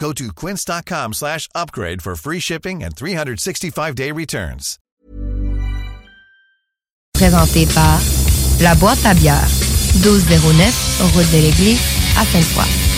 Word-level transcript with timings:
Go 0.00 0.12
to 0.14 0.32
quince.com 0.32 1.12
slash 1.12 1.46
upgrade 1.54 2.02
for 2.02 2.16
free 2.16 2.40
shipping 2.40 2.82
and 2.82 2.96
365-day 2.96 4.12
returns. 4.12 4.78
Présenté 7.12 7.66
par 7.74 8.00
La 8.62 8.74
Boîte 8.76 9.04
à 9.04 9.12
bière, 9.12 9.46
1209, 10.02 11.12
route 11.14 11.30
de 11.32 11.38
l'Église, 11.42 11.80
à 12.16 12.24
Sainte-Foy. 12.24 12.90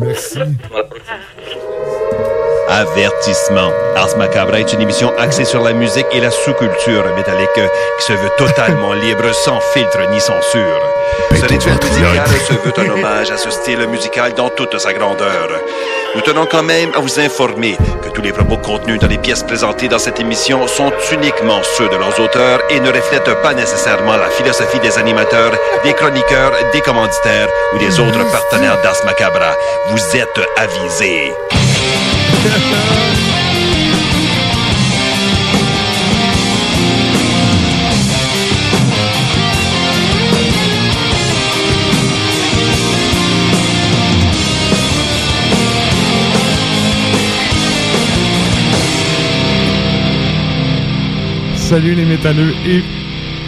Merci. 0.00 0.40
Avertissement. 2.68 3.70
Ars 3.94 4.16
Macabre 4.16 4.56
est 4.56 4.72
une 4.72 4.80
émission 4.80 5.12
axée 5.18 5.44
sur 5.44 5.62
la 5.62 5.72
musique 5.72 6.06
et 6.12 6.20
la 6.20 6.30
sous-culture 6.30 7.04
métallique 7.14 7.48
qui 7.98 8.04
se 8.04 8.12
veut 8.12 8.30
totalement 8.36 8.92
libre, 9.04 9.32
sans 9.32 9.60
filtre 9.60 10.00
ni 10.10 10.20
censure. 10.20 10.80
Ce 11.30 11.46
rituel 11.46 11.74
musical 11.74 12.26
se 12.48 12.52
veut 12.54 12.72
un 12.78 12.90
hommage 12.90 13.30
à 13.30 13.36
ce 13.36 13.50
style 13.50 13.86
musical 13.88 14.32
dans 14.34 14.48
toute 14.48 14.78
sa 14.78 14.92
grandeur. 14.92 15.48
Nous 16.14 16.20
tenons 16.20 16.46
quand 16.46 16.62
même 16.62 16.90
à 16.94 17.00
vous 17.00 17.18
informer 17.18 17.76
que 18.02 18.08
tous 18.08 18.22
les 18.22 18.32
propos 18.32 18.56
contenus 18.56 19.00
dans 19.00 19.08
les 19.08 19.18
pièces 19.18 19.42
présentées 19.42 19.88
dans 19.88 19.98
cette 19.98 20.20
émission 20.20 20.66
sont 20.68 20.92
uniquement 21.12 21.60
ceux 21.76 21.88
de 21.88 21.96
leurs 21.96 22.18
auteurs 22.20 22.60
et 22.70 22.78
ne 22.78 22.88
reflètent 22.88 23.42
pas 23.42 23.52
nécessairement 23.52 24.16
la 24.16 24.30
philosophie 24.30 24.78
des 24.78 24.96
animateurs, 24.96 25.52
des 25.82 25.92
chroniqueurs, 25.92 26.52
des 26.72 26.80
commanditaires 26.80 27.48
ou 27.74 27.78
des 27.78 27.98
autres 27.98 28.30
partenaires 28.30 28.80
d'Ars 28.82 29.04
Macabra. 29.04 29.54
Vous 29.90 30.16
êtes 30.16 30.40
avisés. 30.56 31.32
Salut 51.68 51.94
les 51.94 52.04
métalleux 52.04 52.52
et, 52.66 52.82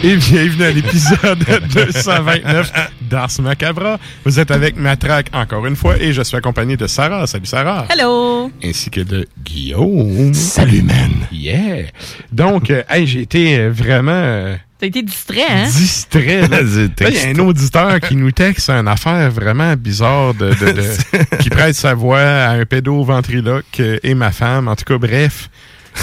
et 0.03 0.15
bienvenue 0.17 0.63
à 0.63 0.71
l'épisode 0.71 1.39
229 1.73 2.71
d'Ars 3.09 3.29
Macabra. 3.41 3.99
Vous 4.25 4.39
êtes 4.39 4.51
avec 4.51 4.75
Matraque 4.77 5.29
encore 5.33 5.65
une 5.65 5.75
fois 5.75 5.97
et 5.99 6.13
je 6.13 6.21
suis 6.21 6.35
accompagné 6.37 6.77
de 6.77 6.87
Sarah. 6.87 7.27
Salut 7.27 7.45
Sarah. 7.45 7.85
Hello! 7.89 8.51
Ainsi 8.63 8.89
que 8.89 9.01
de 9.01 9.27
Guillaume. 9.43 10.33
Salut, 10.33 10.81
man. 10.81 11.11
Yeah. 11.31 11.85
Donc, 12.31 12.69
euh, 12.71 12.83
hey, 12.89 13.05
j'ai 13.07 13.21
été 13.21 13.57
euh, 13.59 13.69
vraiment 13.71 14.11
euh, 14.13 14.55
T'as 14.79 14.87
été 14.87 15.01
distrait, 15.03 15.41
hein? 15.49 15.65
distrait. 15.65 16.41
là. 16.41 16.47
Vas-y, 16.61 16.87
Là, 16.99 17.09
Il 17.09 17.13
y 17.15 17.19
a 17.19 17.27
un 17.29 17.39
auditeur 17.47 17.99
qui 17.99 18.15
nous 18.15 18.31
texte 18.31 18.69
une 18.69 18.87
affaire 18.87 19.29
vraiment 19.31 19.73
bizarre 19.75 20.33
de, 20.33 20.49
de- 20.49 20.71
de- 20.71 21.35
qui 21.39 21.49
prête 21.49 21.75
sa 21.75 21.93
voix 21.93 22.19
à 22.19 22.51
un 22.51 22.65
pédoventriloque 22.65 23.79
euh, 23.79 23.97
et 24.03 24.13
ma 24.15 24.31
femme. 24.31 24.67
En 24.67 24.75
tout 24.75 24.85
cas, 24.85 24.97
bref, 24.97 25.49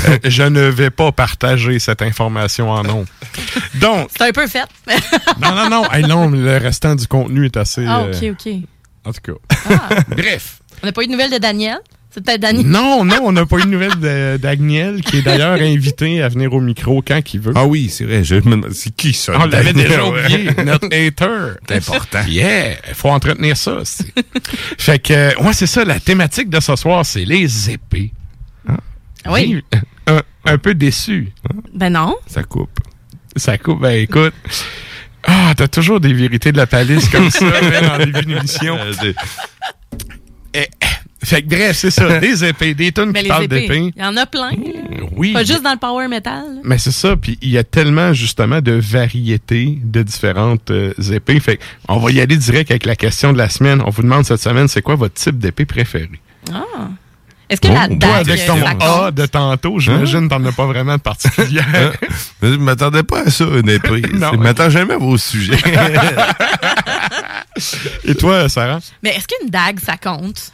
euh, 0.08 0.18
je 0.24 0.42
ne 0.42 0.60
vais 0.62 0.90
pas 0.90 1.12
partager 1.12 1.78
cette 1.78 2.02
information 2.02 2.70
en 2.70 2.82
nom. 2.82 3.04
Donc, 3.76 4.08
C'est 4.16 4.28
un 4.28 4.32
peu 4.32 4.46
fait. 4.46 4.64
non, 5.40 5.54
non, 5.54 5.68
non. 5.70 5.90
Hey, 5.92 6.04
non, 6.04 6.28
le 6.30 6.56
restant 6.58 6.94
du 6.94 7.06
contenu 7.06 7.46
est 7.46 7.56
assez. 7.56 7.84
ah, 7.86 8.02
euh, 8.02 8.12
ok, 8.30 8.36
ok. 8.46 8.52
en 9.04 9.12
tout 9.12 9.32
cas. 9.32 9.96
Bref. 10.08 10.58
On 10.82 10.86
n'a 10.86 10.92
pas 10.92 11.02
eu 11.02 11.06
de 11.06 11.12
nouvelles 11.12 11.30
de 11.32 11.38
Daniel? 11.38 11.78
C'est 12.10 12.22
peut-être 12.24 12.42
Daniel. 12.42 12.64
Non, 12.66 13.04
non, 13.04 13.16
on 13.24 13.32
n'a 13.32 13.44
pas 13.44 13.56
eu 13.58 13.62
de 13.62 13.66
nouvelles 13.68 13.98
de- 13.98 14.36
d'Agniel, 14.36 15.00
qui 15.02 15.16
est 15.18 15.22
d'ailleurs 15.22 15.54
invité 15.60 16.22
à 16.22 16.28
venir 16.28 16.52
au 16.52 16.60
micro 16.60 17.02
quand 17.02 17.20
il 17.34 17.40
veut. 17.40 17.52
Ah 17.56 17.64
oui, 17.66 17.88
c'est 17.90 18.04
vrai. 18.04 18.22
Je 18.22 18.36
C'est 18.72 18.94
qui 18.94 19.12
ça? 19.12 19.32
On 19.36 19.46
l'avait 19.46 19.72
Daniel? 19.72 19.88
déjà 19.88 20.04
oublié, 20.06 20.50
notre 20.64 20.86
hater. 20.86 21.54
C'est 21.68 21.76
important. 21.76 22.20
Yeah, 22.28 22.74
il 22.88 22.94
faut 22.94 23.08
entretenir 23.10 23.56
ça. 23.56 23.78
c'est- 23.82 24.12
fait 24.78 25.00
que, 25.00 25.42
ouais, 25.42 25.52
c'est 25.54 25.66
ça, 25.66 25.84
la 25.84 25.98
thématique 25.98 26.50
de 26.50 26.60
ce 26.60 26.76
soir, 26.76 27.04
c'est 27.04 27.24
les 27.24 27.70
épées. 27.70 28.12
Oui. 29.30 29.62
Un, 30.06 30.20
un 30.44 30.58
peu 30.58 30.74
déçu. 30.74 31.32
Ben 31.72 31.90
non. 31.90 32.14
Ça 32.26 32.42
coupe. 32.42 32.78
Ça 33.36 33.58
coupe, 33.58 33.80
ben 33.80 33.98
écoute. 34.02 34.34
Ah, 35.26 35.54
t'as 35.56 35.68
toujours 35.68 36.00
des 36.00 36.12
vérités 36.12 36.52
de 36.52 36.58
la 36.58 36.66
palisse 36.66 37.08
comme 37.08 37.30
ça, 37.30 37.46
hein, 37.62 37.88
en 37.94 37.98
début 38.04 38.24
d'émission. 38.26 38.76
Euh, 38.78 38.92
c'est- 39.00 39.14
Eh, 40.54 40.66
Fait 41.24 41.40
que 41.42 41.48
bref, 41.48 41.76
c'est 41.78 41.90
ça, 41.90 42.18
des 42.20 42.44
épées, 42.48 42.74
des 42.74 42.92
tonnes 42.92 43.10
Mais 43.12 43.22
qui 43.22 43.28
parlent 43.28 43.44
épées, 43.44 43.60
d'épées. 43.62 43.92
il 43.96 44.02
y 44.02 44.04
en 44.04 44.16
a 44.18 44.26
plein. 44.26 44.50
là. 44.50 44.56
Oui. 45.16 45.32
Pas 45.32 45.42
juste 45.42 45.62
dans 45.62 45.72
le 45.72 45.78
power 45.78 46.06
metal. 46.06 46.56
là. 46.56 46.60
Mais 46.62 46.76
c'est 46.76 46.92
ça, 46.92 47.16
puis 47.16 47.38
il 47.40 47.48
y 47.48 47.56
a 47.58 47.64
tellement 47.64 48.12
justement 48.12 48.60
de 48.60 48.72
variétés 48.72 49.78
de 49.82 50.02
différentes 50.02 50.70
euh, 50.70 50.92
épées. 51.12 51.40
Fait 51.40 51.58
on 51.88 51.96
va 51.98 52.10
y 52.12 52.20
aller 52.20 52.36
direct 52.36 52.70
avec 52.70 52.84
la 52.84 52.94
question 52.94 53.32
de 53.32 53.38
la 53.38 53.48
semaine. 53.48 53.80
On 53.86 53.90
vous 53.90 54.02
demande 54.02 54.24
cette 54.26 54.40
semaine, 54.40 54.68
c'est 54.68 54.82
quoi 54.82 54.96
votre 54.96 55.14
type 55.14 55.38
d'épée 55.38 55.64
préféré? 55.64 56.10
Est-ce 57.50 57.60
que 57.60 57.68
la 57.68 57.88
dague, 57.88 58.30
avec 58.30 58.46
ton 58.46 58.56
ça 58.56 59.06
A 59.06 59.10
de 59.10 59.26
tantôt, 59.26 59.78
j'imagine 59.78 60.28
t'en 60.28 60.42
as 60.44 60.52
pas 60.52 60.66
vraiment 60.66 60.96
de 60.96 61.02
particulière. 61.02 61.66
Hein? 61.74 61.92
Je 62.42 62.56
m'attendais 62.56 63.02
pas 63.02 63.22
à 63.26 63.30
ça, 63.30 63.44
une 63.44 63.68
épée. 63.68 64.02
Je 64.12 64.36
m'attends 64.36 64.70
jamais 64.70 64.94
à 64.94 64.98
vos 64.98 65.18
sujets. 65.18 65.56
Et 68.04 68.14
toi, 68.14 68.48
Sarah? 68.48 68.78
Mais 69.02 69.10
est-ce 69.10 69.26
qu'une 69.28 69.50
dague, 69.50 69.80
ça 69.80 69.96
compte? 69.96 70.52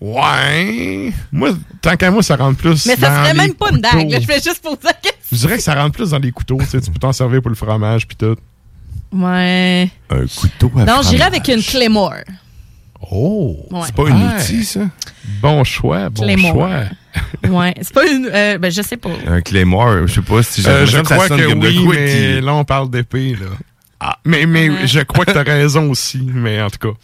Ouais. 0.00 1.12
Moi, 1.30 1.50
tant 1.80 1.96
qu'à 1.96 2.10
moi, 2.10 2.22
ça 2.22 2.36
rentre 2.36 2.58
plus 2.58 2.86
Mais 2.86 2.96
ça 2.96 3.08
dans 3.08 3.16
serait 3.16 3.32
les 3.34 3.38
même 3.38 3.54
pas 3.54 3.70
une 3.70 3.80
dague. 3.80 4.10
là. 4.10 4.20
Je 4.20 4.26
vais 4.26 4.40
juste 4.40 4.62
poser 4.62 4.78
la 4.84 4.92
question. 4.94 5.20
Je 5.30 5.36
dirais 5.36 5.56
que 5.56 5.62
ça 5.62 5.74
rentre 5.74 5.96
plus 5.96 6.10
dans 6.10 6.18
les 6.18 6.32
couteaux. 6.32 6.58
Tu, 6.60 6.66
sais, 6.66 6.80
tu 6.80 6.90
peux 6.90 6.98
t'en 6.98 7.12
servir 7.12 7.40
pour 7.40 7.50
le 7.50 7.56
fromage 7.56 8.06
puis 8.06 8.16
tout. 8.16 8.36
Ouais. 9.12 9.90
un 10.10 10.26
couteau 10.26 10.72
à 10.78 10.84
Non, 10.84 11.02
j'irais 11.02 11.24
avec 11.24 11.46
une 11.48 11.62
Claymore. 11.62 12.14
Oh! 13.10 13.66
Ouais. 13.70 13.80
C'est 13.86 13.94
pas 13.94 14.08
un 14.08 14.28
Ouais. 14.28 14.34
outil, 14.36 14.64
ça? 14.64 14.80
Bon 15.40 15.64
choix, 15.64 16.08
bon 16.10 16.36
choix. 16.38 16.70
Ouais. 17.48 17.74
C'est 17.82 17.92
pas 17.92 18.06
une. 18.06 18.30
euh, 18.32 18.58
ben, 18.58 18.70
je 18.70 18.80
sais 18.82 18.96
pas. 18.96 19.10
Un 19.26 19.40
Claymore, 19.42 20.06
je 20.06 20.14
sais 20.14 20.22
pas 20.22 20.42
si 20.42 20.62
j'ai 20.62 20.68
Euh, 20.68 20.86
je 20.86 20.98
crois 21.00 21.28
que 21.28 21.34
de 21.34 21.54
oui, 21.56 21.86
mais 21.90 22.06
qui- 22.38 22.40
là, 22.40 22.54
on 22.54 22.64
parle 22.64 22.88
d'épée, 22.90 23.32
là. 23.38 23.48
Ah, 24.00 24.18
mais 24.24 24.46
mais 24.46 24.68
Ouais. 24.70 24.86
je 24.86 25.00
crois 25.00 25.24
que 25.24 25.32
t'as 25.32 25.42
raison 25.42 25.90
aussi, 25.90 26.22
mais 26.32 26.60
en 26.62 26.70
tout 26.70 26.88
cas. 26.88 26.98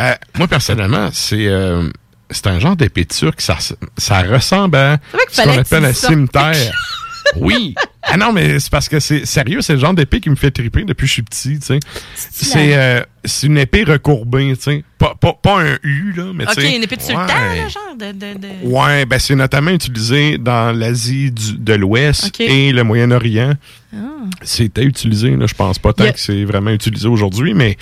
Euh, 0.00 0.14
moi, 0.38 0.48
personnellement, 0.48 1.08
c'est 1.12 1.46
euh, 1.46 1.88
c'est 2.30 2.46
un 2.48 2.58
genre 2.58 2.74
d'épée 2.76 3.04
turque. 3.04 3.40
Ça, 3.40 3.56
ça 3.96 4.22
ressemble 4.22 4.76
à 4.76 4.98
ce 5.30 5.42
qu'on 5.42 5.54
que 5.54 5.60
appelle 5.60 5.84
un 5.84 5.92
cimetière. 5.92 6.72
oui, 7.36 7.74
Ah 8.14 8.16
non, 8.16 8.32
mais 8.32 8.60
c'est 8.60 8.70
parce 8.70 8.88
que 8.88 9.00
c'est 9.00 9.24
sérieux, 9.26 9.60
c'est 9.60 9.72
le 9.72 9.78
genre 9.80 9.94
d'épée 9.94 10.20
qui 10.20 10.30
me 10.30 10.36
fait 10.36 10.50
triper 10.50 10.84
depuis 10.84 11.02
que 11.04 11.08
je 11.08 11.12
suis 11.14 11.22
petit, 11.22 11.58
tu 11.58 11.66
sais. 11.66 11.80
C'est 12.14 12.76
euh, 12.76 13.02
c'est 13.24 13.46
une 13.46 13.56
épée 13.58 13.82
recourbée, 13.84 14.54
tu 14.56 14.62
sais. 14.62 14.84
Pas, 14.98 15.14
pas, 15.18 15.32
pas 15.32 15.60
un 15.62 15.76
U, 15.82 16.12
là, 16.16 16.24
mais 16.34 16.44
tu 16.46 16.60
sais. 16.60 16.76
une 16.76 16.82
épée 16.82 16.96
de 16.96 17.02
sultan, 17.02 17.24
ouais. 17.24 17.68
genre 17.68 17.96
de. 17.98 18.12
de, 18.12 18.38
de... 18.38 18.48
Ouais, 18.68 19.04
ben 19.06 19.18
c'est 19.18 19.34
notamment 19.34 19.70
utilisé 19.70 20.38
dans 20.38 20.76
l'Asie 20.76 21.32
de 21.32 21.74
l'Ouest 21.74 22.38
et 22.40 22.72
le 22.72 22.84
Moyen-Orient. 22.84 23.54
Ah. 23.96 23.98
C'était 24.42 24.82
utilisé, 24.84 25.30
là, 25.36 25.46
je 25.46 25.54
pense 25.54 25.78
pas 25.78 25.92
tant 25.92 26.04
a- 26.04 26.12
que 26.12 26.18
c'est 26.20 26.44
vraiment 26.44 26.70
utilisé 26.70 27.06
aujourd'hui, 27.08 27.54
mais 27.54 27.76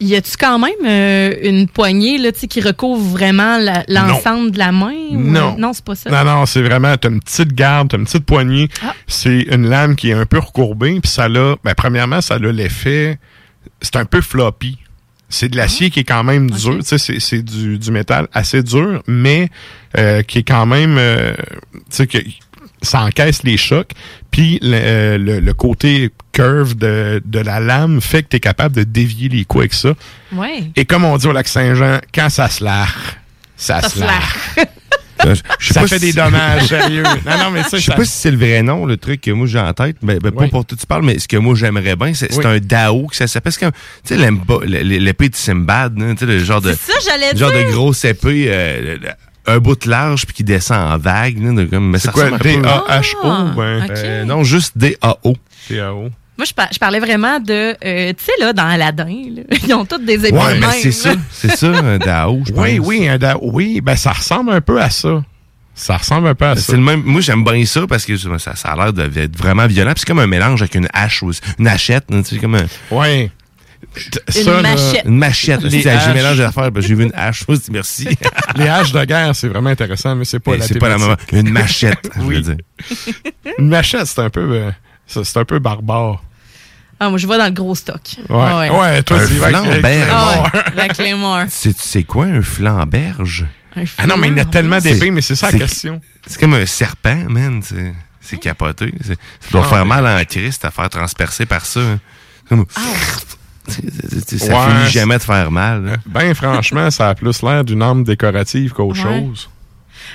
Y 0.00 0.14
a-tu 0.16 0.36
quand 0.38 0.58
même 0.58 0.72
euh, 0.86 1.34
une 1.42 1.68
poignée 1.68 2.16
là, 2.18 2.32
tu 2.32 2.40
sais, 2.40 2.46
qui 2.46 2.60
recouvre 2.60 3.02
vraiment 3.02 3.58
l'ensemble 3.88 4.52
de 4.52 4.58
la 4.58 4.72
main? 4.72 4.94
ou- 5.10 5.18
Non. 5.20 5.56
Non, 5.58 5.72
c'est 5.72 5.84
pas 5.84 5.94
ça? 5.94 6.10
non, 6.10 6.24
non, 6.24 6.46
c'est 6.46 6.62
vraiment, 6.62 6.96
t'as 6.96 7.10
une 7.10 7.20
petite 7.20 7.52
garde, 7.52 7.88
t'as 7.90 7.98
une 7.98 8.04
petite 8.04 8.24
poignée. 8.24 8.68
Ah. 8.82 8.94
C'est 9.06 9.40
une 9.50 9.67
lame 9.68 9.94
qui 9.96 10.10
est 10.10 10.14
un 10.14 10.26
peu 10.26 10.38
recourbée, 10.38 10.98
puis 11.00 11.10
ça 11.10 11.28
l'a, 11.28 11.56
ben 11.64 11.74
premièrement, 11.76 12.20
ça 12.20 12.34
a 12.34 12.38
l'effet, 12.38 13.18
c'est 13.82 13.96
un 13.96 14.04
peu 14.04 14.20
floppy. 14.20 14.78
C'est 15.30 15.48
de 15.50 15.56
l'acier 15.58 15.90
qui 15.90 16.00
est 16.00 16.04
quand 16.04 16.24
même 16.24 16.50
dur, 16.50 16.78
tu 16.78 16.84
sais, 16.84 16.96
c'est- 16.98 17.20
c'est 17.20 17.42
du, 17.42 17.78
du 17.78 17.90
métal 17.90 18.28
assez 18.32 18.62
dur, 18.62 19.02
mais 19.06 19.50
euh, 19.98 20.22
qui 20.22 20.38
est 20.38 20.42
quand 20.42 20.64
même, 20.64 20.96
euh, 20.98 21.34
tu 21.74 21.80
sais, 21.90 22.06
que 22.06 22.18
ça 22.80 23.02
encaisse 23.02 23.42
les 23.42 23.56
chocs, 23.58 23.90
puis 24.30 24.58
le, 24.62 24.74
euh, 24.74 25.18
le- 25.18 25.40
le 25.40 25.52
côté 25.52 26.10
curve 26.32 26.76
de, 26.76 27.20
de 27.26 27.38
la 27.40 27.60
lame 27.60 28.00
fait 28.00 28.22
que 28.22 28.28
tu 28.28 28.36
es 28.36 28.40
capable 28.40 28.74
de 28.76 28.84
dévier 28.84 29.28
les 29.28 29.44
coups 29.44 29.62
avec 29.62 29.74
ça. 29.74 29.92
Ouais. 30.32 30.64
Et 30.76 30.84
comme 30.86 31.04
on 31.04 31.16
dit 31.18 31.26
au 31.26 31.32
lac 31.32 31.46
Saint-Jean, 31.48 31.98
quand 32.14 32.30
ça 32.30 32.48
se 32.48 32.64
larre, 32.64 32.94
ça, 33.56 33.82
Ça 33.82 33.88
se 33.90 33.98
se 33.98 34.04
larre. 34.04 34.36
Euh, 35.26 35.34
je- 35.58 35.72
Ça 35.72 35.80
pas 35.80 35.86
fait 35.88 35.98
si- 35.98 36.06
des 36.06 36.12
dommages, 36.12 36.66
sérieux. 36.68 37.02
Non, 37.02 37.38
non, 37.38 37.50
mais 37.52 37.62
ça, 37.64 37.76
Je 37.76 37.82
sais 37.84 37.90
ça- 37.90 37.96
pas 37.96 38.04
si 38.04 38.12
c'est 38.12 38.30
le 38.30 38.36
vrai 38.36 38.62
nom, 38.62 38.86
le 38.86 38.96
truc 38.96 39.20
que 39.20 39.30
moi 39.30 39.46
j'ai 39.46 39.58
en 39.58 39.72
tête, 39.72 39.96
mais 40.02 40.18
ben, 40.18 40.30
pas 40.30 40.42
Oui. 40.42 40.48
pour 40.48 40.64
tout 40.64 40.76
tu 40.76 40.86
parles, 40.86 41.04
mais 41.04 41.18
ce 41.18 41.26
que 41.28 41.36
moi 41.36 41.54
j'aimerais 41.56 41.96
bien, 41.96 42.14
c'est 42.14 42.34
Oui. 42.36 42.46
un 42.46 42.58
Dao 42.58 43.06
que 43.08 43.16
ça 43.16 43.26
s'appelle. 43.26 43.52
Tu 43.52 43.68
sais, 44.04 44.16
l'épée 44.72 45.28
de 45.28 45.34
Simbad, 45.36 45.94
hein, 46.00 46.14
tu 46.14 46.20
sais, 46.20 46.26
le 46.26 46.38
genre 46.38 46.60
de, 46.60 46.72
C'est 46.72 46.92
ça, 46.92 46.98
j'allais 47.04 47.36
genre 47.36 47.50
dire. 47.52 47.66
de 47.66 47.72
grosse 47.72 48.04
épée, 48.04 48.46
euh, 48.48 48.96
le- 49.00 49.08
un 49.52 49.58
bout 49.60 49.76
de 49.82 49.88
large 49.88 50.26
puis 50.26 50.34
qui 50.34 50.44
descend 50.44 50.92
en 50.92 50.98
vague, 50.98 51.42
là, 51.42 51.52
de 51.52 51.64
comme, 51.64 51.90
mais 51.90 51.98
c'est 51.98 52.08
ça 52.08 52.12
quoi, 52.12 52.30
D-A-H-O? 52.38 53.16
Ah, 53.24 53.52
ben. 53.56 53.86
Euh, 53.90 54.24
non, 54.24 54.44
juste 54.44 54.76
D-A-O. 54.76 55.34
T-A-O. 55.68 56.10
Moi, 56.38 56.44
je, 56.46 56.54
par- 56.54 56.68
je 56.72 56.78
parlais 56.78 57.00
vraiment 57.00 57.40
de. 57.40 57.74
euh, 57.84 58.12
tu 58.12 58.24
sais, 58.24 58.32
là, 58.38 58.52
dans 58.52 58.66
Aladdin, 58.66 59.04
là, 59.36 59.42
ils 59.66 59.74
ont 59.74 59.84
toutes 59.84 60.04
des 60.04 60.14
épées. 60.24 60.30
Ouais, 60.36 60.54
mais 60.54 60.60
même, 60.60 60.70
c'est 60.80 60.92
ça, 60.92 61.10
c'est 61.32 61.56
ça, 61.56 61.66
un 61.66 61.98
Dao, 61.98 62.42
je 62.46 62.52
pense. 62.52 62.62
Oui, 62.64 62.78
oui, 62.78 63.08
un 63.08 63.18
da- 63.18 63.36
oui, 63.42 63.80
ben 63.80 63.96
ça 63.96 64.12
ressemble 64.12 64.52
un 64.52 64.60
peu 64.60 64.80
à 64.80 64.88
ça. 64.90 65.22
Ça 65.74 65.96
ressemble 65.96 66.28
un 66.28 66.34
peu 66.34 66.44
à 66.46 66.54
ça. 66.56 66.62
C'est 66.62 66.72
le 66.76 66.82
même. 66.82 67.02
Moi, 67.04 67.20
j'aime 67.20 67.42
bien 67.44 67.64
ça 67.66 67.86
parce 67.88 68.04
que 68.04 68.16
ça, 68.16 68.54
ça 68.56 68.68
a 68.70 68.76
l'air 68.76 68.92
d'être 68.92 69.36
vraiment 69.36 69.66
violent. 69.66 69.92
Puis 69.92 70.00
c'est 70.00 70.06
comme 70.06 70.18
un 70.20 70.26
mélange 70.28 70.62
avec 70.62 70.74
une 70.76 70.88
hache 70.92 71.22
aussi. 71.24 71.40
Une 71.58 71.66
hachette, 71.68 72.04
tu 72.08 72.22
sais, 72.24 72.38
comme 72.38 72.54
un- 72.54 72.66
Ouais. 72.90 73.30
Une 74.36 74.60
machette. 74.60 75.04
une 75.06 75.18
machette. 75.18 75.68
J'ai 75.68 75.84
mélangé 76.14 76.38
d'affaires. 76.42 76.70
ben, 76.72 76.80
J'ai 76.82 76.94
vu 76.94 77.04
une 77.04 77.12
hache. 77.14 77.44
aussi, 77.48 77.70
Merci. 77.70 78.08
les 78.56 78.66
haches 78.68 78.92
de 78.92 79.04
guerre, 79.04 79.34
c'est 79.36 79.48
vraiment 79.48 79.70
intéressant, 79.70 80.14
mais 80.16 80.24
c'est 80.24 80.40
pas 80.40 80.56
la 80.56 80.66
c'est 80.66 80.78
pas 80.78 80.88
la 80.88 80.98
même. 80.98 81.16
Une 81.32 81.50
machette, 81.50 82.10
je 82.16 82.20
veux 82.20 82.26
Oui. 82.26 82.42
dire. 82.42 82.56
Une 83.58 83.68
machette, 83.68 84.06
c'est 84.06 84.20
un 84.20 84.30
peu, 84.30 84.40
euh, 84.52 84.70
c'est 85.06 85.36
un 85.36 85.44
peu 85.44 85.58
barbare. 85.60 86.22
Ah, 87.00 87.08
moi, 87.10 87.18
je 87.18 87.26
vois 87.26 87.38
dans 87.38 87.44
le 87.46 87.50
gros 87.52 87.74
stock. 87.74 88.00
Ouais, 88.16 88.24
Ah 88.30 88.58
ouais, 88.58 88.70
ouais. 88.70 89.02
toi, 89.04 89.18
Un 89.18 89.26
c'est 89.26 89.34
flambert. 89.34 90.08
Ah 90.10 90.42
ouais, 90.52 90.60
la 90.74 90.88
Claymore. 90.88 91.42
C'est 91.48 91.76
c'est 91.78 92.02
quoi 92.04 92.24
un 92.26 92.42
flamberge? 92.42 93.46
Un 93.76 93.84
Ah 93.98 94.06
non, 94.08 94.16
mais 94.16 94.28
il 94.28 94.36
y 94.36 94.40
en 94.40 94.42
a 94.42 94.44
tellement 94.46 94.78
d'épées, 94.78 95.10
mais 95.12 95.20
c'est 95.20 95.36
ça 95.36 95.50
la 95.52 95.58
question. 95.58 96.00
C'est 96.26 96.40
comme 96.40 96.54
un 96.54 96.66
serpent, 96.66 97.24
man. 97.28 97.60
C'est 97.62 97.94
c'est 98.20 98.36
capoté. 98.38 98.92
C'est- 99.00 99.14
Ça 99.40 99.50
doit 99.52 99.62
Ah, 99.64 99.68
faire 99.68 99.78
ouais. 99.82 99.84
mal 99.88 100.06
en 100.06 100.24
Christ 100.24 100.64
à 100.64 100.70
faire 100.70 100.88
transpercer 100.90 101.46
par 101.46 101.64
ça. 101.64 101.80
hein. 101.80 101.98
C'est- 103.68 104.38
Ça 104.38 104.52
Ouais. 104.54 104.72
finit 104.78 104.90
jamais 104.90 105.18
de 105.18 105.22
faire 105.22 105.50
mal. 105.50 105.98
Ben, 106.06 106.34
franchement, 106.34 106.90
ça 106.90 107.10
a 107.10 107.14
plus 107.14 107.42
l'air 107.42 107.64
d'une 107.64 107.82
arme 107.82 108.02
décorative 108.02 108.72
qu'autre 108.72 109.04
Ouais. 109.06 109.20
chose. 109.20 109.48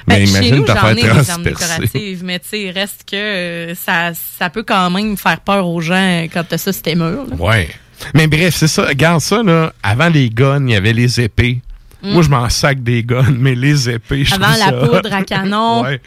Ben, 0.07 0.19
Mais 0.19 0.25
chez 0.25 0.31
imagine 0.31 0.55
nous, 0.55 0.63
t'as 0.65 0.75
j'en 0.75 0.87
fait 0.87 0.91
ai 0.91 0.95
des 0.95 1.09
armes 1.09 1.23
transpercer. 1.23 1.49
décoratives, 1.49 2.23
mais 2.23 2.39
tu 2.39 2.49
sais, 2.49 2.71
reste 2.71 3.03
que 3.09 3.15
euh, 3.15 3.75
ça, 3.75 4.11
ça 4.13 4.49
peut 4.49 4.63
quand 4.63 4.89
même 4.89 5.15
faire 5.17 5.39
peur 5.39 5.67
aux 5.67 5.81
gens 5.81 6.25
quand 6.33 6.43
t'as 6.47 6.57
ça 6.57 6.73
sur 6.73 6.81
tes 6.81 6.95
murs. 6.95 7.25
là. 7.29 7.35
Ouais. 7.37 7.69
Mais 8.13 8.27
bref, 8.27 8.55
c'est 8.55 8.67
ça. 8.67 8.85
Regarde 8.85 9.21
ça, 9.21 9.41
là. 9.43 9.71
Avant 9.81 10.09
les 10.09 10.29
guns, 10.29 10.65
il 10.67 10.73
y 10.73 10.75
avait 10.75 10.93
les 10.93 11.21
épées. 11.21 11.61
Moi, 12.01 12.21
je 12.21 12.27
m'en 12.29 12.49
sac 12.49 12.83
des 12.83 13.01
guns, 13.01 13.31
mais 13.31 13.55
les 13.55 13.89
épées, 13.89 14.25
je 14.25 14.35
Mm. 14.35 14.43
Avant 14.43 14.51
la 14.57 14.65
ça 14.65 14.71
poudre 14.73 15.13
à 15.13 15.23
canon. 15.23 15.83
Ouais. 15.85 16.01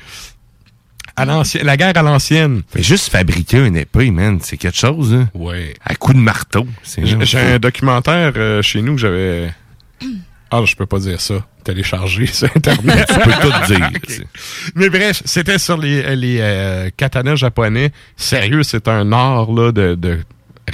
À 1.19 1.25
la 1.25 1.77
guerre 1.79 1.97
à 1.97 2.03
l'ancienne. 2.03 2.61
Mais 2.75 2.83
juste 2.83 3.11
fabriquer 3.11 3.65
une 3.65 3.79
épée, 3.79 4.11
man, 4.11 4.39
c'est 4.43 4.59
quelque 4.59 4.77
chose. 4.77 5.15
Hein. 5.15 5.31
Ouais. 5.33 5.73
À 5.83 5.95
coup 5.95 6.13
de 6.13 6.19
marteau. 6.19 6.67
J'ai 7.03 7.39
un 7.39 7.59
documentaire 7.59 8.35
euh, 8.37 8.61
chez 8.61 8.83
nous 8.83 8.97
que 8.97 9.01
j'avais. 9.01 9.51
Ah, 10.51 10.63
je 10.65 10.77
peux 10.77 10.87
pas 10.87 10.99
dire 10.99 11.21
ça. 11.21 11.35
Téléchargé 11.65 12.27
sur 12.33 12.49
Internet. 12.55 13.09
Tu 13.09 13.21
peux 13.21 13.33
tout 13.41 13.67
dire. 13.75 13.91
Mais 14.77 14.89
bref, 14.89 15.23
c'était 15.25 15.59
sur 15.59 15.77
les, 15.77 16.15
les 16.15 16.39
euh, 16.41 16.91
katanas 16.97 17.37
japonais. 17.37 17.91
Sérieux, 18.17 18.63
c'est 18.63 18.87
un 18.89 19.11
art 19.13 19.51
là, 19.53 19.73
de, 19.73 19.95
de 19.97 20.21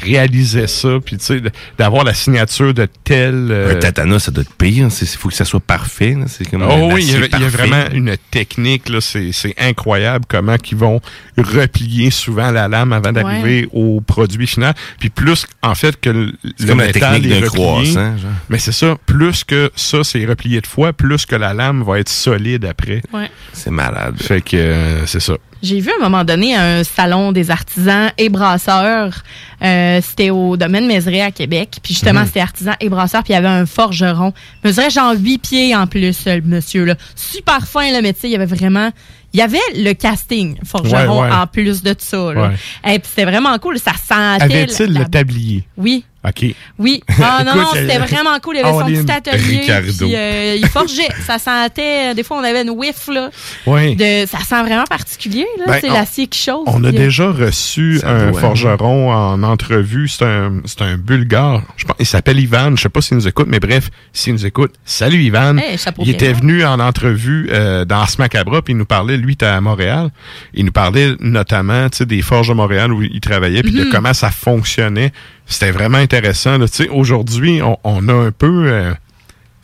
réaliser 0.01 0.67
ça, 0.67 0.99
puis 1.05 1.17
tu 1.19 1.25
sais, 1.25 1.43
d'avoir 1.79 2.05
la 2.05 2.15
signature 2.15 2.73
de 2.75 2.87
tel. 3.05 3.49
euh, 3.51 3.77
Un 3.77 3.79
tatana, 3.79 4.19
ça 4.19 4.31
doit 4.31 4.43
être 4.43 4.55
pire. 4.55 4.89
Il 5.01 5.07
faut 5.09 5.29
que 5.29 5.35
ça 5.35 5.45
soit 5.45 5.61
parfait. 5.61 6.15
là. 6.19 6.25
C'est 6.29 6.49
comme 6.51 6.63
Oh 6.63 6.91
oui, 6.93 7.05
il 7.05 7.11
y, 7.11 7.15
a, 7.15 7.19
acier 7.19 7.29
il 7.33 7.41
y 7.41 7.45
a 7.45 7.51
parfait. 7.51 7.57
vraiment 7.67 7.85
une 7.93 8.17
technique, 8.31 8.89
là, 8.89 9.01
c'est, 9.01 9.33
c'est 9.33 9.55
incroyable 9.59 10.25
comment 10.29 10.57
ils 10.71 10.77
vont 10.77 11.01
replier 11.37 12.11
souvent 12.11 12.51
la 12.51 12.69
lame 12.69 12.93
avant 12.93 13.13
d'arriver 13.13 13.69
au 13.73 14.01
produit 14.01 14.47
final. 14.47 14.75
Puis 14.99 15.11
plus, 15.11 15.45
en 15.63 15.75
fait, 15.75 16.01
que 16.01 16.11
le, 16.11 16.33
comme 16.67 16.79
la 16.81 16.87
métal 16.87 17.21
technique 17.21 17.33
est 17.33 17.41
d'un 17.41 17.47
replié, 17.47 17.65
croissant. 17.65 18.17
genre. 18.17 18.31
mais 18.49 18.59
c'est 18.59 18.73
ça, 18.73 18.97
plus 19.07 19.45
que 19.45 19.71
ça, 19.77 20.03
c'est 20.05 20.25
replié 20.25 20.61
de 20.61 20.67
fois, 20.67 20.93
plus 20.93 21.27
que 21.27 21.37
la 21.37 21.53
lame 21.55 21.83
va 21.83 21.99
être 21.99 22.09
solide 22.09 22.65
après. 22.65 23.03
Ouais. 23.13 23.31
C'est 23.53 23.71
malade. 23.71 24.15
Fait 24.21 24.41
que 24.41 24.57
euh, 24.57 25.07
c'est 25.07 25.21
ça. 25.21 25.35
J'ai 25.63 25.79
vu 25.81 25.91
à 25.91 25.95
un 26.01 26.03
moment 26.09 26.25
donné 26.25 26.57
un 26.57 26.83
salon 26.83 27.31
des 27.33 27.51
artisans 27.51 28.11
et 28.19 28.29
brasseurs. 28.29 29.23
Euh, 29.63 30.01
c'était 30.03 30.31
au 30.31 30.57
domaine 30.57 30.87
Mézeray 30.89 31.21
à 31.21 31.31
Québec. 31.31 31.79
Puis 31.83 31.95
justement, 31.95 32.27
c'était 32.27 32.41
artisan 32.41 32.73
et 32.81 32.89
brasseur. 32.89 33.23
Puis 33.23 33.33
il 33.33 33.37
y 33.37 33.39
avait 33.39 33.47
un 33.49 33.65
forgeron. 33.65 34.33
Mesurait 34.65 34.91
genre 34.91 35.15
huit 35.17 35.39
pieds 35.39 35.75
en 35.77 35.87
plus, 35.87 36.25
le 36.27 36.41
monsieur. 36.43 36.85
Là. 36.85 36.97
Super 37.15 37.67
fin 37.67 37.93
le 37.93 38.03
métier. 38.03 38.29
Il 38.29 38.33
y 38.33 38.37
avait 38.37 38.45
vraiment... 38.47 38.91
Il 39.35 39.39
y 39.39 39.43
avait 39.43 39.59
le 39.77 39.93
casting 39.95 40.59
forgeron 40.65 41.23
Ouais, 41.23 41.29
ouais. 41.31 41.35
en 41.35 41.47
plus 41.47 41.83
de 41.83 41.95
ça. 41.97 42.33
Là. 42.35 42.49
Ouais. 42.49 42.95
Et 42.95 42.99
puis 42.99 43.09
c'était 43.09 43.25
vraiment 43.31 43.57
cool. 43.59 43.79
Ça 43.79 43.93
sentait... 43.93 44.43
Avait-il 44.43 44.93
la- 44.93 45.01
le 45.01 45.07
tablier? 45.07 45.65
Oui. 45.79 46.05
OK. 46.27 46.55
Oui. 46.79 47.03
Ah 47.25 47.45
non, 47.45 47.53
c'était 47.73 47.97
euh, 47.97 48.05
vraiment 48.05 48.39
cool. 48.43 48.57
Il 48.57 48.61
y 48.61 48.63
avait 48.65 48.73
son 48.97 49.05
petit 49.05 49.13
atelier. 49.13 49.61
Puis 49.99 50.15
euh, 50.15 50.57
il 50.61 50.67
forgeait. 50.69 51.09
Ça 51.27 51.39
sentait... 51.39 52.15
Des 52.15 52.23
fois, 52.23 52.39
on 52.39 52.45
avait 52.45 52.63
une 52.63 52.71
whiff, 52.71 53.09
là. 53.09 53.31
Oui. 53.67 53.95
De, 53.97 54.27
ça 54.27 54.39
sent 54.39 54.63
vraiment 54.63 54.85
particulier, 54.85 55.47
là. 55.59 55.65
Ben, 55.67 55.79
c'est 55.81 55.89
l'acier 55.89 56.27
qui 56.27 56.39
chauffe. 56.39 56.65
On 56.67 56.83
a 56.85 56.89
puis, 56.89 56.99
euh, 56.99 57.01
déjà 57.01 57.31
reçu 57.31 58.01
un 58.05 58.31
doit, 58.31 58.41
forgeron 58.41 59.13
en 59.13 59.43
entrevue. 59.43 60.09
C'est 60.09 60.25
un, 60.25 60.61
c'est 60.65 60.83
un 60.83 60.97
bulgare. 60.97 61.63
Je 61.77 61.85
pense, 61.85 61.97
il 62.01 62.07
s'appelle 62.07 62.39
Ivan. 62.41 62.77
Je 62.77 62.83
sais 62.83 62.89
pas 62.89 63.01
s'il 63.01 63.17
nous 63.17 63.29
écoute, 63.29 63.47
mais 63.49 63.61
bref, 63.61 63.91
s'il 64.13 64.33
nous 64.33 64.47
écoute, 64.47 64.73
salut 64.85 65.23
Ivan. 65.23 65.59
Hey, 65.59 65.77
il 65.99 66.05
bien. 66.05 66.13
était 66.15 66.33
venu 66.33 66.65
en 66.65 66.81
entrevue 66.81 67.49
euh, 67.53 67.85
dans 67.85 67.97
Ars 68.01 68.11
Macabra, 68.19 68.63
puis 68.63 68.75
il 68.75 68.77
nous 68.77 68.85
parlait, 68.85 69.17
lui, 69.17 69.33
il 69.33 69.35
était 69.35 69.47
à 69.47 69.61
Montréal. 69.61 70.11
Il 70.55 70.65
nous 70.65 70.73
parlait 70.73 71.15
notamment 71.21 71.89
tu 71.89 71.99
sais, 71.99 72.07
des 72.07 72.23
forges 72.23 72.49
de 72.49 72.55
Montréal 72.55 72.93
où 72.93 73.03
il 73.03 73.21
travaillait, 73.21 73.63
puis 73.63 73.73
de 73.73 73.85
Mhm. 73.85 73.91
comment 73.91 74.15
ça 74.15 74.31
fonctionnait. 74.31 75.13
C'était 75.53 75.71
vraiment 75.71 75.99
intéressant. 75.99 76.59
là. 76.59 76.67
Tu 76.69 76.75
sais, 76.85 76.89
Aujourd'hui, 76.89 77.61
on, 77.63 77.77
on 77.85 78.09
a 78.09 78.13
un 78.15 78.31
peu 78.33 78.65
euh, 78.69 78.93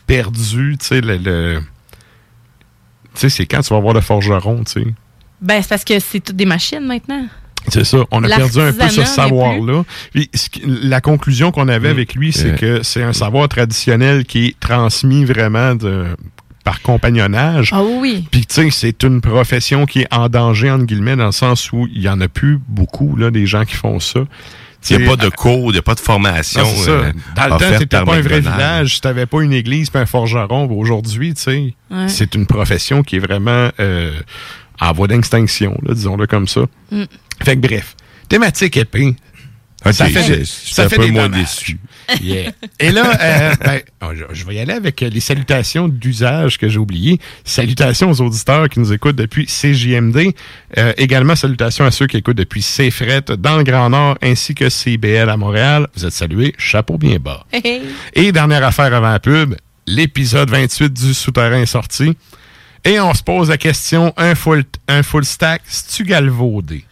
perdu 0.07 0.77
tu 0.79 0.85
sais, 0.85 1.01
le... 1.01 1.17
le- 1.17 1.59
Tu 3.15 3.21
sais, 3.21 3.29
c'est 3.29 3.45
quand 3.45 3.61
tu 3.61 3.73
vas 3.73 3.79
voir 3.79 3.93
le 3.93 4.01
forgeron, 4.01 4.63
tu 4.63 4.71
sais. 4.81 4.87
Ben, 5.41 5.61
c'est 5.61 5.69
parce 5.69 5.83
que 5.83 5.99
c'est 5.99 6.19
toutes 6.19 6.35
des 6.35 6.45
machines 6.45 6.85
maintenant. 6.85 7.25
C'est 7.67 7.83
ça. 7.83 7.99
On 8.11 8.23
a 8.23 8.27
perdu 8.37 8.59
un 8.59 8.71
peu 8.73 8.87
ce 8.89 9.03
savoir-là. 9.03 9.83
La 10.65 11.01
conclusion 11.01 11.51
qu'on 11.51 11.67
avait 11.67 11.89
avec 11.89 12.15
lui, 12.15 12.31
c'est 12.31 12.51
Euh. 12.53 12.55
que 12.79 12.83
c'est 12.83 13.03
un 13.03 13.13
savoir 13.13 13.47
traditionnel 13.49 14.25
qui 14.25 14.47
est 14.47 14.59
transmis 14.59 15.25
vraiment 15.25 15.75
de, 15.75 16.05
par 16.63 16.81
compagnonnage. 16.81 17.71
Ah 17.73 17.83
oui. 17.83 18.25
Puis, 18.31 18.45
tu 18.45 18.55
sais, 18.55 18.69
c'est 18.71 19.03
une 19.03 19.19
profession 19.21 19.85
qui 19.85 20.01
est 20.01 20.13
en 20.13 20.29
danger, 20.29 20.71
entre 20.71 20.85
guillemets, 20.85 21.15
dans 21.17 21.25
le 21.27 21.31
sens 21.33 21.71
où 21.73 21.87
il 21.93 22.01
y 22.01 22.09
en 22.09 22.19
a 22.21 22.27
plus 22.29 22.59
beaucoup, 22.67 23.15
là, 23.17 23.29
des 23.31 23.45
gens 23.45 23.65
qui 23.65 23.75
font 23.75 23.99
ça. 23.99 24.21
Il 24.89 24.97
n'y 24.97 25.03
a 25.03 25.07
pas 25.09 25.15
de 25.17 25.29
cours, 25.29 25.69
il 25.69 25.73
n'y 25.73 25.77
a 25.79 25.81
pas 25.81 25.95
de 25.95 25.99
formation. 25.99 26.61
non, 26.61 26.75
ça. 26.75 26.89
euh, 26.91 27.11
Dans 27.35 27.43
le 27.43 27.49
temps, 27.49 27.85
par 27.97 28.05
pas 28.05 28.15
un 28.15 28.21
vrai 28.21 28.39
village, 28.39 28.95
si 28.95 29.01
t'avais 29.01 29.25
pas 29.25 29.41
une 29.41 29.51
église 29.53 29.89
puis 29.89 29.99
un 30.01 30.05
forgeron. 30.05 30.69
Aujourd'hui, 30.71 31.33
tu 31.33 31.41
sais, 31.41 31.73
Ouais. 31.91 32.07
c'est 32.07 32.33
une 32.35 32.45
profession 32.45 33.03
qui 33.03 33.17
est 33.17 33.19
vraiment 33.19 33.69
euh, 33.79 34.17
en 34.79 34.91
voie 34.93 35.07
d'extinction, 35.07 35.77
disons-le 35.89 36.27
comme 36.27 36.47
ça. 36.47 36.61
Mm. 36.91 37.03
Fait 37.43 37.55
que 37.57 37.61
bref, 37.67 37.95
thématique 38.29 38.77
épée, 38.77 39.15
Ok, 39.85 39.93
ça 39.93 40.05
fait, 40.07 40.27
des- 40.39 40.45
ça 40.45 40.51
suis 40.73 40.81
un 40.81 40.89
fait 40.89 40.95
peu 40.97 41.05
des 41.05 41.11
moins 41.11 41.23
dommages. 41.29 41.41
déçu. 41.41 41.79
Yeah. 42.21 42.51
Et 42.79 42.91
là, 42.91 43.17
euh, 43.21 43.53
ben, 43.63 43.81
oh, 44.01 44.07
je, 44.13 44.23
je 44.33 44.45
vais 44.45 44.55
y 44.55 44.59
aller 44.59 44.73
avec 44.73 45.01
les 45.01 45.19
salutations 45.19 45.87
d'usage 45.87 46.57
que 46.57 46.69
j'ai 46.69 46.77
oubliées. 46.77 47.19
Salutations 47.43 48.09
aux 48.09 48.21
auditeurs 48.21 48.69
qui 48.69 48.79
nous 48.79 48.93
écoutent 48.93 49.15
depuis 49.15 49.45
CJMD. 49.45 50.33
Euh, 50.77 50.93
également, 50.97 51.35
salutations 51.35 51.85
à 51.85 51.91
ceux 51.91 52.07
qui 52.07 52.17
écoutent 52.17 52.37
depuis 52.37 52.61
CFRET 52.61 53.37
dans 53.37 53.57
le 53.57 53.63
Grand 53.63 53.89
Nord 53.89 54.17
ainsi 54.21 54.55
que 54.55 54.69
CBL 54.69 55.29
à 55.29 55.37
Montréal. 55.37 55.87
Vous 55.95 56.05
êtes 56.05 56.13
salués. 56.13 56.53
Chapeau 56.57 56.97
bien 56.97 57.17
bas. 57.19 57.45
Et 58.13 58.31
dernière 58.31 58.63
affaire 58.63 58.93
avant 58.93 59.11
la 59.11 59.19
pub, 59.19 59.55
l'épisode 59.87 60.49
28 60.49 60.93
du 60.93 61.13
Souterrain 61.13 61.61
est 61.61 61.65
sorti. 61.65 62.15
Et 62.85 62.99
on 62.99 63.13
se 63.13 63.23
pose 63.23 63.49
la 63.49 63.57
question, 63.57 64.13
un 64.15 64.35
full, 64.35 64.63
un 64.87 65.03
full 65.03 65.25
stack, 65.25 65.61
c'est-tu 65.65 66.05
galvaudé? 66.05 66.85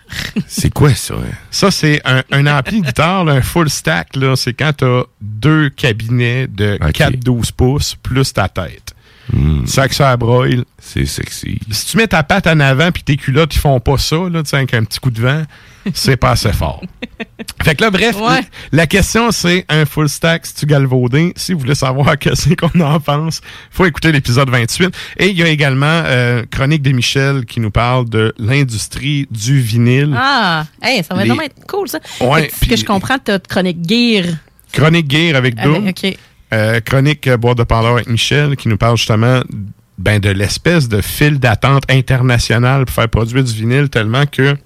C'est 0.48 0.74
quoi 0.74 0.94
ça? 0.94 1.16
hein? 1.16 1.32
Ça, 1.52 1.72
c'est 1.72 2.02
un, 2.06 2.24
un 2.32 2.48
ampli 2.48 2.82
guitare, 2.82 3.26
là, 3.26 3.34
un 3.34 3.42
full 3.42 3.70
stack, 3.70 4.16
là, 4.16 4.36
c'est 4.36 4.54
quand 4.54 4.72
t'as 4.78 5.04
deux 5.22 5.70
cabinets 5.70 6.48
de 6.48 6.78
Ok. 6.82 6.98
4-12 6.98 7.52
pouces 7.56 7.96
plus 7.96 8.32
ta 8.34 8.48
tête. 8.50 8.94
Hmm, 9.34 9.66
Ça 9.66 9.88
que 9.90 9.96
ça 9.96 10.16
broille. 10.16 10.64
c'est 10.80 11.06
sexy. 11.06 11.60
Si 11.72 11.88
tu 11.88 11.98
mets 11.98 12.08
ta 12.08 12.24
patte 12.24 12.48
en 12.48 12.60
avant 12.62 12.92
puis 12.92 13.04
tes 13.04 13.18
culottes, 13.18 13.54
ils 13.56 13.60
font 13.60 13.80
pas 13.82 13.98
ça, 13.98 14.16
là, 14.32 14.42
tu 14.44 14.50
sais, 14.50 14.56
avec 14.58 14.74
un 14.74 14.84
petit 14.86 15.00
coup 15.00 15.12
de 15.12 15.20
vent, 15.22 15.44
c'est 15.94 16.18
pas 16.18 16.32
assez 16.32 16.52
fort. 16.54 16.82
Fait 17.64 17.76
que 17.76 17.84
là, 17.84 17.90
bref, 17.92 18.16
Ouais. 18.20 18.42
la 18.72 18.86
question, 18.88 19.32
c'est 19.32 19.66
un 19.70 19.86
full 19.86 20.08
stack, 20.10 20.46
si 20.46 20.54
tu 20.56 20.66
galvaudé? 20.66 21.34
Si 21.36 21.54
vous 21.54 21.60
voulez 21.60 21.76
savoir 21.76 22.18
qu'est-ce 22.20 22.54
qu'on 22.54 22.80
en 22.82 23.00
pense, 23.00 23.42
faut 23.72 23.86
écouter 23.86 24.12
l'épisode 24.12 24.50
28. 24.50 24.94
Et 25.18 25.30
il 25.30 25.38
y 25.38 25.44
a 25.44 25.48
également 25.48 25.86
euh, 26.06 26.44
Chronique 26.50 26.82
des 26.82 26.94
Michel 26.94 27.46
qui 27.46 27.60
nous 27.60 27.72
parle 27.72 28.08
de 28.10 28.34
l'industrie 28.38 29.28
du 29.32 29.60
vinyle. 29.60 30.16
Ah, 30.18 30.66
hey, 30.82 31.04
ça 31.04 31.16
va 31.16 31.24
Les- 31.24 31.30
vraiment 31.30 31.44
être 31.44 31.66
cool, 31.68 31.88
ça. 31.88 32.00
Ouais, 32.22 32.52
ce 32.62 32.68
que 32.68 32.76
je 32.76 32.86
comprends, 32.86 33.18
t'as 33.20 33.40
de 33.40 33.48
chronique 33.48 33.78
gear. 33.88 34.26
Chronique 34.72 35.10
Gear 35.10 35.36
avec 35.36 35.56
Doom. 35.56 35.76
Avec- 35.88 36.04
OK. 36.06 36.18
Euh, 36.54 36.80
chronique 36.82 37.28
euh, 37.28 37.36
Boîte 37.38 37.58
de 37.58 37.64
parleur 37.64 37.94
avec 37.94 38.08
Michel 38.08 38.56
qui 38.56 38.70
nous 38.70 38.78
parle 38.78 38.96
justement 38.98 39.42
ben, 39.98 40.20
de 40.20 40.30
l'espèce 40.30 40.88
de 40.88 41.02
file 41.02 41.40
d'attente 41.40 41.84
internationale 41.90 42.86
pour 42.86 42.94
faire 42.96 43.10
produire 43.10 43.44
du 43.44 43.52
vinyle 43.52 43.90
tellement 43.90 44.26
que 44.26 44.54
tu 44.54 44.58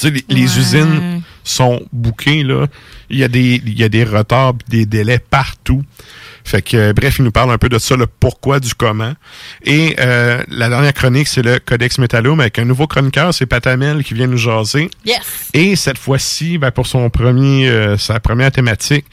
sais, 0.00 0.10
les, 0.10 0.24
les 0.28 0.54
Ouais. 0.54 0.60
usines 0.60 1.22
sont 1.44 1.80
bouquées. 1.92 2.42
Là. 2.42 2.66
Il, 3.10 3.18
y 3.18 3.24
a 3.24 3.28
des, 3.28 3.62
il 3.64 3.78
y 3.78 3.84
a 3.84 3.88
des 3.88 4.04
retards 4.04 4.54
des 4.68 4.86
délais 4.86 5.18
partout. 5.18 5.82
Fait 6.44 6.62
que, 6.62 6.76
euh, 6.76 6.92
bref, 6.92 7.16
il 7.18 7.24
nous 7.24 7.32
parle 7.32 7.50
un 7.50 7.58
peu 7.58 7.68
de 7.68 7.78
ça, 7.78 7.96
le 7.96 8.06
pourquoi 8.06 8.60
du 8.60 8.72
comment. 8.74 9.14
Et 9.64 9.96
euh, 9.98 10.40
la 10.48 10.68
dernière 10.68 10.94
chronique, 10.94 11.26
c'est 11.26 11.42
le 11.42 11.58
Codex 11.58 11.98
Metallum 11.98 12.38
avec 12.40 12.58
un 12.60 12.64
nouveau 12.64 12.86
chroniqueur, 12.86 13.34
c'est 13.34 13.46
Patamel 13.46 14.04
qui 14.04 14.14
vient 14.14 14.28
nous 14.28 14.36
jaser. 14.36 14.88
Yes. 15.04 15.50
Et 15.54 15.74
cette 15.74 15.98
fois-ci, 15.98 16.56
ben, 16.58 16.70
pour 16.70 16.86
son 16.86 17.10
premier, 17.10 17.68
euh, 17.68 17.96
sa 17.98 18.20
première 18.20 18.52
thématique, 18.52 19.06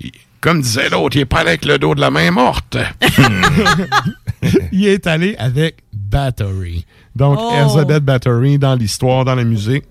il- 0.00 0.12
comme 0.42 0.60
disait 0.60 0.90
l'autre, 0.90 1.16
il 1.16 1.20
est 1.20 1.24
pas 1.24 1.38
allé 1.40 1.48
avec 1.50 1.64
le 1.64 1.78
dos 1.78 1.94
de 1.94 2.00
la 2.00 2.10
main 2.10 2.30
morte. 2.30 2.76
il 4.72 4.86
est 4.86 5.06
allé 5.06 5.34
avec 5.38 5.78
Battery. 5.92 6.84
Donc, 7.14 7.38
Oh. 7.40 7.52
Elizabeth 7.58 8.04
Battery 8.04 8.58
dans 8.58 8.74
l'histoire, 8.74 9.24
dans 9.24 9.34
la 9.34 9.44
musique. 9.44 9.84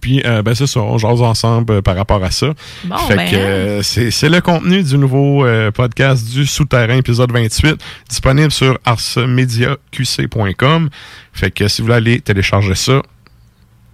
Puis, 0.00 0.22
euh, 0.24 0.42
ben, 0.42 0.54
c'est 0.54 0.66
ça, 0.66 0.80
on 0.80 0.98
jase 0.98 1.20
ensemble 1.20 1.74
euh, 1.74 1.82
par 1.82 1.96
rapport 1.96 2.22
à 2.22 2.30
ça. 2.30 2.52
Bon, 2.84 2.96
fait 2.96 3.16
ben, 3.16 3.30
que 3.30 3.36
euh, 3.36 3.82
c'est 3.82 4.10
c'est 4.10 4.28
le 4.28 4.40
contenu 4.40 4.82
du 4.82 4.96
nouveau 4.96 5.44
euh, 5.44 5.70
podcast 5.70 6.30
du 6.30 6.46
Souterrain, 6.46 6.96
épisode 6.96 7.32
28, 7.32 7.76
disponible 8.08 8.50
sur 8.50 8.78
arsmediaqc.com. 8.84 10.90
Fait 11.32 11.50
que 11.50 11.68
si 11.68 11.82
vous 11.82 11.86
voulez 11.86 11.96
aller 11.96 12.20
télécharger 12.20 12.74
ça, 12.74 13.02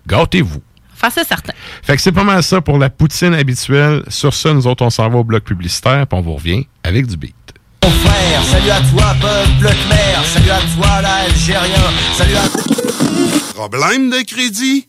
gâtez-vous. 0.07 0.63
Faire 0.95 1.13
ça 1.13 1.25
certain. 1.25 1.53
Fait 1.83 1.97
que 1.97 2.03
c'est 2.03 2.13
pas 2.13 2.25
mal 2.25 2.43
ça 2.43 2.61
pour 2.61 2.79
la 2.79 2.89
poutine 2.89 3.35
habituelle. 3.35 4.03
Sur 4.09 4.33
ça, 4.33 4.55
nous 4.55 4.67
autres, 4.67 4.85
on 4.85 4.91
s'en 4.91 5.09
va 5.09 5.19
au 5.19 5.25
bloc 5.25 5.45
publicitaire, 5.45 6.07
puis 6.07 6.19
on 6.19 6.23
vous 6.23 6.35
revient 6.35 6.67
avec 6.85 7.07
du 7.07 7.17
beat. 7.17 7.35
Mon 7.85 7.91
frère, 7.91 8.43
salut 8.45 8.71
à 8.71 8.81
toi, 8.81 9.15
peuple 9.21 9.75
Khmer, 9.75 10.25
salut 10.25 10.51
à 10.51 10.61
toi, 10.75 11.03
l'Algérien, 11.03 11.91
salut 12.15 12.37
à... 12.37 13.55
Problème 13.55 14.11
de 14.11 14.25
crédit? 14.25 14.89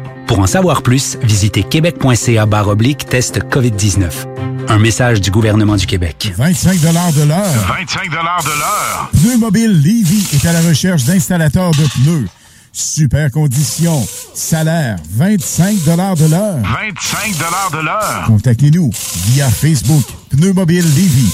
Pour 0.27 0.39
en 0.39 0.47
savoir 0.47 0.81
plus, 0.81 1.17
visitez 1.21 1.63
québec.ca 1.63 2.45
oblique 2.67 3.05
test 3.05 3.39
COVID-19. 3.49 4.09
Un 4.69 4.79
message 4.79 5.19
du 5.19 5.31
gouvernement 5.31 5.75
du 5.75 5.85
Québec. 5.85 6.31
25 6.37 6.79
de 6.79 6.85
l'heure. 7.27 7.43
25 7.77 8.09
de 8.09 8.15
l'heure. 8.15 9.09
Pneu 9.11 9.37
Mobile 9.37 9.71
Levy 9.71 10.25
est 10.33 10.45
à 10.45 10.53
la 10.53 10.61
recherche 10.61 11.03
d'installateurs 11.03 11.71
de 11.71 11.85
pneus. 12.03 12.27
Super 12.71 13.29
conditions. 13.31 14.07
Salaire 14.33 14.97
25 15.09 15.83
de 15.83 15.91
l'heure. 15.91 16.15
25 16.15 17.37
de 17.73 17.85
l'heure. 17.85 18.23
Contactez-nous 18.27 18.91
via 19.27 19.49
Facebook. 19.49 20.05
Pneu 20.29 20.53
Mobile 20.53 20.85
Levy. 20.95 21.33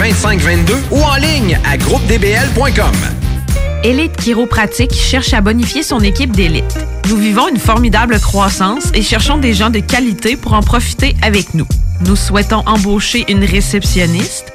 2522 0.00 0.74
ou 0.92 1.02
en 1.02 1.16
ligne 1.16 1.60
à 1.62 1.76
groupedbl.com. 1.76 2.94
Élite 3.84 4.16
Chiropratique 4.16 4.94
cherche 4.94 5.34
à 5.34 5.42
bonifier 5.42 5.82
son 5.82 6.00
équipe 6.00 6.34
d'élite. 6.34 6.78
Nous 7.10 7.18
vivons 7.18 7.48
une 7.48 7.58
formidable 7.58 8.18
croissance 8.18 8.90
et 8.94 9.02
cherchons 9.02 9.36
des 9.36 9.52
gens 9.52 9.68
de 9.68 9.80
qualité 9.80 10.36
pour 10.36 10.54
en 10.54 10.62
profiter 10.62 11.16
avec 11.20 11.52
nous. 11.52 11.66
Nous 12.06 12.16
souhaitons 12.16 12.62
embaucher 12.64 13.26
une 13.28 13.44
réceptionniste, 13.44 14.54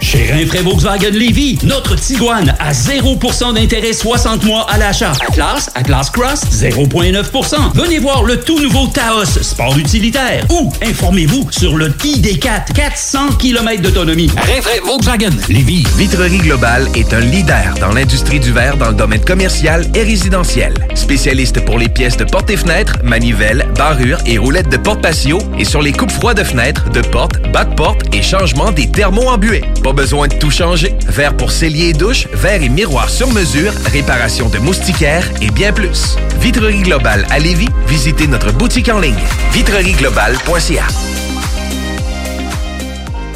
Chez 0.00 0.30
Rinfraie 0.30 0.62
Volkswagen 0.62 1.10
Lévy, 1.10 1.58
notre 1.64 1.96
Tiguan 1.96 2.54
à 2.60 2.72
0% 2.72 3.54
d'intérêt 3.54 3.92
60 3.92 4.44
mois 4.44 4.66
à 4.70 4.78
l'achat. 4.78 5.12
Atlas, 5.28 5.70
Atlas 5.74 6.10
Cross, 6.10 6.42
0,9%. 6.52 7.72
Venez 7.74 7.98
voir 7.98 8.22
le 8.22 8.38
tout 8.38 8.60
nouveau 8.60 8.86
Taos, 8.86 9.24
sport 9.42 9.76
utilitaire. 9.78 10.46
Ou 10.50 10.72
informez-vous 10.82 11.48
sur 11.50 11.76
le 11.76 11.88
ID4, 11.88 12.72
400 12.74 13.28
km 13.38 13.82
d'autonomie. 13.82 14.30
Rinfraie 14.36 14.80
Volkswagen 14.84 15.30
Lévy. 15.48 15.84
Vitrerie 15.96 16.38
Globale 16.38 16.88
est 16.94 17.12
un 17.12 17.20
leader 17.20 17.74
dans 17.80 17.92
l'industrie 17.92 18.40
du 18.40 18.52
verre 18.52 18.76
dans 18.76 18.88
le 18.88 18.94
domaine 18.94 19.24
commercial 19.24 19.86
et 19.94 20.02
résidentiel. 20.02 20.74
Spécialiste 20.94 21.64
pour 21.64 21.78
les 21.78 21.88
pièces 21.88 22.16
de 22.16 22.24
portes 22.24 22.50
et 22.50 22.56
fenêtres, 22.56 22.98
manivelles, 23.02 23.66
barrures 23.76 24.18
et 24.26 24.38
roulettes 24.38 24.68
de 24.68 24.76
porte 24.76 25.02
patio 25.02 25.38
et 25.58 25.64
sur 25.64 25.82
les 25.82 25.92
coupes 25.92 26.12
froides 26.12 26.38
de 26.38 26.44
fenêtres, 26.44 26.88
de 26.90 27.00
portes, 27.00 27.40
bas 27.52 27.64
de 27.64 27.74
porte 27.74 28.02
et 28.14 28.22
changement 28.22 28.70
des 28.70 28.90
thermos 28.90 29.26
en 29.28 29.38
buée. 29.38 29.64
Pas 29.86 29.92
besoin 29.92 30.26
de 30.26 30.34
tout 30.34 30.50
changer. 30.50 30.96
Verre 31.06 31.36
pour 31.36 31.52
cellier 31.52 31.90
et 31.90 31.92
douche, 31.92 32.26
verre 32.32 32.60
et 32.60 32.68
miroir 32.68 33.08
sur 33.08 33.30
mesure, 33.32 33.72
réparation 33.92 34.48
de 34.48 34.58
moustiquaires 34.58 35.30
et 35.40 35.52
bien 35.52 35.72
plus. 35.72 36.16
Vitrerie 36.40 36.82
Globale 36.82 37.24
à 37.30 37.38
Lévis, 37.38 37.68
visitez 37.86 38.26
notre 38.26 38.50
boutique 38.50 38.88
en 38.88 38.98
ligne 38.98 39.14
vitrerieglobale.ca. 39.52 40.88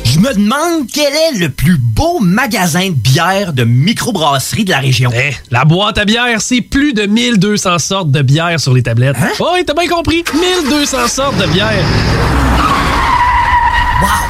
Je 0.03 0.19
me 0.19 0.35
demande 0.35 0.89
quel 0.93 1.13
est 1.15 1.39
le 1.39 1.51
plus 1.51 1.79
beau 1.79 2.19
magasin 2.19 2.89
de 2.89 2.95
bière 2.95 3.53
de 3.53 3.63
microbrasserie 3.63 4.65
de 4.65 4.71
la 4.71 4.81
région. 4.81 5.13
Eh, 5.15 5.33
la 5.53 5.65
boîte 5.65 5.99
à 5.99 6.05
bière, 6.05 6.41
c'est 6.41 6.63
plus 6.63 6.95
de 6.95 7.07
1200 7.07 7.79
sortes 7.79 8.11
de 8.11 8.23
bière 8.23 8.59
sur 8.59 8.75
les 8.75 8.83
tablettes. 8.83 9.15
Hein? 9.23 9.31
Oh, 9.39 9.51
oui, 9.55 9.65
t'as 9.65 9.75
bien 9.75 9.87
compris. 9.87 10.25
1200 10.35 11.07
sortes 11.07 11.37
de 11.37 11.47
bière. 11.47 11.85
Wow! 14.03 14.30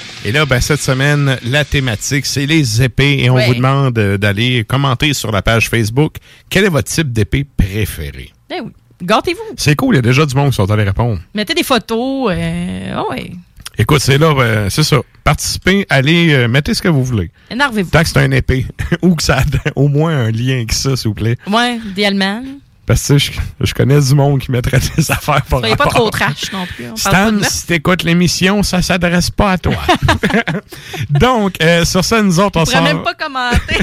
Et 0.23 0.31
là, 0.31 0.45
ben, 0.45 0.61
cette 0.61 0.81
semaine, 0.81 1.37
la 1.43 1.65
thématique, 1.65 2.25
c'est 2.27 2.45
les 2.45 2.83
épées. 2.83 3.23
Et 3.23 3.29
on 3.29 3.35
Ouais. 3.35 3.47
vous 3.47 3.55
demande 3.55 3.97
euh, 3.97 4.17
d'aller 4.17 4.63
commenter 4.65 5.13
sur 5.13 5.31
la 5.31 5.41
page 5.41 5.67
Facebook 5.69 6.17
quel 6.49 6.65
est 6.65 6.69
votre 6.69 6.91
type 6.91 7.11
d'épée 7.11 7.43
préféré. 7.57 8.31
Eh 8.53 8.61
oui. 8.61 8.71
Gâtez-vous. 9.01 9.55
C'est 9.57 9.75
cool, 9.75 9.95
il 9.95 9.97
y 9.97 9.99
a 9.99 10.03
déjà 10.03 10.23
du 10.27 10.35
monde 10.35 10.51
qui 10.51 10.57
sont 10.57 10.69
allés 10.69 10.83
répondre. 10.83 11.19
Mettez 11.33 11.55
des 11.55 11.63
photos. 11.63 12.31
Euh, 12.31 12.93
oh 12.99 13.11
ouais. 13.11 13.31
Écoute, 13.79 13.99
c'est 14.01 14.19
là, 14.19 14.35
ben, 14.35 14.69
c'est 14.69 14.83
ça. 14.83 14.97
Participez, 15.23 15.87
allez, 15.89 16.33
euh, 16.33 16.47
mettez 16.47 16.75
ce 16.75 16.83
que 16.83 16.87
vous 16.89 17.03
voulez. 17.03 17.31
Énervez-vous. 17.49 17.89
Tant 17.89 18.03
que 18.03 18.09
c'est 18.09 18.19
un 18.19 18.29
épée. 18.31 18.67
Ou 19.01 19.15
que 19.15 19.23
ça 19.23 19.39
a 19.39 19.43
au 19.75 19.87
moins 19.87 20.15
un 20.25 20.29
lien 20.31 20.57
avec 20.57 20.71
ça, 20.73 20.95
s'il 20.95 21.07
vous 21.07 21.13
plaît. 21.15 21.35
Ouais, 21.47 21.79
idéalement. 21.89 22.43
Parce 22.91 23.07
que 23.07 23.17
je, 23.17 23.31
je 23.61 23.73
connais 23.73 24.01
du 24.01 24.13
monde 24.15 24.41
qui 24.41 24.51
mettrait 24.51 24.81
des 24.97 25.09
affaires 25.11 25.43
par 25.43 25.59
Soyez 25.59 25.77
pas 25.77 25.85
trop 25.85 26.09
trash 26.09 26.51
non 26.51 26.65
plus. 26.65 26.89
On 26.91 26.95
Stan, 26.97 27.31
si 27.41 27.65
t'écoutes 27.65 28.03
l'émission, 28.03 28.63
ça 28.63 28.81
s'adresse 28.81 29.29
pas 29.29 29.53
à 29.53 29.57
toi. 29.57 29.77
Donc, 31.09 31.53
euh, 31.63 31.85
sur 31.85 32.03
ça, 32.03 32.21
nous 32.21 32.37
autres, 32.41 32.59
on 32.59 32.65
s'en... 32.65 32.81
même 32.81 33.01
pas 33.01 33.13
commenter. 33.13 33.77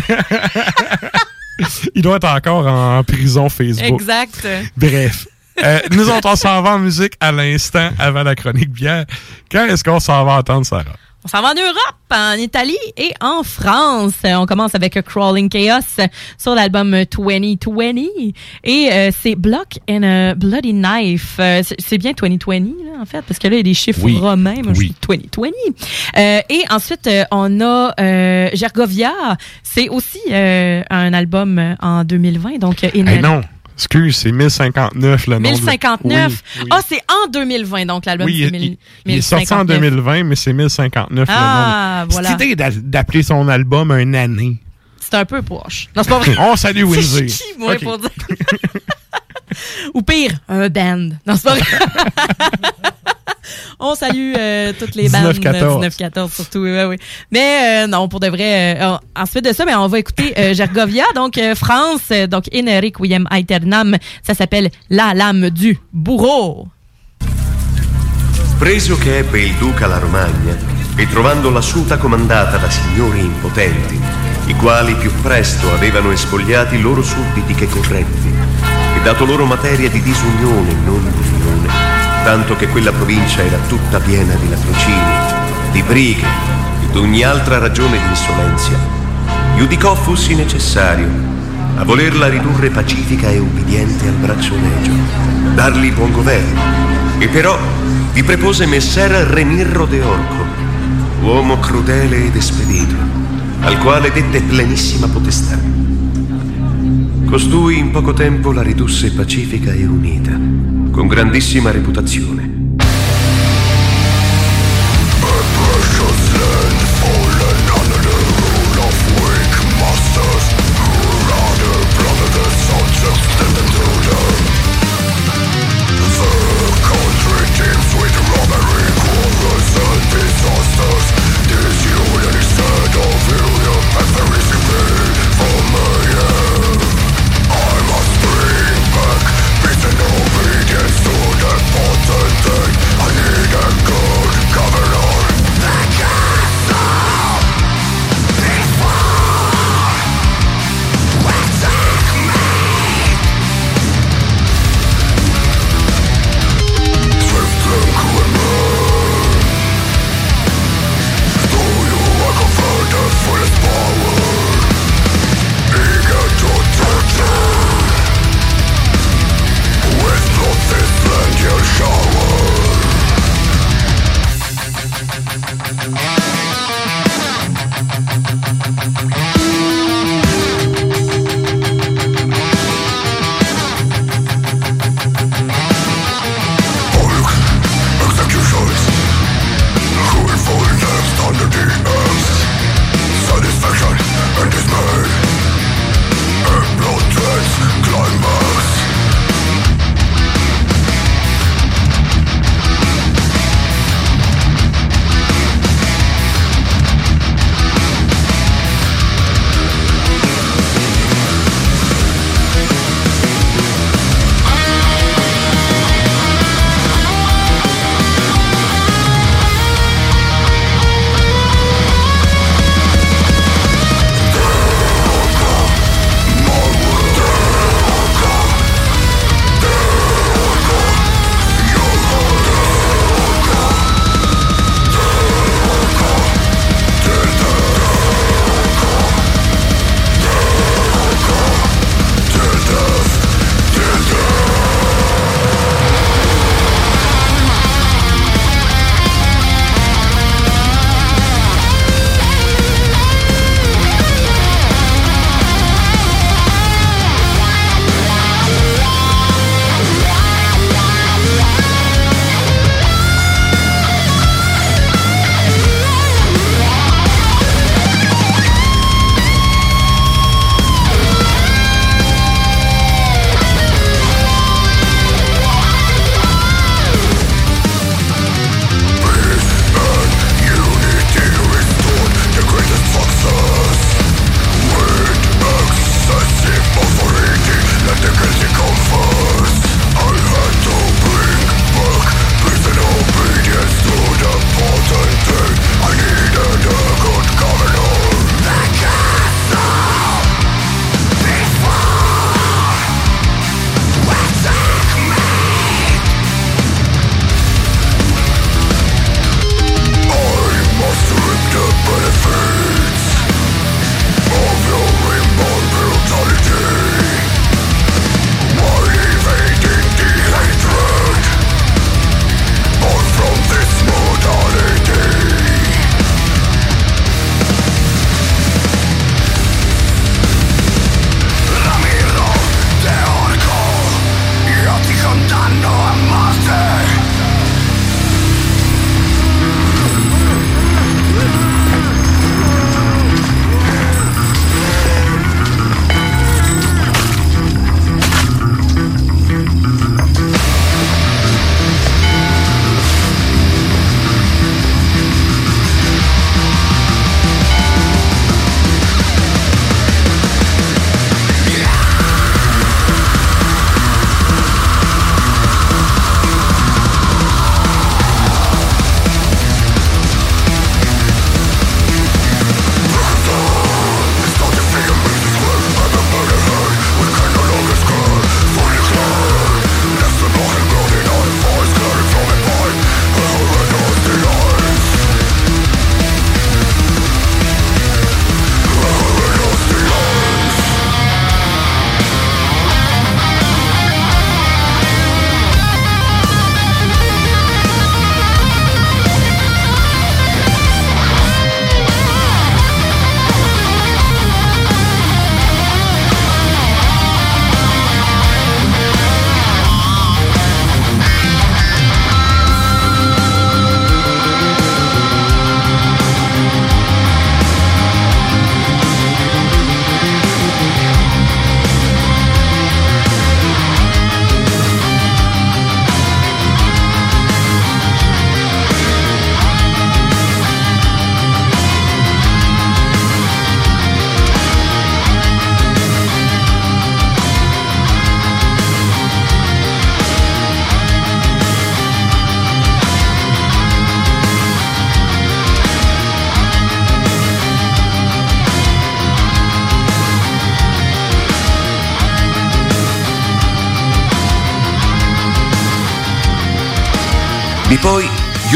Il 1.95 2.03
doit 2.03 2.17
être 2.17 2.29
encore 2.29 2.67
en 2.67 3.03
prison 3.03 3.49
Facebook. 3.49 3.99
exact. 3.99 4.47
Bref. 4.77 5.27
Euh, 5.65 5.81
nous 5.93 6.11
autres, 6.11 6.29
on 6.29 6.37
s'en 6.37 6.61
va 6.61 6.73
en 6.73 6.79
musique 6.79 7.15
à 7.19 7.33
l'instant 7.33 7.89
avant 7.99 8.25
la 8.25 8.35
chronique 8.35 8.71
bière. 8.71 9.07
Quand 9.51 9.65
est-ce 9.69 9.83
qu'on 9.83 10.01
s'en 10.01 10.23
va 10.27 10.33
entendre, 10.33 10.67
Sarah? 10.67 10.85
On 11.25 11.29
s'en 11.29 11.43
va 11.43 11.49
en 11.51 11.55
Europe, 11.55 11.97
en 12.13 12.35
Italie 12.39 12.79
et 12.97 13.13
en 13.21 13.43
France. 13.43 14.15
On 14.25 14.47
commence 14.47 14.75
avec 14.77 15.03
Crawling 15.03 15.49
Chaos 15.49 15.81
sur 16.39 16.55
l'album 16.55 16.97
2020 17.11 18.33
et 18.63 18.89
euh, 18.93 19.11
c'est 19.21 19.35
Block 19.35 19.79
and 19.91 20.03
a 20.05 20.35
Bloody 20.37 20.73
Knife. 20.73 21.37
Euh, 21.41 21.63
c'est- 21.79 21.99
bien 21.99 22.13
2020 22.13 22.61
là, 22.61 23.01
en 23.03 23.05
fait 23.05 23.23
parce 23.23 23.41
que 23.41 23.49
là 23.49 23.55
il 23.55 23.59
y 23.59 23.61
a 23.61 23.63
des 23.65 23.75
chiffres 23.75 24.01
Oui. 24.05 24.17
romains. 24.17 24.55
Moi, 24.63 24.73
je 24.75 24.79
Oui. 24.79 24.87
suis 24.87 24.95
2020. 25.09 25.51
Euh, 26.17 26.41
et 26.49 26.63
ensuite 26.71 27.07
euh, 27.09 27.25
on 27.33 27.61
a 27.61 27.93
euh, 28.01 28.49
Gergovia. 28.55 29.13
C'est 29.65 29.89
aussi 29.89 30.21
euh, 30.31 30.83
un 30.89 31.13
album 31.13 31.75
en 31.81 32.05
2020 32.05 32.59
donc 32.59 32.85
euh, 32.85 32.91
Eh 32.95 33.03
non, 33.03 33.41
excuse, 33.79 34.17
c'est 34.17 34.33
1059 34.33 35.27
le 35.29 35.35
nom. 35.39 35.41
de- 35.41 35.55
1059. 35.55 36.43
Oui, 36.57 36.63
oui. 36.65 36.69
Ah, 36.71 36.81
c'est 36.87 37.01
en 37.11 37.29
2020 37.31 37.87
donc 37.87 38.05
l'album 38.07 38.27
Oui, 38.27 38.37
il, 38.41 38.51
1000 38.53 38.77
il- 39.07 39.13
est 39.19 39.21
sorti 39.23 39.53
en 39.55 39.65
1059. 39.65 39.81
2020, 39.81 40.25
mais 40.25 40.37
c'est 40.37 40.53
1059 40.53 41.29
Ah, 41.31 42.01
le 42.03 42.07
nom. 42.09 42.13
voilà. 42.13 42.29
Cette 42.31 42.41
idée 42.43 42.57
d'a- 42.57 42.71
d'appeler 42.71 43.23
son 43.23 43.49
album 43.49 43.91
un 43.93 44.15
année. 44.15 44.57
C'est 45.01 45.15
un 45.15 45.25
peu 45.25 45.41
poche. 45.43 45.89
Non, 45.97 46.03
c'est 46.03 46.09
pas 46.11 46.19
vrai. 46.19 46.35
On 46.39 46.57
salue 46.57 46.83
Windsor. 46.83 47.19
C'est 47.27 47.27
qui, 47.27 47.59
moi, 47.59 47.75
Ok. 47.75 47.83
pour 47.83 47.99
dire? 47.99 48.11
Ou 49.95 50.03
pire, 50.03 50.33
un 50.49 50.69
band. 50.69 51.09
Non, 51.27 51.37
c'est 51.37 51.45
pas 51.45 51.55
vrai. 51.55 51.65
On 53.81 53.95
salue 53.95 54.33
euh, 54.37 54.73
toutes 54.79 54.95
les 54.95 55.09
bandes. 55.09 55.35
19-14. 55.35 55.89
19-14 55.97 56.35
surtout, 56.35 56.59
oui, 56.61 56.73
oui, 56.73 56.85
oui. 56.85 56.97
Mais 57.31 57.85
euh, 57.85 57.87
non, 57.87 58.09
pour 58.09 58.21
de 58.21 58.29
vrai, 58.29 58.81
euh, 58.81 58.97
ensuite 59.17 59.45
de 59.45 59.53
ça, 59.53 59.65
ben, 59.65 59.79
on 59.79 59.87
va 59.87 59.99
écouter 59.99 60.35
euh, 60.37 60.55
Gergovia, 60.55 61.05
donc 61.15 61.39
euh, 61.39 61.55
France, 61.55 62.03
euh, 62.11 62.27
donc 62.27 62.45
In 62.53 62.81
Requiem 62.81 63.27
Aeternam. 63.31 63.97
Ça 64.27 64.35
s'appelle 64.35 64.71
La 64.91 65.15
lame 65.15 65.51
du 65.51 65.79
bourreau. 65.93 66.69
Preso 68.59 68.99
che 68.99 69.19
ebbe 69.19 69.41
il 69.41 69.55
duca 69.55 69.87
la 69.87 69.99
Romagna 69.99 70.57
e 70.97 71.07
trovando 71.09 71.49
l'assuta 71.49 71.97
comandata 71.97 72.57
da 72.57 72.69
signori 72.69 73.21
impotenti, 73.21 74.01
i 74.47 74.55
quali 74.55 74.95
più 74.95 75.13
presto 75.23 75.73
avevano 75.73 76.11
espogliati 76.11 76.75
i 76.75 76.81
loro 76.81 77.05
sudditi 77.05 77.55
che 77.55 77.69
corretti 77.69 78.38
e 78.99 79.03
dato 79.03 79.25
loro 79.25 79.45
materia 79.45 79.89
di 79.89 80.03
disunione 80.03 80.75
non 80.85 81.01
di 81.03 81.29
unione, 81.35 81.69
tanto 82.25 82.57
che 82.57 82.67
quella 82.67 82.91
provincia 82.91 83.43
era 83.43 83.57
tutta 83.69 84.01
piena 84.01 84.35
di 84.35 84.49
latrocini, 84.51 85.71
di 85.71 85.83
brighe 85.83 86.27
e 86.83 86.91
d'ogni 86.91 87.23
altra 87.23 87.59
ragione 87.59 87.97
di 87.97 88.09
insolenzia, 88.09 88.77
giudicò 89.57 89.95
fossi 89.95 90.35
necessario 90.35 91.09
a 91.77 91.85
volerla 91.85 92.29
ridurre 92.29 92.71
pacifica 92.71 93.29
e 93.29 93.39
ubbidiente 93.39 94.09
al 94.09 94.15
braccio 94.15 94.55
legio, 94.57 94.93
dargli 95.55 95.93
buon 95.93 96.11
governo, 96.11 96.61
e 97.19 97.29
però 97.29 97.57
vi 98.13 98.25
prepose 98.25 98.67
messer 98.67 99.13
Remirro 99.13 99.87
de 99.87 100.03
Orco, 100.03 100.45
uomo 101.23 101.61
crudele 101.61 102.27
ed 102.27 102.35
espedito, 102.35 102.97
al 103.61 103.79
quale 103.79 104.11
dette 104.11 104.43
plenissima 104.43 105.07
potestà. 105.07 105.78
Costui 107.29 107.77
in 107.77 107.91
poco 107.91 108.15
tempo 108.15 108.53
la 108.53 108.63
ridusse 108.63 109.13
pacifica 109.13 109.71
e 109.73 109.85
unita, 109.85 110.33
con 110.91 111.07
grandissima 111.07 111.71
reputazione. 111.71 112.48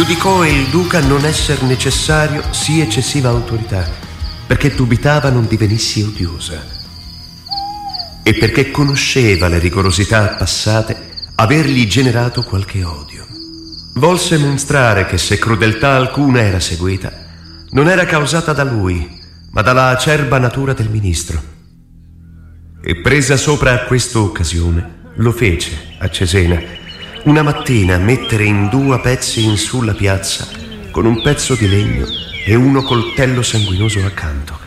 Giudicò 0.03 0.45
il 0.45 0.67
duca 0.67 0.99
non 0.99 1.25
esser 1.25 1.63
necessario 1.63 2.43
sì 2.53 2.81
eccessiva 2.81 3.29
autorità, 3.29 3.89
perché 4.49 4.75
dubitava 4.75 5.31
non 5.31 5.47
divenissi 5.47 6.03
odiosa. 6.03 6.61
E 8.25 8.35
perché 8.35 8.73
conosceva 8.73 9.47
le 9.47 9.61
rigorosità 9.61 10.35
passate, 10.35 11.11
avergli 11.37 11.87
generato 11.87 12.43
qualche 12.43 12.83
odio. 12.83 13.25
Volse 13.95 14.39
mostrare 14.39 15.07
che 15.07 15.19
se 15.19 15.39
crudeltà 15.39 15.95
alcuna 15.95 16.41
era 16.41 16.59
seguita, 16.59 17.13
non 17.71 17.89
era 17.89 18.05
causata 18.05 18.53
da 18.53 18.65
lui, 18.65 19.21
ma 19.53 19.63
dalla 19.63 19.91
acerba 19.91 20.39
natura 20.39 20.73
del 20.73 20.91
ministro. 20.91 21.41
E 22.83 22.97
presa 22.97 23.37
sopra 23.37 23.73
a 23.73 23.85
questa 23.85 24.19
occasione, 24.19 25.13
lo 25.15 25.31
fece 25.31 25.95
a 25.99 26.11
Cesena 26.11 26.81
una 27.25 27.43
mattina 27.43 27.99
mettere 27.99 28.45
in 28.45 28.69
due 28.69 28.99
pezzi 28.99 29.45
in 29.45 29.57
sulla 29.57 29.93
piazza 29.93 30.49
con 30.91 31.07
un 31.07 31.23
pezzo 31.23 31.55
di 31.55 31.69
legno 31.69 32.07
e 32.45 32.55
uno 32.57 32.83
coltello 32.83 33.43
sanguinoso 33.43 34.05
accanto. 34.05 34.59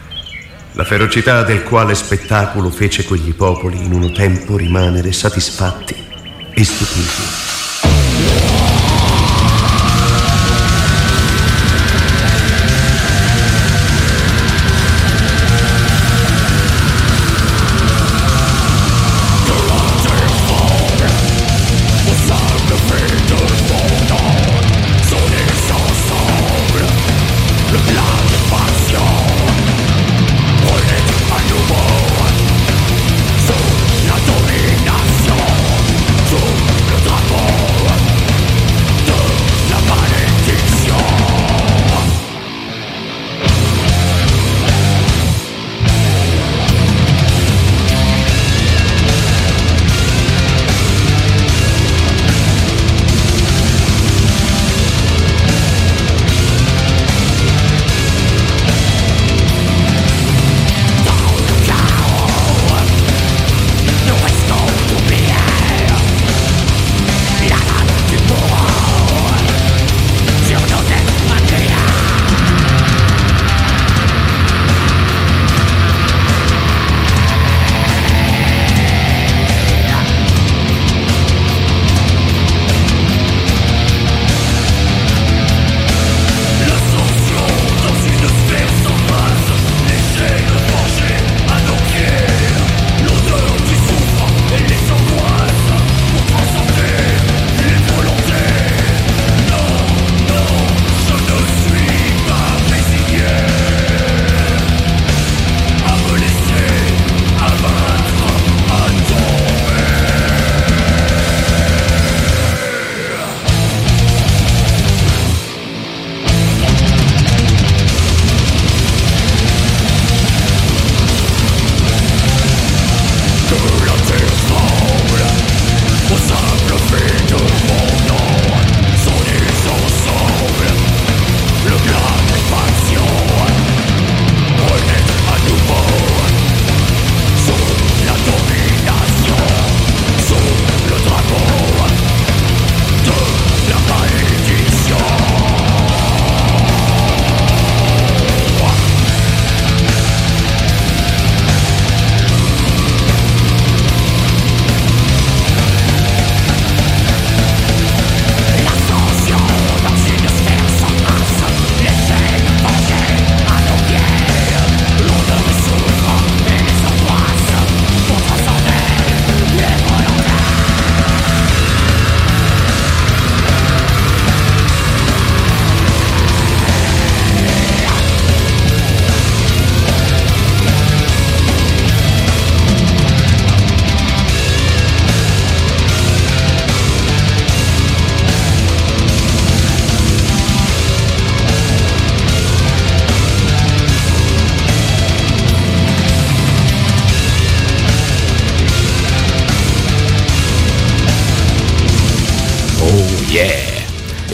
La 0.71 0.85
ferocità 0.85 1.43
del 1.43 1.63
quale 1.63 1.95
spettacolo 1.95 2.69
fece 2.69 3.03
quegli 3.03 3.33
popoli 3.33 3.83
in 3.83 3.91
uno 3.91 4.11
tempo 4.11 4.55
rimanere 4.55 5.11
satisfatti 5.11 5.95
e 6.53 6.63
stupiti. 6.63 7.44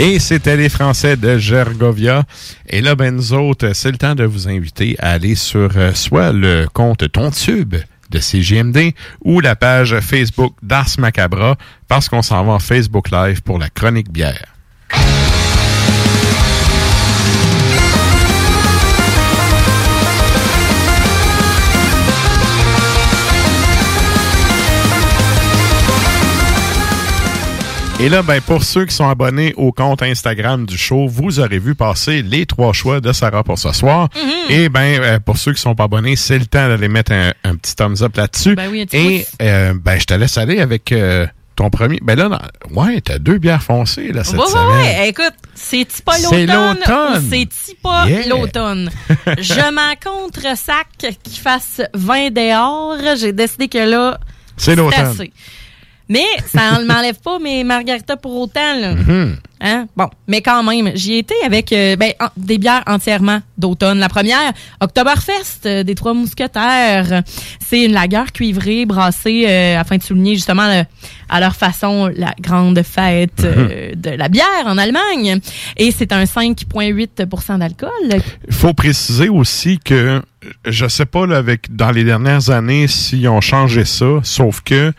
Et 0.03 0.17
c'était 0.17 0.57
les 0.57 0.67
Français 0.67 1.15
de 1.15 1.37
Gergovia. 1.37 2.23
Et 2.67 2.81
là, 2.81 2.95
ben 2.95 3.15
nous 3.15 3.33
autres, 3.33 3.73
c'est 3.73 3.91
le 3.91 3.99
temps 3.99 4.15
de 4.15 4.23
vous 4.23 4.47
inviter 4.47 4.95
à 4.97 5.11
aller 5.11 5.35
sur 5.35 5.69
euh, 5.75 5.93
soit 5.93 6.31
le 6.31 6.65
compte 6.73 7.11
Tontube 7.11 7.75
de 8.09 8.17
CGMD 8.17 8.93
ou 9.23 9.41
la 9.41 9.55
page 9.55 9.99
Facebook 9.99 10.55
d'Ars 10.63 10.89
Macabra 10.97 11.55
parce 11.87 12.09
qu'on 12.09 12.23
s'en 12.23 12.43
va 12.43 12.53
en 12.53 12.59
Facebook 12.59 13.11
Live 13.11 13.43
pour 13.43 13.59
la 13.59 13.69
chronique 13.69 14.11
bière. 14.11 14.50
Et 28.01 28.09
là, 28.09 28.23
ben, 28.23 28.41
pour 28.41 28.63
ceux 28.63 28.85
qui 28.85 28.95
sont 28.95 29.07
abonnés 29.07 29.53
au 29.57 29.71
compte 29.71 30.01
Instagram 30.01 30.65
du 30.65 30.75
show, 30.75 31.07
vous 31.07 31.39
aurez 31.39 31.59
vu 31.59 31.75
passer 31.75 32.23
les 32.23 32.47
trois 32.47 32.73
choix 32.73 32.99
de 32.99 33.11
Sarah 33.13 33.43
pour 33.43 33.59
ce 33.59 33.71
soir. 33.73 34.09
Et 34.49 34.69
ben, 34.69 34.99
euh, 34.99 35.19
pour 35.19 35.37
ceux 35.37 35.53
qui 35.53 35.61
sont 35.61 35.75
pas 35.75 35.83
abonnés, 35.83 36.15
c'est 36.15 36.39
le 36.39 36.47
temps 36.47 36.67
d'aller 36.67 36.87
mettre 36.87 37.11
un, 37.11 37.31
un 37.43 37.55
petit 37.55 37.75
thumbs 37.75 38.01
up 38.01 38.15
là-dessus. 38.17 38.55
Ben 38.55 38.69
oui, 38.71 38.87
Et 38.93 39.25
euh, 39.43 39.73
ben, 39.79 39.99
je 39.99 40.05
te 40.05 40.15
laisse 40.15 40.35
aller 40.39 40.59
avec 40.61 40.91
euh, 40.91 41.27
ton 41.55 41.69
premier. 41.69 41.99
Ben 42.01 42.17
là, 42.17 42.41
ouais, 42.71 43.01
t'as 43.01 43.19
deux 43.19 43.37
bières 43.37 43.61
foncées 43.61 44.11
là 44.11 44.23
cette 44.23 44.39
Ouais, 44.39 44.47
semaine. 44.47 44.67
ouais. 44.97 45.09
Écoute, 45.09 45.33
c'est-tu 45.53 46.01
pas 46.01 46.13
C'est 46.17 46.47
l'automne 46.47 47.21
c'est-tu 47.29 47.75
pas 47.83 48.07
Yeah. 48.07 48.27
l'automne? 48.29 48.89
Je 49.37 49.71
m'en 49.71 49.93
contre 50.03 50.57
sac 50.57 50.87
qui 51.21 51.39
fasse 51.39 51.81
20 51.93 52.31
dehors. 52.33 52.95
J'ai 53.15 53.31
décidé 53.31 53.67
que 53.67 53.77
là, 53.77 54.19
C'est 54.57 54.75
l'automne. 54.75 55.15
Mais 56.11 56.25
ça 56.45 56.79
ne 56.81 56.85
m'enlève 56.85 57.19
pas 57.23 57.39
mes 57.39 57.63
margaritas 57.63 58.17
pour 58.17 58.35
autant. 58.35 58.75
là. 58.79 58.95
Mhm. 58.95 59.37
Hein? 59.63 59.85
Bon, 59.95 60.09
mais 60.27 60.41
quand 60.41 60.61
même, 60.63 60.91
j'y 60.95 61.17
étais 61.19 61.35
avec 61.45 61.71
euh, 61.71 61.95
ben, 61.95 62.11
en- 62.19 62.29
des 62.35 62.57
bières 62.57 62.83
entièrement 62.87 63.39
d'automne. 63.59 63.99
La 63.99 64.09
première, 64.09 64.51
Oktoberfest 64.81 65.65
euh, 65.67 65.83
des 65.83 65.93
Trois 65.95 66.13
Mousquetaires. 66.15 67.21
C'est 67.65 67.83
une 67.85 67.93
lagueur 67.93 68.31
cuivrée 68.33 68.85
brassée 68.85 69.45
euh, 69.47 69.79
afin 69.79 69.97
de 69.97 70.03
souligner 70.03 70.33
justement 70.35 70.67
le- 70.67 70.83
à 71.29 71.39
leur 71.39 71.55
façon 71.55 72.11
la 72.15 72.33
grande 72.41 72.81
fête 72.83 73.43
euh, 73.45 73.91
de 73.95 74.09
la 74.09 74.27
bière 74.29 74.65
en 74.65 74.77
Allemagne. 74.79 75.39
Et 75.77 75.91
c'est 75.91 76.11
un 76.11 76.23
5,8% 76.25 77.59
d'alcool. 77.59 77.89
Il 78.47 78.53
faut 78.53 78.73
préciser 78.73 79.29
aussi 79.29 79.79
que 79.79 80.21
je 80.65 80.87
sais 80.87 81.05
pas 81.05 81.25
là, 81.27 81.37
avec 81.37 81.73
dans 81.73 81.91
les 81.91 82.03
dernières 82.03 82.49
années 82.49 82.87
s'ils 82.87 83.29
ont 83.29 83.41
changé 83.41 83.85
ça, 83.85 84.07
sauf 84.23 84.61
que 84.61 84.91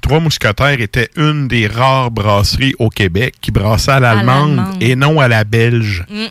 Trois 0.00 0.20
Mousquetaires 0.20 0.80
était 0.80 1.10
une 1.16 1.48
des 1.48 1.66
rares 1.66 2.10
brasseries 2.10 2.74
au 2.78 2.88
Québec 2.88 3.34
qui 3.40 3.50
brassait 3.50 3.92
à 3.92 4.00
l'allemande 4.00 4.60
et 4.80 4.96
non 4.96 5.20
à 5.20 5.28
la 5.28 5.44
belge. 5.44 6.04
Mm. 6.08 6.26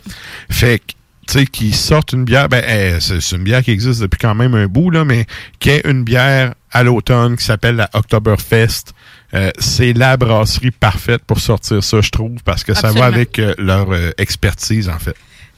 Fait 0.50 0.78
que 0.78 0.92
tu 1.26 1.38
sais, 1.38 1.46
qui 1.46 1.72
sortent 1.72 2.12
une 2.12 2.24
bière, 2.24 2.48
ben, 2.48 2.62
eh, 2.66 3.00
c'est 3.00 3.36
une 3.36 3.44
bière 3.44 3.62
qui 3.62 3.70
existe 3.70 4.00
depuis 4.00 4.18
quand 4.18 4.34
même 4.34 4.54
un 4.54 4.66
bout, 4.66 4.90
là, 4.90 5.04
mais 5.04 5.26
qui 5.60 5.70
est 5.70 5.86
une 5.86 6.02
bière 6.02 6.54
à 6.72 6.82
l'automne 6.82 7.36
qui 7.36 7.44
s'appelle 7.44 7.76
la 7.76 7.88
Oktoberfest. 7.94 8.92
Euh, 9.34 9.52
c'est 9.60 9.92
la 9.92 10.16
brasserie 10.16 10.72
parfaite 10.72 11.22
pour 11.24 11.38
sortir 11.38 11.84
ça, 11.84 12.00
je 12.00 12.10
trouve, 12.10 12.42
parce 12.44 12.64
que 12.64 12.74
ça 12.74 12.90
va 12.90 13.04
avec 13.04 13.38
euh, 13.38 13.54
leur 13.58 13.92
euh, 13.92 14.10
expertise, 14.18 14.88
en 14.88 14.98
fait. 14.98 15.14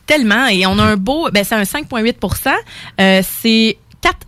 Tellement. 0.07 0.47
Et 0.49 0.67
on 0.67 0.79
a 0.79 0.85
un 0.85 0.97
beau, 0.97 1.31
ben 1.31 1.45
c'est 1.45 1.55
un 1.55 1.63
5,8% 1.63 2.51
euh, 3.01 3.23
C'est 3.23 3.79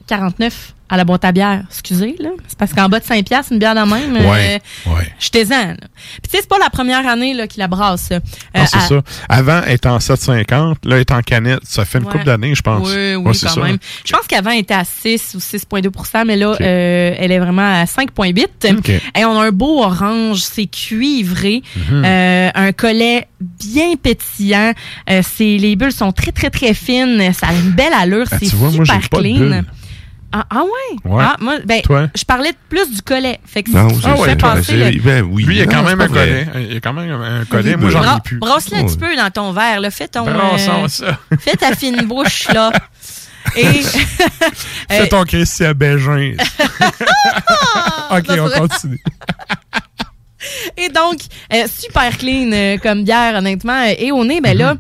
4,49 0.09 0.53
à 0.95 0.97
la 0.97 1.05
boîte 1.05 1.25
à 1.25 1.33
bière. 1.33 1.63
Excusez, 1.69 2.17
là. 2.21 2.31
C'est 2.49 2.59
parce 2.59 2.73
qu'en 2.73 2.89
bas 2.89 3.01
de 3.01 3.05
5 3.05 3.25
piastres, 3.25 3.53
une 3.53 3.59
bière 3.59 3.75
de 3.75 3.81
même. 3.81 4.17
Ouais, 4.29 4.61
euh, 4.87 4.91
ouais. 4.95 5.13
J'étais-en, 5.19 5.69
là. 5.69 5.75
Puis 5.77 6.23
tu 6.25 6.31
sais, 6.31 6.39
c'est 6.41 6.49
pas 6.49 6.59
la 6.59 6.71
première 6.71 7.07
année 7.07 7.35
là, 7.35 7.47
qu'il 7.47 7.61
la 7.61 7.69
brasse. 7.69 8.09
Euh, 8.13 8.21
Non, 8.57 8.65
c'est 8.67 8.77
à- 8.77 8.81
ça. 8.81 9.03
Avant, 9.29 9.61
elle 9.67 9.75
était 9.75 9.89
en 9.89 9.99
7,50. 9.99 10.77
Là, 10.85 10.97
elle 10.97 11.01
est 11.01 11.11
en 11.13 11.21
canette. 11.23 11.61
Ça 11.65 11.85
fait 11.85 11.99
une 11.99 12.05
Ouais. 12.07 12.13
couple 12.13 12.25
d'années, 12.25 12.55
je 12.55 12.63
pense. 12.63 12.89
Oui, 12.89 13.15
oui, 13.17 13.35
c'est 13.35 13.47
quand 13.47 13.55
ça. 13.55 13.61
même. 13.63 13.79
Je 14.05 14.13
pense 14.13 14.27
qu'avant, 14.27 14.51
elle 14.51 14.61
était 14.61 14.75
à 14.75 14.85
6 14.85 15.33
ou 15.35 15.41
6,2% 15.41 16.25
mais 16.25 16.37
là, 16.37 16.55
euh, 16.61 17.15
elle 17.19 17.33
est 17.33 17.39
vraiment 17.39 17.81
à 17.83 17.87
5,8 17.87 18.47
OK. 18.79 18.89
Et 18.89 19.25
on 19.25 19.39
a 19.41 19.45
un 19.47 19.51
beau 19.51 19.83
orange, 19.83 20.39
c'est 20.41 20.67
cuivré, 20.67 21.63
Mhm. 21.77 22.05
euh, 22.05 22.51
un 22.55 22.73
collet 22.73 23.29
bien 23.41 23.97
pétillant. 24.01 24.73
Euh, 25.11 25.23
c'est- 25.23 25.59
les 25.59 25.77
bulles 25.77 25.93
sont 25.93 26.13
très, 26.13 26.33
très, 26.33 26.51
très 26.51 26.75
fines. 26.75 27.33
Ça 27.33 27.49
a 27.49 27.53
une 27.55 27.71
belle 27.73 27.93
allure. 27.93 28.27
Ah, 28.31 28.37
c'est 28.41 28.47
tu 28.49 28.57
vois, 28.57 28.71
moi, 28.71 28.85
super 28.85 29.09
pas 29.09 29.19
de 29.19 29.23
clean. 29.23 29.37
bulles. 29.39 29.65
Ah, 30.37 30.45
ah 30.51 30.63
ouais? 30.65 30.99
Ouais. 31.13 31.23
Ah, 31.25 31.37
moi, 31.39 31.59
ben, 31.65 31.81
Toi? 31.83 32.09
je 32.17 32.25
parlais 32.25 32.53
plus 32.69 32.91
du 32.91 33.03
collet. 33.03 33.39
Fait 33.47 33.63
que 33.63 33.71
Non, 33.71 33.89
si 33.89 34.01
penser... 34.37 34.63
c'est- 34.65 34.91
le- 34.91 35.01
ben 35.01 35.23
oui. 35.31 35.45
Lui, 35.45 35.55
il 35.55 35.59
y 35.61 35.63
a 35.63 35.67
quand 35.67 35.83
Non, 35.83 35.89
même 35.91 36.01
un 36.01 36.07
vrai. 36.09 36.45
collet. 36.53 36.67
Il 36.69 36.75
y 36.75 36.77
a 36.77 36.81
quand 36.81 36.93
même 36.93 37.09
un 37.13 37.45
collet. 37.45 37.77
Moi, 37.77 37.91
j'en 37.91 38.17
ai 38.17 38.21
plus. 38.21 38.39
Brasse-le 38.39 38.79
un 38.79 38.85
petit 38.85 38.97
peu 38.99 39.15
dans 39.15 39.31
ton 39.31 39.53
verre. 39.53 39.79
Là. 39.81 39.93
Fais 39.93 40.09
ton... 40.09 40.27
Euh, 40.27 40.89
ça. 40.89 41.19
Fais 41.39 41.53
ta 41.57 41.73
fine 41.77 42.03
bouche, 42.07 42.49
là. 42.53 42.73
Et... 43.55 43.65
Fais 43.83 45.03
Euh, 45.03 45.07
ton 45.09 45.23
Christian 45.23 45.71
Bégin. 45.73 46.33
OK, 48.11 48.27
ça 48.27 48.45
on 48.45 48.51
continue. 48.61 49.01
Et 50.77 50.89
donc, 50.89 51.21
euh, 51.53 51.65
super 51.73 52.17
clean 52.19 52.51
euh, 52.53 52.77
comme 52.79 53.05
bière, 53.05 53.37
honnêtement. 53.37 53.85
Et 53.97 54.11
au 54.13 54.25
nez, 54.25 54.41
ben 54.41 54.57
là, 54.59 54.75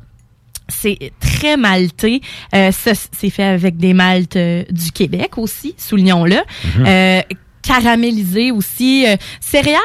c'est 0.68 1.12
très 1.20 1.56
malté. 1.56 2.20
Euh, 2.54 2.72
ça, 2.72 2.92
c'est 2.94 3.30
fait 3.30 3.44
avec 3.44 3.76
des 3.76 3.92
maltes 3.94 4.36
euh, 4.36 4.64
du 4.70 4.90
Québec 4.92 5.36
aussi, 5.38 5.74
soulignons-le. 5.78 6.36
Mhm. 6.78 6.86
Euh, 6.86 7.20
caramélisé 7.62 8.50
aussi. 8.50 9.06
Euh, 9.06 9.16
céréales, 9.40 9.80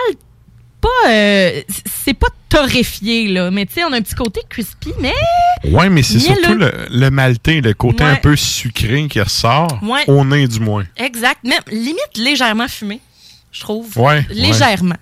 pas... 0.82 1.10
euh, 1.10 1.62
c'est 2.04 2.13
pas 2.13 2.28
torréfié, 2.50 3.28
là. 3.28 3.52
Mais 3.52 3.65
tu 3.65 3.74
sais, 3.74 3.84
on 3.84 3.92
a 3.94 3.98
un 3.98 4.02
petit 4.02 4.15
côté 4.15 4.42
crispy, 4.50 4.92
mais... 5.00 5.13
Ouais, 5.65 5.89
mais 5.89 6.02
c'est 6.04 6.20
surtout 6.20 6.54
le, 6.56 6.72
le 6.89 7.10
maltais, 7.10 7.62
le 7.62 7.74
côté 7.74 8.04
Ouais. 8.04 8.12
un 8.12 8.15
peu 8.15 8.36
sucré 8.36 9.08
qui 9.08 9.22
ressort. 9.22 9.80
Ouais. 9.84 10.04
Au 10.08 10.24
nez, 10.26 10.48
du 10.48 10.60
moins. 10.60 10.86
Exact. 10.98 11.44
Même 11.44 11.60
limite 11.72 12.18
légèrement 12.18 12.68
fumé, 12.68 13.02
je 13.52 13.60
trouve. 13.60 13.96
Ouais, 13.98 14.26
Légèrement. 14.30 14.96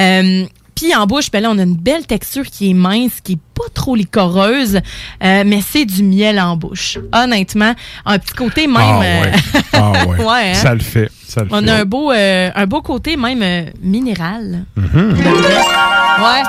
Euh, 0.00 0.46
en 0.92 1.06
bouche, 1.06 1.30
ben 1.30 1.42
là, 1.42 1.50
on 1.50 1.58
a 1.58 1.62
une 1.62 1.76
belle 1.76 2.06
texture 2.06 2.44
qui 2.44 2.70
est 2.70 2.74
mince, 2.74 3.20
qui 3.22 3.34
est 3.34 3.38
pas 3.54 3.68
trop 3.72 3.94
licoreuse, 3.94 4.80
euh, 5.22 5.44
mais 5.46 5.60
c'est 5.60 5.84
du 5.84 6.02
miel 6.02 6.40
en 6.40 6.56
bouche. 6.56 6.98
Honnêtement, 7.12 7.74
un 8.04 8.18
petit 8.18 8.34
côté 8.34 8.66
même. 8.66 8.76
Ah 8.78 9.02
euh, 9.02 9.22
ouais. 9.22 9.32
Ah 9.72 9.92
ouais. 10.06 10.24
Ouais, 10.24 10.50
hein? 10.50 10.54
Ça 10.54 10.74
le 10.74 10.80
fait. 10.80 11.10
Ça 11.26 11.42
le 11.44 11.48
on 11.52 11.62
fait. 11.62 11.70
a 11.70 11.76
un 11.76 11.84
beau, 11.84 12.10
euh, 12.12 12.50
un 12.54 12.66
beau 12.66 12.82
côté 12.82 13.16
même 13.16 13.42
euh, 13.42 13.70
minéral. 13.80 14.64
Mhm. 14.76 15.14
Ouais. 15.14 16.42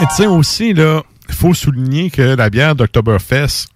Et 0.00 0.06
tu 0.06 0.14
sais 0.16 0.26
aussi, 0.26 0.74
là, 0.74 1.02
il 1.28 1.34
faut 1.34 1.54
souligner 1.54 2.10
que 2.10 2.22
la 2.22 2.50
bière 2.50 2.74
d'Oktoberfest 2.74 3.66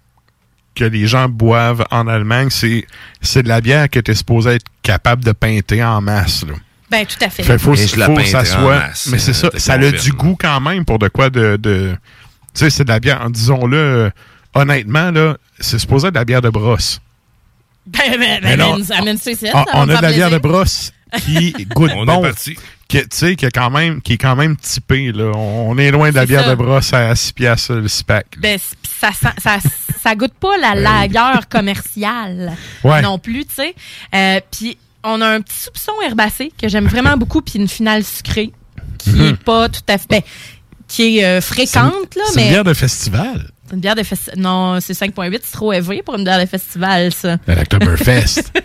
que 0.75 0.85
les 0.85 1.07
gens 1.07 1.27
boivent 1.27 1.85
en 1.89 2.07
Allemagne, 2.07 2.49
c'est, 2.51 2.85
c'est 3.21 3.43
de 3.43 3.47
la 3.47 3.61
bière 3.61 3.89
que 3.89 3.99
tu 3.99 4.11
es 4.11 4.13
supposé 4.13 4.51
être 4.51 4.65
capable 4.83 5.23
de 5.23 5.31
peinter 5.31 5.83
en 5.83 6.01
masse. 6.01 6.45
Là. 6.45 6.53
Ben 6.89 7.05
tout 7.05 7.17
à 7.23 7.29
fait. 7.29 7.43
Fait, 7.43 7.57
faut, 7.57 7.75
faut 7.75 8.15
que 8.15 8.23
ça 8.25 8.45
soit. 8.45 8.79
masse, 8.79 9.07
mais 9.07 9.19
c'est 9.19 9.31
euh, 9.31 9.49
ça, 9.51 9.59
ça 9.59 9.73
a 9.73 9.91
du 9.91 10.11
goût 10.13 10.37
quand 10.39 10.59
même 10.61 10.85
pour 10.85 10.99
de 10.99 11.07
quoi 11.09 11.29
de. 11.29 11.57
de 11.57 11.95
tu 12.53 12.59
sais, 12.63 12.69
c'est 12.69 12.83
de 12.85 12.89
la 12.89 12.99
bière, 12.99 13.29
disons-le, 13.29 13.77
euh, 13.77 14.09
honnêtement, 14.55 15.11
là, 15.11 15.37
c'est 15.59 15.77
supposé 15.79 16.07
être 16.07 16.13
de 16.13 16.19
la 16.19 16.25
bière 16.25 16.41
de 16.41 16.49
brosse. 16.49 16.99
Ben, 17.85 17.99
ben, 18.19 18.39
ben, 18.41 18.59
amène, 18.61 18.85
amène 18.91 19.17
ça 19.17 19.31
ici, 19.31 19.45
ça 19.47 19.53
va 19.53 19.65
on 19.73 19.85
me 19.85 19.93
a 19.93 19.97
de 19.97 20.01
la 20.01 20.11
bière 20.11 20.29
de 20.29 20.37
brosse 20.39 20.91
qui 21.21 21.51
goûte 21.75 21.91
On 21.95 22.03
est 22.03 22.21
parti. 22.21 22.57
Qui, 22.87 23.01
tu 23.01 23.07
sais, 23.11 23.35
qui, 23.35 23.45
est 23.45 23.51
quand 23.51 23.69
même, 23.69 24.01
qui 24.01 24.13
est 24.13 24.17
quand 24.17 24.35
même 24.37 24.55
typé. 24.55 25.11
Là. 25.11 25.31
On, 25.35 25.71
on 25.71 25.77
est 25.77 25.91
loin 25.91 26.09
de 26.09 26.15
la 26.15 26.25
bière 26.25 26.45
ça. 26.45 26.49
de 26.51 26.55
brosse 26.55 26.93
à 26.93 27.13
6 27.13 27.33
piastres 27.33 27.73
le 27.73 27.87
SPAC. 27.89 28.27
Ben, 28.37 28.57
c- 28.57 28.75
pis 28.81 28.89
ça, 28.97 29.11
sent- 29.11 29.35
ça, 29.43 29.57
ça 30.01 30.15
goûte 30.15 30.33
pas 30.39 30.57
la 30.57 30.73
lagueur 30.73 31.49
commerciale 31.49 32.53
Ouais. 32.85 33.01
non 33.01 33.19
plus, 33.19 33.45
tu 33.45 33.55
sais. 33.55 33.75
Euh, 34.15 34.39
puis 34.51 34.77
on 35.07 35.21
a 35.21 35.27
un 35.27 35.41
petit 35.41 35.57
soupçon 35.59 35.91
herbacé 36.05 36.51
que 36.61 36.67
j'aime 36.67 36.87
vraiment 36.87 37.17
beaucoup, 37.17 37.41
puis 37.41 37.59
une 37.59 37.67
finale 37.67 38.03
sucrée 38.03 38.51
qui 38.97 39.09
Mhm. 39.11 39.25
est 39.27 39.43
pas 39.43 39.69
tout 39.69 39.81
à 39.87 39.97
fait... 39.97 40.07
Ben, 40.09 40.21
qui 40.87 41.17
est 41.19 41.25
euh, 41.25 41.41
fréquente, 41.41 42.15
là, 42.15 42.23
C'est 42.29 42.35
mais... 42.37 42.43
une 42.45 42.49
bière 42.51 42.63
de 42.63 42.73
festival. 42.73 43.49
C'est 43.67 43.73
une 43.75 43.81
bière 43.81 43.95
de 43.95 44.03
festival. 44.03 44.39
Non, 44.39 44.79
c'est 44.79 44.93
5.8, 44.93 45.39
c'est 45.43 45.51
trop 45.51 45.73
élevé 45.73 46.01
pour 46.01 46.15
une 46.15 46.23
bière 46.23 46.39
de 46.39 46.45
festival, 46.45 47.11
ça. 47.13 47.35
De 47.47 47.53
l'Oktoberfest. 47.53 48.51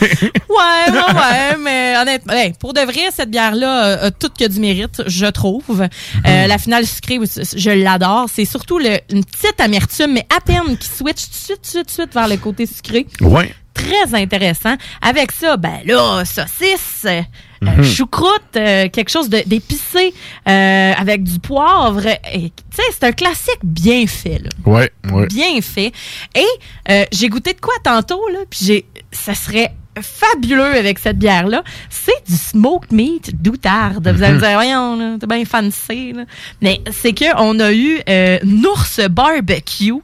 Ouais, 0.00 0.90
ouais, 0.90 1.14
ouais, 1.14 1.56
mais 1.62 1.94
honnêtement, 2.00 2.34
pour 2.60 2.72
de 2.74 2.80
vrai, 2.80 3.08
cette 3.14 3.30
bière-là 3.30 3.80
a, 3.80 4.04
a 4.06 4.10
tout 4.10 4.28
que 4.28 4.46
du 4.46 4.60
mérite, 4.60 5.02
je 5.06 5.26
trouve. 5.26 5.82
Euh, 6.26 6.46
la 6.46 6.58
finale 6.58 6.86
sucrée, 6.86 7.18
je 7.56 7.70
l'adore. 7.70 8.26
C'est 8.32 8.44
surtout 8.44 8.78
le- 8.78 8.98
une 9.10 9.24
petite 9.24 9.58
amertume, 9.60 10.12
mais 10.12 10.26
à 10.36 10.40
peine 10.40 10.76
qui 10.78 10.88
switch 10.88 11.24
tout 11.24 11.30
de 11.30 11.34
suite, 11.34 11.56
tout 11.56 11.60
de 11.62 11.66
suite, 11.66 11.78
tout 11.78 11.84
de 11.86 11.90
suite 11.90 12.14
vers 12.14 12.28
le 12.28 12.36
côté 12.36 12.66
sucré. 12.66 13.06
ouais. 13.20 13.54
Très 13.76 14.14
intéressant. 14.20 14.74
Avec 15.02 15.32
ça, 15.32 15.56
ben 15.56 15.78
là, 15.84 16.24
saucisse, 16.24 17.04
euh, 17.06 17.22
Mhm. 17.62 17.82
choucroute, 17.84 18.56
euh, 18.56 18.88
quelque 18.88 19.08
chose 19.10 19.28
d'épicé, 19.30 20.12
euh, 20.48 20.92
avec 20.96 21.22
du 21.22 21.38
poivre. 21.38 22.02
Tu 22.02 22.40
sais, 22.74 22.82
c'est 22.92 23.04
un 23.04 23.12
classique 23.12 23.60
bien 23.62 24.06
fait, 24.06 24.38
là 24.40 24.50
Ouais, 24.66 24.90
ouais. 25.12 25.26
bien 25.26 25.60
fait. 25.62 25.92
Et 26.34 27.06
j'ai 27.12 27.28
goûté 27.28 27.52
de 27.54 27.60
quoi 27.60 27.74
tantôt, 27.82 28.20
là, 28.28 28.40
puis 28.50 28.60
j'ai, 28.64 28.86
ça 29.12 29.34
serait 29.34 29.72
fabuleux 30.02 30.76
avec 30.76 30.98
cette 30.98 31.18
bière-là. 31.18 31.62
C'est 31.88 32.22
du 32.28 32.36
smoked 32.36 32.92
meat 32.92 33.40
doutarde. 33.42 34.06
Vous 34.14 34.22
allez 34.22 34.34
me 34.34 34.38
Mhm. 34.38 34.42
dire, 34.42 34.52
voyons, 34.52 34.96
là, 34.96 35.16
t'es 35.18 35.26
bien 35.26 35.44
fancy, 35.46 36.12
là. 36.12 36.24
Mais 36.60 36.82
c'est 36.92 37.14
que 37.14 37.24
on 37.38 37.58
a 37.60 37.72
eu 37.72 38.00
Nours 38.44 38.86
Barbecue. 39.10 39.94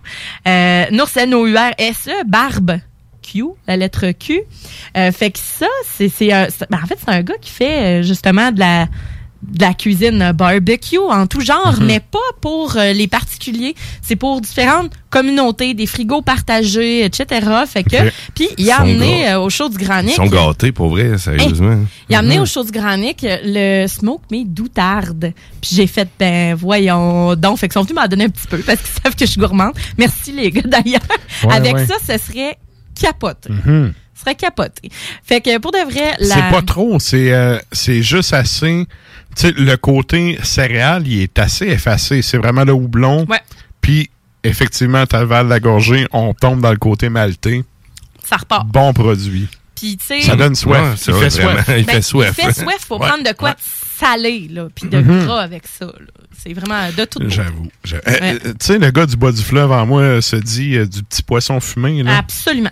Euh, 0.49 0.85
Nours 0.91 1.15
N-O-U-R-S-E, 1.17 2.25
Barbe. 2.27 2.79
Q, 3.23 3.45
la 3.67 3.77
lettre 3.77 4.11
Q. 4.13 4.41
Euh, 4.97 5.13
fait 5.13 5.31
que 5.31 5.39
ça, 5.39 5.67
c'est, 5.97 6.09
c'est 6.09 6.33
un- 6.33 6.49
ben, 6.71 6.79
en 6.83 6.87
fait, 6.87 6.99
c'est 7.03 7.11
un 7.13 7.23
gars 7.23 7.39
qui 7.41 7.51
fait 7.51 8.01
euh, 8.01 8.03
justement 8.03 8.51
de 8.53 8.59
la, 8.61 8.87
de 9.43 9.61
la 9.61 9.75
cuisine 9.75 10.31
barbecue 10.33 10.99
en 10.99 11.27
tout 11.27 11.41
genre, 11.41 11.75
Mhm. 11.81 11.87
mais 11.87 11.99
pas 11.99 12.19
pour 12.41 12.77
euh, 12.77 12.93
les 12.93 13.09
particuliers. 13.09 13.75
C'est 14.01 14.15
pour 14.15 14.41
différentes 14.41 14.93
communautés, 15.11 15.75
des 15.75 15.87
frigos 15.87 16.23
partagés, 16.23 17.05
etc. 17.05 17.27
Fait 17.67 17.83
que, 17.83 17.97
puis 18.37 18.49
il 18.57 18.71
a 18.71 18.77
Ils 18.87 18.93
amené 18.93 19.29
euh, 19.31 19.41
au 19.41 19.51
show 19.51 19.69
du 19.69 19.77
Ils 19.81 19.85
Granic. 19.85 20.15
sont 20.15 20.27
gâtés, 20.27 20.71
pour 20.71 20.91
vrai, 20.91 21.19
sérieusement. 21.19 21.77
Il 22.09 22.15
a 22.15 22.21
amené 22.21 22.37
Mhm. 22.37 22.43
au 22.43 22.47
show 22.47 22.63
du 22.63 22.71
Granic 22.71 23.25
euh, 23.25 23.37
le 23.83 23.89
smoke 23.89 24.23
mais 24.31 24.45
doutarde. 24.45 25.33
Puis 25.61 25.71
j'ai 25.75 25.89
fait 25.89 26.09
ben 26.21 26.55
voyons 26.55 27.35
donc 27.35 27.59
fait 27.59 27.67
qu'ils 27.67 27.75
sont 27.75 27.83
venus 27.83 27.97
m'en 27.97 28.07
donner 28.07 28.27
un 28.27 28.29
petit 28.31 28.47
peu 28.47 28.59
parce 28.59 28.79
qu'ils 28.81 29.03
savent 29.03 29.17
que 29.17 29.27
je 29.27 29.31
suis 29.33 29.41
gourmande. 29.41 29.73
Merci 29.99 30.31
les 30.31 30.53
gars 30.53 30.63
d'ailleurs. 30.65 31.03
Ouais, 31.45 31.53
Avec 31.55 31.75
ouais. 31.75 31.87
ça, 31.87 31.95
ce 32.01 32.17
serait 32.25 32.57
capote. 32.95 33.49
Mhm. 33.49 33.93
Ce 34.15 34.21
serait 34.21 34.35
capoté. 34.35 34.91
Fait 35.25 35.41
que 35.41 35.59
pour 35.59 35.73
de 35.73 35.79
vrai 35.91 36.15
la 36.21 36.35
C'est 36.35 36.51
pas 36.51 36.63
trop, 36.63 36.99
c'est 37.01 37.33
euh, 37.33 37.59
juste 37.73 38.33
assez. 38.33 38.87
Tu 39.35 39.49
sais, 39.49 39.53
le 39.53 39.77
côté 39.77 40.39
céréal, 40.43 41.07
il 41.09 41.23
est 41.23 41.39
assez 41.39 41.67
effacé. 41.67 42.23
C'est 42.23 42.37
vraiment 42.39 42.65
le 42.65 42.73
houblon. 42.73 43.25
Ouais. 43.29 43.41
Puis, 43.81 44.11
effectivement, 44.45 45.07
t'avales 45.07 45.49
la 45.49 45.59
gorgée, 45.59 46.07
on 46.13 46.35
tombe 46.35 46.61
dans 46.61 46.71
le 46.71 46.77
côté 46.77 47.09
maltais. 47.09 47.65
ça 48.25 48.37
repart. 48.37 48.67
Bon 48.69 48.93
produit. 48.93 49.49
Puis, 49.83 49.97
tu 49.97 50.05
sais. 50.07 50.21
Ça 50.23 50.37
donne 50.37 50.55
soif. 50.55 51.03
Il 51.09 51.13
vrai, 51.13 51.25
fait 51.25 51.31
soif. 51.31 51.45
vraiment. 51.45 51.79
Il 51.79 51.85
ben, 51.87 51.93
fait 51.95 52.03
soif. 52.03 52.35
Il 52.39 52.45
fait 52.45 52.53
soif. 52.61 52.79
Faut 52.87 52.99
Ouais. 52.99 53.09
prendre 53.09 53.25
de 53.25 53.33
quoi 53.37 53.49
Ouais. 53.51 53.55
de 53.57 53.61
salé, 54.07 54.49
là, 54.51 54.69
puis 54.75 54.89
de 54.89 54.99
Mhm. 54.99 55.25
gras 55.27 55.41
avec 55.43 55.65
ça. 55.67 55.87
là. 55.87 55.93
C'est 56.39 56.53
vraiment 56.55 56.89
de 56.97 57.05
tout. 57.05 57.19
J'avoue. 57.29 57.69
j'avoue. 57.85 58.03
Euh, 58.07 58.11
Ouais. 58.21 58.39
euh, 58.47 58.53
tu 58.59 58.67
sais, 58.67 58.79
le 58.79 58.91
gars 58.93 59.07
du 59.07 59.17
bois 59.17 59.33
du 59.33 59.43
fleuve 59.43 59.73
en 59.73 59.85
moi 59.87 60.01
euh, 60.03 60.21
se 60.21 60.37
dit 60.37 60.77
euh, 60.77 60.87
du 60.87 61.03
petit 61.03 61.23
poisson 61.25 61.59
fumé. 61.61 62.03
Là. 62.05 62.19
Absolument. 62.19 62.71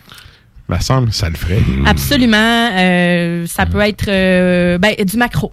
Me 0.69 0.79
semble, 0.79 1.13
ça 1.13 1.29
le 1.29 1.35
ferait. 1.37 1.59
Absolument. 1.87 2.71
Euh, 2.77 3.45
ça 3.49 3.67
peut 3.67 3.81
être 3.81 4.07
euh, 4.09 4.79
ben, 4.79 4.95
du 5.05 5.17
macro. 5.17 5.53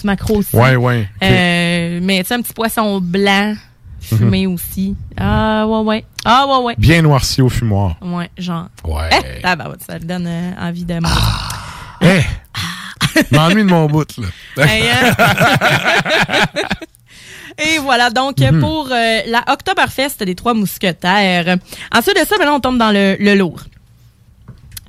Du 0.00 0.06
macro 0.06 0.38
aussi. 0.38 0.54
Ouais, 0.56 0.74
ouais. 0.74 1.08
Ok. 1.22 1.28
Euh, 1.28 2.00
mais 2.02 2.18
tu 2.22 2.26
sais, 2.26 2.34
un 2.34 2.42
petit 2.42 2.52
poisson 2.52 3.00
blanc 3.00 3.54
fumé 4.16 4.46
aussi. 4.46 4.96
Ah, 5.16 5.66
ouais, 5.66 5.80
ouais. 5.80 6.04
Ah, 6.24 6.46
ouais, 6.46 6.64
ouais. 6.64 6.74
Bien 6.78 7.02
noirci 7.02 7.42
au 7.42 7.48
fumoir. 7.48 7.96
Ouais, 8.02 8.30
genre. 8.38 8.66
Ouais. 8.84 9.08
Eh, 9.12 9.40
ah, 9.44 9.56
bah, 9.56 9.72
ça 9.86 9.98
te 9.98 10.04
donne 10.04 10.26
euh, 10.26 10.50
envie 10.60 10.84
de 10.84 10.98
manger. 10.98 11.14
Eh! 12.02 12.20
M'ennuie 13.32 13.62
de 13.64 13.68
mon 13.68 13.86
bout, 13.90 14.06
là. 14.56 14.66
Hey, 14.66 14.82
hein? 14.90 16.46
Et 17.58 17.78
voilà, 17.78 18.10
donc 18.10 18.38
Mhm. 18.38 18.60
pour 18.60 18.88
euh, 18.92 19.20
la 19.26 19.42
Oktoberfest 19.50 20.22
des 20.24 20.34
Trois 20.34 20.52
Mousquetaires. 20.52 21.56
Ensuite 21.94 22.20
de 22.20 22.26
ça, 22.26 22.36
ben 22.38 22.44
là, 22.44 22.52
on 22.52 22.60
tombe 22.60 22.76
dans 22.78 22.90
le, 22.92 23.16
le 23.18 23.34
lourd. 23.34 23.62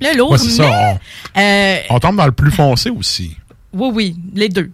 Le 0.00 0.16
lourd, 0.16 0.32
Ouais, 0.32 0.38
c'est 0.38 0.50
ça. 0.50 0.98
mais... 1.34 1.82
euh, 1.86 1.86
On 1.94 1.98
tombe 1.98 2.16
dans 2.16 2.26
le 2.26 2.32
plus 2.32 2.50
foncé 2.50 2.90
aussi. 2.90 3.36
oui, 3.72 3.90
oui, 3.94 4.16
les 4.34 4.48
deux. 4.50 4.70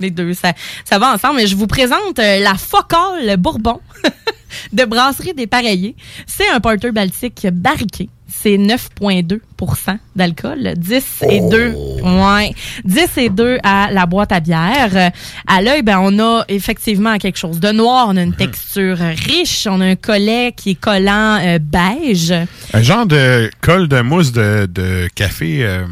Les 0.00 0.10
deux, 0.10 0.32
ça, 0.34 0.52
ça 0.84 0.98
va 0.98 1.12
ensemble. 1.14 1.36
Mais 1.36 1.46
je 1.46 1.56
vous 1.56 1.66
présente 1.66 2.18
euh, 2.18 2.38
la 2.40 2.54
Focale 2.54 3.36
Bourbon 3.36 3.80
de 4.72 4.84
Brasserie 4.84 5.34
des 5.34 5.46
Pareillés. 5.46 5.96
C'est 6.26 6.48
un 6.48 6.60
porter 6.60 6.92
baltique 6.92 7.46
barriqué. 7.52 8.08
C'est 8.30 8.58
9,2% 8.58 9.96
d'alcool. 10.14 10.74
10 10.76 11.24
et 11.30 11.40
2. 11.40 11.74
Ouais. 12.02 12.54
10 12.84 13.08
et 13.16 13.28
2 13.30 13.58
à 13.62 13.88
la 13.90 14.06
boîte 14.06 14.32
à 14.32 14.40
bière. 14.40 14.90
Euh, 14.94 15.08
À 15.46 15.62
l'œil, 15.62 15.82
ben, 15.82 15.98
on 16.00 16.18
a 16.18 16.44
effectivement 16.48 17.16
quelque 17.18 17.38
chose 17.38 17.58
de 17.58 17.70
noir. 17.72 18.06
On 18.08 18.16
a 18.16 18.22
une 18.22 18.34
texture 18.36 18.98
riche. 18.98 19.66
On 19.68 19.80
a 19.80 19.86
un 19.86 19.96
collet 19.96 20.52
qui 20.56 20.70
est 20.70 20.80
collant 20.80 21.38
euh, 21.42 21.58
beige. 21.58 22.32
Un 22.74 22.82
genre 22.82 23.06
de 23.06 23.50
colle 23.60 23.88
de 23.88 24.00
mousse 24.02 24.30
de, 24.32 24.66
de 24.70 25.08
café. 25.14 25.64
euh, 25.64 25.84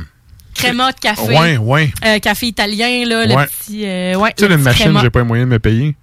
Créma 0.57 0.93
de 0.93 0.99
café. 0.99 1.23
Ouais, 1.23 1.57
ouais. 1.59 1.93
Euh, 2.05 2.19
café 2.19 2.47
italien, 2.47 3.05
là, 3.07 3.27
le 3.27 3.35
petit. 3.47 3.85
euh, 3.87 4.15
ouais, 4.17 4.33
Tu 4.37 4.47
sais, 4.47 4.53
une 4.53 4.61
machine, 4.61 4.99
j'ai 5.03 5.11
pas 5.11 5.21
les 5.21 5.25
moyens 5.27 5.49
de 5.49 5.53
me 5.55 5.59
payer. 5.59 5.95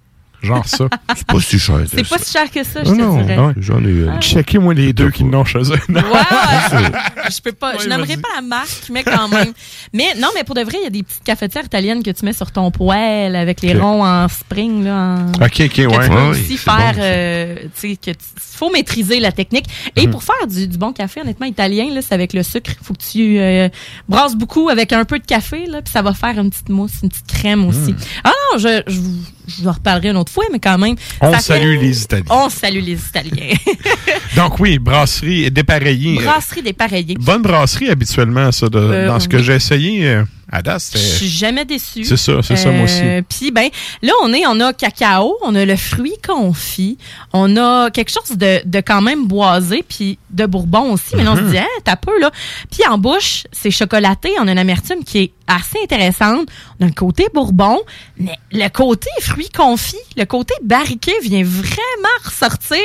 Genre 0.44 0.66
ça. 0.66 0.88
C'est 1.16 1.26
pas 1.26 1.40
si 1.40 1.58
cher. 1.58 1.76
C'est 1.90 2.08
pas 2.08 2.18
si 2.18 2.32
cher 2.32 2.50
que 2.50 2.62
ça, 2.64 2.84
je 2.84 2.90
Non, 2.90 2.96
te 2.96 3.00
non, 3.02 3.22
dirais. 3.22 3.38
ouais. 3.38 3.52
J'en 3.58 3.84
ai 3.84 3.88
une. 3.90 4.18
Checkez-moi 4.20 4.74
les 4.74 4.92
deux 4.92 5.10
qui 5.10 5.24
n'ont 5.24 5.44
chez 5.44 5.58
eux. 5.58 5.78
Ouais, 5.88 5.94
ouais. 5.94 6.90
je 7.34 7.40
peux 7.40 7.52
pas, 7.52 7.72
je 7.74 7.78
Ouais, 7.84 7.88
n'aimerais 7.88 8.16
pas 8.16 8.28
la 8.36 8.42
marque, 8.42 8.88
mais 8.90 9.02
quand 9.02 9.28
même. 9.28 9.52
Mais 9.92 10.14
non, 10.18 10.28
mais 10.34 10.44
pour 10.44 10.54
de 10.54 10.62
vrai, 10.62 10.76
il 10.80 10.84
y 10.84 10.86
a 10.86 10.90
des 10.90 11.02
petites 11.02 11.24
cafetières 11.24 11.64
italiennes 11.64 12.02
que 12.02 12.10
tu 12.10 12.24
mets 12.24 12.32
sur 12.32 12.50
ton 12.52 12.70
poêle 12.70 13.36
avec 13.36 13.62
les 13.62 13.74
ronds 13.78 14.04
en 14.04 14.28
spring 14.28 14.84
là. 14.84 14.94
en- 14.94 15.32
Ok, 15.32 15.40
ok, 15.42 15.58
que 15.58 15.66
tu 15.74 15.86
ouais. 15.86 16.08
peux 16.08 16.14
Ouais, 16.14 16.28
aussi 16.30 16.56
faire, 16.56 16.94
euh, 16.98 17.56
tu 17.80 17.90
sais, 17.90 17.96
que 17.96 18.10
faut 18.38 18.70
maîtriser 18.70 19.20
la 19.20 19.32
technique. 19.32 19.66
Et 19.96 20.06
Mhm. 20.06 20.12
pour 20.12 20.22
faire 20.22 20.46
du, 20.48 20.68
du 20.68 20.78
bon 20.78 20.92
café, 20.92 21.20
honnêtement, 21.20 21.46
italien, 21.46 21.92
là, 21.92 22.00
c'est 22.02 22.14
avec 22.14 22.32
le 22.32 22.42
sucre. 22.42 22.72
Faut 22.82 22.94
que 22.94 23.02
tu 23.02 23.38
euh, 23.38 23.68
brasses 24.08 24.36
beaucoup 24.36 24.68
avec 24.68 24.92
un 24.92 25.04
peu 25.04 25.18
de 25.18 25.24
café, 25.26 25.66
là, 25.66 25.82
puis 25.82 25.92
ça 25.92 26.02
va 26.02 26.12
faire 26.14 26.38
une 26.38 26.50
petite 26.50 26.68
mousse, 26.68 26.92
une 27.02 27.08
petite 27.08 27.26
crème 27.26 27.66
aussi. 27.66 27.92
Mhm. 27.92 27.96
Ah 28.24 28.30
non, 28.52 28.58
je, 28.58 28.82
je, 28.86 29.00
vous- 29.00 29.24
je 29.46 29.62
vous 29.62 29.68
en 29.68 29.72
reparlerai 29.72 30.08
une 30.10 30.16
autre 30.16 30.32
fois, 30.34 30.44
mais 30.52 30.58
quand 30.58 30.76
même. 30.78 30.96
On 31.20 31.30
ça 31.32 31.38
fait- 31.38 31.42
salue 31.44 31.78
les 31.80 32.02
Italiens. 32.02 32.24
On 32.30 32.48
salue 32.50 32.80
les 32.80 32.98
Italiens. 33.00 33.54
Donc 34.36 34.58
oui, 34.60 34.78
brasserie 34.78 35.50
dépareillée. 35.50 36.16
Brasserie 36.16 36.62
des 36.62 36.72
pareillés. 36.72 37.16
Bonne 37.20 37.42
brasserie 37.42 37.88
habituellement, 37.90 38.50
ça. 38.52 38.68
de- 38.68 38.78
Euh, 38.78 39.06
dans 39.06 39.20
ce 39.20 39.28
que 39.28 39.36
oui. 39.36 39.42
j'ai 39.44 39.54
essayé, 39.54 40.06
euh, 40.08 40.24
à 40.52 40.62
date, 40.62 40.82
Je 40.92 40.98
suis 40.98 41.28
jamais 41.28 41.64
déçue. 41.64 42.04
C'est 42.04 42.16
ça, 42.16 42.34
c'est 42.42 42.56
ça, 42.56 42.70
moi 42.70 42.84
aussi. 42.84 43.00
Puis 43.28 43.50
ben 43.50 43.68
là 44.02 44.12
on 44.22 44.32
est 44.32 44.46
on 44.46 44.60
a 44.60 44.72
cacao, 44.72 45.36
on 45.42 45.54
a 45.54 45.64
le 45.64 45.76
fruit 45.76 46.14
confit, 46.26 46.98
on 47.32 47.56
a 47.56 47.90
quelque 47.90 48.10
chose 48.10 48.36
de, 48.36 48.60
de 48.64 48.78
quand 48.80 49.00
même 49.00 49.26
boisé 49.26 49.84
puis 49.88 50.18
de 50.30 50.46
bourbon 50.46 50.92
aussi, 50.92 51.16
mais 51.16 51.24
là, 51.24 51.32
on 51.32 51.36
se 51.36 51.40
Mhm. 51.42 51.50
dit 51.50 51.58
hein, 51.58 51.66
t'as 51.84 51.96
peu 51.96 52.18
là. 52.20 52.30
Puis 52.70 52.80
en 52.88 52.98
bouche, 52.98 53.44
c'est 53.52 53.70
chocolaté, 53.70 54.30
on 54.40 54.48
a 54.48 54.52
une 54.52 54.58
amertume 54.58 55.02
qui 55.04 55.18
est 55.18 55.32
assez 55.46 55.78
intéressante. 55.82 56.48
On 56.80 56.84
a 56.84 56.88
le 56.88 56.94
côté 56.94 57.26
bourbon, 57.32 57.78
mais 58.18 58.36
le 58.52 58.68
côté 58.68 59.08
fruit 59.20 59.48
confit, 59.54 59.96
le 60.16 60.24
côté 60.24 60.54
barriqué 60.62 61.12
vient 61.22 61.44
vraiment 61.44 62.16
ressortir, 62.24 62.78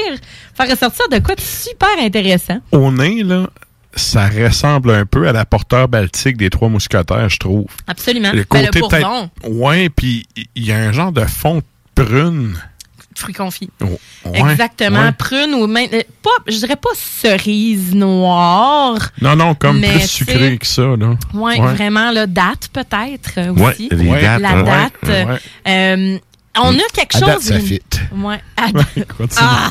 faire 0.55 0.70
ressortir 0.70 1.07
de 1.10 1.20
quoi 1.20 1.36
de 1.36 1.41
super 1.41 1.89
intéressant. 1.99 2.60
Au 2.72 2.91
nez, 2.91 3.24
là, 3.24 3.49
ça 3.99 4.27
ressemble 4.29 4.91
un 4.91 5.05
peu 5.05 5.27
à 5.27 5.31
la 5.31 5.45
porteur 5.45 5.87
baltique 5.87 6.37
des 6.37 6.49
Trois 6.49 6.69
Mousquetaires, 6.69 7.29
je 7.29 7.37
trouve. 7.37 7.65
Absolument. 7.87 8.31
Le 8.31 8.45
Ben, 8.49 8.65
côté 8.65 8.79
peut-être. 8.79 8.99
bourbon, 9.01 9.29
Ouais, 9.47 9.89
puis 9.89 10.25
il 10.55 10.65
y 10.65 10.71
a 10.71 10.77
un 10.77 10.91
genre 10.91 11.11
de 11.11 11.25
fond 11.25 11.61
brune. 11.95 12.55
fruit 13.15 13.33
confit. 13.33 13.69
Oh, 13.83 13.99
ouais, 14.29 14.39
Exactement. 14.51 15.01
ouais. 15.01 15.11
Prune 15.11 15.53
ou 15.53 15.67
même. 15.67 15.89
euh, 15.91 16.01
Pas, 16.23 16.29
je 16.47 16.55
dirais 16.57 16.77
pas 16.77 16.89
cerise 16.95 17.93
noire. 17.93 18.97
Non, 19.21 19.35
non, 19.35 19.55
comme 19.55 19.81
plus 19.81 20.07
sucré 20.07 20.57
que 20.57 20.65
ça, 20.65 20.83
là. 20.97 21.15
Ouais, 21.33 21.59
vraiment, 21.59 22.11
là, 22.11 22.25
date 22.27 22.69
peut-être 22.71 23.31
euh, 23.37 23.49
Ouais, 23.51 23.71
aussi. 23.73 23.89
les 23.91 24.09
Ouais. 24.09 24.21
dates, 24.21 24.41
La 24.41 24.49
hein. 24.51 24.63
date. 24.63 24.93
Ouais, 25.03 25.25
ouais. 25.33 25.39
Euh, 25.67 26.17
on 26.57 26.73
a 26.73 26.81
quelque 26.93 27.15
À 27.17 27.19
chose. 27.19 27.27
date, 27.27 27.41
ça 27.41 27.59
fit. 27.59 27.81
Ouais. 28.15 28.39
à-. 28.55 28.67
Ah! 29.37 29.69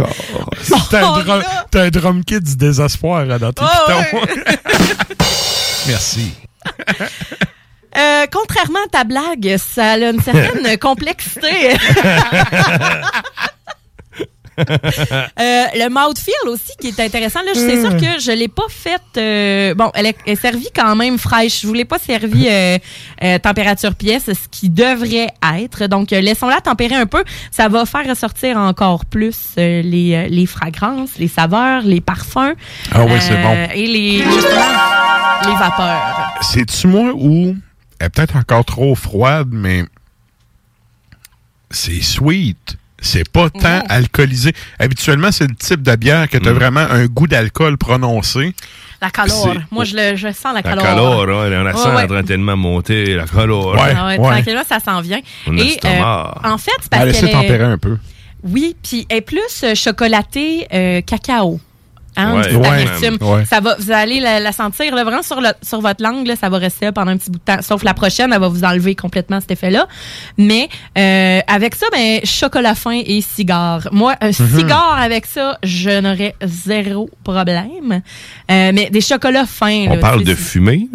T'as 0.90 1.06
un, 1.06 1.14
Oh, 1.18 1.22
drum, 1.22 1.42
un 1.74 1.88
drum 1.90 2.24
kit 2.24 2.40
du 2.40 2.56
désespoir 2.56 3.24
là, 3.24 3.38
dans 3.38 3.52
tes 3.52 3.62
Oh, 3.64 3.92
pitons. 4.10 4.26
Merci. 5.86 6.32
Euh, 7.96 8.26
contrairement 8.32 8.78
à 8.86 8.88
ta 8.90 9.04
blague, 9.04 9.56
ça 9.58 9.92
a 9.92 9.98
une 9.98 10.20
certaine 10.22 10.78
complexité. 10.80 11.76
Euh, 15.40 15.64
le 15.74 15.88
mouthfeel 15.88 16.48
aussi 16.48 16.72
qui 16.80 16.88
est 16.88 17.00
intéressant. 17.00 17.40
Là, 17.42 17.52
c'est 17.54 17.80
sûr 17.80 17.96
que 17.96 18.20
je 18.20 18.32
l'ai 18.32 18.48
pas 18.48 18.68
faite. 18.68 19.00
euh, 19.16 19.74
bon, 19.74 19.90
elle 19.94 20.12
est, 20.26 20.36
servie 20.36 20.68
quand 20.74 20.94
même 20.94 21.18
fraîche. 21.18 21.62
Je 21.62 21.66
vous 21.66 21.72
l'ai 21.72 21.84
pas 21.84 21.98
servi 21.98 22.48
euh, 22.50 23.38
température 23.38 23.94
pièce, 23.94 24.26
ce 24.26 24.48
qui 24.50 24.68
devrait 24.68 25.28
être. 25.54 25.86
Donc, 25.86 26.10
laissons-la 26.10 26.60
tempérer 26.60 26.96
un 26.96 27.06
peu. 27.06 27.24
Ça 27.50 27.68
va 27.68 27.86
faire 27.86 28.06
ressortir 28.06 28.56
encore 28.56 29.04
plus 29.06 29.36
les, 29.56 30.28
les 30.28 30.46
fragrances, 30.46 31.18
les 31.18 31.28
saveurs, 31.28 31.82
les 31.82 32.00
parfums. 32.00 32.54
Ah 32.92 33.04
oui, 33.04 33.18
c'est 33.20 33.40
bon. 33.42 33.56
Et 33.74 33.86
les 33.86 34.18
justement 34.22 35.02
les 35.46 35.54
vapeurs. 35.54 36.34
C'est-tu 36.42 36.86
moi 36.86 37.12
ou 37.14 37.56
elle 37.98 38.06
est 38.06 38.10
peut-être 38.10 38.36
encore 38.36 38.64
trop 38.64 38.94
froide, 38.94 39.48
mais 39.52 39.84
c'est 41.70 42.02
sweet. 42.02 42.76
C'est 43.02 43.28
pas 43.28 43.50
tant 43.50 43.78
Mm. 43.80 43.82
alcoolisé. 43.88 44.52
Habituellement, 44.78 45.30
c'est 45.32 45.46
le 45.48 45.54
type 45.54 45.82
de 45.82 45.94
bière 45.96 46.28
que 46.28 46.38
tu 46.38 46.48
as 46.48 46.52
vraiment 46.52 46.80
un 46.80 47.06
goût 47.06 47.26
d'alcool 47.26 47.76
prononcé. 47.76 48.54
La 49.00 49.10
calor. 49.10 49.54
Moi, 49.72 49.84
je, 49.84 49.96
le, 49.96 50.16
je 50.16 50.28
sens 50.28 50.44
la 50.44 50.52
La 50.54 50.62
calor. 50.62 50.84
calor, 50.84 51.22
hein, 51.28 51.48
on 51.52 51.62
la 51.64 51.74
Ouais, 51.74 51.82
sent 51.82 51.88
ouais. 51.88 52.02
en 52.04 52.06
train 52.06 52.22
de 52.22 52.26
tellement 52.26 52.56
monter, 52.56 53.14
la 53.16 53.24
calor. 53.26 53.76
Ah 53.78 54.06
ouais, 54.06 54.16
Tranquillement, 54.16 54.62
ça 54.68 54.78
s'en 54.78 55.00
vient. 55.00 55.20
Mon 55.48 55.56
Et 55.58 55.76
euh, 55.84 56.24
en 56.44 56.56
fait, 56.58 56.70
c'est 56.80 56.88
parce 56.88 57.02
Elle 57.02 57.12
qu'elle 57.12 57.22
laissé 57.24 57.32
tempérer 57.32 57.64
est... 57.64 57.66
un 57.66 57.78
peu. 57.78 57.98
Oui, 58.44 58.76
puis 58.82 59.06
elle 59.08 59.18
est 59.18 59.20
plus 59.22 59.40
euh, 59.64 59.74
chocolatée 59.74 60.66
euh, 60.72 61.00
cacao. 61.00 61.60
Hein, 62.16 62.34
Ouais, 62.42 62.54
ouais, 62.54 62.88
ouais. 63.20 63.44
Ça 63.46 63.60
va, 63.60 63.74
vous 63.78 63.90
allez 63.90 64.20
la, 64.20 64.38
la 64.38 64.52
sentir 64.52 64.94
là, 64.94 65.02
vraiment 65.02 65.22
sur, 65.22 65.40
le- 65.40 65.48
sur 65.62 65.80
votre 65.80 66.02
langue, 66.02 66.26
là, 66.26 66.36
ça 66.36 66.48
va 66.50 66.58
rester 66.58 66.84
là 66.86 66.92
pendant 66.92 67.12
un 67.12 67.16
petit 67.16 67.30
bout 67.30 67.38
de 67.38 67.44
temps. 67.44 67.62
Sauf 67.62 67.82
la 67.84 67.94
prochaine, 67.94 68.32
elle 68.34 68.40
va 68.40 68.48
vous 68.48 68.64
enlever 68.64 68.94
complètement 68.94 69.40
cet 69.40 69.50
effet-là. 69.52 69.88
Mais 70.36 70.68
euh, 70.98 71.40
avec 71.46 71.74
ça, 71.74 71.86
ben 71.90 72.20
chocolat 72.24 72.74
fin 72.74 73.00
et 73.04 73.20
cigare. 73.22 73.88
Moi, 73.92 74.14
un 74.20 74.28
Mhm. 74.28 74.58
cigare 74.58 74.98
avec 75.00 75.24
ça, 75.26 75.58
je 75.62 76.00
n'aurais 76.00 76.34
zéro 76.44 77.08
problème. 77.24 78.02
Euh, 78.50 78.72
mais 78.74 78.90
des 78.90 79.00
chocolats 79.00 79.46
fins. 79.46 79.86
On 79.88 79.94
là, 79.94 79.96
parle 79.96 80.24
de 80.24 80.34
fumée? 80.34 80.88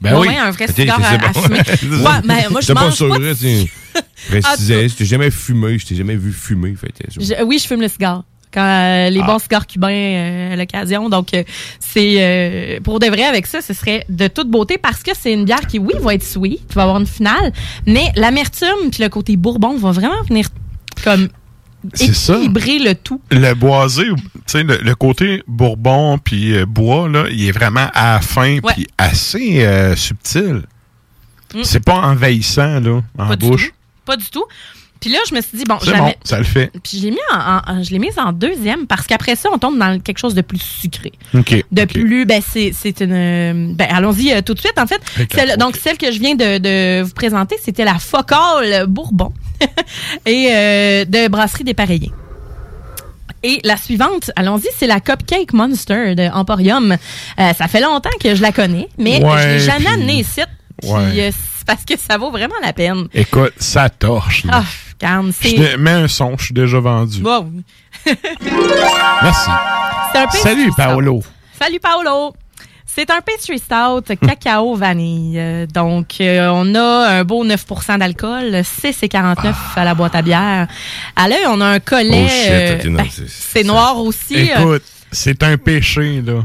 Ben 0.00 0.18
oui. 0.18 0.28
Un 0.36 0.50
vrai 0.50 0.66
cigare 0.66 1.00
à- 1.04 1.14
à 1.28 1.32
bon. 1.32 1.42
fumer. 1.42 1.60
C'est 1.64 1.86
Ouais, 1.86 2.02
ça. 2.02 2.22
ben, 2.24 2.36
moi, 2.50 2.60
je 2.60 2.72
mange 2.72 2.94
sûr, 2.94 3.08
pas 3.08 3.18
de- 3.18 3.34
précisais, 4.28 4.88
je 4.88 4.94
t'ai 4.94 5.04
jamais 5.04 5.30
fumé, 5.30 5.78
je 5.78 5.86
t'ai 5.86 5.94
jamais 5.94 6.16
vu 6.16 6.32
fumer. 6.32 6.74
Fait, 6.74 6.88
Je- 7.18 7.42
oui, 7.44 7.58
je 7.62 7.66
fume 7.68 7.80
le 7.82 7.88
cigare. 7.88 8.24
Quand 8.52 8.60
euh, 8.66 9.10
les 9.10 9.20
Ah. 9.20 9.26
bons 9.26 9.38
cigares 9.38 9.66
cubains 9.66 9.88
euh, 9.92 10.52
à 10.54 10.56
l'occasion. 10.56 11.08
Donc, 11.08 11.34
euh, 11.34 11.44
c'est 11.78 12.16
euh, 12.18 12.80
pour 12.80 12.98
de 12.98 13.06
vrai 13.06 13.22
avec 13.24 13.46
ça, 13.46 13.60
ce 13.62 13.72
serait 13.74 14.04
de 14.08 14.26
toute 14.26 14.50
beauté 14.50 14.76
parce 14.76 15.02
que 15.04 15.12
c'est 15.18 15.32
une 15.32 15.44
bière 15.44 15.66
qui, 15.68 15.78
oui, 15.78 15.94
va 16.00 16.14
être 16.14 16.24
sweet, 16.24 16.60
va 16.74 16.82
avoir 16.82 16.98
une 16.98 17.06
finale, 17.06 17.52
mais 17.86 18.10
l'amertume 18.16 18.90
puis 18.90 19.02
le 19.02 19.08
côté 19.08 19.36
bourbon 19.36 19.76
va 19.76 19.92
vraiment 19.92 20.20
venir 20.24 20.48
comme 21.04 21.28
ça. 21.94 22.04
équilibrer 22.34 22.78
le 22.80 22.94
tout. 22.96 23.20
Le 23.30 23.54
boisé, 23.54 24.04
tu 24.04 24.18
sais, 24.46 24.62
le, 24.64 24.78
le 24.78 24.94
côté 24.96 25.42
bourbon 25.46 26.18
puis 26.18 26.64
bois, 26.66 27.08
là, 27.08 27.24
il 27.30 27.46
est 27.46 27.52
vraiment 27.52 27.88
à 27.94 28.14
la 28.14 28.20
fin 28.20 28.58
puis 28.74 28.86
assez 28.98 29.64
subtil. 29.96 30.62
Mm. 31.54 31.60
C'est 31.64 31.84
pas 31.84 31.94
envahissant, 32.00 32.80
là, 32.80 33.00
en 33.18 33.28
Pas 33.28 33.36
du 33.36 33.48
bouche. 33.48 33.66
tout. 33.68 33.74
Pas 34.04 34.16
du 34.16 34.28
tout. 34.28 34.44
Puis 35.00 35.10
là, 35.10 35.18
je 35.28 35.34
me 35.34 35.40
suis 35.40 35.56
dit, 35.56 35.64
bon, 35.64 35.76
bon, 35.82 36.12
ça 36.24 36.36
le 36.38 36.44
fait. 36.44 36.70
Puis 36.82 36.98
je 36.98 37.04
l'ai 37.04 37.10
mis 37.12 37.18
en, 37.32 37.60
en- 37.66 37.82
je 37.82 37.90
l'ai 37.90 37.98
mise 37.98 38.18
en 38.18 38.32
deuxième 38.32 38.86
parce 38.86 39.06
qu'après 39.06 39.34
ça, 39.34 39.48
on 39.52 39.56
tombe 39.58 39.78
dans 39.78 39.98
quelque 39.98 40.18
chose 40.18 40.34
de 40.34 40.42
plus 40.42 40.60
sucré. 40.60 41.12
OK. 41.34 41.64
De 41.72 41.84
plus, 41.86 42.26
ben 42.26 42.42
c'est 42.46 42.72
c'est 42.74 43.00
une, 43.00 43.74
ben 43.74 43.88
allons-y 43.90 44.32
euh, 44.32 44.42
tout 44.42 44.52
de 44.52 44.60
suite 44.60 44.78
en 44.78 44.86
fait. 44.86 45.00
Celle- 45.32 45.56
donc 45.56 45.76
celle 45.76 45.96
que 45.96 46.12
je 46.12 46.18
viens 46.20 46.34
de, 46.34 46.58
de 46.58 47.02
vous 47.02 47.14
présenter, 47.14 47.56
c'était 47.64 47.84
la 47.84 47.98
Focale 47.98 48.86
Bourbon 48.88 49.32
et 50.26 50.48
euh, 50.52 51.04
de 51.06 51.28
Brasserie 51.28 51.64
des 51.64 51.74
Pareillés. 51.74 52.12
Et 53.42 53.58
la 53.64 53.78
suivante, 53.78 54.30
allons-y, 54.36 54.68
c'est 54.76 54.86
la 54.86 55.00
Cupcake 55.00 55.54
Monster 55.54 56.14
de 56.14 56.28
Emporium. 56.34 56.92
Euh, 57.38 57.52
ça 57.54 57.68
fait 57.68 57.80
longtemps 57.80 58.10
que 58.22 58.34
je 58.34 58.42
la 58.42 58.52
connais, 58.52 58.88
mais 58.98 59.24
Ouais, 59.24 59.42
je 59.42 59.48
l'ai 59.48 59.58
jamais 59.60 59.78
puis- 59.86 59.94
amenée 59.94 60.18
ici. 60.20 60.42
Puis 60.82 60.90
Ouais. 60.90 61.28
euh, 61.28 61.30
parce 61.66 61.84
que 61.86 61.94
ça 61.98 62.18
vaut 62.18 62.30
vraiment 62.30 62.54
la 62.62 62.74
peine. 62.74 63.06
Écoute, 63.14 63.54
ça 63.58 63.88
torche. 63.88 64.42
Ah, 64.50 64.62
regarde, 65.00 65.26
Je 65.40 65.48
c'est... 65.48 65.54
te 65.54 65.76
mets 65.76 65.90
un 65.90 66.08
son, 66.08 66.36
je 66.38 66.44
suis 66.46 66.54
déjà 66.54 66.78
vendu. 66.80 67.22
Wow. 67.22 67.50
Merci. 69.22 69.50
C'est 70.12 70.18
un 70.18 70.30
Salut. 70.30 70.70
Paolo. 70.76 71.22
Salut, 71.58 71.80
Paolo. 71.80 72.34
C'est 72.86 73.08
un 73.10 73.20
pastry 73.20 73.58
stout 73.58 74.02
cacao 74.26 74.74
vanille. 74.76 75.66
Donc, 75.72 76.16
euh, 76.20 76.48
on 76.52 76.74
a 76.74 77.08
un 77.20 77.24
beau 77.24 77.44
9% 77.46 77.98
d'alcool, 77.98 78.50
6,49 78.62 79.54
à 79.76 79.84
la 79.84 79.94
boîte 79.94 80.14
à 80.16 80.22
bière. 80.22 80.66
À 81.14 81.28
l'œil, 81.28 81.44
on 81.48 81.60
a 81.60 81.66
un 81.66 81.80
collet. 81.80 82.26
Oh 82.26 82.50
euh, 82.50 82.78
ben, 82.96 83.06
c'est- 83.10 83.28
c'est 83.28 83.62
noir 83.64 83.96
aussi. 83.98 84.50
euh, 84.50 84.58
Écoute, 84.60 84.82
c'est 85.12 85.42
un 85.44 85.56
péché, 85.56 86.20
là. 86.20 86.44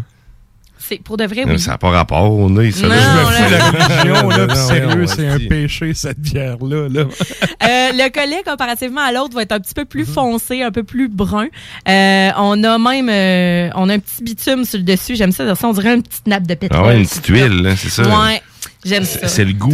C'est 0.87 0.97
pour 1.01 1.17
de 1.17 1.25
vrai, 1.25 1.43
oui. 1.45 1.59
Ça 1.59 1.71
n'a 1.71 1.77
pas 1.77 1.89
rapport 1.89 2.31
au 2.31 2.49
nez, 2.49 2.71
ça. 2.71 2.83
Non, 2.83 2.89
là. 2.89 2.97
Je 2.99 3.09
me 3.17 3.25
fous 3.25 3.49
de 3.49 3.51
la 3.51 3.69
religion, 4.13 4.29
là, 4.29 4.45
Non, 4.47 4.55
sérieux, 4.55 5.07
c'est 5.07 5.27
un 5.27 5.39
péché, 5.39 5.93
cette 5.93 6.19
bière-là. 6.19 6.87
Là. 6.89 7.03
Euh, 7.65 7.91
le 7.93 8.09
collet, 8.11 8.43
comparativement 8.45 9.01
à 9.01 9.11
l'autre, 9.11 9.33
va 9.33 9.41
être 9.41 9.51
un 9.53 9.59
petit 9.59 9.73
peu 9.73 9.81
Mhm. 9.81 9.87
plus 9.87 10.05
foncé, 10.05 10.61
un 10.61 10.71
peu 10.71 10.83
plus 10.83 11.07
brun. 11.09 11.47
Euh, 11.87 12.29
on 12.37 12.63
a 12.63 12.77
même 12.77 13.09
euh, 13.09 13.69
on 13.75 13.89
a 13.89 13.93
un 13.95 13.99
petit 13.99 14.23
bitume 14.23 14.65
sur 14.65 14.77
le 14.77 14.83
dessus. 14.83 15.15
J'aime 15.15 15.31
ça. 15.31 15.55
ça, 15.55 15.67
On 15.67 15.73
dirait 15.73 15.95
une 15.95 16.03
petite 16.03 16.27
nappe 16.27 16.45
de 16.45 16.53
pétrole. 16.53 16.81
Ah 16.83 16.87
ouais, 16.87 16.97
une 16.97 17.07
petite 17.07 17.25
huile, 17.27 17.61
là, 17.63 17.75
c'est 17.75 17.89
ça. 17.89 18.03
Ouais, 18.03 18.41
j'aime 18.85 19.03
C'est 19.03 19.21
ça. 19.21 19.27
c'est 19.27 19.45
le 19.45 19.53
goût. 19.53 19.73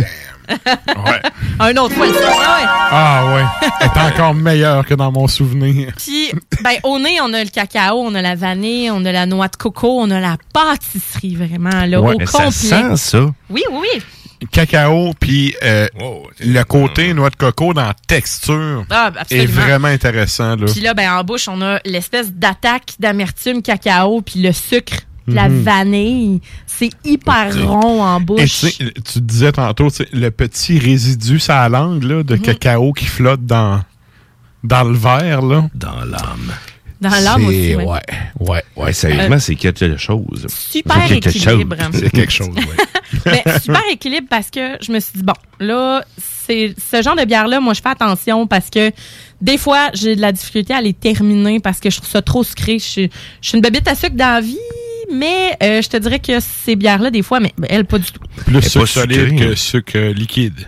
Un 1.60 1.76
autre 1.78 1.94
fois, 1.96 2.08
le 2.08 2.12
ouais, 2.14 2.20
ouais. 2.20 2.66
Ah 2.92 3.34
ouais, 3.36 3.68
elle 3.82 3.88
est 3.88 4.14
encore 4.14 4.34
meilleure 4.34 4.86
que 4.86 4.94
dans 4.94 5.12
mon 5.12 5.28
souvenir. 5.28 5.94
Puis, 5.98 6.32
ben, 6.64 6.76
au 6.84 7.00
nez, 7.00 7.20
on 7.22 7.34
a 7.34 7.44
le 7.44 7.50
cacao, 7.50 8.00
on 8.02 8.16
a 8.16 8.22
la 8.22 8.36
vanille, 8.36 8.90
on 8.92 9.04
a 9.06 9.12
la 9.12 9.26
noix 9.26 9.48
de 9.48 9.56
coco, 9.56 10.00
on 10.02 10.10
a 10.12 10.20
la 10.20 10.38
pâtisserie, 10.54 11.36
vraiment, 11.36 11.86
là, 11.86 12.02
Ouais, 12.02 12.16
au 12.16 12.18
mais 12.18 12.26
complet. 12.26 12.52
ça 12.52 12.96
sent 12.96 12.98
ça. 12.98 13.20
Oui, 13.50 13.64
oui, 13.72 13.88
oui. 13.96 14.02
Cacao, 14.52 15.14
puis 15.20 15.54
euh, 15.62 15.88
le 16.40 16.64
côté 16.64 17.14
noix 17.14 17.30
de 17.30 17.36
coco 17.36 17.76
dans 17.76 17.86
la 17.86 17.94
texture 18.08 18.84
Ah, 18.90 19.12
est 19.30 19.46
vraiment 19.46 19.88
intéressant. 19.90 20.56
Là. 20.56 20.66
Puis 20.66 20.82
là, 20.82 20.96
ben, 20.96 21.12
en 21.14 21.24
bouche, 21.24 21.48
on 21.48 21.62
a 21.62 21.80
l'espèce 21.86 22.32
d'attaque 22.34 22.94
d'amertume 22.98 23.62
cacao, 23.62 24.22
puis 24.22 24.42
le 24.42 24.52
sucre, 24.52 24.96
la 25.28 25.50
Mhm. 25.50 25.62
vanille. 25.64 26.42
C'est 26.66 26.90
hyper 27.06 27.54
rond 27.68 28.02
en 28.04 28.20
Et 28.20 28.24
bouche. 28.24 28.42
tu 28.42 28.70
sais, 28.72 28.94
tu 29.12 29.22
disais 29.22 29.52
tantôt, 29.52 29.90
tu 29.90 29.98
sais, 29.98 30.08
le 30.14 30.32
petit 30.32 30.80
résidu 30.80 31.40
sur 31.40 31.54
la 31.54 31.70
langue 31.70 32.04
là, 32.04 32.16
Mhm. 32.18 32.24
de 32.24 32.36
cacao 32.38 32.92
qui 32.94 33.06
flotte 33.06 33.46
dans, 33.46 33.82
dans 34.64 34.84
le 34.84 34.96
verre. 34.98 35.42
Là. 35.42 35.70
Dans 35.76 36.04
l'âme. 36.06 36.52
Dans 37.00 37.10
l'âme 37.10 37.46
aussi, 37.46 37.76
ouais. 37.76 37.84
Ouais, 37.86 38.00
ouais, 38.40 38.64
Ouais, 38.76 38.94
sérieusement, 38.94 39.36
Euh, 39.38 39.40
c'est 39.40 39.56
quelque 39.56 39.98
chose. 39.98 40.46
super 40.50 40.98
C'est 41.08 41.20
quelque 41.20 41.30
équilibre. 41.36 41.76
chose. 41.76 41.92
C'est 42.00 42.10
quelque 42.12 42.32
chose, 42.32 42.50
oui. 42.56 42.64
Mais 43.26 43.44
super 43.60 43.82
équilibre 43.92 44.28
parce 44.30 44.50
que 44.52 44.78
je 44.82 44.92
me 44.92 45.00
suis 45.00 45.14
dit, 45.18 45.24
bon, 45.24 45.34
là, 45.60 46.04
c'est 46.18 46.74
ce 46.92 47.02
genre 47.02 47.16
de 47.16 47.26
bière-là, 47.26 47.60
moi, 47.60 47.74
je 47.74 47.82
fais 47.82 47.90
attention 47.90 48.46
parce 48.48 48.70
que 48.70 48.92
des 49.42 49.58
fois, 49.58 49.90
j'ai 49.94 50.16
de 50.16 50.22
la 50.22 50.32
difficulté 50.32 50.74
à 50.76 50.82
les 50.82 50.94
terminer 50.94 51.60
parce 51.60 51.80
que 51.80 51.90
je 51.90 51.98
trouve 51.98 52.10
ça 52.10 52.22
trop 52.22 52.44
sucré. 52.44 52.78
Je, 52.80 52.84
suis- 52.86 53.10
je 53.42 53.48
suis 53.50 53.56
une 53.58 53.62
bébête 53.64 53.88
à 53.88 53.96
sucre 53.96 54.16
dans 54.16 54.36
la 54.36 54.42
vie, 54.42 54.58
mais 55.12 55.58
euh, 55.62 55.82
je 55.82 55.90
te 55.90 55.98
dirais 55.98 56.20
que 56.20 56.40
ces 56.40 56.76
bières-là, 56.76 57.12
des 57.12 57.22
fois, 57.22 57.40
mais 57.40 57.54
elle, 57.70 57.86
pas 57.86 58.00
du 58.00 58.12
tout. 58.12 58.22
Plus 58.46 58.62
sucre 58.62 58.80
pas 58.80 58.86
solide 58.86 59.40
que 59.40 59.52
hein. 59.52 59.56
sucre 59.56 59.94
euh, 59.96 60.14
liquide. 60.14 60.68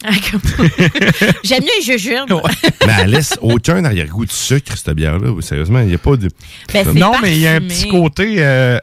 J'aime 1.44 1.62
mieux 1.62 1.68
les 1.78 1.84
jujubes. 1.84 2.32
Mais 2.86 2.92
elle 3.00 3.10
laisse 3.10 3.36
aucun 3.42 3.84
arrière-goût 3.84 4.24
de 4.24 4.30
sucre, 4.30 4.72
cette 4.76 4.96
bière-là. 4.96 5.34
Sérieusement, 5.42 5.80
il 5.80 5.88
n'y 5.88 5.94
a 5.94 5.98
pas 5.98 6.16
de. 6.16 6.28
Ben, 6.72 6.90
non, 6.94 7.12
mais 7.20 7.36
il 7.36 7.42
y 7.42 7.46
a 7.46 7.54
un 7.54 7.60
petit 7.60 7.88
côté, 7.88 8.36
euh, 8.38 8.78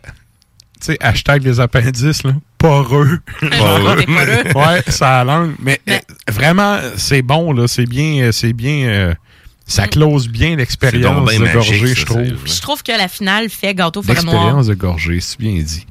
tu 0.80 0.88
sais, 0.88 0.97
hashtag 0.99 1.43
les 1.43 1.60
appendices, 1.60 2.24
là, 2.24 2.34
poreux. 2.60 3.20
Poreux. 3.39 3.97
ouais, 4.55 4.84
ça 4.89 5.22
a 5.22 5.24
la 5.24 5.38
langue. 5.39 5.55
Mais 5.60 5.82
euh, 5.89 5.97
vraiment, 6.30 6.78
c'est 6.97 7.24
bon, 7.24 7.51
là. 7.51 7.68
C'est 7.68 7.88
bien, 7.88 8.32
c'est 8.32 8.53
bien, 8.53 8.88
euh, 8.88 9.14
ça 9.68 9.88
close 9.88 10.28
bien 10.30 10.55
l'expérience 10.55 11.30
de 11.36 11.53
gorgée, 11.53 11.93
je 11.95 12.05
trouve. 12.05 12.24
Je 12.45 12.61
trouve 12.61 12.84
que 12.84 12.91
la 12.91 13.07
finale 13.07 13.49
fait 13.49 13.74
gâteau 13.76 14.01
forêt 14.01 14.22
noire. 14.24 14.34
L'expérience 14.36 14.68
de 14.68 14.74
gorgée, 14.74 15.20
c'est 15.20 15.38
bien 15.39 15.51
dit. 15.61 15.86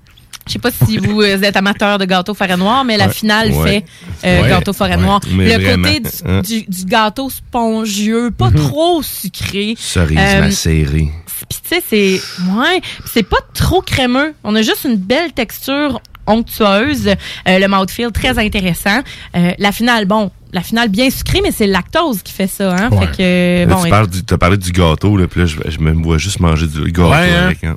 Je 0.46 0.52
sais 0.52 0.58
pas 0.60 0.70
si 0.70 0.96
vous 0.98 1.22
êtes 1.22 1.56
amateur 1.56 1.98
de 1.98 2.04
gâteau 2.04 2.32
forêt 2.32 2.56
noire, 2.56 2.84
mais 2.84 2.96
la 2.96 3.08
finale 3.08 3.50
Ouais. 3.50 3.84
fait 4.22 4.28
euh, 4.28 4.42
Ouais. 4.42 4.48
gâteau 4.48 4.72
forêt 4.72 4.96
noire. 4.96 5.20
Le 5.28 5.52
vraiment, 5.58 5.88
côté 5.88 6.00
du, 6.00 6.08
hein. 6.24 6.40
du- 6.40 6.62
du 6.68 6.84
gâteau 6.84 7.28
spongieux, 7.30 8.30
pas 8.30 8.50
trop 8.52 9.02
sucré. 9.02 9.74
Cerise 9.76 10.18
Euh, 10.20 10.40
macérée. 10.42 11.10
Puis 11.50 11.58
tu 11.62 11.68
sais, 11.68 11.82
c'est 11.88 12.20
ouais, 12.56 12.80
Puis 12.80 13.10
c'est 13.12 13.22
pas 13.28 13.38
trop 13.54 13.82
crémeux. 13.82 14.34
On 14.44 14.54
a 14.54 14.62
juste 14.62 14.84
une 14.84 14.96
belle 14.96 15.32
texture 15.32 16.00
onctueuse, 16.28 17.08
euh, 17.08 17.58
le 17.58 17.66
mouthfeel 17.68 18.10
très 18.12 18.38
intéressant. 18.38 19.00
Euh, 19.36 19.52
la 19.58 19.72
finale, 19.72 20.06
bon, 20.06 20.30
la 20.56 20.62
finale 20.62 20.88
bien 20.88 21.08
sucrée, 21.10 21.40
mais 21.42 21.52
c'est 21.52 21.66
le 21.66 21.72
lactose 21.72 22.22
qui 22.22 22.32
fait 22.32 22.46
ça, 22.48 22.74
hein. 22.74 22.88
Ouais. 22.90 23.06
Fait 23.06 23.16
que 23.16 23.68
Là, 23.68 23.74
bon. 23.76 23.82
tu 23.84 23.90
parles 23.90 24.06
du- 24.08 24.24
t'as 24.24 24.38
parlé 24.38 24.56
du 24.56 24.72
gâteau, 24.72 25.16
là, 25.16 25.26
puis 25.28 25.40
là, 25.40 25.46
je, 25.46 25.56
je 25.70 25.78
me 25.78 25.92
vois 25.92 26.18
juste 26.18 26.40
manger 26.40 26.66
du 26.66 26.90
gâteau 26.90 27.10
Ouais, 27.10 27.30
hein? 27.30 27.44
avec. 27.46 27.62
hein. 27.62 27.76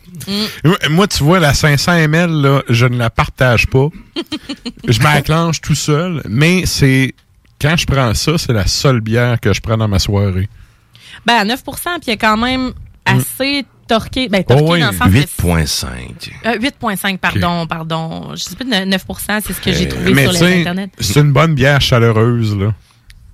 Mm. 0.64 0.72
Moi, 0.90 1.08
tu 1.08 1.24
vois, 1.24 1.40
la 1.40 1.54
500 1.54 1.92
ml, 2.08 2.32
là, 2.42 2.64
je 2.70 2.86
ne 2.86 2.98
la 2.98 3.10
partage 3.10 3.68
pas. 3.68 3.88
je 4.88 5.00
m'acclenche 5.02 5.62
tout 5.62 5.76
seul, 5.76 6.22
mais 6.28 6.66
c'est 6.66 7.14
quand 7.62 7.76
je 7.78 7.86
prends 7.86 8.14
ça, 8.14 8.38
c'est 8.38 8.54
la 8.54 8.66
seule 8.68 9.02
bière 9.02 9.40
que 9.40 9.52
je 9.54 9.60
prends 9.62 9.78
dans 9.78 9.88
ma 9.90 10.00
soirée. 10.00 10.48
Ben 11.26 11.36
à 11.36 11.44
9 11.46 11.62
puis 11.64 11.74
il 12.08 12.10
y 12.10 12.14
a 12.14 12.18
quand 12.18 12.38
même 12.38 12.72
assez 13.06 13.66
torqué, 13.90 14.30
ben 14.30 14.44
torqué 14.44 14.64
Oh 14.66 14.72
oui, 14.74 14.80
dans 14.80 14.92
le 14.92 14.98
sens 14.98 15.08
que 15.10 15.14
8,5. 15.14 15.88
Euh, 16.46 16.58
8,5, 16.60 17.18
pardon, 17.18 17.68
pardon. 17.68 18.30
Je 18.36 18.44
sais 18.44 18.56
pas, 18.56 18.64
9% 18.64 19.42
c'est 19.46 19.54
ce 19.54 19.60
que 19.60 19.74
j'ai 19.74 19.88
trouvé 19.90 20.12
Euh, 20.12 20.14
Mais 20.16 20.24
sur 20.32 20.46
les 20.46 20.62
Internet. 20.62 20.92
c'est 21.00 21.20
une 21.20 21.34
bonne 21.34 21.54
bière 21.56 21.82
chaleureuse, 21.82 22.56
là. 22.58 22.74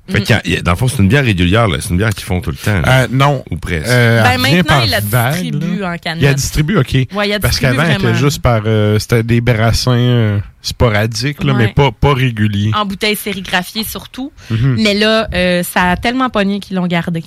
Fait 0.07 0.31
a- 0.31 0.61
dans 0.61 0.71
le 0.73 0.77
fond, 0.77 0.87
c'est 0.87 1.01
une 1.01 1.07
bière 1.07 1.23
régulière, 1.25 1.67
là. 1.67 1.77
C'est 1.81 1.89
une 1.89 1.97
bière 1.97 2.11
qu'ils 2.11 2.25
font 2.25 2.39
tout 2.39 2.51
le 2.51 2.57
temps. 2.57 2.79
là. 2.81 3.03
Euh, 3.03 3.07
non. 3.11 3.43
Ou 3.49 3.57
presque. 3.57 3.87
Euh, 3.87 4.21
Ben, 4.23 4.39
maintenant, 4.39 4.63
par 4.63 4.83
il 4.85 4.91
la 4.91 4.99
vague, 4.99 5.41
distribue 5.41 5.79
là. 5.79 5.91
en 5.93 5.97
canette. 5.97 6.21
Il 6.21 6.25
la 6.25 6.33
distribue, 6.35 6.77
OK. 6.77 6.93
Ouais, 6.93 7.07
il 7.25 7.29
la 7.29 7.39
Parce 7.39 7.59
qu'avant, 7.59 7.81
elle 7.83 7.91
était 7.93 7.97
vraiment. 8.03 8.17
juste 8.19 8.39
par... 8.41 8.61
euh, 8.67 8.99
C'était 8.99 9.23
des 9.23 9.41
brassins 9.41 10.41
sporadiques, 10.67 11.43
là, 11.43 11.53
Ouais. 11.53 11.67
mais 11.67 11.73
pas, 11.73 11.91
pas 11.91 12.13
réguliers. 12.13 12.71
En 12.75 12.85
bouteille 12.85 13.15
sérigraphiée 13.15 13.83
surtout. 13.83 14.31
Mhm. 14.49 14.75
Mais 14.79 14.93
là, 14.93 15.27
euh, 15.33 15.63
ça 15.63 15.91
a 15.91 15.97
tellement 15.97 16.29
pogné 16.29 16.59
qu'ils 16.59 16.75
l'ont 16.75 16.87
gardé. 16.87 17.23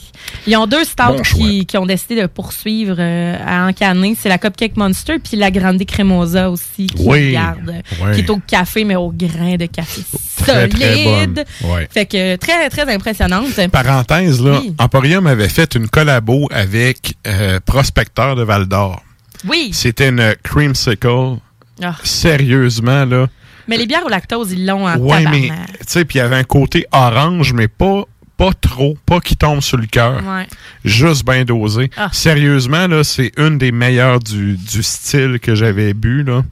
Ils 0.46 0.56
ont 0.56 0.66
deux 0.66 0.84
stouts 0.84 1.04
Bon 1.16 1.22
qui, 1.22 1.64
qui 1.66 1.76
ont 1.78 1.86
décidé 1.86 2.20
de 2.20 2.26
poursuivre 2.26 2.96
euh, 2.98 3.36
à 3.46 3.66
encanner. 3.66 4.16
C'est 4.20 4.28
la 4.28 4.38
Cupcake 4.38 4.76
Monster 4.76 5.18
puis 5.18 5.36
la 5.36 5.50
Grande 5.50 5.84
Cremosa 5.84 6.50
aussi 6.50 6.86
qui 6.88 7.02
Oui. 7.06 7.32
garde. 7.32 7.72
Qui 8.14 8.20
est 8.20 8.30
au 8.30 8.38
café, 8.46 8.84
mais 8.84 8.96
au 8.96 9.10
grain 9.10 9.56
de 9.56 9.66
café 9.66 10.02
Très, 10.38 10.68
solide. 10.70 11.44
très. 11.60 11.66
Ouais. 11.68 11.88
Fait 11.90 12.06
que 12.06 12.36
très, 12.36 12.68
très 12.70 12.92
impressionnante. 12.92 13.68
Parenthèse, 13.70 14.42
là, 14.42 14.60
Oui. 14.60 14.74
Emporium 14.78 15.26
avait 15.26 15.48
fait 15.48 15.74
une 15.74 15.88
collabo 15.88 16.48
avec 16.50 17.14
euh, 17.26 17.60
Prospecteur 17.64 18.36
de 18.36 18.42
Val 18.42 18.66
d'Or. 18.66 19.02
Oui. 19.46 19.70
C'était 19.72 20.08
une 20.08 20.34
creamsicle. 20.42 21.36
Ah. 21.82 21.94
Sérieusement, 22.02 23.04
là. 23.04 23.26
Mais 23.66 23.76
les 23.76 23.86
bières 23.86 24.04
au 24.06 24.08
lactose, 24.08 24.52
ils 24.52 24.64
l'ont 24.66 24.86
en 24.88 24.96
Ouais, 24.98 25.24
mais, 25.30 25.48
tu 25.48 25.52
sais, 25.86 26.04
puis 26.04 26.18
il 26.18 26.22
y 26.22 26.24
avait 26.24 26.36
un 26.36 26.44
côté 26.44 26.86
orange, 26.90 27.52
mais 27.52 27.68
pas, 27.68 28.04
pas 28.36 28.52
trop, 28.54 28.96
pas 29.04 29.20
qui 29.20 29.36
tombe 29.36 29.60
sur 29.60 29.76
le 29.76 29.86
cœur. 29.86 30.22
Ouais. 30.24 30.46
Juste 30.84 31.24
bien 31.26 31.44
dosé. 31.44 31.90
Ah. 31.96 32.08
Sérieusement, 32.12 32.86
là, 32.86 33.04
c'est 33.04 33.32
une 33.36 33.58
des 33.58 33.72
meilleures 33.72 34.20
du, 34.20 34.56
du 34.56 34.82
style 34.82 35.38
que 35.40 35.54
j'avais 35.54 35.92
bu, 35.92 36.22
là. 36.22 36.42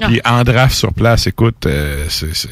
Puis 0.00 0.20
en 0.24 0.44
draft 0.44 0.74
sur 0.76 0.92
place, 0.92 1.26
écoute, 1.26 1.66
euh, 1.66 2.06
c'est- 2.08 2.48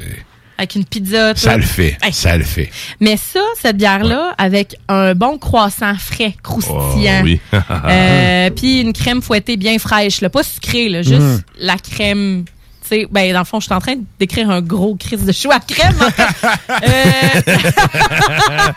Avec 0.59 0.75
une 0.75 0.85
pizza. 0.85 1.35
tout. 1.35 1.41
ça 1.41 1.57
le 1.57 1.63
fait. 1.63 1.99
Hey. 2.03 2.13
Ça 2.13 2.37
le 2.37 2.45
fait. 2.45 2.71
Mais 3.01 3.17
ça, 3.17 3.41
cette 3.61 3.77
bière-là, 3.77 4.35
avec 4.39 4.77
un 4.89 5.15
bon 5.15 5.37
croissant 5.39 5.95
frais, 5.99 6.35
croustillant. 6.43 7.21
Oh, 7.21 7.25
oui. 7.25 7.41
Euh, 7.89 8.51
Puis 8.51 8.81
une 8.81 8.93
crème 8.93 9.21
fouettée 9.23 9.57
bien 9.57 9.79
fraîche, 9.79 10.21
là, 10.21 10.31
pas 10.31 10.43
sucrée, 10.43 10.89
là, 10.89 11.03
juste 11.03 11.21
Mm. 11.21 11.41
la 11.59 11.77
crème. 11.77 12.45
Tu 12.83 12.89
sais, 13.01 13.07
ben, 13.11 13.33
dans 13.33 13.41
le 13.41 13.45
fond, 13.45 13.59
je 13.61 13.65
suis 13.67 13.75
en 13.75 13.81
train 13.81 13.95
d'écrire 14.21 14.49
un 14.49 14.61
gros 14.63 14.95
crise 14.95 15.25
de 15.25 15.33
chou 15.33 15.51
à 15.51 15.59
crème. 15.61 15.97
en 16.01 16.11
fait. 16.11 16.23
Euh, 16.85 18.73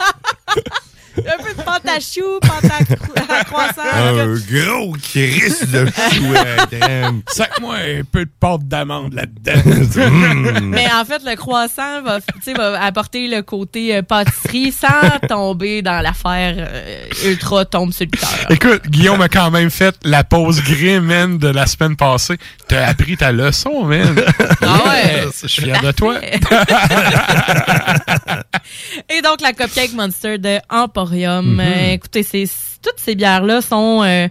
Un 1.17 1.43
peu 1.43 1.53
de 1.53 1.61
pâte 1.61 1.87
à 1.87 1.99
choux, 1.99 2.39
pâte 2.41 2.65
à, 2.71 2.83
cro- 2.83 3.13
à 3.39 3.43
croissant. 3.43 3.81
Un 3.93 4.35
gros 4.35 4.93
crise 4.93 5.61
de 5.71 5.85
chou 5.85 6.25
à 6.35 6.43
la 6.43 6.65
crème. 6.67 7.21
Sac-moi 7.27 7.75
un 7.75 8.03
peu 8.09 8.25
de 8.25 8.31
pâte 8.39 8.67
d'amande 8.67 9.13
là-dedans. 9.13 9.61
Mm. 9.65 10.69
Mais 10.69 10.87
en 10.93 11.03
fait, 11.05 11.21
le 11.25 11.35
croissant 11.35 12.01
va, 12.03 12.19
tu 12.21 12.27
sais, 12.41 12.53
va 12.53 12.81
apporter 12.83 13.27
le 13.27 13.41
côté 13.41 13.95
euh, 13.95 14.01
pâtisserie 14.01 14.71
sans 14.71 15.19
tomber 15.27 15.81
dans 15.81 16.01
l'affaire 16.01 16.55
euh, 16.57 17.03
ultra 17.25 17.65
tombe 17.65 17.91
sur 17.93 18.05
le 18.11 18.17
cœur. 18.17 18.29
Écoute, 18.49 18.87
Guillaume 18.87 19.21
a 19.21 19.29
quand 19.29 19.51
même 19.51 19.69
fait 19.69 19.95
la 20.03 20.23
pause 20.23 20.61
gris, 20.63 20.99
man, 20.99 21.37
de 21.37 21.47
la 21.49 21.65
semaine 21.65 21.95
passée. 21.95 22.37
T'as 22.67 22.87
appris 22.87 23.17
ta 23.17 23.31
leçon, 23.31 23.83
man. 23.85 24.15
Ah 24.61 24.81
ouais. 24.87 25.23
Je 25.41 25.47
suis 25.47 25.63
fier 25.63 25.81
de 25.81 25.91
toi. 25.91 26.15
Et 29.09 29.21
donc, 29.21 29.41
la 29.41 29.53
Cupcake 29.53 29.93
Monster 29.93 30.37
de 30.37 30.59
Emporium. 31.03 31.53
Mhm. 31.53 31.59
Euh, 31.59 31.91
écoutez, 31.93 32.23
c'est, 32.23 32.45
toutes 32.81 32.97
ces 32.97 33.15
bières-là 33.15 33.61
sont 33.61 34.03
euh, 34.03 34.27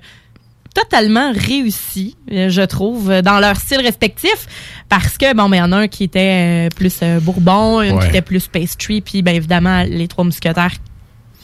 totalement 0.74 1.32
réussies, 1.32 2.16
euh, 2.32 2.48
je 2.50 2.62
trouve, 2.62 3.08
dans 3.22 3.40
leur 3.40 3.56
style 3.56 3.80
respectif. 3.80 4.46
Parce 4.88 5.16
que, 5.18 5.34
bon, 5.34 5.48
mais 5.48 5.58
il 5.58 5.60
y 5.60 5.62
en 5.62 5.72
a 5.72 5.76
un 5.78 5.88
qui 5.88 6.04
était 6.04 6.68
plus 6.76 7.00
bourbon, 7.22 7.82
une 7.82 7.92
Ouais. 7.96 8.02
qui 8.02 8.08
était 8.08 8.22
plus 8.22 8.46
pastry, 8.48 9.00
puis, 9.00 9.22
bien 9.22 9.34
évidemment, 9.34 9.82
les 9.84 10.08
trois 10.08 10.24
mousquetaires. 10.24 10.72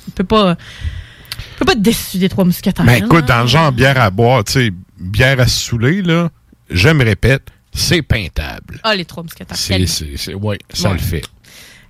On 0.08 0.10
peut 0.12 0.24
pas. 0.24 0.50
on 0.52 1.58
peut 1.58 1.64
pas 1.64 1.72
être 1.72 1.82
déçu 1.82 2.18
des 2.18 2.28
trois 2.28 2.44
mousquetaires. 2.44 2.84
Ben 2.84 3.04
écoute, 3.04 3.28
là. 3.28 3.36
dans 3.36 3.40
le 3.42 3.48
genre 3.48 3.72
bière 3.72 4.00
à 4.00 4.10
boire, 4.10 4.44
tu 4.44 4.52
sais, 4.52 4.70
bière 5.00 5.40
à 5.40 5.46
saouler, 5.46 6.02
là, 6.02 6.30
je 6.70 6.88
me 6.90 7.04
répète, 7.04 7.48
c'est 7.72 8.02
peintable. 8.02 8.80
Ah, 8.82 8.94
les 8.94 9.04
trois 9.04 9.22
mousquetaires. 9.22 9.56
C'est, 9.56 9.86
c'est- 9.86 10.34
ouais, 10.34 10.58
ça 10.72 10.88
Ouais. 10.90 10.94
le 10.94 11.00
fait. 11.00 11.22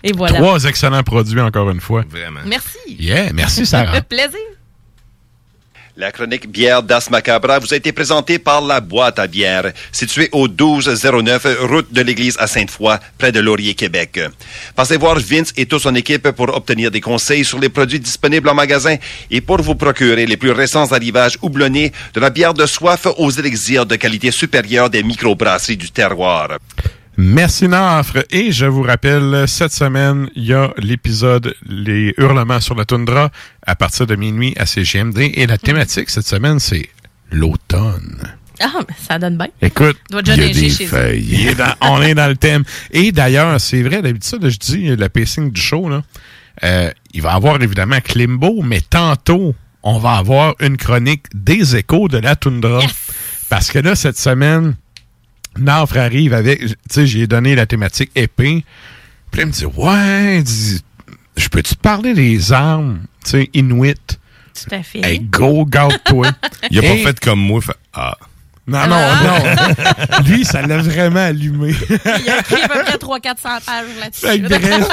Et 0.05 0.12
voilà. 0.12 0.38
Trois 0.38 0.62
excellents 0.64 1.02
produits, 1.02 1.40
encore 1.40 1.70
une 1.70 1.80
fois. 1.80 2.05
Vraiment. 2.09 2.40
Merci. 2.44 2.78
Yeah, 2.86 3.32
merci, 3.32 3.64
Sarah. 3.64 4.00
Plaisir. 4.09 4.38
La 5.96 6.11
chronique 6.11 6.50
bière 6.50 6.82
d'As 6.82 7.09
Macabra 7.09 7.61
vous 7.61 7.72
a 7.72 7.76
été 7.76 7.92
présentée 7.92 8.40
par 8.40 8.61
la 8.61 8.80
boîte 8.80 9.20
à 9.20 9.28
bière, 9.28 9.72
située 9.92 10.28
au 10.32 10.48
1209 10.48 11.46
route 11.61 11.92
de 11.92 12.02
l'église 12.02 12.36
à 12.40 12.48
Sainte-Foy, 12.48 12.98
près 13.16 13.30
de 13.30 13.38
Laurier, 13.38 13.74
Québec. 13.74 14.18
Passez 14.74 14.96
voir 14.96 15.20
Vince 15.20 15.52
et 15.57 15.66
toute 15.66 15.82
son 15.82 15.94
équipe 15.94 16.28
pour 16.32 16.55
obtenir 16.55 16.90
des 16.90 17.00
conseils 17.00 17.44
sur 17.44 17.61
les 17.61 17.68
produits 17.68 18.00
disponibles 18.00 18.48
en 18.48 18.55
magasin 18.55 18.96
et 19.30 19.40
pour 19.40 19.62
vous 19.62 19.76
procurer 19.76 20.26
les 20.26 20.36
plus 20.36 20.50
récents 20.50 20.90
arrivages 20.90 21.38
houblonnés 21.42 21.92
de 22.12 22.18
la 22.18 22.30
bière 22.30 22.55
de 22.55 22.66
soif 22.66 23.07
aux 23.16 23.30
élixirs 23.30 23.86
de 23.86 23.94
qualité 23.94 24.32
supérieure 24.32 24.90
des 24.90 25.05
microbrasseries 25.05 25.76
du 25.76 25.92
terroir. 25.92 26.59
Merci 27.16 27.68
Nafre. 27.68 28.24
Et 28.30 28.50
je 28.50 28.66
vous 28.66 28.82
rappelle, 28.82 29.44
cette 29.46 29.72
semaine, 29.72 30.28
il 30.34 30.44
y 30.46 30.52
a 30.52 30.72
l'épisode 30.78 31.54
Les 31.66 32.12
hurlements 32.18 32.60
sur 32.60 32.74
la 32.74 32.84
toundra 32.84 33.30
à 33.66 33.76
partir 33.76 34.06
de 34.06 34.16
minuit 34.16 34.54
à 34.58 34.66
CGMD. 34.66 35.30
Et 35.34 35.46
la 35.46 35.58
thématique 35.58 36.10
cette 36.10 36.26
semaine, 36.26 36.58
c'est 36.58 36.88
l'automne. 37.30 38.20
Ah, 38.60 38.70
mais 38.88 38.94
ça 39.08 39.18
donne 39.18 39.36
bien. 39.36 39.48
Écoute, 39.62 39.96
il 40.10 40.26
y 40.28 40.30
a 40.30 40.36
neiger 40.36 40.60
des 40.60 40.70
chez 40.70 40.84
eux. 40.84 40.88
feuilles. 40.88 41.26
Il 41.28 41.48
est 41.48 41.54
dans- 41.54 41.74
on 41.80 42.00
est 42.02 42.14
dans 42.14 42.28
le 42.28 42.36
thème. 42.36 42.64
Et 42.90 43.12
d'ailleurs, 43.12 43.60
c'est 43.60 43.82
vrai, 43.82 44.00
d'habitude, 44.02 44.48
je 44.48 44.58
dis 44.58 44.96
le 44.96 45.08
pacing 45.08 45.50
du 45.50 45.60
show, 45.60 45.88
là, 45.88 46.02
euh, 46.62 46.90
il 47.12 47.22
va 47.22 47.32
y 47.32 47.34
avoir 47.34 47.60
évidemment 47.62 48.00
Klimbo, 48.00 48.62
mais 48.62 48.80
tantôt, 48.80 49.54
on 49.82 49.98
va 49.98 50.12
avoir 50.12 50.54
une 50.60 50.76
chronique 50.76 51.26
des 51.34 51.76
échos 51.76 52.08
de 52.08 52.18
la 52.18 52.36
toundra. 52.36 52.80
Parce 53.50 53.70
que 53.70 53.78
là, 53.80 53.94
cette 53.96 54.18
semaine, 54.18 54.74
Nafre 55.59 55.98
arrive 55.98 56.34
avec, 56.34 56.61
tu 56.61 56.74
sais, 56.90 57.07
j'ai 57.07 57.26
donné 57.26 57.55
la 57.55 57.66
thématique 57.66 58.11
épée. 58.14 58.64
Puis 59.30 59.40
là, 59.40 59.44
il 59.44 59.46
me 59.46 59.52
dit, 59.52 59.66
ouais, 59.66 60.42
je 61.36 61.48
peux-tu 61.48 61.74
te 61.76 61.80
parler 61.80 62.14
des 62.14 62.52
armes, 62.52 63.00
tu 63.24 63.30
sais, 63.30 63.50
Inuit? 63.55 64.18
Tout 64.55 64.74
à 64.74 64.82
fait. 64.82 65.00
Hey, 65.05 65.18
go, 65.20 65.64
garde-toi. 65.64 66.28
Il 66.70 66.78
a 66.78 66.82
pas 66.82 66.88
Et- 66.88 67.02
fait 67.02 67.18
comme 67.20 67.40
moi. 67.40 67.61
Fait, 67.61 67.72
ah. 67.92 68.16
non, 68.68 68.86
non, 68.86 68.96
non. 69.24 70.22
Lui, 70.26 70.44
ça 70.44 70.62
l'a 70.62 70.78
vraiment 70.78 71.24
allumé. 71.26 71.74
Il 71.90 72.30
a 72.30 72.38
écrit 72.38 72.62
à 72.62 72.68
peu 72.68 72.84
près 72.84 72.96
300-400 72.96 73.64
pages 73.64 73.86
là-dessus. 74.00 74.42
bref, 74.42 74.88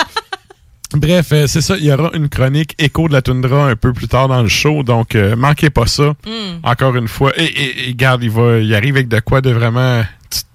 bref 0.95 1.27
euh, 1.31 1.45
c'est 1.47 1.61
ça. 1.61 1.77
Il 1.77 1.85
y 1.85 1.91
aura 1.91 2.09
une 2.15 2.27
chronique 2.27 2.73
écho 2.79 3.07
de 3.07 3.13
la 3.13 3.21
toundra 3.21 3.69
un 3.69 3.75
peu 3.75 3.93
plus 3.93 4.07
tard 4.07 4.27
dans 4.29 4.41
le 4.41 4.49
show. 4.49 4.81
Donc, 4.81 5.13
euh, 5.13 5.35
manquez 5.35 5.69
pas 5.69 5.85
ça. 5.85 6.15
Mm. 6.25 6.59
Encore 6.63 6.95
une 6.95 7.07
fois. 7.07 7.31
Et, 7.37 7.45
et, 7.45 7.89
et 7.89 7.93
garde, 7.95 8.23
il, 8.23 8.31
va, 8.31 8.57
il 8.57 8.73
arrive 8.73 8.95
avec 8.95 9.07
de 9.09 9.19
quoi 9.19 9.41
de 9.41 9.51
vraiment... 9.51 10.03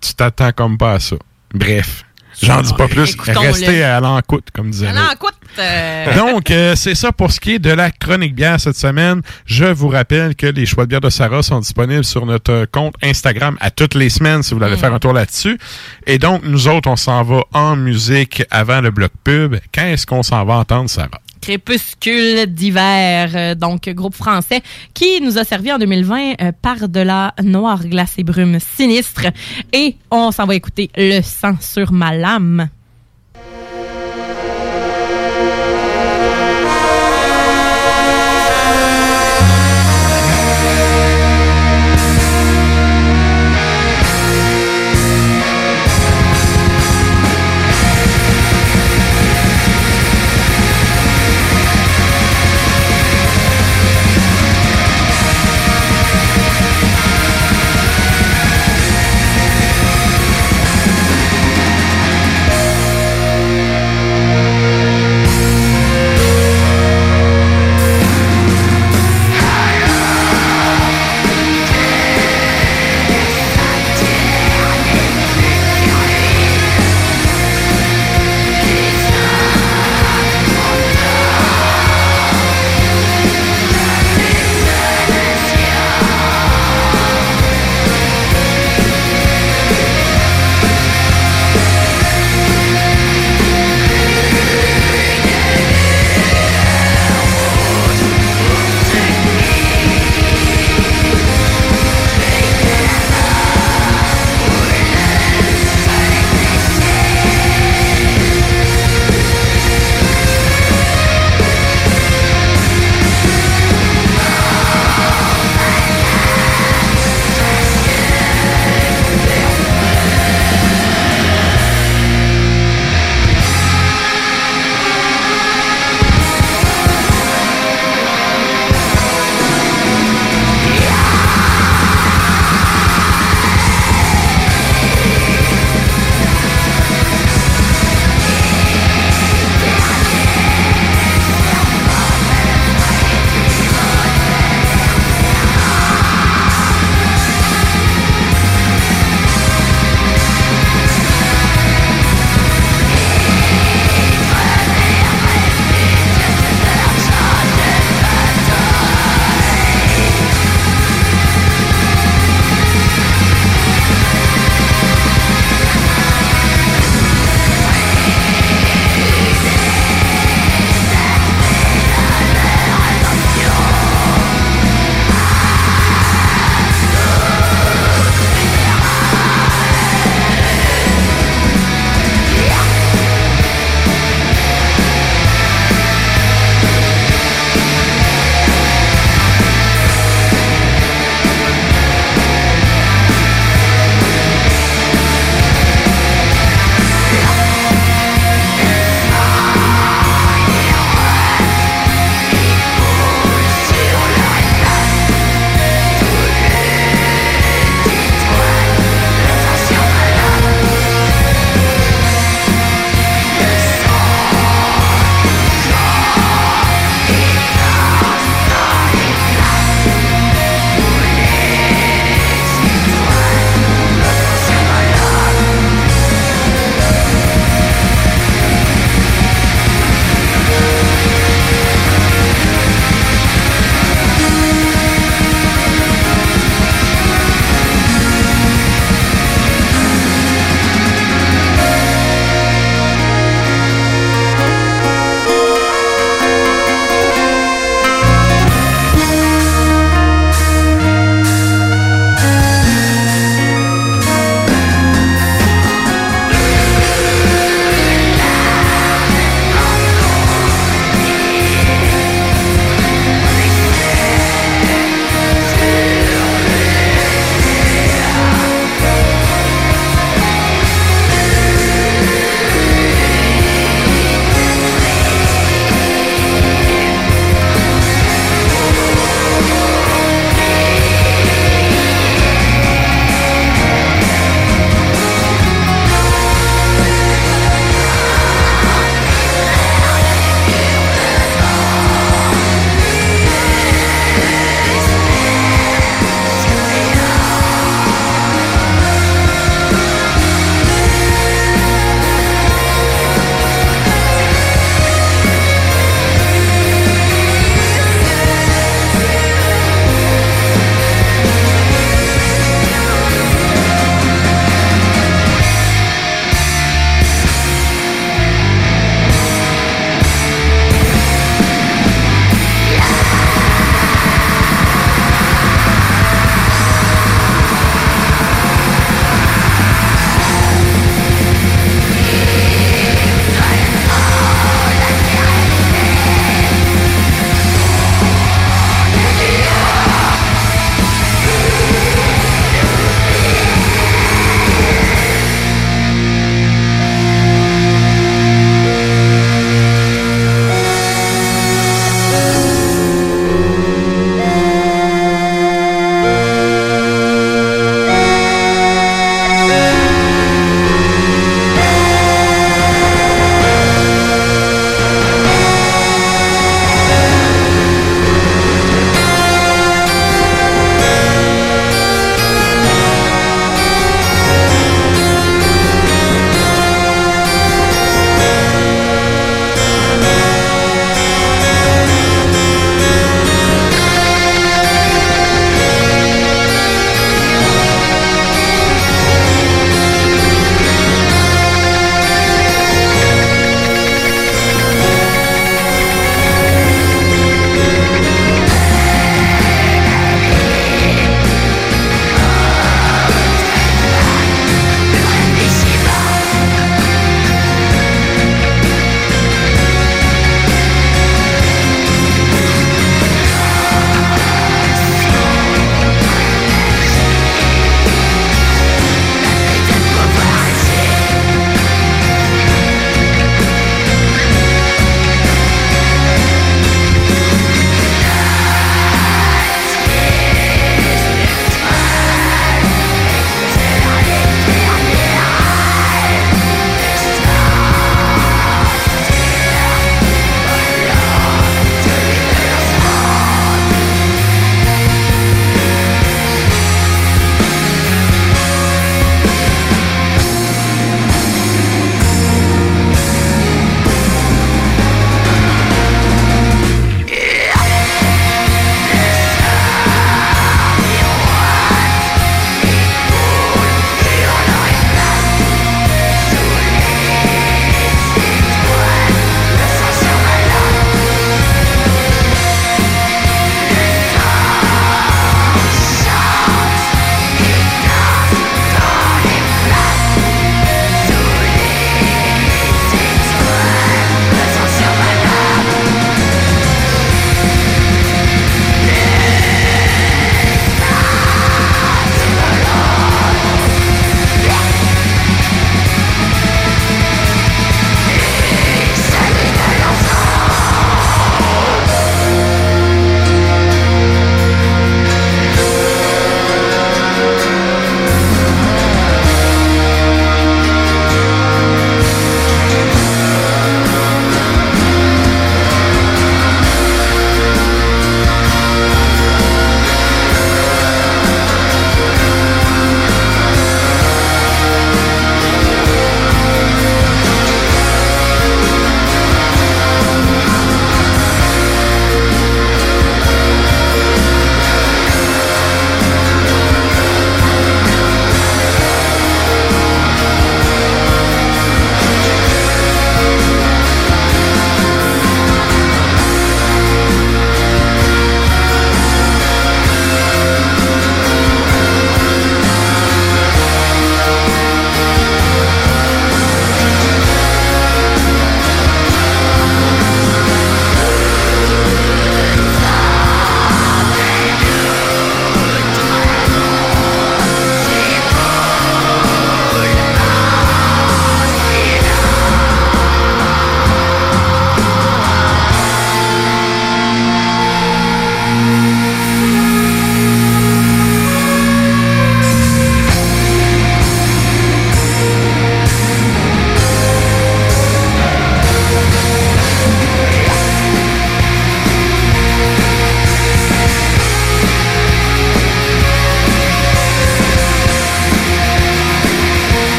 Tu 0.00 0.14
t'attends 0.14 0.52
comme 0.52 0.78
pas 0.78 0.94
à 0.94 1.00
ça. 1.00 1.16
Bref. 1.54 2.04
J'en 2.40 2.62
dis 2.62 2.72
pas 2.74 2.86
plus. 2.86 3.16
Restez 3.18 3.82
à 3.82 3.98
l'encoute, 3.98 4.48
comme 4.54 4.70
disait 4.70 4.92
l'autre. 4.92 5.12
écoute. 5.14 5.34
euh, 5.58 6.14
Donc, 6.16 6.52
euh, 6.52 6.76
c'est 6.76 6.94
ça 6.94 7.10
pour 7.10 7.32
ce 7.32 7.40
qui 7.40 7.54
est 7.54 7.58
de 7.58 7.70
la 7.70 7.90
chronique 7.90 8.36
bière 8.36 8.60
cette 8.60 8.76
semaine. 8.76 9.22
Je 9.44 9.64
vous 9.64 9.88
rappelle 9.88 10.36
que 10.36 10.46
les 10.46 10.64
choix 10.64 10.84
de 10.84 10.90
bière 10.90 11.00
de 11.00 11.10
Sarah 11.10 11.42
sont 11.42 11.58
disponibles 11.58 12.04
sur 12.04 12.26
notre 12.26 12.66
compte 12.70 12.94
Instagram 13.02 13.56
à 13.60 13.72
toutes 13.72 13.94
les 13.96 14.08
semaines 14.08 14.44
si 14.44 14.50
vous 14.50 14.58
voulez 14.58 14.66
aller 14.68 14.76
Mm. 14.76 14.80
faire 14.80 14.94
un 14.94 14.98
tour 15.00 15.14
là-dessus. 15.14 15.58
Et 16.06 16.18
donc, 16.18 16.42
nous 16.44 16.68
autres, 16.68 16.88
on 16.88 16.94
s'en 16.96 17.24
va 17.24 17.40
en 17.54 17.74
musique 17.74 18.44
avant 18.52 18.80
le 18.82 18.92
bloc 18.92 19.10
pub. 19.24 19.56
Quand 19.74 19.86
est-ce 19.86 20.06
qu'on 20.06 20.22
s'en 20.22 20.44
va 20.44 20.54
entendre, 20.58 20.88
Sarah? 20.88 21.10
Crépuscule 21.40 22.46
d'hiver, 22.46 23.30
euh, 23.34 23.54
donc 23.54 23.88
groupe 23.88 24.14
français 24.14 24.62
qui 24.94 25.20
nous 25.20 25.38
a 25.38 25.44
servi 25.44 25.72
en 25.72 25.78
2020 25.78 26.34
euh, 26.40 26.52
par 26.60 26.88
de 26.88 27.00
la 27.00 27.34
noire 27.42 27.84
glace 27.86 28.14
et 28.18 28.24
brume 28.24 28.58
sinistre. 28.60 29.26
Et 29.72 29.96
on 30.10 30.30
s'en 30.30 30.46
va 30.46 30.54
écouter 30.54 30.90
Le 30.96 31.20
sang 31.22 31.56
sur 31.60 31.92
ma 31.92 32.14
lame. 32.14 32.68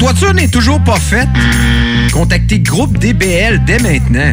Toiture 0.00 0.32
n'est 0.32 0.48
toujours 0.48 0.80
pas 0.80 0.98
faite? 0.98 1.28
Contactez 2.10 2.58
Groupe 2.58 2.96
DBL 2.96 3.62
dès 3.66 3.78
maintenant. 3.80 4.32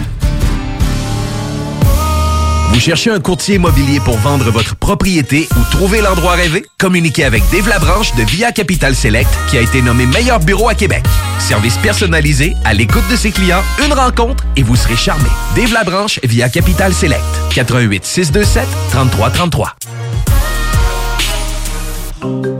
Vous 2.71 2.79
cherchez 2.79 3.11
un 3.11 3.19
courtier 3.19 3.55
immobilier 3.55 3.99
pour 3.99 4.17
vendre 4.17 4.49
votre 4.49 4.77
propriété 4.77 5.49
ou 5.57 5.71
trouver 5.71 5.99
l'endroit 5.99 6.33
rêvé? 6.33 6.65
Communiquez 6.79 7.25
avec 7.25 7.43
Dave 7.51 7.67
Labranche 7.67 8.15
de 8.15 8.23
Via 8.23 8.53
Capital 8.53 8.95
Select 8.95 9.29
qui 9.49 9.57
a 9.57 9.61
été 9.61 9.81
nommé 9.81 10.05
meilleur 10.05 10.39
bureau 10.39 10.69
à 10.69 10.73
Québec. 10.73 11.03
Service 11.37 11.77
personnalisé, 11.77 12.55
à 12.63 12.73
l'écoute 12.73 13.03
de 13.11 13.17
ses 13.17 13.31
clients, 13.31 13.61
une 13.85 13.91
rencontre 13.91 14.45
et 14.55 14.63
vous 14.63 14.77
serez 14.77 14.95
charmé. 14.95 15.27
Dave 15.53 15.73
Labranche 15.73 16.21
via 16.23 16.47
Capital 16.47 16.93
Select. 16.93 17.21
88 17.53 18.05
627 18.05 18.65
3333. 18.91 19.75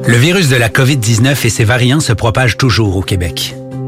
Le 0.07 0.17
virus 0.17 0.49
de 0.49 0.57
la 0.57 0.67
COVID-19 0.67 1.45
et 1.45 1.49
ses 1.49 1.63
variants 1.63 2.01
se 2.01 2.11
propagent 2.11 2.57
toujours 2.57 2.97
au 2.97 3.01
Québec. 3.01 3.55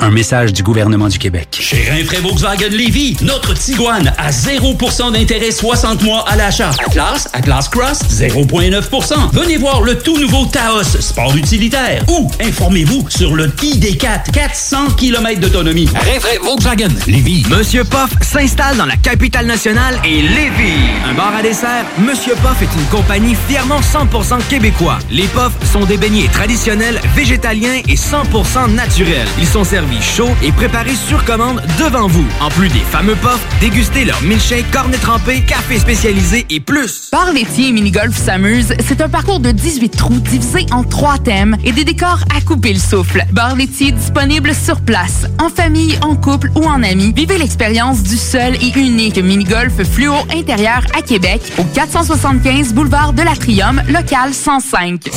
Un 0.00 0.10
message 0.10 0.52
du 0.52 0.62
gouvernement 0.62 1.08
du 1.08 1.18
Québec. 1.18 1.56
Chez 1.58 1.88
Rinfraie 1.90 2.20
Volkswagen 2.20 2.68
Lévy, 2.70 3.16
notre 3.22 3.54
Tiguan 3.54 4.12
à 4.18 4.30
0% 4.30 5.12
d'intérêt 5.12 5.50
60 5.50 6.02
mois 6.02 6.24
à 6.28 6.36
l'achat. 6.36 6.70
Atlas, 6.86 7.28
Atlas 7.32 7.68
Cross, 7.68 8.00
0,9%. 8.10 9.30
Venez 9.32 9.56
voir 9.56 9.80
le 9.82 9.98
tout 9.98 10.18
nouveau 10.18 10.44
Taos, 10.46 10.84
sport 11.00 11.34
utilitaire. 11.36 12.04
Ou 12.08 12.30
informez-vous 12.40 13.06
sur 13.08 13.34
le 13.34 13.48
ID4, 13.48 14.30
400 14.32 14.88
km 14.96 15.40
d'autonomie. 15.40 15.88
Rinfraie 15.94 16.38
Volkswagen 16.42 16.88
Lévy. 17.06 17.44
Monsieur 17.48 17.84
Poff 17.84 18.10
s'installe 18.20 18.76
dans 18.76 18.86
la 18.86 18.96
capitale 18.96 19.46
nationale 19.46 19.98
et 20.04 20.22
Lévis. 20.22 20.90
Un 21.08 21.14
bar 21.14 21.34
à 21.34 21.42
dessert, 21.42 21.84
Monsieur 21.98 22.34
Poff 22.42 22.60
est 22.60 22.78
une 22.78 22.86
compagnie 22.90 23.36
fièrement 23.48 23.80
100% 23.80 24.46
québécois. 24.48 24.98
Les 25.10 25.26
Poffs 25.28 25.56
sont 25.72 25.84
des 25.84 25.96
beignets 25.96 26.28
traditionnels, 26.28 27.00
végétaliens 27.14 27.80
et 27.88 27.94
100% 27.94 28.74
naturels. 28.74 29.28
Ils 29.38 29.46
sont 29.46 29.64
servis 29.64 29.85
chauds 30.00 30.34
et 30.42 30.52
préparés 30.52 30.94
sur 30.94 31.24
commande 31.24 31.62
devant 31.78 32.06
vous. 32.06 32.26
En 32.40 32.48
plus 32.48 32.68
des 32.68 32.80
fameux 32.80 33.14
Poffs, 33.16 33.44
dégustez 33.60 34.04
leur 34.04 34.20
milkshake, 34.22 34.70
cornet 34.70 34.98
trempé, 34.98 35.42
café 35.42 35.78
spécialisé 35.78 36.46
et 36.50 36.60
plus. 36.60 37.08
Bar 37.12 37.32
laitier 37.32 37.68
et 37.68 37.72
mini-golf 37.72 38.16
s'amuse, 38.16 38.74
c'est 38.86 39.00
un 39.00 39.08
parcours 39.08 39.40
de 39.40 39.50
18 39.50 39.90
trous 39.90 40.20
divisé 40.20 40.66
en 40.72 40.84
trois 40.84 41.18
thèmes 41.18 41.56
et 41.64 41.72
des 41.72 41.84
décors 41.84 42.24
à 42.36 42.40
couper 42.40 42.72
le 42.72 42.80
souffle. 42.80 43.24
Bar 43.32 43.56
laitier 43.56 43.92
disponible 43.92 44.54
sur 44.54 44.80
place, 44.80 45.26
en 45.40 45.48
famille, 45.48 45.98
en 46.02 46.16
couple 46.16 46.50
ou 46.54 46.64
en 46.64 46.82
amis. 46.82 47.12
Vivez 47.14 47.38
l'expérience 47.38 48.02
du 48.02 48.16
seul 48.16 48.56
et 48.56 48.78
unique 48.78 49.18
mini-golf 49.18 49.82
fluo 49.84 50.14
intérieur 50.34 50.82
à 50.96 51.02
Québec 51.02 51.40
au 51.58 51.64
475 51.64 52.74
boulevard 52.74 53.12
de 53.12 53.22
l'Atrium, 53.22 53.82
local 53.88 54.34
105. 54.34 55.10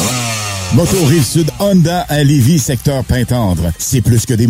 Moto 0.74 1.04
Rive-Sud 1.04 1.50
Honda 1.60 2.06
à 2.10 2.24
Lévis, 2.24 2.60
secteur 2.60 3.04
Pintendre. 3.04 3.72
C'est 3.80 4.02
plus 4.02 4.28
que 4.28 4.36
des 4.36 4.46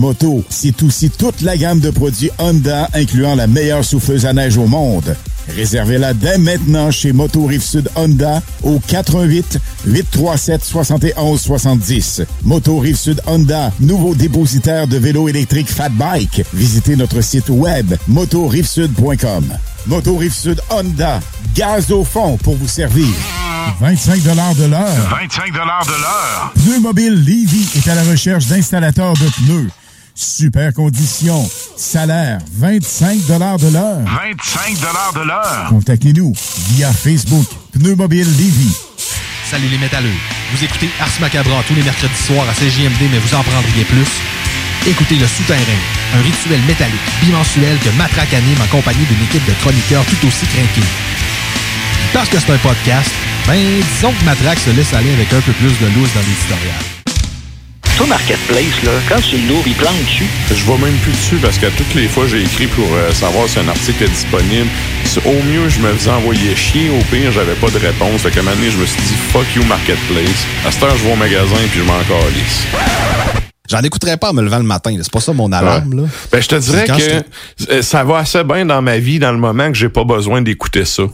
c'est 0.50 0.82
aussi 0.84 1.10
toute 1.10 1.42
la 1.42 1.58
gamme 1.58 1.80
de 1.80 1.90
produits 1.90 2.32
Honda, 2.40 2.90
incluant 2.94 3.36
la 3.36 3.48
meilleure 3.48 3.84
souffleuse 3.84 4.26
à 4.26 4.34
neige 4.34 4.58
au 4.58 4.68
monde. 4.68 5.16
Réservez-la 5.56 6.14
dès 6.14 6.38
maintenant 6.38 6.92
chez 6.92 7.12
Moto 7.12 7.46
Rive-Sud 7.46 7.90
Honda 7.96 8.42
au 8.64 8.80
88 8.80 9.60
837 9.86 10.64
71 10.64 11.42
70. 11.42 12.22
Moto 12.44 12.80
Rive-Sud 12.80 13.22
Honda, 13.26 13.72
nouveau 13.80 14.14
dépositaire 14.14 14.88
de 14.88 14.98
vélos 14.98 15.28
électriques 15.28 15.72
Fat 15.72 15.90
Bike. 15.90 16.44
Visitez 16.54 16.96
notre 16.96 17.22
site 17.22 17.50
web 17.50 17.96
motorivesud.com. 18.08 19.46
Moto 19.88 20.18
Rive-Sud 20.18 20.62
Honda, 20.70 21.20
gaz 21.56 21.92
au 21.92 22.04
fond 22.04 22.38
pour 22.38 22.56
vous 22.56 22.68
servir. 22.68 23.08
25 23.80 24.22
de 24.22 24.30
l'heure. 24.66 25.10
25 25.10 25.52
de 25.54 25.58
l'heure. 25.58 26.54
Pneu 26.56 26.80
Mobile 26.80 27.14
Levy 27.14 27.68
est 27.76 27.88
à 27.90 27.96
la 27.96 28.04
recherche 28.04 28.48
d'installateurs 28.48 29.14
de 29.14 29.30
pneus. 29.46 29.70
Super 30.20 30.74
conditions. 30.74 31.50
Salaire 31.78 32.40
25 32.52 33.26
de 33.26 33.40
l'heure. 33.40 33.58
25 33.58 34.76
de 35.16 35.26
l'heure. 35.26 35.66
Contactez-nous 35.70 36.34
via 36.72 36.92
Facebook 36.92 37.48
Pneu 37.72 37.96
Mobile 37.96 38.28
Levy. 38.28 38.70
Salut 39.50 39.70
les 39.70 39.78
métalleux. 39.78 40.20
Vous 40.52 40.62
écoutez 40.62 40.90
Ars 41.00 41.08
Macabra 41.22 41.64
tous 41.66 41.74
les 41.74 41.84
mercredis 41.84 42.22
soirs 42.28 42.46
à 42.50 42.54
CJMD, 42.54 43.00
mais 43.10 43.20
vous 43.20 43.34
en 43.34 43.44
prendriez 43.44 43.86
plus. 43.86 44.12
Écoutez 44.88 45.16
Le 45.16 45.26
Souterrain, 45.26 45.80
un 46.14 46.22
rituel 46.22 46.60
métallique 46.68 47.00
bimensuel 47.24 47.78
que 47.80 47.90
Matraque 47.92 48.34
anime 48.34 48.60
en 48.62 48.68
compagnie 48.68 49.06
d'une 49.06 49.24
équipe 49.24 49.46
de 49.48 49.54
chroniqueurs 49.62 50.04
tout 50.04 50.28
aussi 50.28 50.46
craqués. 50.48 50.90
Parce 52.12 52.28
que 52.28 52.40
c'est 52.42 52.52
un 52.52 52.58
podcast, 52.58 53.12
ben 53.48 53.56
disons 53.56 54.12
que 54.12 54.26
Matraque 54.26 54.60
se 54.60 54.72
laisse 54.72 54.94
aller 54.94 55.14
avec 55.14 55.32
un 55.32 55.40
peu 55.40 55.54
plus 55.54 55.80
de 55.80 55.86
loose 55.96 56.12
dans 56.14 56.28
l'éditorial. 56.28 56.99
Toi, 58.00 58.08
Marketplace, 58.08 58.82
là, 58.86 58.92
quand 59.10 59.20
tu 59.22 59.38
l'ouvres, 59.48 59.68
il 59.68 59.76
plante 59.76 60.00
dessus. 60.06 60.26
Je 60.50 60.64
vois 60.64 60.78
même 60.78 60.96
plus 61.04 61.12
dessus 61.12 61.36
parce 61.36 61.58
que 61.58 61.66
toutes 61.68 61.94
les 61.96 62.08
fois 62.08 62.26
j'ai 62.28 62.42
écrit 62.42 62.68
pour 62.68 62.88
euh, 62.94 63.12
savoir 63.14 63.48
si 63.50 63.60
un 63.60 63.68
article 63.68 64.06
est 64.06 64.08
disponible. 64.08 64.68
Au 65.26 65.34
mieux, 65.44 65.68
je 65.68 65.80
me 65.80 65.92
faisais 65.94 66.10
envoyer 66.12 66.56
chier. 66.56 66.90
Au 66.90 67.04
pire, 67.14 67.32
j'avais 67.34 67.56
pas 67.56 67.70
de 67.70 67.78
réponse. 67.78 68.22
Fait 68.22 68.32
qu'à 68.32 68.40
un 68.40 68.44
moment 68.44 68.56
donné, 68.56 68.72
je 68.72 68.78
me 68.78 68.86
suis 68.86 69.02
dit 69.02 69.16
fuck 69.34 69.46
you 69.56 69.64
marketplace. 69.66 70.46
À 70.66 70.72
cette 70.72 70.82
heure, 70.84 70.96
je 70.98 71.04
vais 71.04 71.12
au 71.12 71.16
magasin 71.18 71.56
puis 71.72 71.80
je 71.82 71.84
m'en 71.84 72.00
calisse. 72.00 72.64
J'en 73.70 73.82
écouterais 73.82 74.16
pas 74.18 74.30
en 74.32 74.34
me 74.34 74.42
levant 74.42 74.58
le 74.58 74.64
matin. 74.64 74.92
là. 74.92 75.00
C'est 75.04 75.12
pas 75.12 75.20
ça 75.20 75.34
mon 75.34 75.52
alarme. 75.52 75.94
Là. 76.02 76.04
Ben, 76.32 76.42
je 76.42 76.48
te 76.48 76.56
dirais 76.56 76.86
que 76.88 76.94
je- 77.60 77.66
euh, 77.70 77.82
ça 77.84 78.04
va 78.06 78.18
assez 78.20 78.44
bien 78.46 78.66
dans 78.66 78.82
ma 78.82 78.98
vie 78.98 79.20
dans 79.20 79.32
le 79.34 79.38
moment 79.38 79.68
que 79.72 79.78
j'ai 79.78 79.90
pas 79.90 80.06
besoin 80.06 80.42
d'écouter 80.42 80.86
ça. 80.86 81.04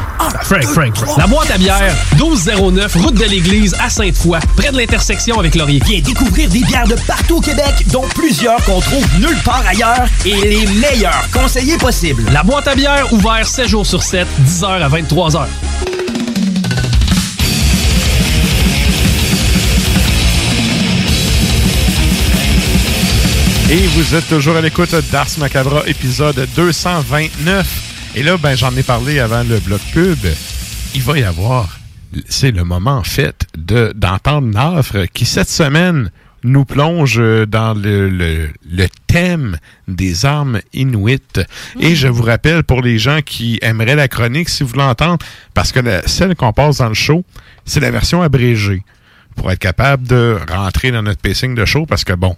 Frank, 0.39 0.63
Frank, 0.63 0.95
Frank. 0.95 1.17
La 1.17 1.27
boîte 1.27 1.51
à 1.51 1.57
bière, 1.57 1.93
1209, 2.15 2.95
route 2.95 3.15
de 3.15 3.25
l'église 3.25 3.75
à 3.79 3.89
Sainte-Foy, 3.89 4.39
près 4.55 4.71
de 4.71 4.77
l'intersection 4.77 5.39
avec 5.39 5.55
Laurier. 5.55 5.81
Viens 5.85 5.99
découvrir 5.99 6.49
des 6.49 6.61
bières 6.61 6.87
de 6.87 6.95
partout 7.05 7.37
au 7.37 7.41
Québec, 7.41 7.85
dont 7.91 8.05
plusieurs 8.15 8.63
qu'on 8.63 8.79
trouve 8.79 9.05
nulle 9.19 9.37
part 9.43 9.63
ailleurs 9.67 10.07
et 10.25 10.35
les 10.41 10.65
meilleurs 10.67 11.27
conseillers 11.33 11.77
possibles. 11.77 12.23
La 12.31 12.43
boîte 12.43 12.67
à 12.67 12.75
bière, 12.75 13.11
ouvert 13.11 13.45
7 13.45 13.67
jours 13.67 13.85
sur 13.85 14.03
7, 14.03 14.25
10h 14.45 14.65
à 14.65 14.89
23h. 14.89 15.45
Et 23.69 23.87
vous 23.87 24.15
êtes 24.15 24.27
toujours 24.27 24.55
à 24.55 24.61
l'écoute 24.61 24.95
d'Ars 25.11 25.27
Macabra, 25.37 25.83
épisode 25.87 26.47
229. 26.55 27.90
Et 28.15 28.23
là, 28.23 28.37
ben, 28.37 28.55
j'en 28.55 28.75
ai 28.75 28.83
parlé 28.83 29.19
avant 29.19 29.43
le 29.43 29.59
bloc 29.59 29.81
pub. 29.93 30.17
Il 30.95 31.01
va 31.01 31.17
y 31.17 31.23
avoir, 31.23 31.79
c'est 32.27 32.51
le 32.51 32.63
moment 32.63 32.97
en 32.97 33.03
fait 33.03 33.45
de 33.57 33.93
d'entendre 33.95 34.47
Nafre 34.47 35.07
qui 35.13 35.25
cette 35.25 35.49
semaine 35.49 36.11
nous 36.43 36.65
plonge 36.65 37.21
dans 37.47 37.73
le, 37.75 38.09
le, 38.09 38.49
le 38.69 38.87
thème 39.07 39.57
des 39.87 40.25
armes 40.25 40.59
inuites. 40.73 41.39
Et 41.79 41.95
je 41.95 42.07
vous 42.07 42.23
rappelle, 42.23 42.63
pour 42.63 42.81
les 42.81 42.97
gens 42.97 43.19
qui 43.23 43.59
aimeraient 43.61 43.95
la 43.95 44.07
chronique, 44.07 44.49
si 44.49 44.63
vous 44.63 44.73
l'entendez, 44.75 45.23
parce 45.53 45.71
que 45.71 45.79
la- 45.79 46.01
celle 46.07 46.35
qu'on 46.35 46.51
passe 46.51 46.77
dans 46.79 46.87
le 46.89 46.95
show, 46.95 47.23
c'est 47.63 47.79
la 47.79 47.91
version 47.91 48.23
abrégée 48.23 48.81
pour 49.35 49.51
être 49.51 49.59
capable 49.59 50.07
de 50.07 50.35
rentrer 50.49 50.91
dans 50.91 51.03
notre 51.03 51.21
pacing 51.21 51.53
de 51.53 51.63
show, 51.63 51.85
parce 51.85 52.03
que 52.03 52.13
bon, 52.13 52.35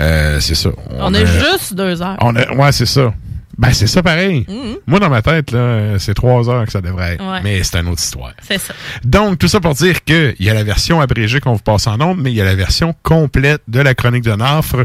euh, 0.00 0.40
c'est 0.40 0.56
ça. 0.56 0.70
On 0.90 1.14
a 1.14 1.24
juste 1.24 1.72
deux 1.74 2.02
heures. 2.02 2.16
On 2.20 2.34
a, 2.34 2.52
ouais, 2.52 2.72
c'est 2.72 2.84
ça. 2.84 3.14
Ben, 3.58 3.72
c'est 3.72 3.86
ça 3.86 4.02
pareil. 4.02 4.44
Mhm. 4.48 4.76
Moi, 4.86 5.00
dans 5.00 5.08
ma 5.08 5.22
tête, 5.22 5.50
là, 5.50 5.98
c'est 5.98 6.14
trois 6.14 6.48
heures 6.50 6.66
que 6.66 6.72
ça 6.72 6.80
devrait 6.80 7.14
être. 7.14 7.24
Ouais. 7.24 7.40
Mais 7.42 7.62
c'est 7.62 7.78
une 7.78 7.88
autre 7.88 8.02
histoire. 8.02 8.32
C'est 8.42 8.58
ça. 8.58 8.74
Donc, 9.04 9.38
tout 9.38 9.48
ça 9.48 9.60
pour 9.60 9.74
dire 9.74 10.04
qu'il 10.04 10.36
y 10.38 10.50
a 10.50 10.54
la 10.54 10.64
version 10.64 11.00
abrégée 11.00 11.40
qu'on 11.40 11.54
vous 11.54 11.58
passe 11.58 11.86
en 11.86 11.96
nombre, 11.96 12.22
mais 12.22 12.32
il 12.32 12.36
y 12.36 12.40
a 12.40 12.44
la 12.44 12.54
version 12.54 12.94
complète 13.02 13.62
de 13.68 13.80
la 13.80 13.94
chronique 13.94 14.24
de 14.24 14.32
Nafre. 14.32 14.84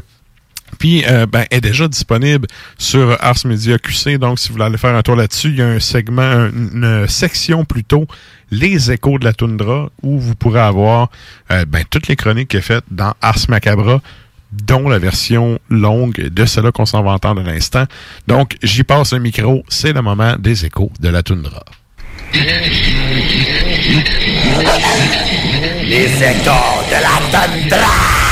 Puis, 0.80 1.04
euh, 1.06 1.26
ben, 1.26 1.46
est 1.52 1.60
déjà 1.60 1.88
disponible 1.88 2.48
sur 2.78 3.18
Ars 3.22 3.46
Media 3.46 3.78
QC. 3.78 4.18
Donc, 4.18 4.40
si 4.40 4.48
vous 4.48 4.54
voulez 4.54 4.66
aller 4.66 4.78
faire 4.78 4.96
un 4.96 5.02
tour 5.02 5.18
là-dessus, 5.18 5.50
il 5.50 5.58
y 5.58 5.62
a 5.62 5.68
un 5.68 5.80
segment, 5.80 6.50
une, 6.50 7.06
section 7.08 7.66
plutôt, 7.66 8.08
les 8.52 8.90
échos 8.92 9.20
de 9.20 9.26
la 9.26 9.34
toundra, 9.34 9.90
où 10.02 10.18
vous 10.18 10.36
pourrez 10.36 10.62
avoir 10.62 11.10
euh, 11.52 11.66
ben, 11.66 11.84
toutes 11.90 12.08
les 12.08 12.16
chroniques 12.16 12.54
y 12.54 12.58
a 12.58 12.62
faites 12.62 12.86
dans 12.90 13.14
Ars 13.22 13.50
Macabra, 13.50 14.02
dont 14.52 14.90
la 14.90 15.00
version 15.00 15.60
longue 15.70 16.30
de 16.30 16.46
cela 16.46 16.72
qu'on 16.72 16.86
s'en 16.86 17.04
va 17.04 17.12
entendre 17.12 17.42
à 17.42 17.44
l'instant. 17.44 17.86
Donc, 18.28 18.58
j'y 18.62 18.84
passe 18.84 19.14
le 19.14 19.20
micro. 19.20 19.64
C'est 19.70 19.94
le 19.94 20.02
moment 20.02 20.36
des 20.38 20.66
échos 20.66 20.92
de 21.00 21.10
la 21.10 21.24
toundra. 21.24 21.64
Les 25.84 26.24
échos 26.24 26.84
de 26.90 27.02
la 27.02 27.20
tundra. 27.32 28.31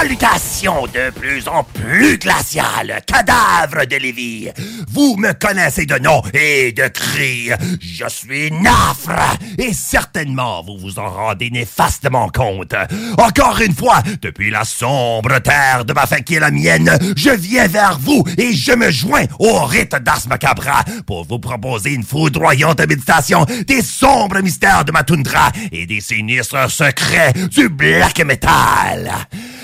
Salutations 0.00 0.86
de 0.86 1.10
plus 1.10 1.46
en 1.46 1.62
plus 1.62 2.16
glaciales, 2.16 3.02
cadavres 3.06 3.84
de 3.84 3.96
Lévis. 3.96 4.48
Vous 4.88 5.16
me 5.18 5.34
connaissez 5.34 5.84
de 5.84 5.98
nom 5.98 6.22
et 6.32 6.72
de 6.72 6.88
cri. 6.88 7.50
Je 7.82 8.08
suis 8.08 8.50
Nafre 8.50 9.36
et 9.58 9.74
certainement 9.74 10.62
vous 10.62 10.78
vous 10.78 10.98
en 10.98 11.10
rendez 11.10 11.50
néfastement 11.50 12.30
compte. 12.30 12.74
Encore 13.18 13.60
une 13.60 13.74
fois, 13.74 14.02
depuis 14.22 14.50
la 14.50 14.64
sombre 14.64 15.38
terre 15.40 15.84
de 15.84 15.92
ma 15.92 16.06
fin 16.06 16.20
qui 16.20 16.36
est 16.36 16.40
la 16.40 16.50
mienne, 16.50 16.90
je 17.14 17.28
viens 17.28 17.66
vers 17.66 17.98
vous 17.98 18.24
et 18.38 18.54
je 18.54 18.72
me 18.72 18.90
joins 18.90 19.26
au 19.38 19.64
rite 19.66 19.96
d'Ars 19.96 20.26
Macabra 20.30 20.82
pour 21.06 21.26
vous 21.26 21.40
proposer 21.40 21.92
une 21.92 22.04
foudroyante 22.04 22.80
méditation 22.80 23.44
des 23.66 23.82
sombres 23.82 24.40
mystères 24.40 24.86
de 24.86 24.92
ma 24.92 25.02
toundra 25.02 25.52
et 25.70 25.84
des 25.84 26.00
sinistres 26.00 26.70
secrets 26.70 27.34
du 27.50 27.68
black 27.68 28.24
metal. 28.24 29.12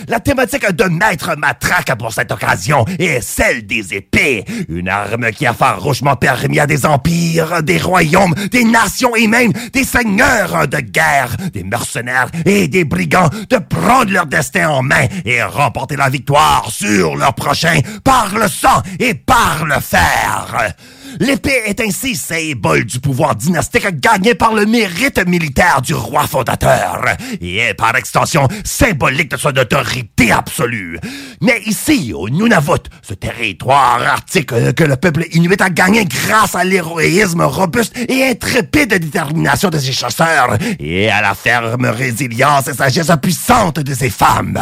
La 0.08 0.20
thématique 0.20 0.70
de 0.70 0.84
Maître 0.84 1.34
Matraque 1.36 1.98
pour 1.98 2.12
cette 2.12 2.30
occasion 2.30 2.84
est 2.98 3.20
celle 3.20 3.66
des 3.66 3.92
épées, 3.92 4.44
une 4.68 4.88
arme 4.88 5.32
qui 5.32 5.46
a 5.46 5.52
farouchement 5.52 6.14
permis 6.14 6.60
à 6.60 6.66
des 6.66 6.86
empires, 6.86 7.60
des 7.64 7.78
royaumes, 7.78 8.34
des 8.52 8.62
nations 8.62 9.16
et 9.16 9.26
même 9.26 9.52
des 9.72 9.82
seigneurs 9.82 10.68
de 10.68 10.78
guerre, 10.78 11.36
des 11.52 11.64
mercenaires 11.64 12.28
et 12.44 12.68
des 12.68 12.84
brigands 12.84 13.30
de 13.50 13.56
prendre 13.56 14.12
leur 14.12 14.26
destin 14.26 14.68
en 14.68 14.82
main 14.82 15.06
et 15.24 15.42
remporter 15.42 15.96
la 15.96 16.08
victoire 16.08 16.70
sur 16.70 17.16
leur 17.16 17.34
prochain 17.34 17.80
par 18.04 18.32
le 18.38 18.46
sang 18.46 18.82
et 19.00 19.14
par 19.14 19.64
le 19.64 19.80
fer. 19.80 20.74
L'épée 21.18 21.62
est 21.66 21.80
ainsi 21.80 22.14
symbole 22.14 22.84
du 22.84 23.00
pouvoir 23.00 23.34
dynastique 23.34 24.00
gagné 24.00 24.34
par 24.34 24.52
le 24.52 24.66
mérite 24.66 25.26
militaire 25.26 25.80
du 25.80 25.94
roi 25.94 26.26
fondateur 26.26 27.02
et 27.40 27.56
est 27.58 27.74
par 27.74 27.96
extension 27.96 28.46
symbolique 28.64 29.30
de 29.30 29.36
son 29.36 29.56
autorité 29.56 29.95
absolue. 30.30 30.98
Mais 31.40 31.60
ici, 31.66 32.12
au 32.14 32.28
Nunavut, 32.28 32.82
ce 33.02 33.14
territoire 33.14 34.02
arctique 34.02 34.48
que 34.74 34.84
le 34.84 34.96
peuple 34.96 35.24
inuit 35.32 35.60
a 35.60 35.70
gagné 35.70 36.04
grâce 36.04 36.54
à 36.54 36.64
l'héroïsme 36.64 37.42
robuste 37.42 37.96
et 38.08 38.24
intrépide 38.24 38.94
détermination 38.94 39.70
de 39.70 39.78
ses 39.78 39.92
chasseurs 39.92 40.56
et 40.78 41.10
à 41.10 41.22
la 41.22 41.34
ferme 41.34 41.86
résilience 41.86 42.68
et 42.68 42.74
sagesse 42.74 43.10
puissante 43.22 43.80
de 43.80 43.94
ses 43.94 44.10
femmes. 44.10 44.58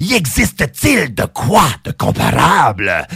Y 0.00 0.14
existe-t-il 0.14 1.14
de 1.14 1.24
quoi 1.24 1.68
de 1.84 1.92
comparable? 1.92 3.06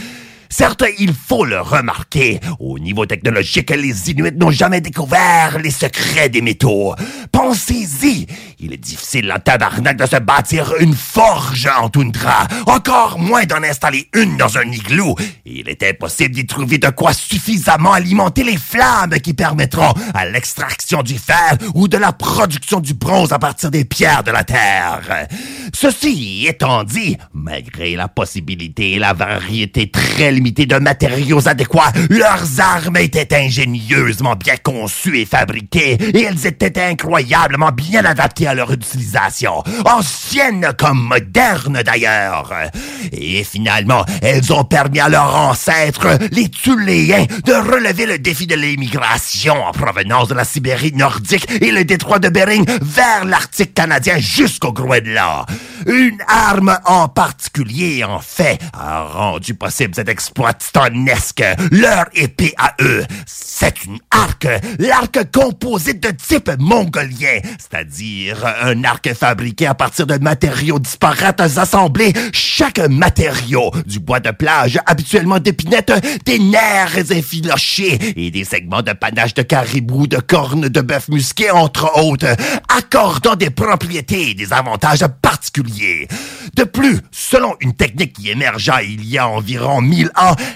Certes, 0.49 0.83
il 0.99 1.13
faut 1.13 1.45
le 1.45 1.59
remarquer, 1.59 2.39
au 2.59 2.79
niveau 2.79 3.05
technologique, 3.05 3.69
les 3.71 4.11
Inuits 4.11 4.31
n'ont 4.35 4.51
jamais 4.51 4.81
découvert 4.81 5.59
les 5.61 5.71
secrets 5.71 6.29
des 6.29 6.41
métaux. 6.41 6.95
Pensez-y, 7.31 8.27
il 8.59 8.73
est 8.73 8.77
difficile 8.77 9.31
en 9.31 9.39
tabarnak 9.39 9.97
de 9.97 10.05
se 10.05 10.17
bâtir 10.17 10.73
une 10.79 10.95
forge 10.95 11.69
en 11.79 11.89
toundra, 11.89 12.47
encore 12.65 13.19
moins 13.19 13.45
d'en 13.45 13.61
installer 13.63 14.09
une 14.13 14.37
dans 14.37 14.57
un 14.57 14.71
igloo. 14.71 15.15
Il 15.45 15.69
est 15.69 15.83
impossible 15.83 16.33
d'y 16.33 16.45
trouver 16.45 16.77
de 16.77 16.89
quoi 16.89 17.13
suffisamment 17.13 17.93
alimenter 17.93 18.43
les 18.43 18.57
flammes 18.57 19.19
qui 19.19 19.33
permettront 19.33 19.93
à 20.13 20.25
l'extraction 20.25 21.03
du 21.03 21.17
fer 21.17 21.57
ou 21.75 21.87
de 21.87 21.97
la 21.97 22.13
production 22.13 22.79
du 22.79 22.93
bronze 22.93 23.33
à 23.33 23.39
partir 23.39 23.69
des 23.69 23.85
pierres 23.85 24.23
de 24.23 24.31
la 24.31 24.43
terre. 24.43 25.27
Ceci 25.73 26.45
étant 26.47 26.83
dit, 26.83 27.17
malgré 27.33 27.95
la 27.95 28.07
possibilité 28.07 28.93
et 28.93 28.99
la 28.99 29.13
variété 29.13 29.91
très 29.91 30.31
limitée 30.37 30.67
de 30.67 30.75
matériaux 30.75 31.47
adéquats, 31.47 31.91
leurs 32.11 32.59
armes 32.59 32.97
étaient 32.97 33.35
ingénieusement 33.35 34.35
bien 34.35 34.55
conçues 34.55 35.21
et 35.21 35.25
fabriquées, 35.25 35.93
et 35.93 36.21
elles 36.21 36.45
étaient 36.45 36.79
incroyablement 36.79 37.71
bien 37.71 38.05
adaptées 38.05 38.45
à 38.45 38.53
leur 38.53 38.71
utilisation, 38.71 39.63
anciennes 39.83 40.73
comme 40.77 41.01
modernes 41.01 41.81
d'ailleurs. 41.83 42.53
Et 43.11 43.43
finalement, 43.43 44.05
elles 44.21 44.53
ont 44.53 44.63
permis 44.63 44.99
à 44.99 45.09
leurs 45.09 45.35
ancêtres, 45.35 46.19
les 46.31 46.49
Tuléens, 46.49 47.25
de 47.43 47.53
relever 47.53 48.05
le 48.05 48.19
défi 48.19 48.45
de 48.45 48.55
l'immigration 48.55 49.55
en 49.65 49.71
provenance 49.71 50.27
de 50.27 50.35
la 50.35 50.45
Sibérie 50.45 50.93
nordique 50.93 51.47
et 51.61 51.71
le 51.71 51.83
détroit 51.83 52.19
de 52.19 52.29
Bering 52.29 52.65
vers 52.81 53.25
l'Arctique 53.25 53.73
canadien 53.73 54.19
jusqu'au 54.19 54.71
Groenland. 54.71 55.47
Une 55.87 56.17
arme 56.27 56.77
en 56.85 57.07
particulier, 57.07 58.03
en 58.03 58.19
fait, 58.19 58.59
a 58.73 59.03
rendu 59.03 59.53
possible 59.55 59.95
cet 59.95 60.09
exploit 60.09 60.26
leur 61.71 62.05
épée 62.13 62.53
à 62.57 62.73
eux, 62.81 63.05
c'est 63.25 63.85
une 63.85 63.99
arc, 64.11 64.47
l'arc 64.79 65.31
composé 65.31 65.93
de 65.93 66.09
type 66.09 66.51
mongolien, 66.59 67.39
c'est-à-dire 67.57 68.45
un 68.61 68.83
arc 68.83 69.13
fabriqué 69.13 69.67
à 69.67 69.73
partir 69.73 70.07
de 70.07 70.17
matériaux 70.17 70.79
disparates 70.79 71.41
assemblés, 71.41 72.13
chaque 72.33 72.79
matériau, 72.79 73.71
du 73.85 73.99
bois 73.99 74.19
de 74.19 74.31
plage, 74.31 74.79
habituellement 74.85 75.39
d'épinette, 75.39 75.91
des 76.25 76.39
nerfs 76.39 77.11
effilochés 77.11 77.99
et 78.15 78.31
des 78.31 78.43
segments 78.43 78.81
de 78.81 78.93
panache 78.93 79.33
de 79.33 79.41
caribou, 79.41 80.07
de 80.07 80.17
cornes 80.17 80.69
de 80.69 80.81
bœuf 80.81 81.07
musqué, 81.09 81.51
entre 81.51 81.99
autres, 81.99 82.35
accordant 82.75 83.35
des 83.35 83.49
propriétés 83.49 84.31
et 84.31 84.33
des 84.33 84.53
avantages 84.53 85.05
particuliers. 85.21 86.07
De 86.55 86.63
plus, 86.63 86.99
selon 87.11 87.55
une 87.61 87.73
technique 87.73 88.13
qui 88.13 88.29
émergea 88.29 88.83
il 88.83 89.05
y 89.05 89.17
a 89.17 89.27
environ 89.27 89.81
1000 89.81 90.11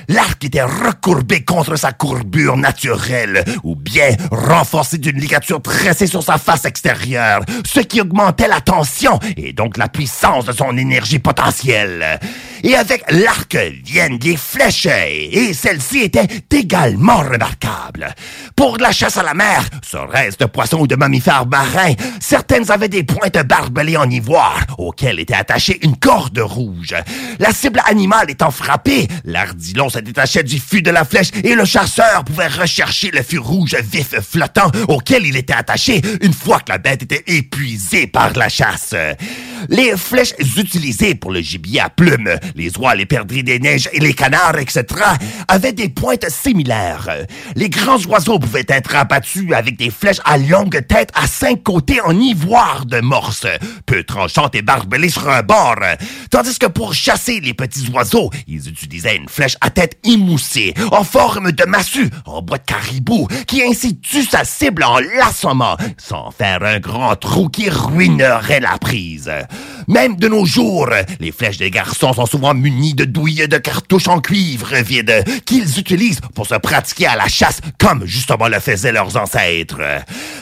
l'arc 0.07 0.43
était 0.43 0.63
recourbé 0.63 1.43
contre 1.43 1.75
sa 1.75 1.91
courbure 1.91 2.57
naturelle, 2.57 3.43
ou 3.63 3.75
bien 3.75 4.09
renforcé 4.31 4.97
d'une 4.97 5.19
ligature 5.19 5.61
tressée 5.61 6.07
sur 6.07 6.23
sa 6.23 6.37
face 6.37 6.65
extérieure, 6.65 7.41
ce 7.65 7.79
qui 7.79 8.01
augmentait 8.01 8.47
la 8.47 8.61
tension 8.61 9.19
et 9.37 9.53
donc 9.53 9.77
la 9.77 9.87
puissance 9.87 10.45
de 10.45 10.51
son 10.51 10.77
énergie 10.77 11.19
potentielle. 11.19 12.19
Et 12.63 12.75
avec 12.75 13.03
l'arc 13.09 13.57
viennent 13.83 14.19
des 14.19 14.37
flèches, 14.37 14.85
et 14.85 15.53
celle-ci 15.53 15.99
était 15.99 16.27
également 16.51 17.19
remarquable. 17.19 18.13
Pour 18.55 18.77
la 18.77 18.91
chasse 18.91 19.17
à 19.17 19.23
la 19.23 19.33
mer, 19.33 19.63
serait-ce 19.81 20.37
de 20.37 20.45
poissons 20.45 20.81
ou 20.81 20.87
de 20.87 20.95
mammifères 20.95 21.47
marins, 21.47 21.93
certaines 22.19 22.69
avaient 22.69 22.89
des 22.89 23.03
pointes 23.03 23.39
barbelées 23.47 23.97
en 23.97 24.09
ivoire, 24.09 24.59
auxquelles 24.77 25.19
était 25.19 25.33
attachée 25.33 25.79
une 25.83 25.97
corde 25.97 26.39
rouge. 26.39 26.95
La 27.39 27.51
cible 27.51 27.81
animale 27.85 28.29
étant 28.29 28.51
frappée, 28.51 29.07
se 29.89 29.99
détachait 29.99 30.43
du 30.43 30.59
fût 30.59 30.81
de 30.81 30.91
la 30.91 31.05
flèche 31.05 31.29
et 31.43 31.55
le 31.55 31.65
chasseur 31.65 32.23
pouvait 32.23 32.47
rechercher 32.47 33.11
le 33.11 33.23
fût 33.23 33.39
rouge 33.39 33.75
vif 33.75 34.15
flottant 34.19 34.71
auquel 34.87 35.25
il 35.25 35.35
était 35.35 35.53
attaché 35.53 36.01
une 36.21 36.33
fois 36.33 36.59
que 36.59 36.71
la 36.71 36.77
bête 36.77 37.03
était 37.03 37.23
épuisée 37.27 38.07
par 38.07 38.33
la 38.33 38.49
chasse. 38.49 38.95
Les 39.69 39.95
flèches 39.95 40.33
utilisées 40.57 41.15
pour 41.15 41.31
le 41.31 41.41
gibier 41.41 41.79
à 41.81 41.89
plumes, 41.89 42.35
les 42.55 42.77
oies, 42.77 42.95
les 42.95 43.05
perdrix 43.05 43.43
des 43.43 43.59
neiges 43.59 43.89
et 43.93 43.99
les 43.99 44.13
canards, 44.13 44.57
etc., 44.57 44.85
avaient 45.47 45.73
des 45.73 45.89
pointes 45.89 46.29
similaires. 46.29 47.09
Les 47.55 47.69
grands 47.69 48.01
oiseaux 48.05 48.39
pouvaient 48.39 48.65
être 48.67 48.95
abattus 48.95 49.51
avec 49.53 49.77
des 49.77 49.91
flèches 49.91 50.21
à 50.25 50.37
longue 50.37 50.85
tête 50.87 51.11
à 51.13 51.27
cinq 51.27 51.63
côtés 51.63 52.01
en 52.01 52.17
ivoire 52.19 52.85
de 52.85 52.99
morse, 53.01 53.45
peu 53.85 54.03
tranchantes 54.03 54.55
et 54.55 54.61
barbelées 54.61 55.09
sur 55.09 55.29
un 55.29 55.43
bord. 55.43 55.79
Tandis 56.29 56.57
que 56.57 56.67
pour 56.67 56.93
chasser 56.93 57.39
les 57.39 57.53
petits 57.53 57.89
oiseaux, 57.93 58.29
ils 58.47 58.67
utilisaient 58.67 59.15
une 59.15 59.29
flèche 59.29 59.40
à 59.61 59.69
tête 59.69 59.97
émoussée, 60.03 60.73
en 60.91 61.03
forme 61.03 61.51
de 61.51 61.65
massue, 61.65 62.09
en 62.25 62.41
bois 62.41 62.57
de 62.57 62.63
caribou, 62.63 63.27
qui 63.47 63.63
ainsi 63.63 63.99
tue 63.99 64.23
sa 64.23 64.43
cible 64.43 64.83
en 64.83 64.99
l'assommant, 64.99 65.77
sans 65.97 66.31
faire 66.31 66.63
un 66.63 66.79
grand 66.79 67.15
trou 67.15 67.49
qui 67.49 67.69
ruinerait 67.69 68.59
la 68.59 68.77
prise. 68.77 69.31
Même 69.87 70.15
de 70.15 70.27
nos 70.27 70.45
jours, 70.45 70.89
les 71.19 71.31
flèches 71.31 71.57
des 71.57 71.71
garçons 71.71 72.13
sont 72.13 72.25
souvent 72.25 72.53
munies 72.53 72.93
de 72.93 73.05
douilles 73.05 73.47
de 73.47 73.57
cartouches 73.57 74.07
en 74.07 74.19
cuivre 74.19 74.75
vide 74.77 75.23
qu'ils 75.45 75.79
utilisent 75.79 76.21
pour 76.35 76.47
se 76.47 76.55
pratiquer 76.55 77.07
à 77.07 77.15
la 77.15 77.27
chasse 77.27 77.61
comme 77.79 78.05
justement 78.05 78.47
le 78.47 78.59
faisaient 78.59 78.91
leurs 78.91 79.17
ancêtres. 79.17 79.81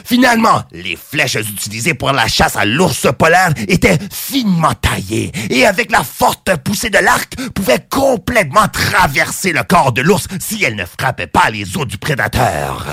Finalement, 0.04 0.62
les 0.72 0.96
flèches 0.96 1.36
utilisées 1.36 1.94
pour 1.94 2.12
la 2.12 2.28
chasse 2.28 2.56
à 2.56 2.64
l'ours 2.64 3.06
polaire 3.18 3.52
étaient 3.68 3.98
finement 4.12 4.74
taillées 4.74 5.32
et 5.50 5.66
avec 5.66 5.90
la 5.90 6.04
forte 6.04 6.56
poussée 6.64 6.90
de 6.90 6.98
l'arc 6.98 7.34
pouvaient 7.54 7.84
complètement 7.88 8.68
traverser 8.90 9.52
le 9.52 9.62
corps 9.62 9.92
de 9.92 10.02
l'ours 10.02 10.26
si 10.40 10.64
elles 10.64 10.74
ne 10.74 10.84
frappaient 10.84 11.28
pas 11.28 11.48
les 11.50 11.76
os 11.76 11.86
du 11.86 11.96
prédateur. 11.96 12.86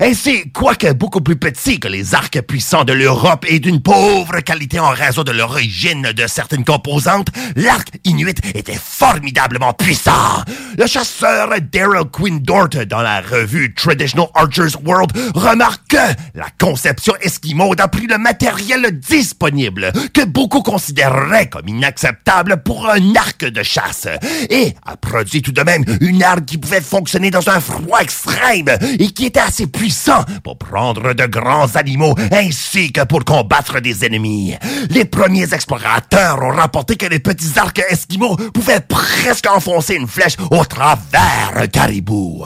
Ainsi, 0.00 0.50
quoique 0.52 0.92
beaucoup 0.92 1.20
plus 1.20 1.36
petit 1.36 1.80
que 1.80 1.88
les 1.88 2.14
arcs 2.14 2.40
puissants 2.42 2.84
de 2.84 2.92
l'Europe 2.92 3.44
et 3.48 3.58
d'une 3.58 3.82
pauvre 3.82 4.40
qualité 4.40 4.78
en 4.78 4.90
raison 4.90 5.24
de 5.24 5.32
l'origine 5.32 6.12
de 6.12 6.26
certaines 6.28 6.64
composantes, 6.64 7.28
l'arc 7.56 7.88
inuit 8.04 8.38
était 8.54 8.78
formidablement 8.80 9.72
puissant. 9.72 10.44
Le 10.76 10.86
chasseur 10.86 11.48
Daryl 11.72 12.04
Quinn 12.12 12.40
dans 12.40 13.02
la 13.02 13.20
revue 13.20 13.74
Traditional 13.74 14.28
Archers 14.34 14.76
World 14.84 15.10
remarque 15.34 15.82
que 15.88 16.14
la 16.34 16.46
conception 16.60 17.14
esquimaude 17.20 17.80
a 17.80 17.88
pris 17.88 18.06
le 18.06 18.18
matériel 18.18 18.98
disponible 19.00 19.92
que 20.14 20.24
beaucoup 20.24 20.62
considéreraient 20.62 21.48
comme 21.48 21.68
inacceptable 21.68 22.62
pour 22.62 22.88
un 22.88 23.14
arc 23.16 23.44
de 23.44 23.62
chasse 23.62 24.06
et 24.50 24.74
a 24.86 24.96
produit 24.96 25.42
tout 25.42 25.52
de 25.52 25.62
même 25.62 25.84
une 26.00 26.22
arme 26.22 26.44
qui 26.44 26.58
pouvait 26.58 26.80
fonctionner 26.80 27.30
dans 27.30 27.48
un 27.48 27.60
froid 27.60 28.00
extrême 28.00 28.68
et 28.98 29.10
qui 29.10 29.26
était 29.26 29.40
assez 29.40 29.66
pour 30.42 30.58
prendre 30.58 31.12
de 31.12 31.26
grands 31.26 31.74
animaux 31.76 32.14
ainsi 32.32 32.92
que 32.92 33.04
pour 33.04 33.24
combattre 33.24 33.80
des 33.80 34.04
ennemis. 34.04 34.54
Les 34.90 35.04
premiers 35.04 35.52
explorateurs 35.52 36.42
ont 36.42 36.52
rapporté 36.52 36.96
que 36.96 37.06
les 37.06 37.18
petits 37.18 37.58
arcs 37.58 37.82
esquimaux 37.90 38.36
pouvaient 38.36 38.80
presque 38.80 39.46
enfoncer 39.46 39.94
une 39.94 40.08
flèche 40.08 40.36
au 40.50 40.64
travers 40.64 41.52
un 41.56 41.66
caribou. 41.66 42.44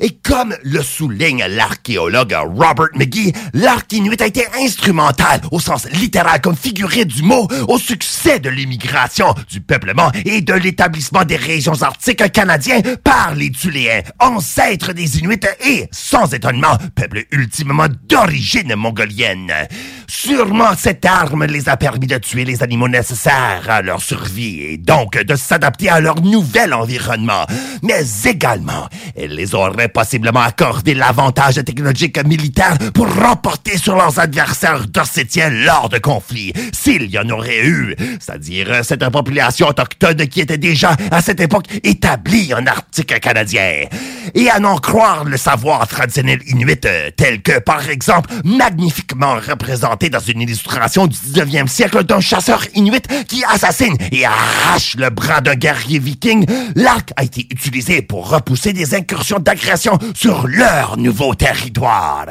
Et 0.00 0.10
comme 0.10 0.54
le 0.62 0.82
souligne 0.82 1.44
l'archéologue 1.48 2.36
Robert 2.54 2.88
McGee, 2.94 3.32
l'arc 3.54 3.92
inuit 3.92 4.20
a 4.20 4.26
été 4.26 4.44
instrumental, 4.60 5.40
au 5.50 5.60
sens 5.60 5.88
littéral 5.90 6.40
comme 6.40 6.56
figuré 6.56 7.04
du 7.04 7.22
mot, 7.22 7.48
au 7.68 7.78
succès 7.78 8.38
de 8.38 8.50
l'immigration, 8.50 9.34
du 9.50 9.60
peuplement 9.60 10.10
et 10.24 10.40
de 10.40 10.54
l'établissement 10.54 11.24
des 11.24 11.36
régions 11.36 11.82
arctiques 11.82 12.32
canadiens 12.32 12.80
par 13.02 13.34
les 13.34 13.50
Tuléens, 13.50 14.02
ancêtres 14.18 14.92
des 14.92 15.18
Inuits 15.18 15.40
et, 15.64 15.88
sans 15.90 16.32
étonnement, 16.32 16.76
peuple 16.94 17.24
ultimement 17.30 17.86
d'origine 18.08 18.74
mongolienne. 18.74 19.52
Sûrement 20.06 20.74
cette 20.76 21.04
arme 21.04 21.44
les 21.44 21.68
a 21.68 21.76
permis 21.76 22.06
de 22.06 22.18
tuer 22.18 22.44
les 22.44 22.62
animaux 22.62 22.88
nécessaires 22.88 23.64
à 23.68 23.82
leur 23.82 24.00
survie 24.00 24.62
et 24.62 24.76
donc 24.76 25.16
de 25.22 25.36
s'adapter 25.36 25.88
à 25.88 26.00
leur 26.00 26.20
nouvel 26.20 26.72
environnement, 26.74 27.46
mais 27.82 28.04
également, 28.24 28.88
elle 29.16 29.34
les 29.34 29.54
aurait 29.54 29.87
possiblement 29.88 30.40
accordé 30.40 30.94
l'avantage 30.94 31.56
technologique 31.64 32.24
militaire 32.26 32.76
pour 32.94 33.12
remporter 33.12 33.78
sur 33.78 33.96
leurs 33.96 34.18
adversaires 34.18 34.86
d'Ossétiens 34.86 35.50
lors 35.50 35.88
de 35.88 35.98
conflits, 35.98 36.52
s'il 36.72 37.10
y 37.10 37.18
en 37.18 37.28
aurait 37.30 37.66
eu, 37.66 37.94
c'est-à-dire 38.20 38.84
cette 38.84 39.08
population 39.10 39.68
autochtone 39.68 40.26
qui 40.28 40.40
était 40.40 40.58
déjà 40.58 40.96
à 41.10 41.20
cette 41.22 41.40
époque 41.40 41.66
établie 41.82 42.52
en 42.54 42.66
Arctique 42.66 43.18
canadien. 43.20 43.84
Et 44.34 44.50
à 44.50 44.60
n'en 44.60 44.76
croire 44.76 45.24
le 45.24 45.36
savoir 45.36 45.86
traditionnel 45.88 46.40
inuit, 46.46 46.84
euh, 46.84 47.10
tel 47.16 47.40
que 47.40 47.58
par 47.58 47.88
exemple 47.88 48.30
magnifiquement 48.44 49.36
représenté 49.36 50.10
dans 50.10 50.20
une 50.20 50.42
illustration 50.42 51.06
du 51.06 51.16
19e 51.16 51.66
siècle 51.66 52.04
d'un 52.04 52.20
chasseur 52.20 52.62
inuit 52.74 53.02
qui 53.26 53.42
assassine 53.44 53.96
et 54.12 54.26
arrache 54.26 54.96
le 54.96 55.10
bras 55.10 55.40
d'un 55.40 55.54
guerrier 55.54 55.98
viking, 55.98 56.46
l'arc 56.74 57.10
a 57.16 57.24
été 57.24 57.46
utilisé 57.50 58.02
pour 58.02 58.28
repousser 58.28 58.72
des 58.72 58.94
incursions 58.94 59.38
sur 59.78 60.46
leur 60.46 60.96
nouveau 60.96 61.34
territoire. 61.34 62.26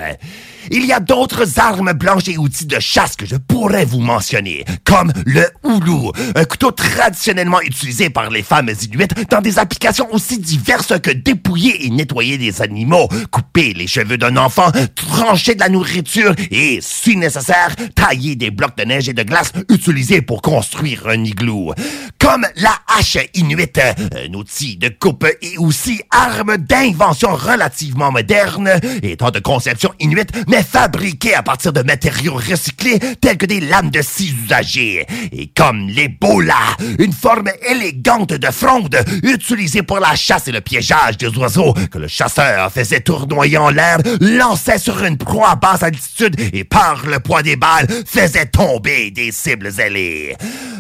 Il 0.72 0.86
y 0.86 0.92
a 0.92 1.00
d'autres 1.00 1.60
armes 1.60 1.94
blanches 1.94 2.28
et 2.28 2.38
outils 2.38 2.66
de 2.66 2.80
chasse 2.80 3.16
que 3.16 3.26
je 3.26 3.36
pourrais 3.36 3.86
vous 3.86 4.00
mentionner, 4.00 4.66
comme 4.84 5.12
le 5.26 5.46
houlou, 5.64 6.12
un 6.36 6.46
couteau 6.46 6.72
traditionnellement 6.72 7.62
utilisé 7.62 8.10
par 8.10 8.30
les 8.30 8.44
femmes 8.44 8.70
inuites 8.84 9.30
dans 9.30 9.42
des 9.42 9.60
applications 9.60 10.08
aussi 10.14 10.40
diverses 10.40 11.00
que 11.02 11.12
dépouiller 11.12 11.86
et 11.86 11.90
nettoyer 11.90 12.38
des 12.38 12.62
animaux, 12.62 13.08
couper 13.32 13.74
les 13.74 13.88
cheveux 13.88 14.18
d'un 14.18 14.38
enfant, 14.38 14.72
trancher 14.96 15.56
de 15.56 15.60
la 15.60 15.70
nourriture 15.70 16.34
et, 16.52 16.80
si 16.82 17.16
nécessaire, 17.16 17.76
tailler 17.96 18.36
des 18.36 18.52
blocs 18.52 18.78
de 18.78 18.84
neige 18.84 19.10
et 19.10 19.14
de 19.14 19.24
glace 19.24 19.54
utilisés 19.70 20.22
pour 20.22 20.42
construire 20.42 21.08
un 21.08 21.24
igloo. 21.24 21.74
Comme 22.20 22.46
la 22.58 22.74
hache 22.98 23.18
inuite, 23.36 23.80
un 23.80 24.34
outil 24.34 24.76
de 24.78 24.90
coupe 24.90 25.26
et 25.42 25.58
aussi 25.58 26.02
arme 26.12 26.58
d'invention 26.58 27.34
relativement 27.36 28.12
moderne, 28.12 28.70
étant 29.02 29.32
de 29.32 29.40
conception 29.40 29.94
inuite, 30.00 30.32
fabriquée 30.64 31.36
à 31.36 31.44
partir 31.44 31.74
de 31.74 31.82
matériaux 31.82 32.36
recyclés 32.36 33.00
tels 33.22 33.38
que 33.38 33.46
des 33.46 33.60
lames 33.60 33.90
de 33.90 34.02
scie 34.02 34.36
usagées. 34.44 35.06
Et 35.32 35.48
comme 35.48 35.88
les 35.88 36.08
bolas, 36.08 36.76
une 37.00 37.14
forme 37.14 37.50
élégante 37.70 38.34
de 38.34 38.52
fronde 38.52 38.98
utilisée 39.24 39.84
pour 39.84 40.00
la 40.00 40.16
chasse 40.16 40.48
et 40.48 40.52
le 40.52 40.62
piégeage 40.62 41.18
des 41.18 41.30
oiseaux 41.38 41.74
que 41.92 41.98
le 41.98 42.08
chasseur 42.08 42.72
faisait 42.72 43.02
tournoyer 43.02 43.58
en 43.58 43.70
l'air, 43.70 43.98
lançait 44.20 44.80
sur 44.80 45.04
une 45.04 45.18
proie 45.18 45.52
à 45.52 45.56
basse 45.56 45.84
altitude 45.84 46.36
et 46.54 46.64
par 46.64 47.06
le 47.06 47.20
poids 47.20 47.44
des 47.44 47.56
balles 47.56 47.88
faisait 48.06 48.46
tomber 48.46 49.12
des 49.12 49.32
cibles 49.32 49.72
ailées. 49.80 50.36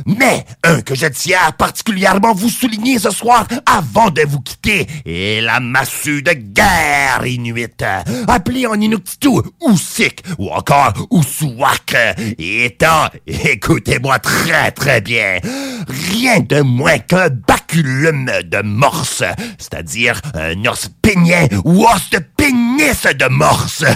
Mais 0.05 0.45
un 0.63 0.81
que 0.81 0.95
je 0.95 1.07
tiens 1.07 1.39
à 1.47 1.51
particulièrement 1.51 2.33
vous 2.33 2.49
souligner 2.49 2.99
ce 2.99 3.11
soir 3.11 3.45
avant 3.65 4.09
de 4.09 4.21
vous 4.21 4.39
quitter 4.39 4.87
est 5.05 5.41
la 5.41 5.59
massue 5.59 6.21
de 6.21 6.31
guerre 6.31 7.25
inuite, 7.25 7.83
appelée 8.27 8.67
en 8.67 8.79
Inuktitut 8.79 9.41
Ousik 9.67 10.23
ou 10.37 10.49
encore 10.49 10.93
Ousouak, 11.11 11.95
étant, 12.37 13.07
écoutez-moi 13.27 14.19
très 14.19 14.71
très 14.71 15.01
bien, 15.01 15.39
rien 15.87 16.39
de 16.39 16.61
moins 16.61 16.99
qu'un 16.99 17.29
de 17.73 18.61
morse, 18.63 19.23
c'est-à-dire 19.57 20.21
un 20.33 20.65
os 20.65 20.89
pénien 21.01 21.47
ou 21.65 21.85
os 21.85 22.09
de 22.11 22.19
pénis 22.19 23.03
de 23.03 23.29
morse. 23.29 23.83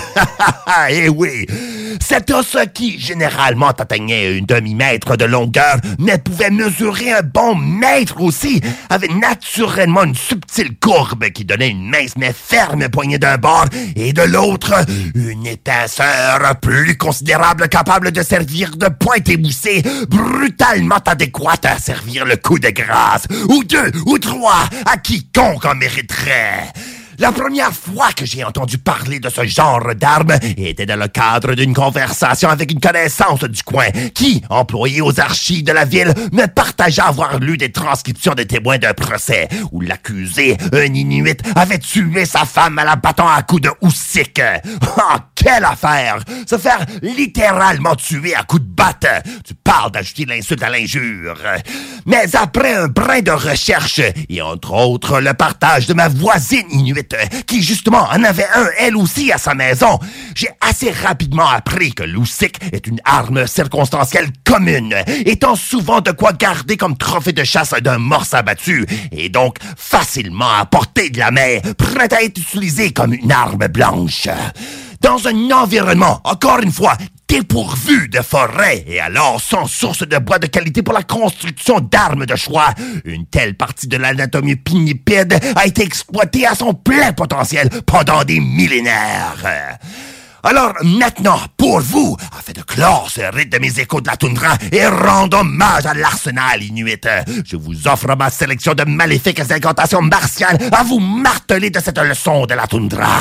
Eh 0.90 1.10
oui, 1.10 1.46
cet 2.00 2.32
os 2.32 2.58
qui 2.74 3.00
généralement 3.00 3.68
atteignait 3.70 4.38
une 4.38 4.46
demi-mètre 4.46 5.18
de 5.18 5.26
longueur, 5.26 5.78
mais 6.00 6.18
pouvait 6.18 6.50
mesurer 6.50 7.12
un 7.12 7.22
bon 7.22 7.56
mètre 7.56 8.22
aussi, 8.22 8.62
avait 8.90 9.08
naturellement 9.08 10.04
une 10.04 10.16
subtile 10.16 10.78
courbe 10.80 11.30
qui 11.30 11.46
donnait 11.46 11.70
une 11.70 11.90
mince 11.90 12.14
mais 12.18 12.34
ferme 12.34 12.90
poignée 12.90 13.20
d'un 13.20 13.38
bord 13.38 13.66
et 13.96 14.14
de 14.14 14.22
l'autre 14.22 14.74
une 15.16 15.46
épaisseur 15.46 16.40
plus 16.62 16.98
considérable 16.98 17.68
capable 17.70 18.12
de 18.12 18.22
servir 18.22 18.76
de 18.78 18.88
pointe 18.88 19.30
émoussée, 19.30 19.84
brutalement 20.10 21.02
adéquate 21.06 21.66
à 21.66 21.78
servir 21.78 22.26
le 22.26 22.38
coup 22.38 22.60
de 22.60 22.70
grâce, 22.70 23.24
deux, 23.64 23.92
ou 24.06 24.18
trois, 24.18 24.70
à 24.86 24.98
quiconque 24.98 25.66
en 25.66 25.76
mériterait. 25.76 26.72
La 27.20 27.32
première 27.32 27.74
fois 27.74 28.12
que 28.14 28.26
j'ai 28.26 28.44
entendu 28.44 28.78
parler 28.78 29.20
de 29.20 29.30
ce 29.30 29.46
genre 29.46 29.94
d'arme 29.96 30.34
était 30.58 30.86
dans 30.86 31.00
le 31.00 31.08
cadre 31.08 31.56
d'une 31.56 31.74
conversation 31.74 32.50
avec 32.50 32.72
une 32.72 32.80
connaissance 32.80 33.44
du 33.44 33.64
coin 33.64 33.88
qui, 34.14 34.42
employé 34.50 35.02
aux 35.02 35.20
archives 35.20 35.64
de 35.64 35.72
la 35.72 35.86
ville, 35.86 36.14
me 36.32 36.46
partagea 36.48 37.06
avoir 37.06 37.40
lu 37.40 37.58
des 37.58 37.72
transcriptions 37.72 38.34
des 38.34 38.48
témoins 38.48 38.78
d'un 38.78 38.94
procès 38.94 39.50
où 39.72 39.82
l'accusé, 39.82 40.58
un 40.74 40.94
Inuit, 40.94 41.42
avait 41.56 41.80
tué 41.80 42.26
sa 42.26 42.46
femme 42.46 42.80
à 42.80 42.86
la 42.86 42.96
battant 42.96 43.28
à 43.28 43.42
coups 43.42 43.64
de 43.64 43.72
houssique. 43.82 44.42
Oh, 45.04 45.18
quelle 45.36 45.64
affaire! 45.64 46.20
Se 46.46 46.58
faire 46.58 46.86
littéralement 47.02 47.96
tuer 47.96 48.36
à 48.36 48.44
coups 48.44 48.62
de 48.62 48.68
batte. 48.68 49.08
Tu 49.46 49.54
parles 49.56 49.92
d'ajouter 49.92 50.26
l'insulte 50.26 50.62
à 50.62 50.70
l'injure. 50.70 51.38
Mais 52.06 52.36
après 52.36 52.74
un 52.74 52.88
brin 52.88 53.22
de 53.22 53.32
recherche, 53.32 54.02
et 54.30 54.42
entre 54.42 54.74
autres 54.74 55.22
le 55.22 55.34
partage 55.34 55.88
de 55.88 55.94
ma 55.94 56.08
voisine 56.08 56.66
Inuit, 56.72 57.11
qui 57.48 57.62
justement 57.62 58.08
en 58.12 58.24
avait 58.24 58.48
un 58.54 58.68
elle 58.78 58.98
aussi 58.98 59.32
à 59.32 59.38
sa 59.38 59.54
maison, 59.54 60.00
j'ai 60.36 60.50
assez 60.62 60.92
rapidement 60.92 61.48
appris 61.48 61.94
que 61.94 62.04
l'oussic 62.04 62.58
est 62.72 62.88
une 62.88 63.00
arme 63.06 63.48
circonstancielle 63.48 64.30
commune, 64.46 64.96
étant 65.26 65.56
souvent 65.56 66.02
de 66.02 66.12
quoi 66.12 66.34
garder 66.34 66.78
comme 66.78 66.98
trophée 66.98 67.34
de 67.34 67.44
chasse 67.44 67.74
d'un 67.82 67.98
morse 67.98 68.34
abattu, 68.34 68.86
et 69.12 69.30
donc 69.30 69.58
facilement 69.78 70.50
à 70.60 70.66
portée 70.66 71.10
de 71.10 71.20
la 71.20 71.32
main, 71.32 71.60
prête 71.78 72.14
à 72.14 72.24
être 72.24 72.38
utilisée 72.38 72.92
comme 72.92 73.14
une 73.14 73.32
arme 73.32 73.68
blanche. 73.68 74.28
Dans 75.02 75.28
un 75.28 75.52
environnement, 75.52 76.22
encore 76.24 76.60
une 76.60 76.72
fois, 76.72 76.96
dépourvu 77.32 78.10
de 78.10 78.20
forêt 78.20 78.84
et 78.88 79.00
alors 79.00 79.40
sans 79.40 79.66
source 79.66 80.06
de 80.06 80.18
bois 80.18 80.38
de 80.38 80.48
qualité 80.48 80.84
pour 80.84 80.94
la 80.94 81.04
construction 81.04 81.80
d'armes 81.80 82.26
de 82.26 82.36
choix, 82.36 82.74
une 83.06 83.26
telle 83.26 83.56
partie 83.56 83.88
de 83.88 83.96
l'anatomie 83.96 84.58
pinnipède 84.58 85.40
a 85.56 85.66
été 85.66 85.82
exploitée 85.82 86.46
à 86.46 86.56
son 86.56 86.74
plein 86.74 87.14
potentiel 87.14 87.70
pendant 87.86 88.26
des 88.26 88.42
millénaires. 88.42 89.78
Alors 90.44 90.74
maintenant, 90.84 91.40
pour 91.56 91.82
vous, 91.82 92.18
afin 92.38 92.54
de 92.54 92.62
clore 92.62 93.10
ce 93.12 93.22
rite 93.36 93.52
de 93.52 93.60
mes 93.60 93.80
échos 93.80 94.02
de 94.02 94.08
la 94.08 94.18
toundra 94.18 94.58
et 94.72 94.86
rendre 94.88 95.40
hommage 95.40 95.86
à 95.86 95.94
l'arsenal 95.94 96.64
inuit, 96.64 97.08
je 97.46 97.56
vous 97.56 97.88
offre 97.88 98.16
ma 98.16 98.30
sélection 98.30 98.74
de 98.74 98.84
maléfiques 98.84 99.40
incantations 99.40 100.02
martiales 100.02 100.58
à 100.72 100.84
vous 100.84 101.00
marteler 101.00 101.70
de 101.70 101.80
cette 101.80 102.00
leçon 102.00 102.46
de 102.46 102.56
la 102.56 102.66
toundra. 102.66 103.20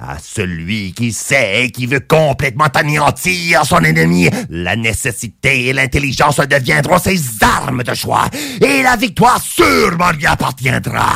À 0.00 0.16
celui 0.18 0.92
qui 0.94 1.12
sait 1.12 1.64
et 1.64 1.70
qui 1.70 1.86
veut 1.86 2.00
complètement 2.00 2.68
anéantir 2.74 3.64
son 3.64 3.78
ennemi, 3.80 4.28
la 4.48 4.74
nécessité 4.74 5.66
et 5.68 5.72
l'intelligence 5.72 6.38
deviendront 6.38 6.98
ses 6.98 7.20
armes 7.42 7.82
de 7.82 7.94
choix, 7.94 8.24
et 8.60 8.82
la 8.82 8.96
victoire 8.96 9.40
sûrement 9.40 10.10
lui 10.10 10.26
appartiendra. 10.26 11.12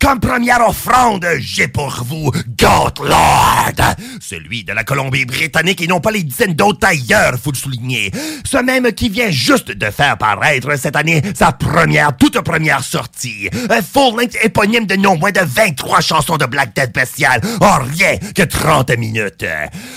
Comme 0.00 0.18
première 0.18 0.66
offrande, 0.66 1.26
j'ai 1.40 1.68
pour 1.68 2.02
vous 2.04 2.32
Goat 2.58 3.04
Lord, 3.04 3.94
celui 4.18 4.64
de 4.64 4.72
la 4.72 4.82
Colombie-Britannique 4.82 5.82
et 5.82 5.86
non 5.86 6.00
pas 6.00 6.10
les 6.10 6.22
dizaines 6.22 6.54
d'autres 6.54 6.86
ailleurs, 6.86 7.34
faut 7.38 7.50
le 7.50 7.56
souligner. 7.56 8.10
Ce 8.44 8.56
même 8.56 8.90
qui 8.92 9.10
vient 9.10 9.30
juste 9.30 9.70
de 9.70 9.90
faire 9.90 10.16
paraître 10.16 10.74
cette 10.78 10.96
année 10.96 11.20
sa 11.34 11.52
première, 11.52 12.16
toute 12.16 12.40
première 12.40 12.82
sortie. 12.82 13.50
Un 13.68 13.82
full-length 13.82 14.38
éponyme 14.42 14.86
de 14.86 14.96
non 14.96 15.18
moins 15.18 15.32
de 15.32 15.42
23 15.44 16.00
chansons 16.00 16.38
de 16.38 16.46
Black 16.46 16.74
Death 16.74 16.94
Bestial 16.94 17.42
en 17.60 17.78
rien 17.80 18.16
que 18.34 18.42
30 18.42 18.96
minutes. 18.96 19.44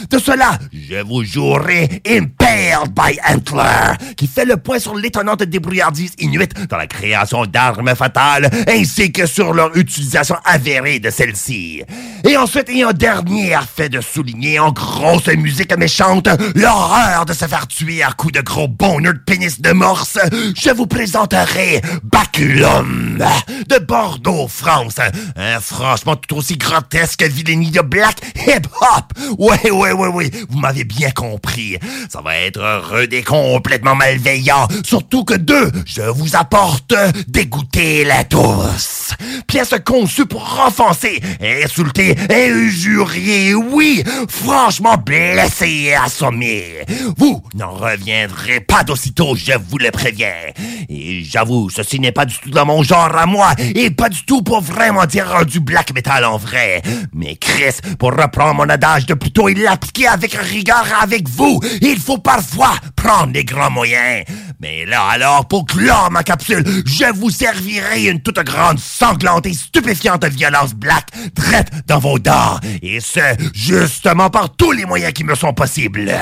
De 0.09 0.19
cela, 0.19 0.59
je 0.73 1.01
vous 1.01 1.23
jouerai 1.23 2.01
Impaled 2.05 2.91
by 2.93 3.19
Antler, 3.25 3.95
qui 4.17 4.27
fait 4.27 4.45
le 4.45 4.57
point 4.57 4.80
sur 4.80 4.95
l'étonnante 4.95 5.43
débrouillardise 5.43 6.11
inuite 6.19 6.67
dans 6.67 6.77
la 6.77 6.88
création 6.88 7.45
d'armes 7.45 7.95
fatales, 7.95 8.49
ainsi 8.67 9.13
que 9.13 9.25
sur 9.25 9.53
leur 9.53 9.69
utilisation 9.77 9.93
avérée 10.45 10.99
de 10.99 11.10
celle-ci. 11.10 11.84
Et 12.24 12.38
ensuite, 12.38 12.70
et 12.70 12.86
en 12.86 12.94
dernier 12.94 13.56
fait 13.76 13.90
de 13.90 14.02
souligner 14.02 14.60
en 14.60 14.72
grosse 14.72 15.28
musique 15.28 15.76
méchante 15.78 16.28
l'horreur 16.56 17.26
de 17.26 17.34
se 17.34 17.45
faire 17.45 17.68
tuer 17.68 18.03
à 18.03 18.11
coups 18.11 18.34
de 18.34 18.41
gros 18.41 18.68
bonheur 18.68 19.14
de 19.14 19.20
pénis 19.20 19.60
de 19.60 19.72
morse, 19.72 20.18
je 20.56 20.70
vous 20.72 20.88
présenterai 20.88 21.82
Baculum 22.03 23.24
de 23.70 23.80
Bordeaux, 23.80 24.48
France. 24.48 24.95
Un 25.36 25.60
franchement 25.60 26.15
tout 26.15 26.38
aussi 26.38 26.57
grotesque 26.57 27.24
vilénie 27.24 27.72
de 27.72 27.82
black 27.82 28.18
hip-hop. 28.48 29.14
Ouais, 29.38 29.72
ouais, 29.72 29.91
ouais, 29.91 30.07
ouais, 30.07 30.32
vous 30.49 30.60
m'avez 30.60 30.84
bien 30.84 31.11
compris. 31.11 31.78
Ça 32.10 32.22
va 32.22 32.38
être 32.38 32.60
heureux 32.60 33.07
et 33.11 33.24
complètement 33.24 33.95
malveillant. 33.95 34.68
Surtout 34.86 35.24
que 35.24 35.36
deux, 35.36 35.72
je 35.86 36.02
vous 36.02 36.36
apporte 36.36 36.94
dégoûter 37.28 38.06
la 38.06 38.24
tous. 38.24 39.11
Pièce 39.48 39.74
conçu 39.84 40.26
pour 40.26 40.64
offenser, 40.65 41.22
insulter, 41.41 42.15
injurier, 42.30 43.53
oui, 43.53 44.03
franchement 44.27 44.97
blesser 44.97 45.69
et 45.69 45.95
assommer. 45.95 46.85
Vous 47.18 47.43
n'en 47.55 47.72
reviendrez 47.72 48.60
pas 48.61 48.84
d'aussitôt, 48.84 49.35
je 49.35 49.53
vous 49.69 49.77
le 49.77 49.91
préviens. 49.91 50.34
Et 50.89 51.23
j'avoue, 51.23 51.69
ceci 51.69 51.99
n'est 51.99 52.11
pas 52.11 52.26
du 52.26 52.35
tout 52.38 52.49
dans 52.49 52.65
mon 52.65 52.84
genre 52.84 53.15
à 53.15 53.26
moi, 53.26 53.53
et 53.60 53.89
pas 53.91 54.10
du 54.10 54.23
tout 54.26 54.41
pour 54.41 54.61
vraiment 54.61 55.05
dire 55.05 55.45
du 55.45 55.60
black 55.60 55.93
metal 55.93 56.26
en 56.26 56.38
vrai. 56.38 56.81
Mais 57.14 57.35
Chris, 57.35 57.76
pour 57.99 58.11
reprendre 58.11 58.55
mon 58.55 58.69
adage 58.69 59.05
de 59.05 59.14
plutôt 59.14 59.49
et 59.49 59.53
l'appliquer 59.53 60.07
avec 60.07 60.34
rigueur 60.34 60.85
avec 61.01 61.27
vous, 61.30 61.60
il 61.81 61.99
faut 61.99 62.18
parfois 62.18 62.73
prendre 62.95 63.34
les 63.34 63.45
grands 63.45 63.72
moyens. 63.72 64.26
Mais 64.60 64.85
là 64.85 65.03
alors, 65.10 65.47
pour 65.47 65.65
clore 65.65 66.10
ma 66.11 66.23
capsule, 66.23 66.64
je 66.85 67.14
vous 67.14 67.30
servirai 67.30 68.05
une 68.05 68.22
toute 68.22 68.39
grande 68.39 68.80
sanglante 68.80 69.45
et 69.45 69.53
stupéfiante 69.73 70.23
violence 70.25 70.75
black 70.75 71.07
traite 71.33 71.71
dans 71.87 71.97
vos 71.97 72.19
dents. 72.19 72.59
Et 72.83 72.99
ce, 72.99 73.19
justement 73.55 74.29
par 74.29 74.55
tous 74.55 74.71
les 74.71 74.85
moyens 74.85 75.13
qui 75.13 75.23
me 75.23 75.33
sont 75.33 75.51
possibles. 75.51 76.13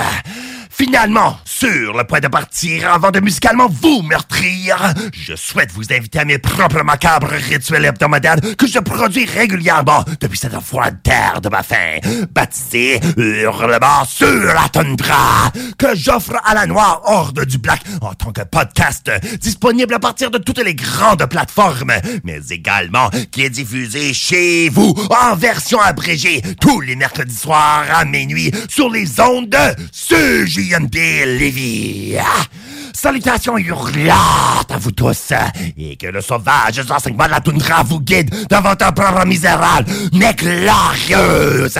Finalement, 0.83 1.37
sur 1.45 1.95
le 1.95 2.03
point 2.05 2.21
de 2.21 2.27
partir 2.27 2.91
avant 2.91 3.11
de 3.11 3.19
musicalement 3.19 3.67
vous 3.69 4.01
meurtrir, 4.01 4.95
je 5.13 5.35
souhaite 5.35 5.71
vous 5.73 5.93
inviter 5.93 6.17
à 6.17 6.25
mes 6.25 6.39
propres 6.39 6.81
macabres 6.81 7.27
rituels 7.27 7.85
hebdomadaires 7.85 8.37
que 8.57 8.65
je 8.65 8.79
produis 8.79 9.25
régulièrement 9.25 10.03
depuis 10.19 10.39
cette 10.39 10.59
fois 10.59 10.89
terre 10.89 11.39
de 11.39 11.49
ma 11.49 11.61
faim, 11.61 11.99
baptisé 12.31 12.99
Hurlement 13.15 14.05
sur 14.07 14.25
la 14.25 14.67
tundra, 14.71 15.51
que 15.77 15.95
j'offre 15.95 16.41
à 16.43 16.55
la 16.55 16.65
noire 16.65 17.03
horde 17.05 17.45
du 17.45 17.59
black 17.59 17.81
en 18.01 18.15
tant 18.15 18.31
que 18.31 18.41
podcast, 18.41 19.11
disponible 19.39 19.93
à 19.93 19.99
partir 19.99 20.31
de 20.31 20.39
toutes 20.39 20.65
les 20.65 20.73
grandes 20.73 21.27
plateformes, 21.27 21.93
mais 22.23 22.39
également 22.49 23.11
qui 23.29 23.43
est 23.43 23.51
diffusé 23.51 24.15
chez 24.15 24.69
vous 24.69 24.95
en 25.11 25.35
version 25.35 25.79
abrégée 25.79 26.41
tous 26.59 26.81
les 26.81 26.95
mercredis 26.95 27.35
soirs 27.35 27.85
à 27.93 28.03
minuit 28.03 28.51
sur 28.67 28.89
les 28.89 29.19
ondes 29.19 29.51
de 29.51 30.70
Salutations 32.93 33.57
hurlantes 33.57 34.71
à 34.71 34.77
vous 34.77 34.91
tous 34.91 35.33
et 35.77 35.95
que 35.95 36.07
le 36.07 36.21
sauvage 36.21 36.81
enseignement 36.89 37.25
de 37.25 37.31
la 37.31 37.39
toundra 37.39 37.83
vous 37.83 37.99
guide 37.99 38.33
dans 38.47 38.61
votre 38.61 38.93
propre 38.93 39.25
misérable 39.25 39.91
mais 40.13 40.33
glorieuse. 40.33 41.77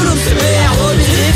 CBR 0.00 0.72
positif 0.80 1.34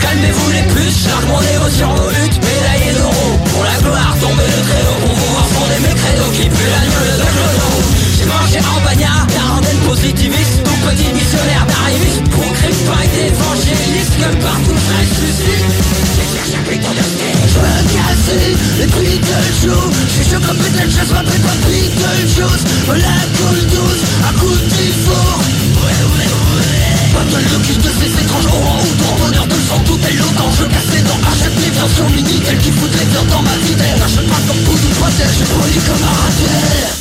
Calmez-vous 0.00 0.50
les 0.50 0.64
puces, 0.72 1.04
charge 1.04 1.24
mon 1.26 1.40
égo 1.40 1.68
sur 1.68 1.88
vos 1.88 2.08
luttes 2.08 2.40
Médaillé 2.40 2.92
d'euros 2.96 3.36
pour 3.52 3.64
la 3.64 3.76
gloire, 3.82 4.16
tomber 4.20 4.48
le 4.48 4.60
traîneau 4.64 4.96
Pour 5.04 5.14
vous 5.14 5.30
voir 5.32 5.48
fonder 5.48 5.80
mes 5.84 5.94
créneaux 5.94 6.32
qui 6.32 6.48
puent 6.48 6.72
la 6.72 6.84
gueule 6.88 7.18
de 7.20 7.26
clodo. 7.28 7.68
J'ai 8.16 8.24
mangé 8.24 8.58
en 8.64 8.80
bagnard, 8.84 9.26
quarantaine 9.28 9.82
positiviste 9.84 10.64
Tout 10.64 10.80
petit 10.88 11.12
missionnaire 11.12 11.66
d'arriviste 11.68 12.24
Pour 12.32 12.48
crime 12.56 12.80
pas 12.88 13.04
évangéliste 13.04 14.14
Que 14.16 14.30
partout 14.40 14.78
je 14.80 14.92
ressuscite. 14.96 16.04
De 16.64 16.70
je 16.70 17.58
veux 17.60 17.82
casser 17.92 18.56
les 18.80 18.86
prix 18.86 19.18
de 19.18 19.66
jour 19.66 19.84
Je 20.08 20.12
suis 20.12 20.30
chaud 20.30 20.40
comme 20.46 20.56
Beetlejuice, 20.56 21.08
je 21.08 21.12
m'appelle 21.12 21.40
pas 21.40 21.56
Beetlejuice 21.68 22.64
La 22.88 23.18
coule 23.36 23.62
douce, 23.68 24.04
à 24.24 24.32
coup 24.38 24.56
de 24.56 24.84
four 25.04 25.34
Ouais, 27.14 27.20
ouais 27.20 27.42
Pas 27.44 27.58
de 27.58 27.90
ces 28.00 28.12
étranges 28.22 28.46
auront 28.46 28.78
ou 28.82 28.92
ton 28.98 29.14
bonheur 29.24 29.46
de 29.46 29.54
sang 29.54 29.78
tout 29.86 30.00
est 30.08 30.14
l'autant 30.14 30.50
Je 30.58 30.64
casse 30.64 30.90
les 30.94 31.02
dents, 31.02 31.20
achète 31.30 31.56
les 31.62 31.70
viandes 31.70 31.94
sur 31.94 32.08
mini 32.10 32.40
Tel 32.40 32.58
qui 32.58 32.70
fout 32.72 32.90
les 32.92 33.06
viandes 33.06 33.28
dans 33.28 33.42
ma 33.42 33.56
vitelle. 33.58 33.98
N'achète 33.98 34.28
pas 34.28 34.40
comme 34.46 34.58
poudre 34.64 34.84
ou 34.84 34.94
protège, 35.00 35.38
je 35.38 35.44
poli 35.44 35.78
comme 35.86 36.02
un 36.02 36.14
ratel 36.22 36.94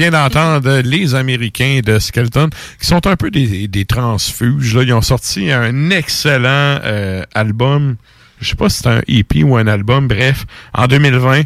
vient 0.00 0.10
d'entendre 0.10 0.80
les 0.82 1.14
Américains 1.14 1.80
de 1.84 1.98
Skeleton, 1.98 2.48
qui 2.80 2.86
sont 2.86 3.06
un 3.06 3.16
peu 3.16 3.30
des, 3.30 3.68
des 3.68 3.84
transfuges. 3.84 4.74
Là. 4.74 4.82
Ils 4.82 4.92
ont 4.94 5.02
sorti 5.02 5.52
un 5.52 5.90
excellent 5.90 6.80
euh, 6.84 7.22
album. 7.34 7.96
Je 8.40 8.48
sais 8.48 8.54
pas 8.56 8.70
si 8.70 8.78
c'est 8.78 8.88
un 8.88 9.02
EP 9.06 9.44
ou 9.44 9.56
un 9.58 9.66
album, 9.66 10.08
bref, 10.08 10.46
en 10.72 10.86
2020. 10.86 11.42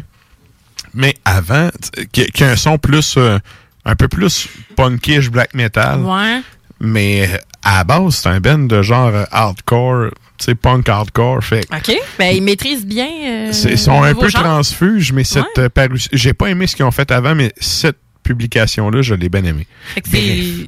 Mais 0.93 1.13
avant, 1.25 1.69
qui, 2.13 2.25
qui 2.31 2.43
a 2.45 2.51
un 2.51 2.55
son 2.55 2.77
plus, 2.77 3.15
euh, 3.17 3.37
un 3.83 3.95
peu 3.95 4.07
plus 4.07 4.47
punkish 4.77 5.29
black 5.29 5.53
metal. 5.53 5.99
Ouais. 5.99 6.41
Mais 6.79 7.27
euh, 7.29 7.37
à 7.63 7.79
la 7.79 7.83
base, 7.83 8.15
c'est 8.15 8.29
un 8.29 8.39
band 8.39 8.59
de 8.59 8.81
genre 8.81 9.11
hardcore, 9.31 10.11
tu 10.37 10.45
sais, 10.45 10.55
punk 10.55 10.87
hardcore. 10.87 11.43
Fait 11.43 11.65
OK. 11.73 11.93
Ben, 12.17 12.33
ils 12.33 12.41
maîtrisent 12.41 12.85
bien. 12.85 13.07
euh, 13.25 13.51
Ils 13.69 13.77
sont 13.77 14.01
un 14.03 14.13
peu 14.15 14.29
genre. 14.29 14.43
transfuges, 14.43 15.11
mais 15.11 15.25
cette 15.25 15.43
Ouais. 15.57 15.87
j'ai 16.13 16.33
pas 16.33 16.47
aimé 16.47 16.67
ce 16.67 16.77
qu'ils 16.77 16.85
ont 16.85 16.91
fait 16.91 17.11
avant, 17.11 17.35
mais 17.35 17.51
cette 17.59 17.97
publication-là, 18.25 19.01
je 19.01 19.15
l'ai 19.15 19.29
bien 19.29 19.43
aimé. 19.45 19.65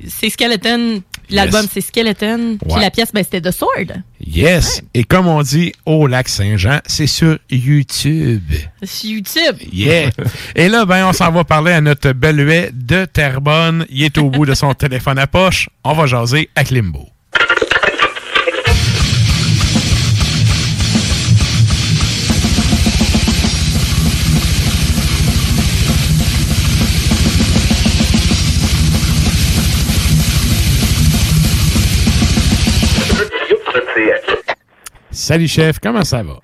C'est 0.08 0.30
Skeleton. 0.30 1.02
L'album, 1.30 1.62
Yes. 1.64 1.70
c'est 1.74 1.82
Skeleton. 1.82 2.58
Puis 2.62 2.72
Ouais. 2.74 2.80
la 2.80 2.90
pièce, 2.90 3.10
ben, 3.14 3.22
c'était 3.22 3.42
The 3.42 3.52
Sword. 3.52 3.98
Yes! 4.26 4.82
Et 4.94 5.04
comme 5.04 5.28
on 5.28 5.42
dit 5.42 5.74
au 5.86 6.08
lac 6.08 6.30
Saint-Jean, 6.30 6.80
c'est 6.86 7.06
sur 7.08 7.38
YouTube. 7.50 8.44
Sur 8.84 9.10
YouTube. 9.10 9.58
Yeah! 9.74 10.10
Et 10.56 10.70
là, 10.70 10.86
ben, 10.86 11.06
on 11.08 11.12
s'en 11.14 11.30
va 11.32 11.44
parler 11.44 11.74
à 11.74 11.82
notre 11.82 12.14
beluet 12.14 12.70
de 12.74 13.04
Terrebonne. 13.06 13.86
Il 13.90 14.04
est 14.04 14.18
au 14.18 14.30
bout 14.30 14.46
de 14.46 14.54
son 14.54 14.74
téléphone 14.74 15.20
à 15.20 15.28
poche. 15.28 15.70
On 15.84 15.94
va 15.94 16.06
jaser 16.06 16.50
à 16.56 16.64
Klimbo. 16.64 17.10
Salut, 35.12 35.48
chef. 35.48 35.80
Comment 35.80 36.04
ça 36.04 36.22
va? 36.24 36.40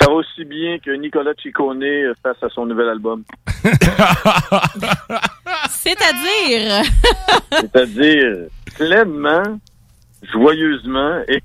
Ça 0.00 0.06
va 0.08 0.14
aussi 0.14 0.44
bien 0.44 0.78
que 0.78 0.90
Nicolas 0.90 1.32
Ciccone 1.40 1.82
face 2.22 2.42
à 2.42 2.48
son 2.48 2.66
nouvel 2.66 2.88
album. 2.88 3.22
C'est-à-dire? 5.70 6.82
C'est-à-dire 7.52 8.48
pleinement, 8.76 9.60
joyeusement 10.32 11.20
et 11.28 11.40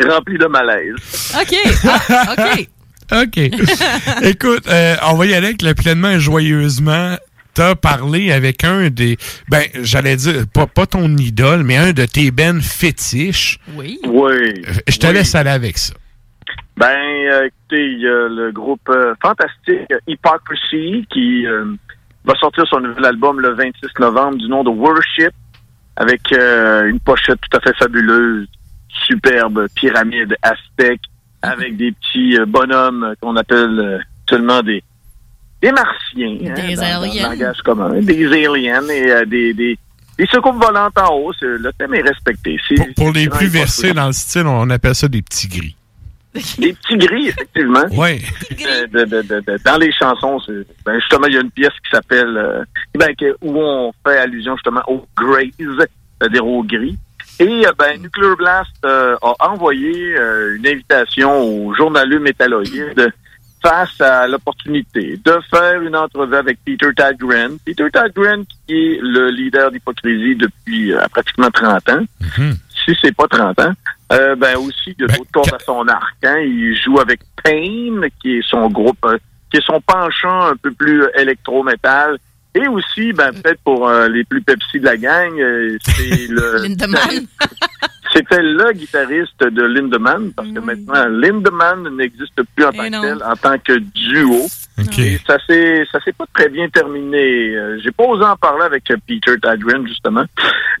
rempli 0.06 0.36
de 0.38 0.46
malaise. 0.46 1.34
OK. 1.40 1.56
Ah, 2.08 2.34
OK. 2.36 2.68
OK. 3.22 3.38
Écoute, 4.22 4.66
euh, 4.68 4.96
on 5.04 5.14
va 5.14 5.26
y 5.26 5.34
aller 5.34 5.46
avec 5.46 5.62
le 5.62 5.74
pleinement 5.74 6.10
et 6.10 6.20
joyeusement. 6.20 7.16
T'as 7.56 7.74
parlé 7.74 8.32
avec 8.32 8.64
un 8.64 8.90
des. 8.90 9.16
Ben, 9.48 9.62
j'allais 9.80 10.16
dire, 10.16 10.44
pas, 10.52 10.66
pas 10.66 10.84
ton 10.84 11.08
idole, 11.16 11.62
mais 11.62 11.78
un 11.78 11.92
de 11.94 12.04
tes 12.04 12.30
bennes 12.30 12.60
fétiches. 12.60 13.58
Oui. 13.74 13.98
Oui. 14.06 14.62
Je 14.86 14.98
te 14.98 15.06
laisse 15.06 15.34
aller 15.34 15.48
avec 15.48 15.78
ça. 15.78 15.94
Ben, 16.76 16.86
euh, 16.86 17.46
écoutez, 17.46 17.92
il 17.92 18.00
y 18.00 18.06
a 18.06 18.28
le 18.28 18.52
groupe 18.52 18.86
euh, 18.90 19.14
fantastique 19.22 19.90
euh, 19.90 19.98
Hypocrisy 20.06 21.06
qui 21.10 21.46
euh, 21.46 21.64
va 22.26 22.34
sortir 22.34 22.66
son 22.68 22.80
nouvel 22.80 23.06
album 23.06 23.40
le 23.40 23.54
26 23.54 24.00
novembre 24.00 24.36
du 24.36 24.48
nom 24.48 24.62
de 24.62 24.68
Worship 24.68 25.32
avec 25.96 26.20
euh, 26.32 26.90
une 26.90 27.00
pochette 27.00 27.40
tout 27.40 27.56
à 27.56 27.60
fait 27.60 27.74
fabuleuse, 27.78 28.46
superbe, 29.06 29.66
pyramide 29.74 30.36
aztèque 30.42 31.00
avec 31.40 31.78
des 31.78 31.92
petits 31.92 32.38
euh, 32.38 32.44
bonhommes 32.44 33.14
qu'on 33.22 33.36
appelle 33.36 33.78
euh, 33.78 33.98
seulement 34.28 34.62
des 34.62 34.82
des 35.62 35.72
martiens. 35.72 36.36
hein, 36.50 36.54
Des 36.54 36.74
dans- 36.74 36.82
dans 36.82 37.00
le 37.00 37.08
aliens. 37.10 37.28
langage 37.30 37.58
commun. 37.64 38.00
Des 38.00 38.26
aliens 38.26 38.88
et 38.88 39.10
euh, 39.10 39.24
des, 39.24 39.54
des, 39.54 39.78
des 40.18 40.26
soucoupes 40.26 40.62
volantes 40.62 40.98
en 40.98 41.14
haut. 41.14 41.32
Le 41.40 41.70
thème 41.78 41.94
est 41.94 42.02
respecté. 42.02 42.58
Pour, 42.76 42.86
pour 42.96 43.12
les 43.12 43.28
plus 43.28 43.46
versés 43.48 43.92
dans 43.92 44.06
le 44.06 44.12
style, 44.12 44.46
on 44.46 44.68
appelle 44.70 44.94
ça 44.94 45.08
des 45.08 45.22
petits 45.22 45.48
gris. 45.48 45.76
des 46.58 46.74
petits 46.74 46.98
gris, 46.98 47.28
effectivement. 47.28 47.84
Oui. 47.92 48.22
Euh, 48.66 48.86
de- 48.88 49.04
de- 49.04 49.22
de- 49.22 49.40
de- 49.40 49.58
dans 49.64 49.78
les 49.78 49.90
chansons, 49.92 50.38
ben, 50.84 50.94
justement, 51.00 51.26
il 51.28 51.34
y 51.34 51.38
a 51.38 51.40
une 51.40 51.50
pièce 51.50 51.72
qui 51.82 51.90
s'appelle 51.90 52.36
euh, 52.36 52.62
ben, 52.94 53.14
où 53.40 53.58
on 53.58 53.92
fait 54.06 54.18
allusion 54.18 54.54
justement 54.56 54.82
aux 54.86 55.06
Greys, 55.16 55.50
c'est-à-dire 55.58 56.46
aux 56.46 56.62
gris. 56.62 56.98
Et 57.38 57.62
ben, 57.78 58.00
Nuclear 58.00 58.36
Blast 58.36 58.70
euh, 58.84 59.16
a 59.22 59.48
envoyé 59.50 60.14
euh, 60.18 60.56
une 60.56 60.66
invitation 60.66 61.42
aux 61.42 61.74
journaleux 61.74 62.18
métalloïdes 62.18 63.12
face 63.66 64.00
à 64.00 64.28
l'opportunité 64.28 65.18
de 65.24 65.38
faire 65.50 65.82
une 65.82 65.96
entrevue 65.96 66.36
avec 66.36 66.58
Peter 66.64 66.86
Tadgren. 66.94 67.58
Peter 67.64 67.90
Tadgren, 67.92 68.44
qui 68.46 68.74
est 68.74 68.98
le 69.02 69.28
leader 69.30 69.72
d'Hypocrisie 69.72 70.36
depuis 70.36 70.92
euh, 70.92 71.00
pratiquement 71.10 71.50
30 71.50 71.88
ans 71.88 72.04
si 72.36 72.96
c'est 73.02 73.14
pas 73.16 73.26
30 73.28 73.58
ans. 73.60 73.72
Euh, 74.12 74.36
ben 74.36 74.56
aussi, 74.58 74.94
il 74.96 75.00
y 75.00 75.04
a 75.04 75.06
d'autres 75.08 75.32
cordes 75.32 75.52
à 75.52 75.58
son 75.64 75.88
arc. 75.88 76.16
Hein. 76.22 76.38
Il 76.38 76.76
joue 76.76 77.00
avec 77.00 77.20
Pain, 77.42 78.02
qui 78.22 78.36
est 78.36 78.48
son 78.48 78.68
groupe, 78.68 79.04
euh, 79.04 79.18
qui 79.50 79.56
est 79.56 79.66
son 79.66 79.80
penchant 79.80 80.46
un 80.46 80.56
peu 80.56 80.70
plus 80.70 81.04
électro-métal. 81.18 82.18
Et 82.54 82.68
aussi, 82.68 83.12
ben 83.12 83.32
peut-être 83.32 83.60
pour 83.64 83.90
les 83.90 84.24
plus 84.24 84.40
Pepsi 84.42 84.78
de 84.78 84.84
la 84.84 84.96
gang, 84.96 85.32
c'est 85.84 86.26
le. 86.28 86.64
C'était 88.16 88.42
le 88.42 88.72
guitariste 88.72 89.40
de 89.44 89.62
Lindemann, 89.62 90.32
parce 90.34 90.48
que 90.48 90.58
maintenant, 90.60 91.06
Lindemann 91.08 91.88
n'existe 91.96 92.42
plus 92.54 92.64
en 92.64 92.72
tant 92.72 92.84
Eh 92.84 92.90
que 92.90 92.96
non. 92.96 93.02
tel, 93.02 93.22
en 93.22 93.36
tant 93.36 93.58
que 93.58 93.78
duo. 93.78 94.46
Et 94.98 95.18
ça 95.26 95.38
s'est 95.46 95.84
ça 95.90 95.98
s'est 96.04 96.12
pas 96.12 96.26
très 96.34 96.48
bien 96.48 96.68
terminé. 96.68 97.56
Euh, 97.56 97.78
J'ai 97.82 97.90
pas 97.92 98.04
osé 98.04 98.24
en 98.24 98.36
parler 98.36 98.64
avec 98.64 98.90
euh, 98.90 98.96
Peter 99.06 99.38
Tadgren, 99.40 99.86
justement. 99.86 100.24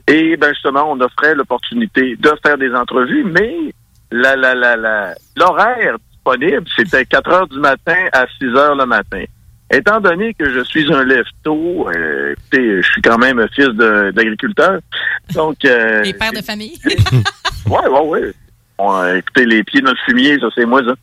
Et 0.06 0.36
ben 0.36 0.52
justement, 0.52 0.90
on 0.92 1.00
offrait 1.00 1.34
l'opportunité 1.34 2.14
de 2.16 2.30
faire 2.44 2.58
des 2.58 2.72
entrevues, 2.74 3.24
mais 3.24 3.72
la 4.10 4.36
la 4.36 4.54
la 4.54 4.76
la 4.76 5.14
l'horaire 5.36 5.96
disponible, 6.12 6.64
c'était 6.76 7.04
4 7.06 7.30
heures 7.30 7.48
du 7.48 7.58
matin 7.58 7.96
à 8.12 8.26
6 8.38 8.46
heures 8.54 8.74
le 8.76 8.84
matin. 8.86 9.24
Étant 9.70 10.00
donné 10.00 10.32
que 10.34 10.48
je 10.52 10.60
suis 10.64 10.92
un 10.92 11.04
lève-tôt, 11.04 11.88
euh, 11.88 12.32
écoutez, 12.32 12.82
je 12.82 12.88
suis 12.88 13.02
quand 13.02 13.18
même 13.18 13.44
fils 13.52 13.68
d'agriculteur. 14.14 14.78
Donc, 15.34 15.64
euh, 15.64 16.02
Les 16.04 16.14
pères 16.14 16.32
de 16.32 16.42
famille. 16.42 16.78
Ouais, 17.68 17.88
ouais, 17.88 18.00
ouais. 18.00 18.32
Bon, 18.78 19.14
écoutez, 19.14 19.46
les 19.46 19.64
pieds 19.64 19.80
dans 19.80 19.90
le 19.92 19.96
fumier, 20.04 20.38
ça, 20.38 20.48
c'est 20.54 20.66
moi, 20.66 20.82
ça. 20.84 20.94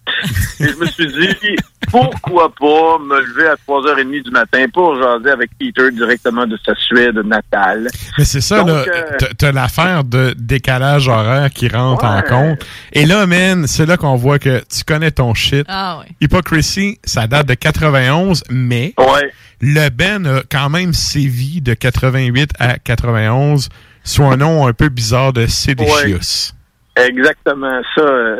Et 0.64 0.70
je 0.70 0.76
me 0.78 0.86
suis 0.86 1.08
dit, 1.08 1.56
pourquoi 1.90 2.54
pas 2.54 3.00
me 3.00 3.20
lever 3.20 3.48
à 3.48 3.56
3h30 3.68 4.22
du 4.24 4.30
matin 4.30 4.66
pour 4.72 4.96
jaser 5.02 5.32
avec 5.32 5.50
Peter 5.60 5.90
directement 5.92 6.46
de 6.46 6.56
sa 6.64 6.76
Suède 6.76 7.18
natale. 7.26 7.88
Mais 8.20 8.26
c'est 8.26 8.42
ça, 8.42 8.60
Donc, 8.60 8.68
là. 8.86 8.86
euh, 8.88 9.28
T'as- 9.40 9.52
l'affaire 9.52 10.04
de 10.04 10.36
décalage 10.38 11.08
horaire 11.08 11.50
qui 11.50 11.68
rentre 11.68 12.06
en 12.06 12.22
compte. 12.22 12.64
Et 12.92 13.06
là, 13.08 13.26
man, 13.26 13.66
c'est 13.66 13.88
là 13.88 13.98
qu'on 13.98 14.16
voit 14.18 14.38
que 14.38 14.60
tu 14.72 14.84
connais 14.86 15.10
ton 15.12 15.34
shit. 15.34 15.66
Ah 15.68 15.98
ouais. 16.00 16.06
Hypocrisy, 16.22 17.00
ça 17.04 17.26
date 17.26 17.48
de 17.48 17.56
91, 17.56 18.44
mais 18.52 18.94
Ouais. 19.00 19.32
le 19.62 19.90
Ben 19.90 20.26
a 20.28 20.42
quand 20.50 20.70
même 20.70 20.94
sévi 20.94 21.60
de 21.62 21.74
88 21.74 22.52
à 22.60 22.78
91 22.78 23.70
sous 24.04 24.24
un 24.26 24.38
nom 24.38 24.68
un 24.68 24.74
peu 24.74 24.90
bizarre 24.90 25.34
de 25.34 25.48
Seditious. 25.48 26.54
Exactement, 26.96 27.82
ça. 27.96 28.38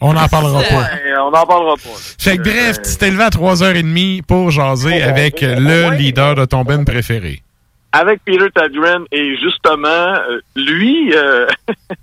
On 0.00 0.12
n'en 0.12 0.28
parlera 0.28 0.62
pas. 0.62 0.74
ouais, 0.74 1.12
on 1.20 1.30
n'en 1.30 1.46
parlera 1.46 1.74
pas. 1.76 1.98
Fait 2.18 2.36
que 2.36 2.42
bref, 2.42 2.82
tu 2.82 2.96
t'es 2.98 3.10
levé 3.10 3.24
à 3.24 3.30
3h30 3.30 4.22
pour 4.22 4.50
jaser 4.50 5.02
avec 5.02 5.40
le 5.40 5.94
leader 5.96 6.34
de 6.34 6.44
ton 6.44 6.64
Ben 6.64 6.84
préféré. 6.84 7.42
Avec 7.92 8.20
Peter 8.24 8.50
Tadgren, 8.54 9.04
et 9.10 9.36
justement, 9.38 9.86
euh, 9.86 10.40
lui, 10.54 11.14
euh, 11.14 11.46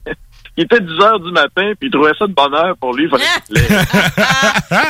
il 0.57 0.63
était 0.63 0.79
10 0.79 0.91
heures 1.01 1.19
du 1.19 1.31
matin, 1.31 1.73
puis 1.79 1.89
il 1.89 1.91
trouvait 1.91 2.13
ça 2.17 2.25
de 2.25 2.33
bonne 2.33 2.55
heure 2.55 2.75
pour 2.77 2.95
lui. 2.95 3.07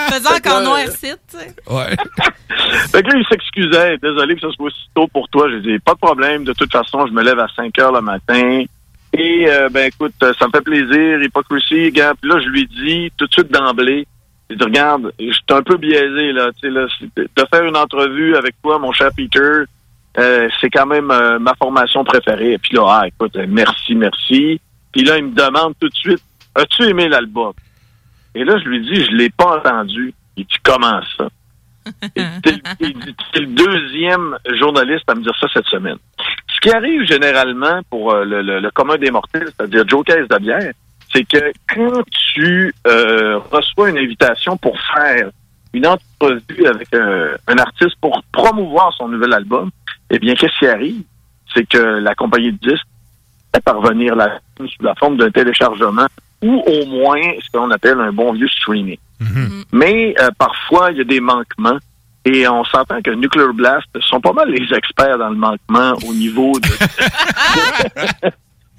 Faisant 0.10 0.35
encore 0.38 0.61
noir 0.61 0.80
site, 0.88 1.19
tu 1.30 1.38
sais. 1.38 1.53
Ouais. 1.68 1.90
Fait 2.91 3.03
que 3.03 3.10
là, 3.10 3.18
il 3.18 3.26
s'excusait. 3.30 3.98
Désolé 3.98 4.35
que 4.35 4.41
ce 4.41 4.52
soit 4.52 4.69
si 4.69 4.88
tôt 4.95 5.07
pour 5.07 5.27
toi. 5.27 5.49
J'ai 5.49 5.60
dit, 5.60 5.80
pas 5.80 5.94
de 5.94 5.99
problème. 5.99 6.45
De 6.45 6.53
toute 6.53 6.72
façon, 6.72 7.06
je 7.07 7.11
me 7.11 7.22
lève 7.22 7.40
à 7.40 7.48
5 7.53 7.77
heures 7.80 7.91
le 7.91 8.02
matin. 8.02 8.64
Et, 9.14 9.45
euh, 9.48 9.69
ben, 9.69 9.88
écoute, 9.88 10.15
euh, 10.23 10.34
ça 10.40 10.48
me 10.48 10.52
fait 10.52 10.61
plaisir. 10.61 11.22
Hypocrisie, 11.22 11.91
gars. 11.91 12.14
Puis 12.19 12.30
là, 12.30 12.40
je 12.40 12.48
lui 12.49 12.68
dis 12.68 13.11
tout 13.18 13.27
de 13.27 13.34
suite 13.34 13.52
d'emblée. 13.52 14.07
J'ai 14.49 14.56
dit, 14.56 14.64
regarde, 14.64 15.14
je 15.19 15.31
suis 15.31 15.44
un 15.49 15.61
peu 15.61 15.77
biaisé, 15.77 16.31
là. 16.31 16.52
Tu 16.53 16.61
sais, 16.61 16.69
là, 16.69 16.88
de 17.15 17.45
faire 17.52 17.64
une 17.64 17.77
entrevue 17.77 18.35
avec 18.35 18.56
toi, 18.61 18.80
mon 18.80 18.91
cher 18.91 19.10
Peter, 19.15 19.64
euh, 20.18 20.49
c'est 20.60 20.69
quand 20.69 20.85
même 20.85 21.10
euh, 21.11 21.40
ma 21.40 21.53
formation 21.56 22.03
préférée. 22.03 22.53
Et 22.53 22.57
puis 22.57 22.76
là, 22.76 22.85
ah, 22.88 23.07
écoute, 23.07 23.35
merci, 23.48 23.95
merci. 23.95 24.60
Puis 24.91 25.03
là, 25.03 25.18
il 25.18 25.26
me 25.26 25.35
demande 25.35 25.73
tout 25.80 25.90
de 25.90 25.95
suite, 25.95 26.22
as-tu 26.56 26.84
aimé 26.84 27.07
l'album? 27.07 27.53
Et 28.35 28.44
là, 28.44 28.57
je 28.60 28.69
lui 28.69 28.81
dis, 28.81 29.06
je 29.06 29.11
l'ai 29.11 29.30
pas 29.30 29.57
entendu. 29.57 30.14
Il 30.38 30.45
dit, 30.45 30.56
comment 30.64 31.02
ça? 31.18 31.30
Il 32.15 32.94
dit, 32.94 33.15
C'est 33.34 33.41
le 33.41 33.48
deuxième 33.48 34.38
journaliste 34.60 35.03
à 35.07 35.15
me 35.15 35.23
dire 35.23 35.35
ça 35.40 35.48
cette 35.53 35.65
semaine. 35.65 35.98
Ce 36.64 36.69
qui 36.69 36.76
arrive 36.76 37.03
généralement 37.03 37.81
pour 37.90 38.14
euh, 38.14 38.23
le, 38.23 38.41
le- 38.41 38.60
le 38.61 38.72
commun 38.72 38.98
des 38.98 39.11
mortels, 39.11 39.48
c'est-à-dire 39.57 39.84
Joe 39.88 40.06
Caisse 40.06 40.27
de 40.30 40.38
bière, 40.38 40.72
c'est 41.11 41.26
que 41.26 41.52
quand 41.68 42.02
tu 42.34 42.73
euh, 42.88 43.38
reçois 43.52 43.90
une 43.90 43.98
invitation 43.98 44.56
pour 44.57 44.76
faire 44.95 45.30
une 45.73 45.85
entrevue 45.88 46.65
avec 46.65 46.88
un, 46.94 47.31
un 47.48 47.57
artiste 47.57 47.95
pour 47.99 48.23
promouvoir 48.31 48.94
son 48.94 49.10
nouvel 49.10 49.34
album, 49.34 49.72
eh 50.10 50.19
bien, 50.19 50.35
qu'est-ce 50.35 50.57
qui 50.57 50.68
arrive? 50.68 51.02
C'est 51.53 51.68
que 51.68 51.77
la 51.77 52.15
compagnie 52.15 52.52
de 52.53 52.57
disques 52.57 52.88
fait 53.53 53.61
parvenir 53.64 54.15
la 54.15 54.40
sous 54.57 54.68
la 54.84 54.95
forme 54.95 55.18
d'un 55.18 55.31
téléchargement 55.31 56.07
ou 56.41 56.64
au 56.65 56.85
moins 56.85 57.22
ce 57.44 57.52
qu'on 57.52 57.72
appelle 57.72 57.99
un 57.99 58.11
bon 58.14 58.31
vieux 58.34 58.48
streaming. 58.48 58.98
Mais 59.72 60.15
euh, 60.19 60.30
parfois, 60.38 60.91
il 60.91 60.98
y 60.98 61.02
a 61.02 61.03
des 61.03 61.19
manquements. 61.19 61.77
Et 62.26 62.48
on 62.48 62.64
s'entend 62.64 63.02
que 63.02 63.12
Nuclear 63.12 63.54
Blast 63.54 63.88
sont 64.10 64.22
pas 64.22 64.32
mal 64.34 64.50
les 64.50 64.74
experts 64.76 65.18
dans 65.18 65.30
le 65.30 65.36
manquement 65.36 65.94
au 66.08 66.14
niveau 66.14 66.54
de... 66.60 66.70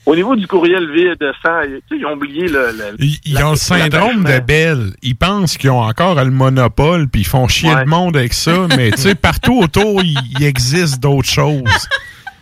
au 0.07 0.15
niveau 0.16 0.35
du 0.37 0.47
courriel 0.47 0.91
vide 0.91 1.19
sans, 1.43 1.62
tu 1.62 1.77
sais, 1.91 1.97
ils 1.99 2.07
ont 2.07 2.12
oublié 2.15 2.49
le... 2.49 2.71
le- 2.73 2.97
Ils, 3.25 3.45
ont 3.45 3.51
le 3.51 3.57
syndrome 3.57 4.25
de 4.25 4.39
Bell. 4.41 4.93
Ils 5.03 5.16
pensent 5.16 5.57
qu'ils 5.59 5.71
ont 5.71 5.81
encore 5.83 6.15
le 6.23 6.31
monopole, 6.31 7.09
puis 7.09 7.23
ils 7.23 7.27
font 7.27 7.47
chier 7.49 7.69
Ouais. 7.75 7.81
le 7.85 7.91
monde 7.91 8.16
avec 8.16 8.33
ça. 8.33 8.66
Mais 8.77 8.91
tu 8.93 8.99
sais, 9.03 9.15
partout 9.15 9.61
autour, 9.61 10.03
il, 10.03 10.16
il 10.39 10.45
existe 10.45 11.01
d'autres 11.03 11.29
choses. 11.29 11.89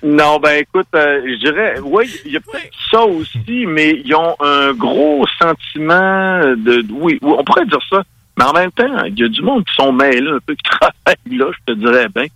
Non, 0.05 0.41
ben 0.41 0.61
écoute, 0.63 0.89
euh, 0.97 1.21
je 1.25 1.37
dirais, 1.39 1.75
oui, 1.85 2.13
il 2.27 2.33
y 2.33 2.37
a 2.37 2.41
peut-être 2.41 2.73
ça 2.91 3.03
aussi, 3.03 3.67
mais 3.69 4.03
ils 4.05 4.13
ont 4.17 4.35
un 4.41 4.73
gros 4.73 5.25
sentiment 5.41 6.41
de, 6.57 6.85
oui, 6.91 7.21
oui, 7.23 7.35
on 7.39 7.45
pourrait 7.45 7.67
dire 7.67 7.79
ça, 7.89 8.03
mais 8.39 8.45
en 8.45 8.53
même 8.53 8.73
temps, 8.73 9.05
il 9.05 9.19
y 9.19 9.25
a 9.25 9.29
du 9.29 9.43
monde 9.43 9.65
qui 9.65 9.75
sont 9.75 9.93
mêlés 9.93 10.31
un 10.31 10.39
peu, 10.45 10.55
qui 10.55 10.63
travaillent 10.71 11.39
là, 11.39 11.47
je 11.53 11.73
te 11.73 11.79
dirais 11.79 12.09
bien. 12.15 12.27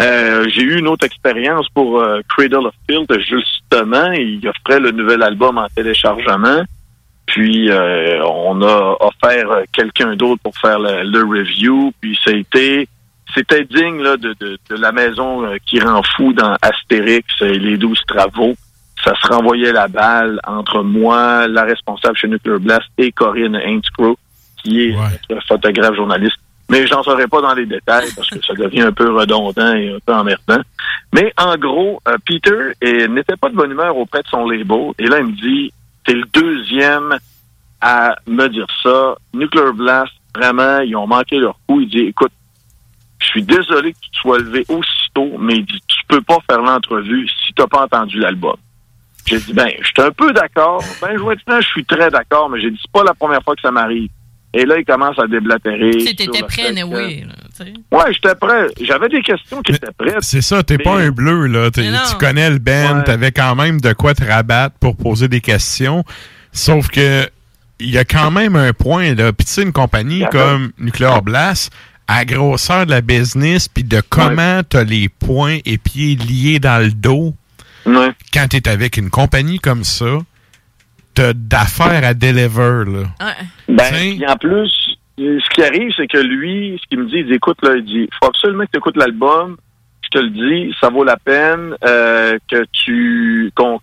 Euh, 0.00 0.48
J'ai 0.48 0.62
eu 0.62 0.78
une 0.78 0.88
autre 0.88 1.06
expérience 1.06 1.68
pour 1.68 2.00
euh, 2.00 2.20
Cradle 2.28 2.66
of 2.66 2.74
Filth, 2.88 3.12
justement, 3.20 4.10
il 4.12 4.46
offrait 4.48 4.80
le 4.80 4.90
nouvel 4.90 5.22
album 5.22 5.58
en 5.58 5.68
téléchargement, 5.68 6.64
puis 7.26 7.70
euh, 7.70 8.22
on 8.24 8.60
a 8.62 8.96
offert 9.00 9.50
euh, 9.50 9.62
quelqu'un 9.72 10.16
d'autre 10.16 10.42
pour 10.42 10.56
faire 10.58 10.78
le, 10.78 11.22
review, 11.22 11.92
puis 12.00 12.18
ça 12.22 12.30
a 12.30 12.34
été 12.34 12.88
c'était 13.34 13.64
digne 13.64 14.02
là, 14.02 14.16
de, 14.16 14.34
de, 14.38 14.58
de 14.70 14.76
la 14.76 14.92
maison 14.92 15.44
euh, 15.44 15.56
qui 15.64 15.80
rend 15.80 16.02
fou 16.16 16.32
dans 16.32 16.56
Astérix 16.60 17.26
et 17.40 17.58
les 17.58 17.76
douze 17.76 18.00
travaux. 18.06 18.54
ça 19.02 19.12
se 19.20 19.26
renvoyait 19.28 19.72
la 19.72 19.88
balle 19.88 20.38
entre 20.46 20.82
moi, 20.82 21.48
la 21.48 21.64
responsable 21.64 22.16
chez 22.16 22.28
Nuclear 22.28 22.60
Blast 22.60 22.88
et 22.98 23.10
Corinne 23.12 23.56
Ainscrow, 23.56 24.16
qui 24.64 24.80
est 24.80 24.96
photographe 25.46 25.94
journaliste. 25.94 26.36
Mais 26.70 26.86
j'en 26.86 27.02
saurais 27.02 27.28
pas 27.28 27.42
dans 27.42 27.54
les 27.54 27.66
détails 27.66 28.08
parce 28.16 28.30
que 28.30 28.42
ça 28.42 28.54
devient 28.54 28.80
un 28.80 28.92
peu 28.92 29.12
redondant 29.12 29.74
et 29.74 29.92
un 29.92 29.98
peu 30.04 30.14
emmerdant. 30.14 30.62
Mais 31.12 31.32
en 31.36 31.56
gros, 31.56 32.00
euh, 32.08 32.16
Peter 32.24 32.72
n'était 33.08 33.36
pas 33.36 33.50
de 33.50 33.54
bonne 33.54 33.70
humeur 33.70 33.96
auprès 33.96 34.22
de 34.22 34.28
son 34.28 34.48
label. 34.48 34.92
Et 34.98 35.06
là, 35.06 35.20
il 35.20 35.26
me 35.26 35.32
dit, 35.32 35.72
t'es 36.04 36.14
le 36.14 36.24
deuxième 36.32 37.18
à 37.82 38.16
me 38.26 38.48
dire 38.48 38.66
ça. 38.82 39.14
Nuclear 39.34 39.74
Blast, 39.74 40.12
vraiment, 40.34 40.80
ils 40.80 40.96
ont 40.96 41.06
manqué 41.06 41.36
leur 41.36 41.58
coup. 41.68 41.80
Il 41.80 41.88
dit, 41.88 41.98
écoute, 41.98 42.32
je 43.18 43.26
suis 43.26 43.42
désolé 43.42 43.92
que 43.92 43.98
tu 44.00 44.10
te 44.10 44.16
sois 44.16 44.38
levé 44.38 44.64
aussitôt, 44.68 45.36
mais 45.38 45.56
il 45.56 45.66
dit, 45.66 45.80
tu 45.86 46.00
peux 46.08 46.22
pas 46.22 46.38
faire 46.48 46.62
l'entrevue 46.62 47.28
si 47.28 47.52
t'as 47.52 47.66
pas 47.66 47.84
entendu 47.84 48.18
l'album. 48.20 48.56
J'ai 49.26 49.38
dit, 49.38 49.52
ben, 49.52 49.68
je 49.80 49.86
suis 49.86 50.02
un 50.02 50.10
peu 50.10 50.32
d'accord. 50.32 50.82
Ben, 51.00 51.16
je 51.16 51.60
je 51.60 51.66
suis 51.66 51.84
très 51.84 52.10
d'accord, 52.10 52.48
mais 52.48 52.60
j'ai 52.60 52.70
dit, 52.70 52.78
c'est 52.80 52.90
pas 52.90 53.04
la 53.04 53.14
première 53.14 53.42
fois 53.42 53.54
que 53.54 53.62
ça 53.62 53.70
m'arrive. 53.70 54.10
Et 54.54 54.64
là, 54.64 54.78
il 54.78 54.84
commence 54.84 55.18
à 55.18 55.26
déblatérer. 55.26 55.90
Tu 56.16 56.26
prêt, 56.44 56.72
mais 56.72 56.84
oui. 56.84 57.24
Ouais, 57.92 58.12
j'étais 58.12 58.34
prêt. 58.36 58.68
J'avais 58.80 59.08
des 59.08 59.22
questions 59.22 59.60
qui 59.62 59.72
étaient 59.72 59.92
prêtes. 59.96 60.18
C'est 60.20 60.42
ça, 60.42 60.62
t'es 60.62 60.78
pas 60.78 60.98
un 60.98 61.10
bleu, 61.10 61.46
là. 61.46 61.70
Tu 61.70 61.82
connais 62.18 62.48
le 62.50 62.58
band, 62.58 63.02
t'avais 63.04 63.32
quand 63.32 63.56
même 63.56 63.80
de 63.80 63.92
quoi 63.92 64.14
te 64.14 64.24
rabattre 64.24 64.76
pour 64.78 64.96
poser 64.96 65.28
des 65.28 65.40
questions. 65.40 66.04
Sauf 66.52 66.88
que 66.88 67.28
il 67.80 67.90
y 67.90 67.98
a 67.98 68.04
quand 68.04 68.30
même 68.30 68.54
un 68.54 68.72
point, 68.72 69.14
là. 69.14 69.32
Puis 69.32 69.44
tu 69.44 69.52
sais, 69.52 69.62
une 69.62 69.72
compagnie 69.72 70.24
comme 70.30 70.70
Nuclear 70.78 71.22
Blast, 71.22 71.72
à 72.06 72.18
la 72.18 72.24
grosseur 72.24 72.86
de 72.86 72.90
la 72.90 73.00
business, 73.00 73.66
puis 73.66 73.82
de 73.82 74.00
comment 74.08 74.62
t'as 74.62 74.84
les 74.84 75.08
points 75.08 75.58
et 75.64 75.78
pieds 75.78 76.14
liés 76.14 76.60
dans 76.60 76.80
le 76.80 76.92
dos, 76.92 77.34
quand 77.84 78.46
t'es 78.48 78.68
avec 78.68 78.96
une 78.96 79.10
compagnie 79.10 79.58
comme 79.58 79.82
ça, 79.82 80.18
d'affaires 81.20 82.04
à 82.04 82.14
deliver, 82.14 82.84
là. 82.90 83.34
Ben, 83.68 83.92
puis 83.92 84.26
en 84.26 84.36
plus, 84.36 84.96
euh, 85.20 85.38
ce 85.40 85.54
qui 85.54 85.62
arrive, 85.62 85.92
c'est 85.96 86.06
que 86.06 86.18
lui, 86.18 86.78
ce 86.82 86.88
qu'il 86.88 87.00
me 87.00 87.06
dit, 87.06 87.18
il 87.18 87.26
dit, 87.26 87.34
écoute, 87.34 87.58
là, 87.62 87.76
il 87.76 87.84
dit, 87.84 88.08
faut 88.20 88.28
absolument 88.28 88.64
que 88.64 88.70
tu 88.72 88.78
écoutes 88.78 88.96
l'album. 88.96 89.56
Je 90.02 90.08
te 90.08 90.18
le 90.18 90.30
dis, 90.30 90.74
ça 90.80 90.90
vaut 90.90 91.04
la 91.04 91.16
peine 91.16 91.74
euh, 91.84 92.38
que 92.50 92.64
tu 92.72 93.50
qu'on 93.54 93.78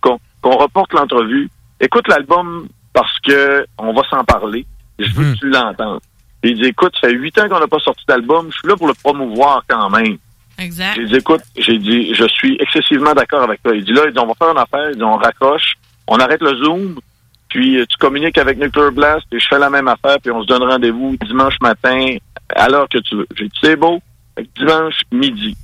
reporte 0.56 0.92
l'entrevue. 0.92 1.48
Écoute 1.80 2.06
l'album 2.08 2.68
parce 2.92 3.18
que 3.20 3.66
on 3.78 3.92
va 3.92 4.02
s'en 4.08 4.24
parler. 4.24 4.64
Je 4.98 5.10
veux 5.12 5.32
que 5.32 5.38
tu 5.38 5.48
l'entendes. 5.48 6.00
Il 6.44 6.60
dit, 6.60 6.68
écoute, 6.68 6.92
ça 7.00 7.08
fait 7.08 7.14
huit 7.14 7.36
ans 7.38 7.48
qu'on 7.48 7.60
n'a 7.60 7.66
pas 7.66 7.78
sorti 7.78 8.04
d'album. 8.06 8.46
Je 8.50 8.58
suis 8.58 8.68
là 8.68 8.76
pour 8.76 8.88
le 8.88 8.94
promouvoir 8.94 9.64
quand 9.68 9.90
même. 9.90 10.16
Exact. 10.58 10.94
J'ai 10.96 11.06
dit, 11.06 11.16
écoute, 11.16 11.42
j'ai 11.56 11.78
dit, 11.78 12.14
je 12.14 12.26
suis 12.28 12.56
excessivement 12.60 13.14
d'accord 13.14 13.42
avec 13.42 13.62
toi. 13.62 13.74
Il 13.74 13.84
dit, 13.84 13.92
là, 13.92 14.02
il 14.06 14.12
dit, 14.12 14.18
on 14.18 14.26
va 14.26 14.34
faire 14.34 14.50
une 14.50 14.58
affaire. 14.58 14.90
Il 14.90 14.96
dit, 14.96 15.02
on 15.02 15.16
raccroche, 15.16 15.74
on 16.06 16.16
arrête 16.16 16.42
le 16.42 16.56
Zoom, 16.64 16.96
puis 17.52 17.78
euh, 17.78 17.84
tu 17.86 17.96
communiques 17.98 18.38
avec 18.38 18.58
Nuclear 18.58 18.90
Blast, 18.92 19.26
et 19.30 19.38
je 19.38 19.46
fais 19.46 19.58
la 19.58 19.68
même 19.68 19.86
affaire, 19.88 20.16
puis 20.22 20.30
on 20.32 20.42
se 20.42 20.46
donne 20.46 20.62
rendez-vous 20.62 21.16
dimanche 21.26 21.54
matin, 21.60 22.16
à 22.56 22.68
l'heure 22.68 22.88
que 22.88 22.98
tu 22.98 23.16
veux. 23.16 23.26
J'ai 23.36 23.44
dit, 23.44 23.58
c'est 23.62 23.76
beau. 23.76 24.00
Dimanche 24.56 25.00
midi. 25.12 25.54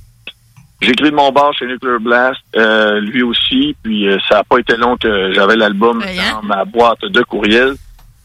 J'écris 0.81 1.09
de 1.09 1.15
mon 1.15 1.31
bar 1.31 1.51
chez 1.57 1.65
Nuclear 1.65 1.99
Blast, 1.99 2.39
euh, 2.55 2.99
lui 3.01 3.23
aussi, 3.23 3.75
puis 3.83 4.07
euh, 4.07 4.17
ça 4.29 4.35
n'a 4.35 4.43
pas 4.43 4.59
été 4.59 4.77
long 4.77 4.95
que 4.97 5.33
j'avais 5.33 5.55
l'album 5.55 5.99
dans 5.99 6.43
ma 6.43 6.63
boîte 6.63 7.01
de 7.01 7.21
courriel. 7.23 7.73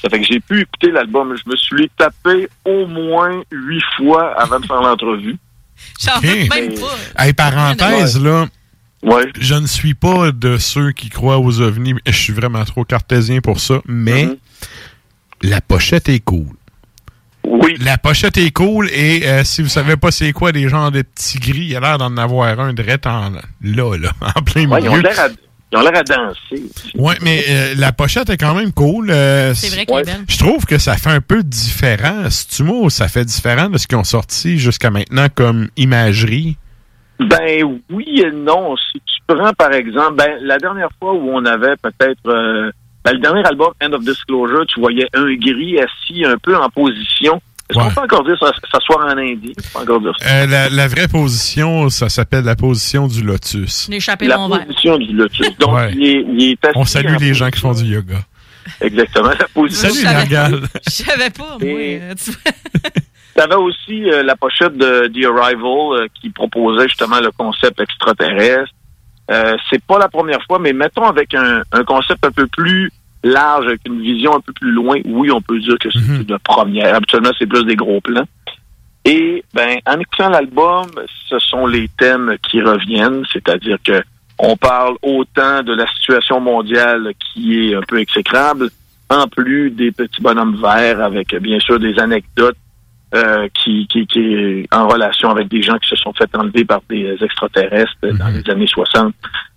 Ça 0.01 0.11
fait 0.11 0.20
que 0.20 0.27
j'ai 0.27 0.39
pu 0.41 0.61
écouter 0.61 0.91
l'album. 0.91 1.35
Je 1.35 1.51
me 1.51 1.57
suis 1.57 1.91
tapé 1.97 2.49
au 2.66 2.86
moins 2.86 3.43
huit 3.51 3.82
fois 3.97 4.35
avant 4.39 4.61
de 4.61 4.66
faire 4.66 4.82
l'entrevue. 4.82 5.36
J'en 6.01 6.19
Ok. 6.19 6.23
doute 6.23 6.55
même 6.55 6.74
pas. 6.78 7.24
Hey, 7.24 7.32
parenthèse, 7.32 8.23
là. 8.23 8.47
Je 9.39 9.55
ne 9.55 9.66
suis 9.66 9.94
pas 9.94 10.32
de 10.32 10.56
ceux 10.59 10.93
qui 10.93 11.09
croient 11.10 11.39
aux 11.39 11.60
ovnis. 11.60 11.94
Je 12.06 12.12
suis 12.12 12.32
vraiment 12.32 12.64
trop 12.64 12.85
cartésien 12.85 13.40
pour 13.40 13.60
ça. 13.60 13.81
Mais 13.86 14.28
la 15.43 15.60
pochette 15.60 16.09
est 16.09 16.20
cool. 16.20 16.47
Oui. 17.47 17.74
La 17.81 17.98
pochette 17.98 18.39
est 18.39 18.51
cool 18.51 18.89
et 18.90 19.26
euh, 19.28 19.44
si 19.44 19.62
vous 19.62 19.68
savez 19.68 19.97
pas 19.97 20.10
c'est 20.10 20.32
quoi 20.32 20.51
des 20.52 20.68
genres 20.68 20.90
de 20.90 21.02
petits 21.02 21.39
gris, 21.39 21.59
il 21.59 21.68
y 21.72 21.76
a 21.76 21.81
l'air 21.81 21.98
d'en 21.98 22.16
avoir 22.16 22.59
un 22.59 22.72
direct 22.72 23.06
en 23.06 23.31
là, 23.32 23.40
là, 23.60 24.12
en 24.36 24.43
plein 24.43 24.66
Ouais, 24.68 24.81
ils 24.82 24.89
ont 24.89 24.93
milieu. 24.97 25.02
l'air 25.02 25.20
à, 25.20 25.28
ils 25.72 25.76
ont 25.78 25.82
l'air 25.82 25.93
à 25.94 26.02
danser. 26.02 26.62
Ouais, 26.94 27.16
mais 27.20 27.44
euh, 27.48 27.74
la 27.76 27.93
pochette 27.93 28.31
est 28.31 28.39
quand 28.39 28.55
même 28.55 28.72
cool. 28.72 29.10
euh, 29.10 29.52
C'est 29.55 29.68
vrai 29.68 29.85
qu'elle 29.85 29.98
est 29.98 30.05
belle. 30.05 30.24
Je 30.26 30.39
trouve 30.39 30.64
que 30.64 30.78
ça 30.78 30.97
fait 30.97 31.10
un 31.10 31.20
peu 31.20 31.43
différent. 31.43 32.24
Moi 32.60 32.90
ça 32.90 33.09
fait 33.09 33.26
différent 33.26 33.68
de 33.68 33.76
ce 33.76 33.86
qu'ils 33.86 33.98
ont 33.98 34.05
sorti 34.05 34.59
jusqu'à 34.59 34.90
maintenant 34.90 35.26
comme 35.35 35.68
imagerie? 35.76 36.56
Ben 37.20 37.81
oui 37.91 38.20
et 38.24 38.31
non. 38.32 38.77
Si 38.77 39.01
tu 39.01 39.20
prends 39.27 39.53
par 39.53 39.73
exemple, 39.73 40.15
ben 40.16 40.36
la 40.43 40.59
dernière 40.59 40.89
fois 40.99 41.12
où 41.15 41.31
on 41.32 41.45
avait 41.45 41.77
peut-être 41.82 42.27
euh, 42.28 42.70
ben, 43.05 43.12
le 43.12 43.19
dernier 43.19 43.45
album 43.45 43.73
End 43.82 43.93
of 43.93 44.05
Disclosure, 44.05 44.66
tu 44.66 44.81
voyais 44.81 45.07
un 45.15 45.32
gris 45.35 45.78
assis 45.81 46.24
un 46.24 46.36
peu 46.39 46.57
en 46.57 46.69
position. 46.70 47.41
Est-ce 47.70 47.78
qu'on 47.78 47.91
peut 47.95 48.01
encore 48.03 48.24
dire 48.24 48.36
ça, 48.39 48.53
s'asseoir 48.70 49.07
en 49.07 49.16
peut 49.16 49.53
encore 49.81 50.01
dire 50.01 50.12
ça. 50.20 50.28
Euh, 50.43 50.47
la, 50.47 50.69
la 50.69 50.86
vraie 50.86 51.09
position, 51.09 51.89
ça 51.89 52.11
s'appelle 52.11 52.45
la 52.45 52.57
position 52.57 53.07
du 53.09 53.23
lotus. 53.23 53.89
L'échappée 53.89 54.27
La 54.27 54.36
position 54.36 54.99
du 54.99 55.12
lotus. 55.15 55.57
Donc, 55.59 55.74
Ouais. 55.74 55.93
il, 55.95 56.05
est, 56.07 56.24
il 56.28 56.51
est 56.51 56.65
assis 56.66 56.77
On 56.78 56.85
salue 56.85 57.16
les 57.20 57.32
gens 57.32 57.49
qui 57.49 57.61
font 57.61 57.73
du 57.73 57.85
yoga. 57.85 58.16
Exactement. 58.82 59.28
La 59.31 59.49
position. 59.55 59.89
Salut, 59.89 60.05
Nargal. 60.05 60.61
Je 60.86 60.91
savais 60.91 61.31
pas, 61.31 61.57
moi. 61.59 61.81
Et- 61.81 62.01
tu 62.23 62.31
vois? 62.32 62.91
T'avais 63.35 63.56
aussi 63.56 64.11
euh, 64.11 64.23
la 64.23 64.36
pochette 64.36 64.77
de 64.77 65.09
The 65.09 65.27
Arrival 65.27 65.65
euh, 66.02 66.06
qui 66.20 66.31
proposait 66.31 66.86
justement 66.89 67.19
le 67.20 67.31
concept 67.32 67.81
extraterrestre. 67.81 68.70
Euh, 69.31 69.56
c'est 69.70 69.82
pas 69.85 69.98
la 69.98 70.09
première 70.09 70.43
fois, 70.44 70.59
mais 70.59 70.73
mettons 70.73 71.05
avec 71.05 71.35
un, 71.35 71.62
un 71.73 71.85
concept 71.85 72.24
un 72.24 72.31
peu 72.31 72.47
plus 72.47 72.90
large, 73.24 73.66
avec 73.66 73.81
une 73.86 74.01
vision 74.02 74.36
un 74.36 74.40
peu 74.40 74.52
plus 74.52 74.70
loin, 74.70 74.98
oui, 75.06 75.31
on 75.31 75.40
peut 75.40 75.59
dire 75.59 75.77
que 75.81 75.90
c'est 75.90 75.98
Mhm. 75.98 76.27
une 76.28 76.39
première. 76.40 76.94
Habituellement, 76.94 77.31
c'est 77.39 77.47
plus 77.47 77.65
des 77.65 77.74
gros 77.74 78.01
plans. 78.01 78.27
Et 79.06 79.43
ben, 79.52 79.78
en 79.86 79.98
écoutant 79.98 80.28
l'album, 80.31 80.86
ce 81.28 81.39
sont 81.39 81.66
les 81.66 81.89
thèmes 81.89 82.36
qui 82.48 82.61
reviennent, 82.62 83.24
c'est-à-dire 83.32 83.78
que 83.85 84.02
on 84.39 84.56
parle 84.56 84.97
autant 85.02 85.62
de 85.62 85.74
la 85.74 85.86
situation 85.94 86.40
mondiale 86.40 87.12
qui 87.19 87.70
est 87.70 87.74
un 87.74 87.82
peu 87.82 87.98
exécrable, 88.01 88.70
en 89.11 89.27
plus 89.28 89.70
des 89.70 89.93
petits 89.93 90.20
bonhommes 90.23 90.56
verts 90.61 91.01
avec 91.02 91.35
bien 91.36 91.61
sûr 91.61 91.78
des 91.78 91.98
anecdotes 91.98 92.56
euh, 93.15 93.49
qui, 93.55 93.86
qui, 93.86 94.07
qui 94.07 94.20
est 94.35 94.74
en 94.74 94.89
relation 94.89 95.31
avec 95.31 95.49
des 95.49 95.62
gens 95.62 95.78
qui 95.78 95.89
se 95.89 95.97
sont 95.97 96.12
fait 96.12 96.28
enlever 96.36 96.65
par 96.65 96.81
des 96.89 97.16
extraterrestres 97.23 97.93
dans 98.03 98.28
les 98.28 98.51
années 98.51 98.66
60. 98.66 99.15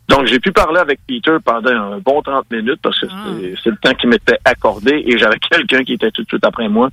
Donc, 0.10 0.26
j'ai 0.28 0.40
pu 0.40 0.52
parler 0.52 0.80
avec 0.80 1.00
Peter 1.08 1.36
pendant 1.44 1.72
un 1.72 1.98
bon 2.00 2.22
30 2.22 2.50
minutes 2.52 2.80
parce 2.82 3.00
que 3.00 3.08
c'est- 3.08 3.56
c'est 3.64 3.70
le 3.72 3.78
temps 3.78 3.94
qui 3.96 4.08
m'était 4.08 4.38
accordé 4.46 5.04
et 5.06 5.18
j'avais 5.18 5.38
quelqu'un 5.52 5.84
qui 5.84 5.94
était 5.94 6.12
tout 6.12 6.24
de 6.24 6.28
suite 6.28 6.46
après 6.46 6.70
moi. 6.70 6.90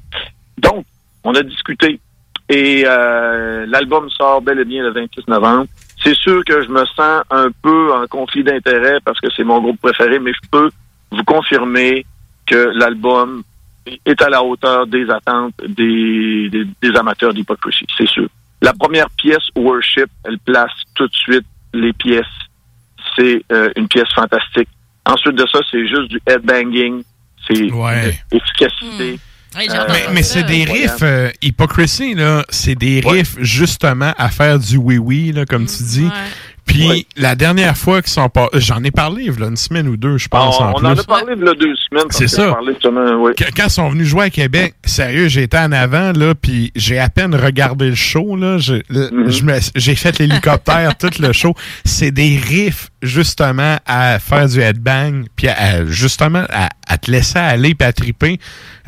Donc, 0.59 0.85
on 1.23 1.35
a 1.35 1.43
discuté 1.43 2.01
et 2.49 2.85
euh, 2.87 3.65
l'album 3.67 4.09
sort 4.11 4.43
bel 4.43 4.59
et 4.59 4.65
bien 4.65 4.83
le 4.83 4.91
26 4.93 5.29
novembre. 5.29 5.67
C'est 6.03 6.15
sûr 6.15 6.45
que 6.45 6.63
je 6.63 6.69
me 6.69 6.85
sens 6.87 7.23
un 7.31 7.49
peu 7.63 7.93
en 7.95 8.07
conflit 8.07 8.43
d'intérêt 8.45 8.99
parce 9.05 9.19
que 9.21 9.29
c'est 9.35 9.45
mon 9.45 9.61
groupe 9.61 9.81
préféré, 9.81 10.19
mais 10.19 10.33
je 10.33 10.49
peux 10.51 10.71
vous 11.11 11.25
confirmer 11.25 12.05
que 12.47 12.71
l'album 12.75 13.43
est 13.87 14.23
à 14.23 14.29
la 14.29 14.43
hauteur 14.43 14.87
des 14.87 15.09
attentes 15.11 15.55
des, 15.67 16.49
des, 16.51 16.65
des 16.83 16.97
amateurs 16.99 17.33
d'hypocrisy, 17.33 17.87
c'est 17.97 18.09
sûr. 18.09 18.29
La 18.63 18.73
première 18.73 19.11
pièce, 19.11 19.45
Worship, 19.57 20.09
elle 20.25 20.39
place 20.39 20.73
tout 20.95 21.07
de 21.07 21.15
suite 21.15 21.47
les 21.75 21.93
pièces. 21.93 22.25
C'est 23.17 23.45
euh, 23.53 23.71
une 23.77 23.89
pièce 23.89 24.09
fantastique. 24.15 24.69
Ensuite 25.05 25.35
de 25.35 25.47
ça, 25.47 25.59
c'est 25.71 25.87
juste 25.87 26.09
du 26.09 26.19
headbanging. 26.27 27.03
C'est 27.47 27.69
efficacité. 28.33 29.19
Euh, 29.57 29.85
Mais, 29.89 30.07
mais 30.13 30.23
c'est 30.23 30.43
des 30.43 30.65
riffs, 30.65 31.03
euh, 31.03 31.31
Hypocrisy, 31.43 32.15
là, 32.15 32.45
c'est 32.49 32.75
des 32.75 33.01
riffs 33.05 33.37
justement 33.39 34.13
à 34.17 34.29
faire 34.31 34.59
du 34.59 34.77
oui-oui, 34.77 35.33
là, 35.33 35.45
comme 35.45 35.67
tu 35.67 35.83
dis. 35.83 36.09
Puis 36.67 37.07
la 37.17 37.35
dernière 37.35 37.77
fois 37.77 38.01
qu'ils 38.03 38.13
sont 38.13 38.29
pas. 38.29 38.49
J'en 38.55 38.83
ai 38.85 38.91
parlé, 38.91 39.27
là, 39.39 39.47
une 39.49 39.57
semaine 39.57 39.87
ou 39.89 39.97
deux, 39.97 40.19
je 40.19 40.29
pense. 40.29 40.59
on 40.59 40.65
en 40.65 40.71
on 40.71 40.75
plus. 40.79 40.87
en 40.87 40.91
a 40.99 41.05
parlé 41.05 41.37
de 41.37 41.45
là, 41.45 41.53
deux 41.55 41.75
semaines. 41.89 42.07
C'est 42.11 42.29
ça. 42.29 42.57
oui. 43.19 43.33
Qu- 43.37 43.45
Quand 43.57 43.65
ils 43.67 43.71
sont 43.71 43.89
venus 43.91 44.07
jouer 44.09 44.25
à 44.25 44.31
Québec, 44.31 44.75
sérieux, 44.85 45.29
j'étais 45.29 45.59
en 45.59 45.73
avant, 45.73 46.13
là, 46.13 46.35
puis 46.35 46.73
j'ai 46.75 46.99
à 46.99 47.09
peine 47.09 47.35
regardé 47.35 47.89
le 47.91 47.95
show, 47.95 48.37
là. 48.37 48.57
Me- 48.91 49.61
J'ai 49.77 49.95
fait 49.95 50.19
l'hélicoptère, 50.19 50.97
tout 50.99 51.11
le 51.21 51.33
show. 51.33 51.55
C'est 51.85 52.11
des 52.11 52.39
riffs, 52.39 52.91
justement, 53.03 53.79
à 53.87 54.19
faire 54.19 54.49
du 54.49 54.61
headbang, 54.61 55.25
puis 55.37 55.49
à- 55.49 55.85
justement, 55.87 56.45
à, 56.51 56.71
à 56.89 56.99
te 56.99 57.11
laisser 57.11 57.39
aller 57.39 57.75
à 57.81 57.93
triper. 57.93 58.39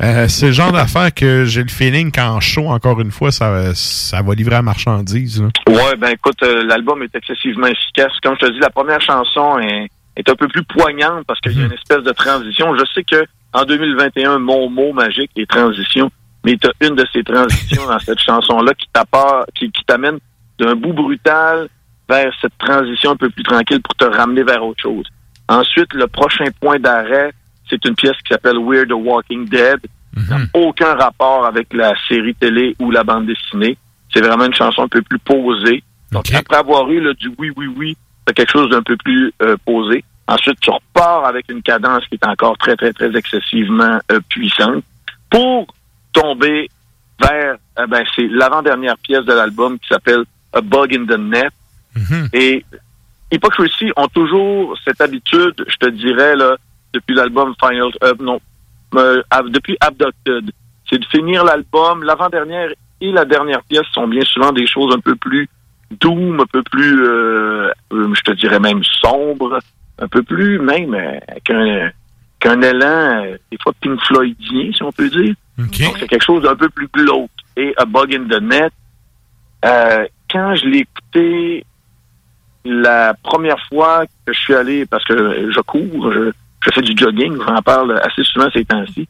Euh, 0.01 0.27
c'est 0.27 0.47
le 0.47 0.51
genre 0.51 0.71
d'affaire 0.71 1.13
que 1.13 1.45
j'ai 1.45 1.63
le 1.63 1.69
feeling 1.69 2.11
qu'en 2.11 2.39
show, 2.39 2.67
encore 2.67 2.99
une 3.01 3.11
fois, 3.11 3.31
ça, 3.31 3.73
ça 3.73 4.21
va 4.21 4.33
livrer 4.35 4.55
à 4.55 4.61
marchandise, 4.61 5.41
là. 5.41 5.47
Ouais, 5.67 5.95
ben 5.97 6.09
écoute, 6.09 6.41
euh, 6.43 6.63
l'album 6.65 7.01
est 7.03 7.15
excessivement 7.15 7.67
efficace. 7.67 8.11
Comme 8.23 8.35
je 8.39 8.45
te 8.47 8.51
dis, 8.51 8.59
la 8.59 8.69
première 8.69 9.01
chanson 9.01 9.57
est, 9.59 9.87
est 10.15 10.29
un 10.29 10.35
peu 10.35 10.47
plus 10.47 10.63
poignante 10.63 11.25
parce 11.27 11.39
qu'il 11.39 11.57
y 11.57 11.61
a 11.61 11.65
une 11.65 11.73
espèce 11.73 12.03
de 12.03 12.11
transition. 12.11 12.75
Je 12.75 12.83
sais 12.93 13.03
que 13.03 13.25
en 13.53 13.63
2021, 13.63 14.39
mon 14.39 14.69
mot 14.69 14.93
magique 14.93 15.31
est 15.35 15.49
transition, 15.49 16.11
mais 16.45 16.57
tu 16.57 16.67
as 16.67 16.87
une 16.87 16.95
de 16.95 17.05
ces 17.13 17.23
transitions 17.23 17.87
dans 17.87 17.99
cette 17.99 18.19
chanson-là 18.25 18.73
qui 18.73 18.87
t'apporte- 18.93 19.49
qui, 19.55 19.71
qui 19.71 19.83
t'amène 19.85 20.17
d'un 20.59 20.75
bout 20.75 20.93
brutal 20.93 21.67
vers 22.09 22.31
cette 22.41 22.57
transition 22.59 23.11
un 23.11 23.15
peu 23.15 23.29
plus 23.29 23.43
tranquille 23.43 23.81
pour 23.81 23.95
te 23.95 24.05
ramener 24.05 24.43
vers 24.43 24.63
autre 24.63 24.81
chose. 24.81 25.05
Ensuite, 25.49 25.93
le 25.93 26.07
prochain 26.07 26.45
point 26.61 26.79
d'arrêt, 26.79 27.31
c'est 27.69 27.83
une 27.85 27.95
pièce 27.95 28.17
qui 28.25 28.33
s'appelle 28.33 28.57
We're 28.57 28.87
the 28.87 28.93
Walking 28.93 29.47
Dead. 29.47 29.79
n'a 30.29 30.37
aucun 30.53 30.95
rapport 30.95 31.45
avec 31.45 31.73
la 31.73 31.93
série 32.07 32.35
télé 32.35 32.75
ou 32.79 32.91
la 32.91 33.03
bande 33.03 33.27
dessinée. 33.27 33.77
C'est 34.13 34.21
vraiment 34.21 34.45
une 34.45 34.53
chanson 34.53 34.83
un 34.83 34.87
peu 34.87 35.01
plus 35.01 35.19
posée. 35.19 35.83
Donc, 36.11 36.33
après 36.33 36.57
avoir 36.57 36.89
eu 36.89 37.01
là, 37.01 37.13
du 37.13 37.31
oui, 37.37 37.51
oui, 37.55 37.67
oui, 37.75 37.97
c'est 38.25 38.33
quelque 38.33 38.51
chose 38.51 38.69
d'un 38.69 38.81
peu 38.81 38.95
plus 38.97 39.31
euh, 39.41 39.57
posé. 39.65 40.03
Ensuite, 40.27 40.59
tu 40.59 40.69
repars 40.69 41.25
avec 41.25 41.49
une 41.49 41.61
cadence 41.61 42.05
qui 42.07 42.15
est 42.15 42.27
encore 42.27 42.57
très, 42.57 42.75
très, 42.75 42.93
très 42.93 43.15
excessivement 43.15 43.99
euh, 44.11 44.19
puissante 44.29 44.83
pour 45.29 45.67
tomber 46.13 46.69
vers, 47.21 47.57
euh, 47.79 47.87
ben, 47.87 48.03
c'est 48.15 48.27
l'avant-dernière 48.27 48.97
pièce 48.97 49.25
de 49.25 49.33
l'album 49.33 49.77
qui 49.79 49.87
s'appelle 49.87 50.23
A 50.53 50.61
Bug 50.61 50.95
in 50.95 51.05
the 51.05 51.19
Net. 51.19 51.51
Et 52.33 52.63
Hypocrisy 53.31 53.91
ont 53.95 54.07
toujours 54.07 54.77
cette 54.85 55.01
habitude, 55.01 55.65
je 55.67 55.75
te 55.77 55.89
dirais, 55.89 56.35
là, 56.35 56.55
depuis 56.93 57.15
l'album 57.15 57.53
Final, 57.61 57.91
euh, 58.03 58.13
non, 58.19 58.39
euh, 58.95 59.21
depuis 59.49 59.77
Abducted, 59.79 60.51
c'est 60.89 60.99
de 60.99 61.05
finir 61.05 61.43
l'album. 61.43 62.03
L'avant-dernière 62.03 62.69
et 63.01 63.11
la 63.11 63.25
dernière 63.25 63.63
pièce 63.63 63.85
sont 63.91 64.07
bien 64.07 64.23
souvent 64.23 64.51
des 64.51 64.65
choses 64.65 64.93
un 64.95 64.99
peu 64.99 65.15
plus 65.15 65.49
doom, 65.99 66.39
un 66.39 66.45
peu 66.45 66.63
plus, 66.63 67.03
euh, 67.03 67.71
euh, 67.93 68.13
je 68.13 68.21
te 68.21 68.31
dirais 68.33 68.59
même 68.59 68.83
sombre, 68.83 69.59
un 69.99 70.07
peu 70.07 70.23
plus 70.23 70.59
même 70.59 70.95
qu'un 71.43 71.91
qu'un 72.39 72.61
élan, 72.61 73.25
des 73.51 73.57
fois 73.61 73.73
Pink 73.81 73.99
Floydien, 74.05 74.71
si 74.71 74.83
on 74.83 74.91
peut 74.91 75.09
dire. 75.09 75.33
Donc, 75.57 75.69
c'est 75.73 76.07
quelque 76.07 76.23
chose 76.23 76.43
d'un 76.43 76.55
peu 76.55 76.69
plus 76.69 76.87
glauque. 76.87 77.31
Et 77.55 77.73
A 77.77 77.85
Bug 77.85 78.13
in 78.13 78.27
the 78.27 78.39
Net, 78.41 78.71
quand 80.29 80.55
je 80.55 80.65
l'ai 80.67 80.79
écouté 80.79 81.65
la 82.63 83.15
première 83.23 83.59
fois 83.67 84.05
que 84.25 84.33
je 84.33 84.39
suis 84.39 84.53
allé, 84.53 84.85
parce 84.85 85.03
que 85.05 85.51
je 85.51 85.59
cours, 85.61 86.11
je, 86.11 86.31
je 86.65 86.71
fais 86.71 86.81
du 86.81 86.93
jogging, 86.97 87.37
j'en 87.47 87.61
parle 87.61 87.99
assez 87.99 88.23
souvent 88.23 88.49
ces 88.51 88.65
temps-ci. 88.65 89.07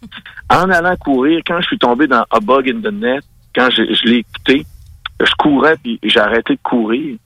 En 0.49 0.69
allant 0.69 0.95
courir, 0.97 1.41
quand 1.45 1.59
je 1.61 1.67
suis 1.67 1.77
tombé 1.77 2.07
dans 2.07 2.25
A 2.29 2.39
Bug 2.39 2.69
in 2.69 2.81
the 2.81 2.93
Net, 2.93 3.23
quand 3.55 3.69
je, 3.69 3.83
je 3.93 4.03
l'ai 4.03 4.17
écouté, 4.17 4.65
je 5.19 5.31
courais 5.37 5.77
puis 5.81 5.99
j'ai 6.03 6.19
arrêté 6.19 6.55
de 6.55 6.59
courir. 6.61 7.17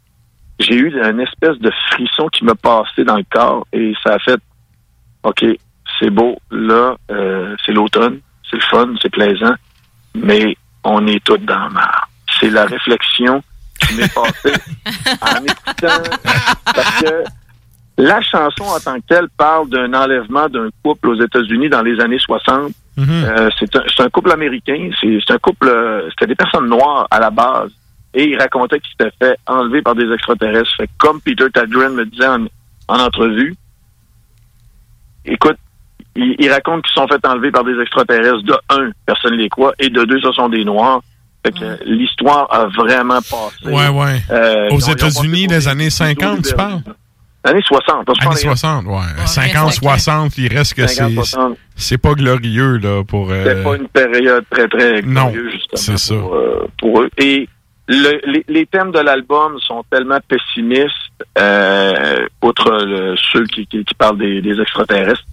J'ai 0.59 0.75
eu 0.75 0.93
une 0.93 1.19
espèce 1.19 1.57
de 1.57 1.71
frisson 1.89 2.27
qui 2.27 2.45
m'a 2.45 2.55
passé 2.55 3.03
dans 3.03 3.17
le 3.17 3.25
corps 3.29 3.65
et 3.73 3.93
ça 4.03 4.13
a 4.13 4.19
fait 4.19 4.39
OK, 5.23 5.45
c'est 5.99 6.09
beau, 6.09 6.37
là, 6.49 6.95
euh, 7.11 7.55
c'est 7.65 7.71
l'automne, 7.71 8.19
c'est 8.49 8.57
le 8.57 8.63
fun, 8.63 8.93
c'est 9.01 9.09
plaisant, 9.09 9.53
mais 10.15 10.55
on 10.83 11.05
est 11.07 11.23
tous 11.23 11.37
dans 11.37 11.59
la 11.59 11.69
marre. 11.69 12.09
C'est 12.39 12.49
la 12.49 12.65
réflexion 12.65 13.43
qui 13.79 13.95
m'est 13.95 14.13
passée 14.13 14.53
en 15.21 15.43
écoutant 15.45 16.17
parce 16.65 17.01
que 17.01 17.23
la 18.01 18.19
chanson 18.21 18.63
en 18.63 18.79
tant 18.79 18.95
que 18.95 19.05
telle 19.07 19.29
parle 19.37 19.69
d'un 19.69 19.93
enlèvement 19.93 20.49
d'un 20.49 20.69
couple 20.83 21.09
aux 21.09 21.21
États-Unis 21.21 21.69
dans 21.69 21.83
les 21.83 21.99
années 21.99 22.19
60. 22.19 22.71
Euh, 22.97 23.49
c'est 23.59 24.01
un, 24.01 24.09
couple 24.09 24.31
américain, 24.31 24.89
c'est 24.99 25.31
un 25.31 25.37
couple, 25.37 25.69
euh, 25.69 26.09
c'était 26.09 26.27
des 26.27 26.35
personnes 26.35 26.67
noires 26.67 27.07
à 27.11 27.19
la 27.19 27.29
base. 27.29 27.71
Et 28.13 28.25
il 28.25 28.37
racontait 28.37 28.79
qu'il 28.79 28.91
s'était 28.91 29.13
fait 29.21 29.37
enlever 29.45 29.81
par 29.81 29.95
des 29.95 30.11
extraterrestres. 30.11 30.75
Fait 30.77 30.89
comme 30.97 31.21
Peter 31.21 31.45
Tadrin 31.53 31.89
me 31.89 32.05
disait 32.05 32.27
en, 32.27 32.45
en 32.87 32.99
entrevue, 32.99 33.55
écoute, 35.23 35.57
il, 36.15 36.35
il 36.39 36.51
raconte 36.51 36.83
qu'ils 36.83 36.93
sont 36.93 37.07
fait 37.07 37.25
enlever 37.25 37.51
par 37.51 37.63
des 37.63 37.79
extraterrestres. 37.79 38.43
De 38.43 38.55
un, 38.69 38.89
personne 39.05 39.35
les 39.35 39.47
croit, 39.47 39.73
et 39.79 39.89
de 39.89 40.03
deux, 40.03 40.19
ce 40.19 40.31
sont 40.31 40.49
des 40.49 40.65
noirs. 40.65 41.01
Fait 41.45 41.51
que 41.51 41.83
l'histoire 41.85 42.47
a 42.51 42.65
vraiment 42.65 43.19
passé. 43.21 43.65
Ouais, 43.65 43.89
ouais. 43.89 44.21
Euh, 44.31 44.69
Aux 44.71 44.79
ils 44.79 44.87
ils 44.87 44.91
États-Unis, 44.91 45.47
les 45.47 45.67
années 45.67 45.89
50, 45.89 46.43
tu 46.43 46.53
parles? 46.55 46.81
Années 47.43 47.61
60. 47.65 48.05
parce 48.05 48.19
que 48.19 48.23
je 48.23 48.29
Années 48.29 48.35
parle- 48.43 48.57
60, 48.57 48.85
ouais. 48.85 49.25
50, 49.25 49.73
60, 49.73 50.37
il 50.37 50.55
reste 50.55 50.73
que 50.75 50.85
50, 50.87 51.09
c'est 51.09 51.15
60. 51.15 51.57
c'est 51.75 51.97
pas 51.97 52.13
glorieux, 52.13 52.77
là, 52.77 53.03
pour... 53.03 53.31
euh, 53.31 53.43
C'était 53.43 53.63
pas 53.63 53.75
une 53.77 53.87
période 53.87 54.45
très, 54.51 54.67
très 54.67 55.01
Non, 55.01 55.31
glorieuse, 55.31 55.51
justement, 55.53 55.97
c'est 55.97 55.97
ça. 55.97 56.15
Pour, 56.15 56.35
euh, 56.35 56.67
pour 56.79 57.01
eux. 57.01 57.09
Et 57.17 57.49
le- 57.87 58.21
les, 58.31 58.45
les 58.47 58.65
thèmes 58.67 58.91
de 58.91 58.99
l'album 58.99 59.57
sont 59.59 59.83
tellement 59.89 60.19
pessimistes, 60.27 60.93
euh, 61.39 62.27
outre 62.43 62.71
le- 62.85 63.15
ceux 63.33 63.45
qui, 63.45 63.65
qui, 63.65 63.83
qui 63.85 63.93
parlent 63.95 64.19
des, 64.19 64.41
des 64.41 64.61
extraterrestres. 64.61 65.23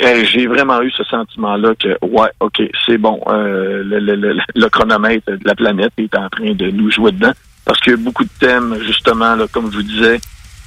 J'ai 0.00 0.46
vraiment 0.46 0.80
eu 0.82 0.90
ce 0.92 1.02
sentiment-là 1.04 1.74
que, 1.74 1.96
ouais, 2.04 2.28
OK, 2.40 2.62
c'est 2.86 2.98
bon, 2.98 3.20
euh, 3.28 3.82
le, 3.84 3.98
le, 3.98 4.14
le, 4.14 4.38
le 4.54 4.68
chronomètre 4.68 5.26
de 5.30 5.38
la 5.44 5.54
planète 5.56 5.92
est 5.98 6.14
en 6.16 6.28
train 6.28 6.52
de 6.52 6.70
nous 6.70 6.90
jouer 6.90 7.10
dedans. 7.12 7.32
Parce 7.64 7.80
qu'il 7.80 7.92
y 7.92 7.94
a 7.94 7.98
beaucoup 7.98 8.24
de 8.24 8.30
thèmes, 8.38 8.76
justement, 8.86 9.34
là, 9.34 9.46
comme 9.52 9.70
je 9.72 9.76
vous 9.78 9.82
disais, 9.82 10.18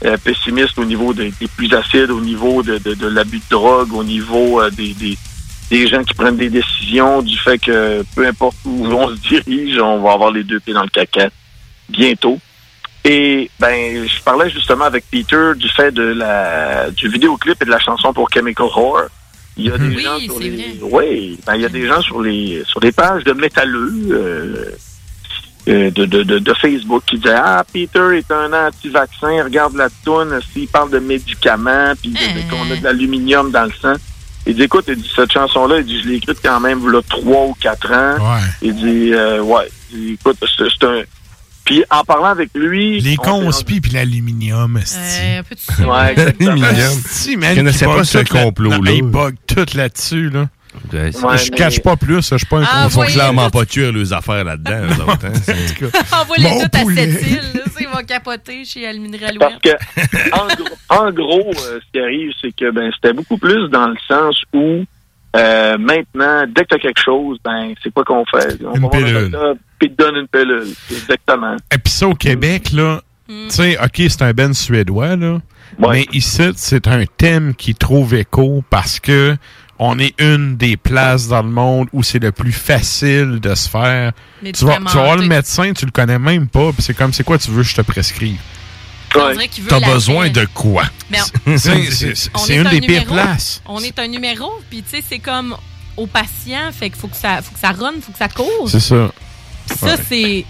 euh, 0.05 0.17
pessimistes 0.17 0.77
au 0.77 0.85
niveau 0.85 1.13
des, 1.13 1.31
des 1.39 1.47
plus 1.47 1.73
acides, 1.73 2.11
au 2.11 2.21
niveau 2.21 2.63
de, 2.63 2.77
de, 2.77 2.93
de 2.93 3.07
l'abus 3.07 3.39
de 3.39 3.49
drogue, 3.49 3.93
au 3.93 4.03
niveau 4.03 4.61
euh, 4.61 4.69
des, 4.71 4.93
des, 4.93 5.17
des 5.69 5.87
gens 5.87 6.03
qui 6.03 6.13
prennent 6.13 6.37
des 6.37 6.49
décisions, 6.49 7.21
du 7.21 7.37
fait 7.37 7.57
que 7.57 8.03
peu 8.15 8.25
importe 8.25 8.57
où 8.65 8.85
on 8.85 9.09
se 9.09 9.15
dirige, 9.21 9.79
on 9.79 10.01
va 10.01 10.13
avoir 10.13 10.31
les 10.31 10.43
deux 10.43 10.59
pieds 10.59 10.73
dans 10.73 10.83
le 10.83 10.89
caca 10.89 11.29
bientôt. 11.89 12.39
Et 13.03 13.49
ben, 13.59 14.07
je 14.07 14.21
parlais 14.21 14.49
justement 14.49 14.85
avec 14.85 15.05
Peter 15.09 15.53
du 15.55 15.67
fait 15.69 15.91
de 15.91 16.03
la 16.03 16.91
du 16.91 17.07
vidéoclip 17.09 17.59
et 17.61 17.65
de 17.65 17.71
la 17.71 17.79
chanson 17.79 18.13
pour 18.13 18.29
Chemical 18.31 18.67
Horror. 18.67 19.07
Il 19.57 19.65
y 19.65 19.71
a 19.71 19.77
des 19.77 19.99
gens 19.99 20.19
sur 20.19 20.39
les 20.39 20.79
oui, 20.81 21.39
ben, 21.45 21.55
il 21.55 21.61
y 21.61 21.65
a 21.65 21.69
des 21.69 21.87
gens 21.87 22.01
sur 22.01 22.21
les 22.21 22.63
sur 22.65 22.79
des 22.79 22.91
pages 22.91 23.23
de 23.23 23.33
métalleux 23.33 23.93
euh, 24.11 24.69
de, 25.67 25.89
de, 26.05 26.23
de, 26.23 26.39
de 26.39 26.53
Facebook 26.55 27.03
qui 27.05 27.17
disaient 27.17 27.35
ah 27.35 27.63
Peter 27.71 28.17
est 28.17 28.31
un 28.31 28.51
anti-vaccin, 28.67 29.43
regarde 29.43 29.75
la 29.75 29.89
toune, 30.03 30.39
s'il 30.53 30.67
parle 30.67 30.89
de 30.91 30.99
médicaments 30.99 31.93
puis 32.01 32.11
de- 32.11 32.49
qu'on 32.49 32.71
a 32.71 32.75
de 32.75 32.83
l'aluminium 32.83 33.51
dans 33.51 33.65
le 33.65 33.71
sang. 33.81 33.93
Il 34.47 34.55
dit 34.55 34.63
écoute, 34.63 34.85
il 34.87 34.95
dit 34.95 35.11
cette 35.15 35.31
chanson-là, 35.31 35.79
il 35.79 35.85
dit 35.85 36.01
je 36.01 36.07
l'ai 36.09 36.15
écrite 36.15 36.39
quand 36.43 36.59
même 36.59 36.89
là 36.89 37.01
trois 37.07 37.45
ou 37.45 37.55
quatre 37.59 37.91
ans. 37.91 38.15
Il 38.61 38.75
dit 38.75 39.13
euh, 39.13 39.41
ouais, 39.41 39.69
il 39.93 39.99
dit, 39.99 40.13
écoute 40.13 40.37
c'est 40.57 40.85
un 40.85 41.01
puis 41.63 41.83
en 41.91 42.03
parlant 42.03 42.25
avec 42.25 42.49
lui, 42.55 42.99
Les 43.01 43.15
conspis 43.17 43.81
puis 43.81 43.91
l'aluminium. 43.91 44.77
Euh, 44.77 45.39
un 45.39 45.43
peu 45.43 45.53
de 45.53 45.59
ça. 45.59 45.87
Ouais. 45.87 46.15
Esti, 46.79 47.37
man, 47.37 47.51
Je 47.51 47.55
connaissais 47.59 47.85
qui 47.85 47.91
pas 47.93 48.03
ce 48.03 48.17
complot-là. 48.17 48.91
Il 48.91 49.03
bug 49.03 49.35
tout 49.45 49.65
là-dessus, 49.75 50.31
là. 50.31 50.49
Ouais, 50.93 51.11
je 51.37 51.51
cache 51.51 51.81
pas 51.81 51.95
plus, 51.97 52.27
je 52.29 52.37
suis 52.37 52.45
pas 52.45 52.59
un 52.59 52.63
Ah, 52.65 52.83
Ils 52.85 52.89
font 52.91 52.99
voyez, 53.01 53.13
clairement 53.13 53.49
pas 53.49 53.65
tuer 53.65 53.91
leurs 53.91 54.13
affaires 54.13 54.43
là-dedans, 54.43 54.79
eux 54.85 55.01
autres. 55.11 55.25
Hein? 55.25 55.33
C'est- 55.43 56.15
Envoie-les 56.15 56.43
Mon 56.49 56.61
toutes 56.61 56.75
à 56.75 56.79
poulet. 56.81 57.11
cette 57.11 57.27
île. 57.29 57.61
Ils 57.79 57.87
vont 57.87 58.03
capoter 58.07 58.63
chez 58.63 58.87
Alminerie 58.87 59.37
Parce 59.39 59.55
que, 59.61 59.69
en 60.33 60.47
gros, 60.47 60.75
en 60.89 61.11
gros, 61.11 61.49
euh, 61.49 61.79
ce 61.79 61.91
qui 61.91 61.99
arrive, 61.99 62.31
c'est 62.41 62.51
que 62.55 62.71
ben 62.71 62.91
c'était 62.93 63.13
beaucoup 63.13 63.37
plus 63.37 63.67
dans 63.69 63.87
le 63.87 63.95
sens 64.07 64.41
où 64.53 64.83
euh, 65.35 65.77
maintenant, 65.77 66.45
dès 66.47 66.63
que 66.63 66.67
tu 66.69 66.75
as 66.75 66.79
quelque 66.79 67.01
chose, 67.01 67.37
ben 67.43 67.73
c'est 67.83 67.91
quoi 67.93 68.03
qu'on 68.03 68.23
fait? 68.25 68.57
On 68.63 68.75
Une 68.75 68.81
va 68.83 68.87
voir 68.87 69.01
le 69.01 69.05
pilule. 69.29 69.37
puis 69.79 69.89
te 69.91 69.95
donne 70.03 70.15
une 70.17 70.27
pilule. 70.27 70.67
Exactement. 70.91 71.55
Et 71.73 71.77
puis 71.77 71.91
ça, 71.91 72.07
au 72.07 72.15
Québec, 72.15 72.71
là, 72.71 73.01
Mm. 73.27 73.47
tu 73.47 73.55
sais, 73.55 73.77
OK, 73.81 73.95
c'est 74.09 74.21
un 74.23 74.33
ben 74.33 74.53
suédois, 74.53 75.15
là. 75.15 75.39
Mais 75.79 76.05
ici, 76.11 76.41
c'est 76.57 76.85
un 76.87 77.05
thème 77.05 77.55
qui 77.55 77.73
trouve 77.75 78.13
écho 78.13 78.61
parce 78.69 78.99
que 78.99 79.37
on 79.83 79.97
est 79.97 80.13
une 80.21 80.57
des 80.57 80.77
places 80.77 81.27
dans 81.27 81.41
le 81.41 81.49
monde 81.49 81.87
où 81.91 82.03
c'est 82.03 82.19
le 82.19 82.31
plus 82.31 82.51
facile 82.51 83.39
de 83.39 83.55
se 83.55 83.67
faire. 83.67 84.13
Tu 84.43 84.63
vas, 84.63 84.77
tu 84.77 84.83
vas 84.83 84.91
voir 85.03 85.17
le 85.17 85.25
médecin, 85.25 85.73
tu 85.73 85.85
le 85.85 85.91
connais 85.91 86.19
même 86.19 86.47
pas, 86.47 86.71
puis 86.71 86.83
c'est 86.83 86.93
comme, 86.93 87.11
c'est 87.11 87.23
quoi 87.23 87.39
tu 87.39 87.49
veux 87.49 87.63
que 87.63 87.69
je 87.69 87.75
te 87.75 87.81
prescrive? 87.81 88.39
T'as 89.67 89.79
besoin 89.79 90.25
paix. 90.25 90.29
de 90.29 90.45
quoi? 90.53 90.83
C'est- 91.57 92.29
une 92.55 92.67
un 92.67 92.69
des 92.69 92.81
pires 92.81 93.05
places. 93.05 93.63
On 93.65 93.79
est 93.79 93.97
un 93.97 94.07
numéro, 94.07 94.51
puis 94.69 94.83
tu 94.83 94.97
sais, 94.97 95.03
c'est 95.07 95.19
comme 95.19 95.55
au 95.97 96.05
patient, 96.05 96.71
fait 96.71 96.91
qu'il 96.91 96.99
faut 96.99 97.07
que 97.07 97.17
ça, 97.17 97.41
faut 97.41 97.51
que 97.53 97.59
ça 97.59 97.71
run, 97.71 97.93
faut 98.01 98.11
que 98.11 98.17
ça 98.19 98.29
court. 98.29 98.69
C'est 98.69 98.79
ça. 98.79 99.11
Puis 99.67 99.77
ça, 99.79 99.95
c'est. 100.07 100.45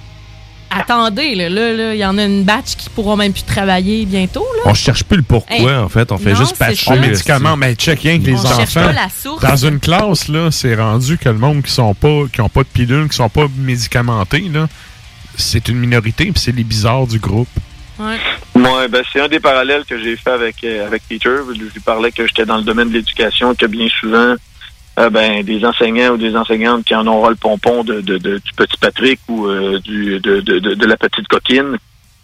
Attendez, 0.73 1.35
là, 1.35 1.49
là, 1.49 1.73
là, 1.73 1.93
il 1.93 1.99
y 1.99 2.06
en 2.06 2.18
a 2.18 2.23
une 2.23 2.43
batch 2.43 2.76
qui 2.77 2.89
pourront 2.89 3.18
même 3.18 3.34
plus 3.34 3.43
travailler 3.43 4.06
bientôt, 4.06 4.45
là. 4.57 4.64
On 4.72 4.73
cherche 4.73 5.03
plus 5.03 5.18
le 5.18 5.23
pourquoi, 5.23 5.56
Hey. 5.56 5.68
en 5.76 5.89
fait. 5.89 6.11
On 6.11 6.18
fait 6.18 6.31
Non, 6.34 6.39
juste 6.39 6.57
patcher. 6.57 6.85
ça. 6.85 6.93
En 6.93 6.98
médicaments, 6.98 7.57
mais 7.57 7.76
check 7.76 7.99
rien 8.02 8.19
que 8.19 8.26
les 8.26 8.35
On 8.35 8.45
enfants. 8.45 8.81
pas 8.81 8.91
la 8.93 9.10
source. 9.10 9.41
Dans 9.43 9.56
une 9.68 9.80
classe, 9.80 10.27
là, 10.30 10.49
c'est 10.52 10.76
rendu 10.76 11.18
que 11.18 11.27
le 11.30 11.38
monde 11.38 11.61
qui 11.64 11.72
sont 11.72 11.93
pas, 11.93 12.23
qui 12.31 12.39
ont 12.41 12.49
pas 12.49 12.61
de 12.64 12.69
pilule, 12.69 13.10
qui 13.10 13.18
sont 13.18 13.30
pas 13.30 13.48
médicamentés, 13.57 14.45
là, 14.53 14.68
c'est 15.35 15.68
une 15.68 15.77
minorité, 15.80 16.26
puis 16.31 16.39
c'est 16.41 16.56
les 16.56 16.64
bizarres 16.64 17.07
du 17.07 17.19
groupe. 17.19 17.49
Ouais. 17.99 18.18
Ouais, 18.56 18.88
ben 18.88 19.03
c'est 19.11 19.22
un 19.22 19.27
des 19.27 19.39
parallèles 19.39 19.84
que 19.85 20.02
j'ai 20.02 20.15
fait 20.15 20.31
avec 20.31 20.64
euh, 20.64 20.88
avec 20.88 21.03
Peter. 21.07 21.30
Je 21.53 21.60
lui 21.60 21.80
parlais 21.85 22.11
que 22.11 22.26
j'étais 22.26 22.45
dans 22.45 22.57
le 22.57 22.64
domaine 22.64 22.89
de 22.89 22.93
l'éducation, 22.95 23.53
que 23.56 23.65
bien 23.65 23.88
souvent, 23.99 24.35
euh, 24.99 25.09
ben 25.09 25.43
des 25.43 25.63
enseignants 25.65 26.11
ou 26.13 26.18
des 26.18 26.35
enseignantes 26.35 26.84
qui 26.84 26.93
en 26.95 27.07
auront 27.07 27.30
le 27.30 27.35
pompon 27.35 27.84
de, 27.84 28.01
de, 28.01 28.18
de- 28.18 28.38
du 28.39 28.51
petit 28.55 28.77
Patrick 28.77 29.19
ou 29.30 29.47
euh, 29.47 29.80
du 29.80 30.19
de, 30.19 30.39
de, 30.41 30.85
la 30.85 30.97
petite 30.97 31.27
coquine 31.27 31.77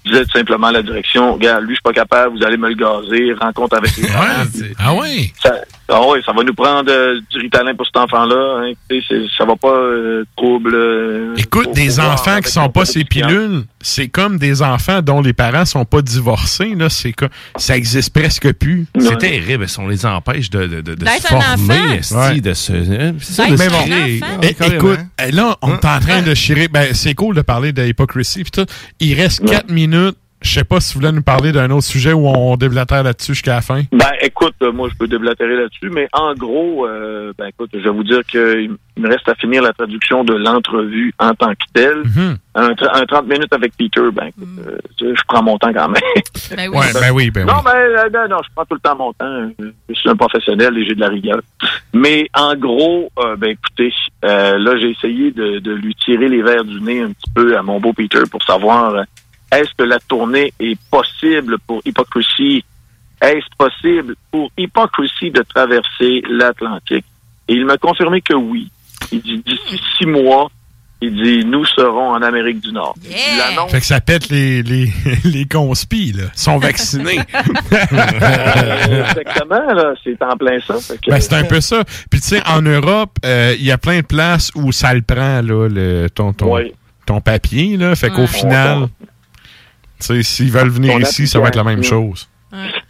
disaient 0.06 0.26
tout 0.26 0.38
simplement 0.38 0.68
à 0.68 0.72
la 0.72 0.81
direction, 0.84 1.34
regarde, 1.34 1.64
lui 1.64 1.69
je 1.72 1.76
suis 1.76 1.81
pas 1.84 1.94
capable, 1.94 2.38
vous 2.38 2.44
allez 2.45 2.57
me 2.57 2.69
le 2.69 2.76
gazer, 2.76 3.34
rencontre 3.34 3.77
avec 3.77 3.95
les 3.98 4.07
parents. 4.07 4.44
Ah 4.80 4.94
ouais? 4.95 5.31
Ça, 5.41 5.53
Ah 5.89 6.01
oui, 6.05 6.19
ça 6.26 6.34
va 6.34 6.43
nous 6.43 6.53
prendre 6.53 6.91
euh, 6.91 7.19
du 7.31 7.38
Ritalin 7.39 7.73
pour 7.73 7.85
cet 7.85 7.95
enfant-là. 7.95 8.59
Hein. 8.59 8.73
Écoutez, 8.89 9.26
ça 9.38 9.45
va 9.45 9.55
pas 9.55 9.73
euh, 9.73 10.26
trouble. 10.35 10.72
euh, 10.76 11.34
Écoute, 11.38 11.72
des 11.73 11.99
enfants 12.01 12.41
qui 12.41 12.51
sont 12.51 12.68
pas 12.69 12.84
ces 12.84 13.05
pilules, 13.05 13.64
c'est 13.80 14.09
comme 14.09 14.38
des 14.38 14.61
enfants 14.61 15.01
dont 15.01 15.22
les 15.22 15.31
parents 15.31 15.64
sont 15.64 15.85
pas 15.85 16.01
divorcés. 16.01 16.76
Là, 16.76 16.89
c'est 16.89 17.14
ça 17.55 17.77
existe 17.77 18.14
presque 18.14 18.51
plus. 18.53 18.85
C'est 18.99 19.18
terrible. 19.18 19.65
On 19.80 19.88
les 19.88 20.05
empêche 20.05 20.49
de, 20.49 20.68
de, 20.68 20.81
de, 20.81 20.95
de 20.95 21.05
se 21.05 21.27
former, 21.27 21.95
esti, 21.99 22.14
Ouais. 22.15 22.41
de 22.41 22.53
se. 22.53 22.73
c'est 23.19 23.34
ça, 23.34 23.45
de 23.45 23.51
Mais 23.51 23.57
se 23.57 23.69
bon, 23.69 23.81
créer. 23.84 24.19
Ouais, 24.22 24.55
écoute, 24.76 24.99
là, 25.31 25.55
on 25.61 25.69
est 25.69 25.85
en 25.85 25.99
train 25.99 26.22
de 26.22 26.34
chirer. 26.34 26.68
Ben, 26.68 26.93
c'est 26.93 27.14
cool 27.15 27.34
de 27.35 27.41
parler 27.41 27.72
de 27.72 27.85
hypocrisie. 27.85 28.43
pis 28.43 28.51
tout. 28.51 28.65
Il 28.99 29.14
reste 29.14 29.45
quatre 29.45 29.72
minutes. 29.72 30.18
Je 30.48 30.53
sais 30.53 30.64
pas 30.64 30.80
si 30.80 30.94
vous 30.94 31.02
voulez 31.02 31.11
nous 31.11 31.22
parler 31.22 31.52
d'un 31.52 31.69
autre 31.72 31.84
sujet 31.86 32.14
où 32.14 32.26
on 32.26 32.56
déblatère 32.56 33.03
là-dessus 33.03 33.34
jusqu'à 33.34 33.56
la 33.56 33.61
fin. 33.61 33.82
Ben, 33.91 34.11
écoute, 34.22 34.56
euh, 34.64 34.72
moi, 34.72 34.88
je 34.90 34.98
peux 34.98 35.06
déblatérer 35.06 35.57
là-dessus, 35.57 35.90
mais 35.90 36.07
en 36.14 36.34
gros, 36.36 36.88
euh, 36.88 37.34
ben, 37.38 37.48
écoute, 37.48 37.69
je 37.74 37.80
vais 37.80 37.90
vous 37.90 38.06
dire 38.06 38.22
qu'il 38.24 38.72
me 38.95 39.10
reste 39.10 39.28
à 39.28 39.36
finir 39.36 39.61
la 39.61 39.74
traduction 39.74 40.24
de 40.24 40.34
l'entrevue 40.34 41.14
en 41.19 41.34
tant 41.34 41.52
que 41.52 41.65
telle. 41.74 41.98
Mhm. 42.06 42.38
un, 42.56 42.69
un 42.69 43.06
30 43.06 43.28
minutes 43.28 43.52
avec 43.52 43.76
Peter, 43.78 44.02
ben, 44.14 44.28
écoute, 44.28 44.48
euh, 44.65 44.78
je 45.02 45.22
prends 45.28 45.44
mon 45.44 45.57
temps 45.57 45.74
quand 45.74 45.90
même. 45.90 46.02
Ben 46.56 46.69
oui. 46.69 46.78
Ouais, 46.78 46.94
ben 46.94 47.11
oui, 47.14 47.30
ben 47.30 47.45
non, 47.45 47.56
oui. 47.57 47.61
ben, 47.65 48.10
non, 48.14 48.38
non, 48.38 48.38
je 48.41 48.49
prends 48.56 48.64
tout 48.64 48.76
le 48.76 48.80
temps 48.80 48.95
mon 48.95 49.11
temps. 49.11 49.49
Je 49.90 49.94
suis 49.94 50.10
un 50.10 50.15
professionnel 50.15 50.78
et 50.78 50.86
j'ai 50.86 50.95
de 50.95 51.02
la 51.02 51.10
rigueur. 51.10 51.41
Mais 51.94 52.30
en 52.34 52.56
gros, 52.56 53.10
euh, 53.19 53.36
ben, 53.36 53.49
écoutez, 53.49 53.94
euh, 54.24 54.57
là, 54.57 54.78
j'ai 54.80 54.91
essayé 54.91 55.32
de, 55.32 55.60
de 55.60 55.72
lui 55.74 55.94
tirer 55.95 56.30
les 56.30 56.41
verres 56.41 56.64
du 56.64 56.80
nez 56.80 57.02
un 57.02 57.10
petit 57.11 57.32
peu 57.36 57.57
à 57.57 57.64
mon 57.64 57.82
beau 57.82 57.91
Peter 57.91 58.22
pour 58.32 58.41
savoir 58.44 58.95
euh, 58.95 59.03
est-ce 59.52 59.72
que 59.78 59.84
la 59.84 59.99
tournée 60.07 60.53
est 60.60 60.80
possible 60.91 61.57
pour 61.65 61.82
Hypocrisy? 61.86 62.64
Est-ce 63.22 63.45
possible 63.57 64.15
pour 64.32 64.52
Hypocrisy 64.57 65.32
de 65.32 65.41
traverser 65.41 66.22
l'Atlantique? 66.30 67.06
Et 67.48 67.53
il 67.53 67.65
m'a 67.65 67.78
confirmé 67.78 68.22
que 68.22 68.34
oui. 68.34 68.69
Il 69.11 69.22
dit 69.22 69.41
d'ici 69.45 69.82
six 69.98 70.06
mois, 70.06 70.52
il 71.02 71.15
dit 71.15 71.45
nous 71.45 71.64
serons 71.65 72.10
en 72.11 72.22
Amérique 72.22 72.60
du 72.60 72.72
Nord. 72.74 72.95
Il 73.06 73.11
l'annonce 73.38 73.72
Fait 73.72 73.80
que 73.80 73.86
ça 73.86 74.02
pète 74.02 74.30
les, 74.30 74.61
les, 74.64 74.91
les 75.24 75.45
conspis, 75.45 76.11
là. 76.11 76.26
Ils 76.36 76.40
sont 76.40 76.57
vaccinés. 76.57 77.19
Exactement, 78.38 79.74
là, 79.74 79.94
c'est 80.03 80.22
en 80.24 80.36
plein 80.38 80.60
ça. 80.60 80.76
Que- 80.95 81.10
Ben, 81.11 81.22
c'est 81.22 81.34
un 81.34 81.44
peu 81.44 81.61
ça. 81.61 81.84
Puis, 82.10 82.19
tu 82.22 82.28
sais, 82.28 82.41
en 82.48 82.61
Europe, 82.61 83.11
euh, 83.26 83.56
il 83.57 83.65
y 83.65 83.72
a 83.72 83.78
plein 83.78 83.98
de 83.99 84.06
places 84.06 84.52
où 84.56 84.72
ça 84.72 84.94
le 84.94 85.02
prend, 85.02 85.41
là, 85.41 85.68
le, 85.69 86.07
ton, 86.10 86.34
ton, 86.34 86.53
Ouais. 86.53 86.74
ton 87.06 87.22
papier, 87.22 87.78
là. 87.78 87.95
Fait 87.95 88.10
qu'au 88.10 88.22
Ouais. 88.22 88.28
final, 88.28 88.88
s'ils 89.99 90.52
veulent 90.52 90.69
venir 90.69 90.99
ici, 90.99 91.28
ça 91.28 91.40
va 91.40 91.48
être 91.49 91.56
la 91.56 91.64
même 91.64 91.84
chose. 91.84 92.28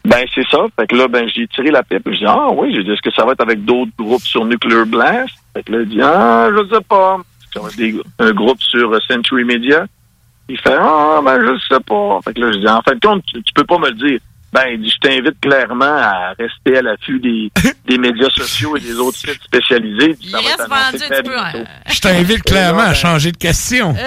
Ben, 0.05 0.25
c'est 0.33 0.47
ça. 0.49 0.59
Fait 0.79 0.87
que 0.87 0.95
là, 0.95 1.07
ben, 1.07 1.27
j'ai 1.27 1.47
tiré 1.47 1.71
la 1.71 1.83
pipe. 1.83 2.03
Je 2.05 2.17
dis, 2.19 2.25
ah 2.27 2.47
oui, 2.53 2.73
j'ai 2.73 2.83
dit, 2.83 2.91
est-ce 2.91 3.01
que 3.01 3.11
ça 3.13 3.25
va 3.25 3.31
être 3.33 3.41
avec 3.41 3.65
d'autres 3.65 3.91
groupes 3.97 4.21
sur 4.21 4.45
Nuclear 4.45 4.85
Blast? 4.85 5.33
Fait 5.53 5.63
que 5.63 5.71
là, 5.73 5.79
il 5.81 5.89
dit, 5.89 6.01
ah, 6.01 6.49
je 6.55 6.75
sais 6.75 6.81
pas. 6.87 7.17
Ça 7.53 7.59
va 7.61 7.67
être 7.69 7.75
des- 7.77 7.99
un 8.19 8.31
groupe 8.33 8.61
sur 8.61 8.91
euh, 8.93 8.99
Century 9.07 9.43
Media? 9.43 9.85
Il 10.47 10.57
fait, 10.59 10.75
ah, 10.79 11.19
ben, 11.25 11.39
je 11.41 11.59
sais 11.73 11.81
pas. 11.85 12.19
Fait 12.23 12.33
que 12.33 12.39
là, 12.41 12.51
je 12.53 12.59
dis, 12.59 12.67
en 12.67 12.81
fin 12.81 12.93
de 12.93 12.99
compte, 13.05 13.23
tu, 13.25 13.41
tu 13.43 13.53
peux 13.53 13.63
pas 13.65 13.79
me 13.79 13.89
le 13.89 13.95
dire. 13.95 14.19
Ben, 14.53 14.63
il 14.71 14.81
dit, 14.81 14.89
je 14.89 14.97
t'invite 15.07 15.39
clairement 15.41 15.85
à 15.85 16.33
rester 16.39 16.77
à 16.77 16.81
l'affût 16.81 17.19
des, 17.19 17.51
des 17.85 17.97
médias 17.97 18.29
sociaux 18.29 18.77
et 18.77 18.79
des 18.79 18.95
autres 18.97 19.17
sites 19.17 19.43
spécialisés. 19.43 20.15
Ça 20.31 20.37
va 20.39 20.45
bientôt. 21.51 21.69
Je 21.87 21.99
t'invite 21.99 22.43
clairement 22.43 22.79
à 22.81 22.93
changer 22.93 23.31
de 23.33 23.37
question. 23.37 23.93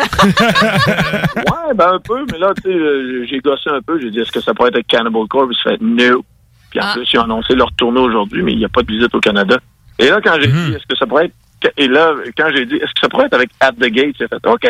Ouais, 0.67 1.75
ben 1.75 1.93
un 1.95 1.99
peu, 2.01 2.25
mais 2.33 2.39
là, 2.39 2.53
tu 2.57 2.63
sais, 2.63 2.69
euh, 2.77 3.25
j'ai 3.29 3.39
gossé 3.41 3.71
un 3.71 3.81
peu. 3.81 4.01
J'ai 4.01 4.11
dit, 4.11 4.19
est-ce 4.21 4.33
que 4.33 4.41
ça 4.41 4.55
pourrait 4.55 4.69
être 4.69 4.75
avec 4.77 4.87
Cannibal 4.87 5.27
Corpse? 5.29 5.57
Il 5.65 5.71
fait, 5.71 5.79
no. 5.81 6.25
Puis 6.71 6.81
en 6.81 6.85
Ah. 6.85 6.93
plus, 6.95 7.09
ils 7.13 7.19
ont 7.19 7.23
annoncé 7.25 7.55
leur 7.55 7.71
tournée 7.73 8.01
aujourd'hui, 8.01 8.43
mais 8.43 8.53
il 8.53 8.59
n'y 8.59 8.65
a 8.65 8.69
pas 8.69 8.83
de 8.83 8.91
visite 8.93 9.15
au 9.15 9.21
Canada. 9.21 9.59
Et 9.99 10.09
là, 10.09 10.19
quand 10.23 10.35
j'ai 10.41 10.47
dit, 10.49 10.73
est-ce 10.75 10.87
que 10.87 10.97
ça 10.99 11.07
pourrait 11.07 11.27
être... 11.27 11.73
Et 11.77 11.89
là, 11.89 12.15
quand 12.37 12.49
j'ai 12.55 12.65
dit, 12.67 12.77
est-ce 12.77 12.87
que 12.95 13.01
ça 13.03 13.09
pourrait 13.09 13.27
être 13.27 13.35
avec 13.35 13.51
At 13.61 13.73
the 13.73 13.87
Gate? 13.87 14.17
Il 14.19 14.25
a 14.25 14.29
fait, 14.29 14.47
OK, 14.47 14.67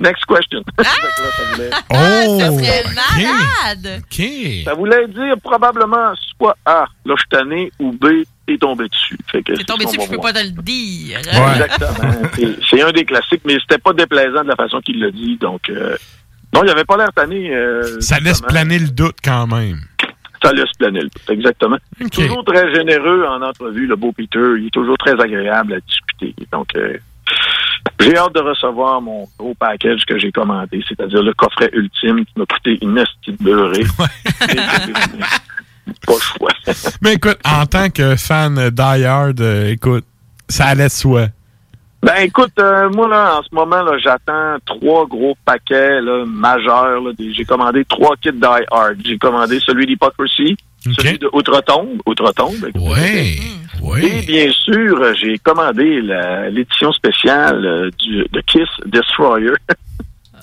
next 0.00 0.24
question. 0.26 0.62
Fait 0.78 0.84
que 0.84 1.22
là, 1.22 1.30
ça 1.36 1.54
voulait- 1.54 1.70
Oh! 1.90 2.40
Ça 2.40 2.50
serait 2.52 2.84
malade! 2.94 4.02
OK. 4.04 4.26
Ça 4.64 4.74
voulait 4.74 5.08
dire 5.08 5.34
probablement 5.42 6.12
soit 6.38 6.56
A, 6.64 6.86
là, 7.04 7.14
je 7.16 7.20
suis 7.20 7.28
tanné, 7.30 7.72
ou 7.78 7.92
B, 7.92 8.24
t'es 8.46 8.58
tombé 8.58 8.88
dessus. 8.88 9.18
Fait 9.30 9.42
que 9.42 9.52
T'es 9.54 9.64
tombé 9.64 9.84
dessus, 9.86 9.98
je 10.02 10.08
peux 10.08 10.16
voir. 10.16 10.32
pas 10.32 10.40
te 10.40 10.44
le 10.44 10.50
dire. 10.62 11.18
Exactement. 11.18 12.28
C'est- 12.70 12.82
un 12.82 12.92
des 12.92 13.04
classiques, 13.04 13.42
mais 13.44 13.56
c'était 13.60 13.78
pas 13.78 13.92
déplaisant 13.92 14.42
de 14.44 14.48
la 14.48 14.56
façon 14.56 14.80
qu'il 14.80 15.00
l'a 15.00 15.10
dit. 15.10 15.36
Donc, 15.40 15.68
euh, 15.70 15.96
non, 16.54 16.62
il 16.64 16.70
avait 16.70 16.84
pas 16.84 16.96
l'air 16.96 17.10
tanné. 17.14 17.54
euh, 17.54 18.00
Ça 18.00 18.18
laisse 18.20 18.40
planer 18.40 18.78
le 18.78 18.88
doute 18.88 19.16
quand 19.24 19.46
même. 19.46 19.80
Ça 20.42 20.52
laisse 20.52 20.70
planer 20.78 21.00
le 21.00 21.08
doute, 21.08 21.30
exactement. 21.30 21.78
Toujours 22.12 22.44
très 22.44 22.72
généreux 22.74 23.24
en 23.26 23.40
entrevue, 23.42 23.86
le 23.86 23.96
beau 23.96 24.12
Peter. 24.12 24.38
Il 24.58 24.66
est 24.66 24.70
toujours 24.70 24.96
très 24.98 25.18
agréable 25.20 25.72
à 25.72 25.80
discuter. 25.80 26.34
Donc, 26.52 26.68
euh, 26.76 26.96
j'ai 28.00 28.16
hâte 28.16 28.34
de 28.34 28.40
recevoir 28.40 29.00
mon 29.00 29.26
gros 29.38 29.54
package 29.54 30.04
que 30.06 30.18
j'ai 30.18 30.30
commandé, 30.32 30.82
c'est-à-dire 30.88 31.22
le 31.22 31.32
coffret 31.34 31.70
ultime 31.72 32.24
qui 32.24 32.32
m'a 32.36 32.44
coûté 32.46 32.78
une 32.82 32.94
de 32.94 33.36
beurrée. 33.42 33.84
pas 36.06 36.14
choix. 36.20 36.50
Mais 37.02 37.14
écoute, 37.14 37.38
en 37.44 37.66
tant 37.66 37.90
que 37.90 38.16
fan 38.16 38.70
Die 38.70 39.04
Hard, 39.04 39.40
euh, 39.40 39.70
écoute, 39.70 40.04
ça 40.48 40.66
allait 40.66 40.84
de 40.84 40.90
soi. 40.90 41.26
Ben 42.02 42.14
écoute, 42.20 42.52
euh, 42.60 42.88
moi 42.90 43.08
là, 43.08 43.38
en 43.38 43.42
ce 43.42 43.48
moment, 43.52 43.82
là, 43.82 43.98
j'attends 43.98 44.56
trois 44.64 45.06
gros 45.06 45.36
paquets 45.44 46.00
là, 46.00 46.24
majeurs. 46.26 47.00
là, 47.00 47.12
des- 47.18 47.32
j'ai 47.32 47.44
commandé 47.44 47.84
trois 47.84 48.14
kits 48.16 48.30
Die 48.32 48.44
Hard. 48.70 48.96
J'ai 49.04 49.18
commandé 49.18 49.58
celui 49.60 49.86
d'Hypocrisy, 49.86 50.56
celui 50.84 51.18
de 51.18 51.28
Outre-Tombe. 51.32 52.00
Outre-Tombe. 52.06 52.70
Ouais, 52.76 53.38
Et 54.02 54.22
bien 54.26 54.50
sûr, 54.52 55.00
euh, 55.00 55.12
j'ai 55.14 55.38
commandé 55.38 56.00
la- 56.02 56.50
l'édition 56.50 56.92
spéciale 56.92 57.64
euh, 57.64 57.90
du, 57.98 58.24
de 58.32 58.40
Kiss 58.46 58.68
Destroyer. 58.86 59.52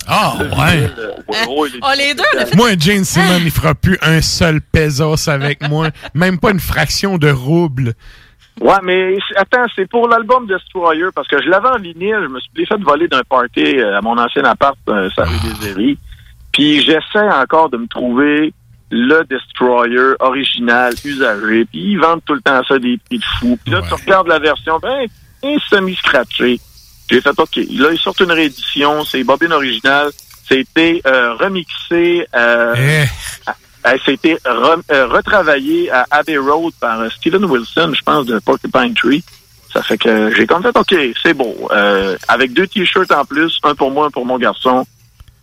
Ah, 0.06 0.34
ouais. 0.38 0.90
Oh, 1.48 1.64
les 1.96 2.12
deux, 2.12 2.22
on 2.34 2.38
a 2.38 2.44
fait 2.44 2.56
Moi, 2.58 2.68
Jane 2.78 3.04
Simon, 3.04 3.38
il 3.42 3.50
fera 3.50 3.74
plus 3.74 3.96
un 4.02 4.20
seul 4.20 4.60
pesos 4.60 5.28
avec 5.30 5.66
moi. 5.70 5.88
Même 6.12 6.38
pas 6.38 6.50
une 6.50 6.60
fraction 6.60 7.16
de 7.16 7.30
rouble. 7.30 7.94
Ouais, 8.60 8.74
mais 8.82 9.16
attends, 9.36 9.64
c'est 9.74 9.88
pour 9.88 10.06
l'album 10.06 10.46
Destroyer, 10.46 11.06
parce 11.14 11.26
que 11.26 11.42
je 11.42 11.48
l'avais 11.48 11.68
en 11.70 11.78
vinyle, 11.78 12.18
je 12.22 12.28
me 12.28 12.38
suis 12.38 12.66
fait 12.66 12.76
voler 12.82 13.08
d'un 13.08 13.22
party 13.26 13.78
euh, 13.78 13.96
à 13.96 14.02
mon 14.02 14.18
ancien 14.18 14.44
appart, 14.44 14.76
euh, 14.90 15.08
ça 15.16 15.24
rue 15.24 15.74
des. 15.74 15.96
Puis 16.52 16.82
j'essaie 16.82 17.26
encore 17.40 17.70
de 17.70 17.78
me 17.78 17.86
trouver 17.86 18.52
le 18.96 19.24
Destroyer 19.24 20.14
original, 20.20 20.94
usagé, 21.04 21.64
puis 21.64 21.80
ils 21.92 21.98
vendent 21.98 22.22
tout 22.24 22.34
le 22.34 22.40
temps 22.40 22.62
ça 22.62 22.78
des 22.78 22.96
prix 23.04 23.18
de 23.18 23.24
fou. 23.40 23.58
Puis 23.64 23.72
là, 23.74 23.82
tu 23.82 23.94
regardes 23.94 24.28
la 24.28 24.38
version, 24.38 24.78
ben, 24.80 25.06
un 25.42 25.56
semi-scratché. 25.68 26.60
J'ai 27.10 27.20
fait, 27.20 27.36
OK, 27.36 27.56
là, 27.56 27.88
ils 27.92 27.98
sortent 27.98 28.20
une 28.20 28.30
réédition, 28.32 29.04
c'est 29.04 29.24
bobine 29.24 29.52
originale, 29.52 30.10
c'était 30.48 31.02
euh, 31.06 31.34
remixé, 31.34 32.26
euh, 32.34 32.74
euh, 33.86 33.96
c'était 34.06 34.38
re- 34.46 34.82
euh, 34.92 35.06
retravaillé 35.08 35.90
à 35.90 36.06
Abbey 36.10 36.38
Road 36.38 36.72
par 36.80 37.00
euh, 37.00 37.10
Steven 37.10 37.44
Wilson, 37.44 37.92
je 37.94 38.02
pense, 38.02 38.26
de 38.26 38.38
Porcupine 38.38 38.94
Tree. 38.94 39.24
Ça 39.72 39.82
fait 39.82 39.98
que 39.98 40.32
j'ai 40.36 40.46
comme 40.46 40.62
fait, 40.62 40.76
OK, 40.76 40.94
c'est 41.20 41.34
beau. 41.34 41.68
Euh, 41.72 42.16
avec 42.28 42.52
deux 42.52 42.68
t-shirts 42.68 43.10
en 43.10 43.24
plus, 43.24 43.58
un 43.64 43.74
pour 43.74 43.90
moi, 43.90 44.06
un 44.06 44.10
pour 44.10 44.24
mon 44.24 44.38
garçon. 44.38 44.86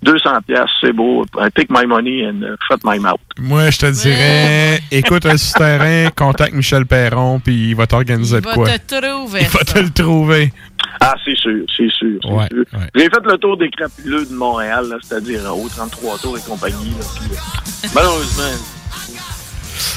200 0.03 0.29
pièces, 0.47 0.69
c'est 0.81 0.93
beau. 0.93 1.25
Take 1.55 1.67
my 1.69 1.85
money 1.85 2.25
and 2.25 2.41
uh, 2.43 2.55
shut 2.67 2.79
my 2.83 2.97
mouth. 2.99 3.19
Moi, 3.39 3.69
je 3.69 3.77
te 3.79 3.85
dirais, 3.91 4.79
écoute 4.91 5.25
un 5.25 5.37
souterrain, 5.37 6.09
contacte 6.15 6.53
Michel 6.53 6.85
Perron, 6.85 7.39
puis 7.39 7.69
il 7.69 7.75
va 7.75 7.85
t'organiser 7.87 8.37
Il 8.37 8.41
de 8.41 8.47
va 8.47 8.53
quoi. 8.53 8.79
te 8.79 8.99
trouver. 8.99 9.41
Il 9.41 9.47
va 9.47 9.59
te 9.59 9.79
le 9.79 9.89
trouver. 9.91 10.53
Ah, 10.99 11.13
c'est 11.23 11.35
sûr, 11.37 11.63
c'est 11.77 11.89
sûr. 11.91 12.19
Ouais, 12.31 12.47
sûr. 12.51 12.63
J'ai 12.95 13.03
fait 13.03 13.23
le 13.23 13.37
tour 13.37 13.57
des 13.57 13.69
crapuleux 13.69 14.25
de 14.25 14.33
Montréal, 14.33 14.85
c'est-à-dire 15.01 15.41
euh, 15.45 15.49
au 15.49 15.69
33 15.69 16.17
tours 16.19 16.37
et 16.37 16.41
compagnie. 16.41 16.91
Là, 16.91 17.05
puis, 17.15 17.31
euh, 17.35 17.87
malheureusement, 17.95 18.43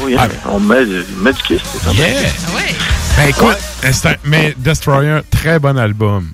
oui, 0.03 0.17
hein, 0.19 0.29
on 0.51 0.61
met, 0.61 0.85
met 1.19 1.33
du 1.33 1.43
kiss. 1.43 1.61
c'est 1.63 1.79
ça. 1.79 1.93
Yeah! 1.93 2.21
Ouais. 2.55 2.75
Ben 3.17 3.29
écoute, 3.29 3.59
euh, 3.85 4.15
mais 4.25 4.55
Destroyer, 4.59 5.21
très 5.31 5.59
bon 5.59 5.79
album. 5.79 6.29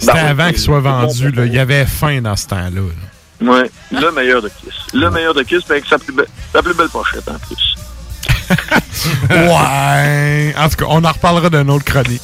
C'était 0.00 0.12
Ben 0.14 0.24
oui, 0.24 0.30
avant 0.30 0.48
qu'il 0.48 0.58
soit 0.58 0.80
vendu. 0.80 1.30
là. 1.30 1.44
Il 1.46 1.52
y 1.54 1.58
avait 1.58 1.86
faim 1.86 2.20
dans 2.22 2.36
ce 2.36 2.46
temps-là. 2.48 2.70
là. 2.80 3.52
Ouais, 3.52 3.70
le 3.92 4.10
meilleur 4.12 4.42
de 4.42 4.48
Kiss. 4.48 4.74
Le 4.92 5.10
meilleur 5.10 5.34
de 5.34 5.42
Kiss, 5.42 5.62
avec 5.70 5.86
sa 5.86 5.98
plus, 5.98 6.12
be- 6.12 6.26
sa 6.52 6.62
plus 6.62 6.74
belle 6.74 6.88
pochette 6.88 7.28
en 7.28 7.38
plus. 7.38 7.76
Ouais! 9.30 10.54
En 10.58 10.68
tout 10.68 10.76
cas, 10.76 10.84
on 10.88 11.04
en 11.04 11.12
reparlera 11.12 11.48
d'une 11.50 11.70
autre 11.70 11.84
chronique. 11.84 12.22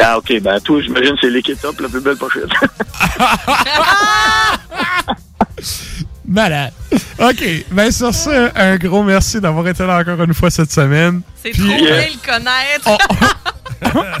Ah, 0.00 0.18
ok, 0.18 0.40
ben, 0.40 0.60
toi, 0.60 0.80
j'imagine 0.82 1.16
c'est 1.20 1.28
It 1.28 1.64
Up, 1.64 1.80
la 1.80 1.88
plus 1.88 2.00
belle 2.00 2.16
pochette. 2.16 2.50
Malade. 6.30 6.72
OK. 7.18 7.44
Ben 7.72 7.90
sur 7.90 8.14
ça, 8.14 8.52
un 8.54 8.76
gros 8.76 9.02
merci 9.02 9.40
d'avoir 9.40 9.66
été 9.66 9.84
là 9.84 9.98
encore 9.98 10.22
une 10.22 10.32
fois 10.32 10.48
cette 10.48 10.70
semaine. 10.70 11.22
C'est 11.42 11.50
trop 11.50 11.64
euh, 11.64 11.76
bien 11.76 12.06
le 12.06 12.24
connaître. 12.24 12.98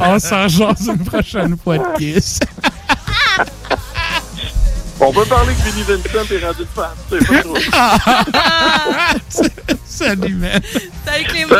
on 0.00 0.18
s'en 0.18 0.48
jase 0.48 0.88
une 0.88 1.04
prochaine 1.04 1.56
fois 1.62 1.78
de 1.78 1.84
Kiss. 1.96 2.40
On 5.02 5.12
peut 5.14 5.24
parler 5.24 5.54
que 5.54 5.62
Vinnie 5.70 5.82
Vincent 5.82 6.30
est 6.30 6.44
rendu 6.44 6.60
de 6.60 6.66
fan, 6.74 6.90
c'est 7.08 7.26
pas 7.26 7.42
trop. 7.42 7.56
Salut, 9.86 10.34
man. 10.34 10.60
Salut, 11.06 11.24
Climbo. 11.24 11.54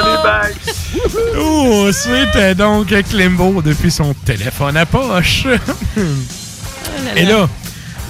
Oh, 1.39 1.89
c'était 1.91 2.55
donc 2.55 2.89
Climbo 3.09 3.63
depuis 3.63 3.91
son 3.91 4.13
téléphone 4.13 4.77
à 4.77 4.85
poche. 4.85 5.47
Et 7.17 7.25
là, 7.25 7.49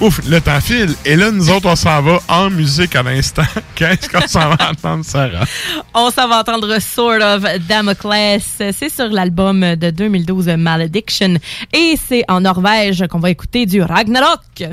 ouf, 0.01 0.19
le 0.27 0.41
temps 0.41 0.59
file. 0.59 0.93
Et 1.05 1.15
là, 1.15 1.31
nous 1.31 1.49
autres, 1.49 1.69
on 1.69 1.75
s'en 1.75 2.01
va 2.01 2.19
en 2.27 2.49
musique 2.49 2.95
à 2.95 3.03
l'instant. 3.03 3.43
Qu'est-ce 3.75 4.09
qu'on 4.09 4.27
s'en 4.27 4.49
va 4.49 4.71
entendre, 4.71 5.05
Sarah? 5.05 5.45
On 5.93 6.09
s'en 6.09 6.27
va 6.27 6.39
entendre 6.39 6.79
Sort 6.79 7.21
of 7.21 7.43
Damocles. 7.67 8.41
C'est 8.41 8.89
sur 8.89 9.07
l'album 9.07 9.75
de 9.75 9.89
2012 9.89 10.47
Malediction. 10.57 11.35
Et 11.71 11.95
c'est 12.07 12.23
en 12.27 12.41
Norvège 12.41 13.05
qu'on 13.09 13.19
va 13.19 13.29
écouter 13.29 13.65
du 13.65 13.81
Ragnarok. 13.81 14.63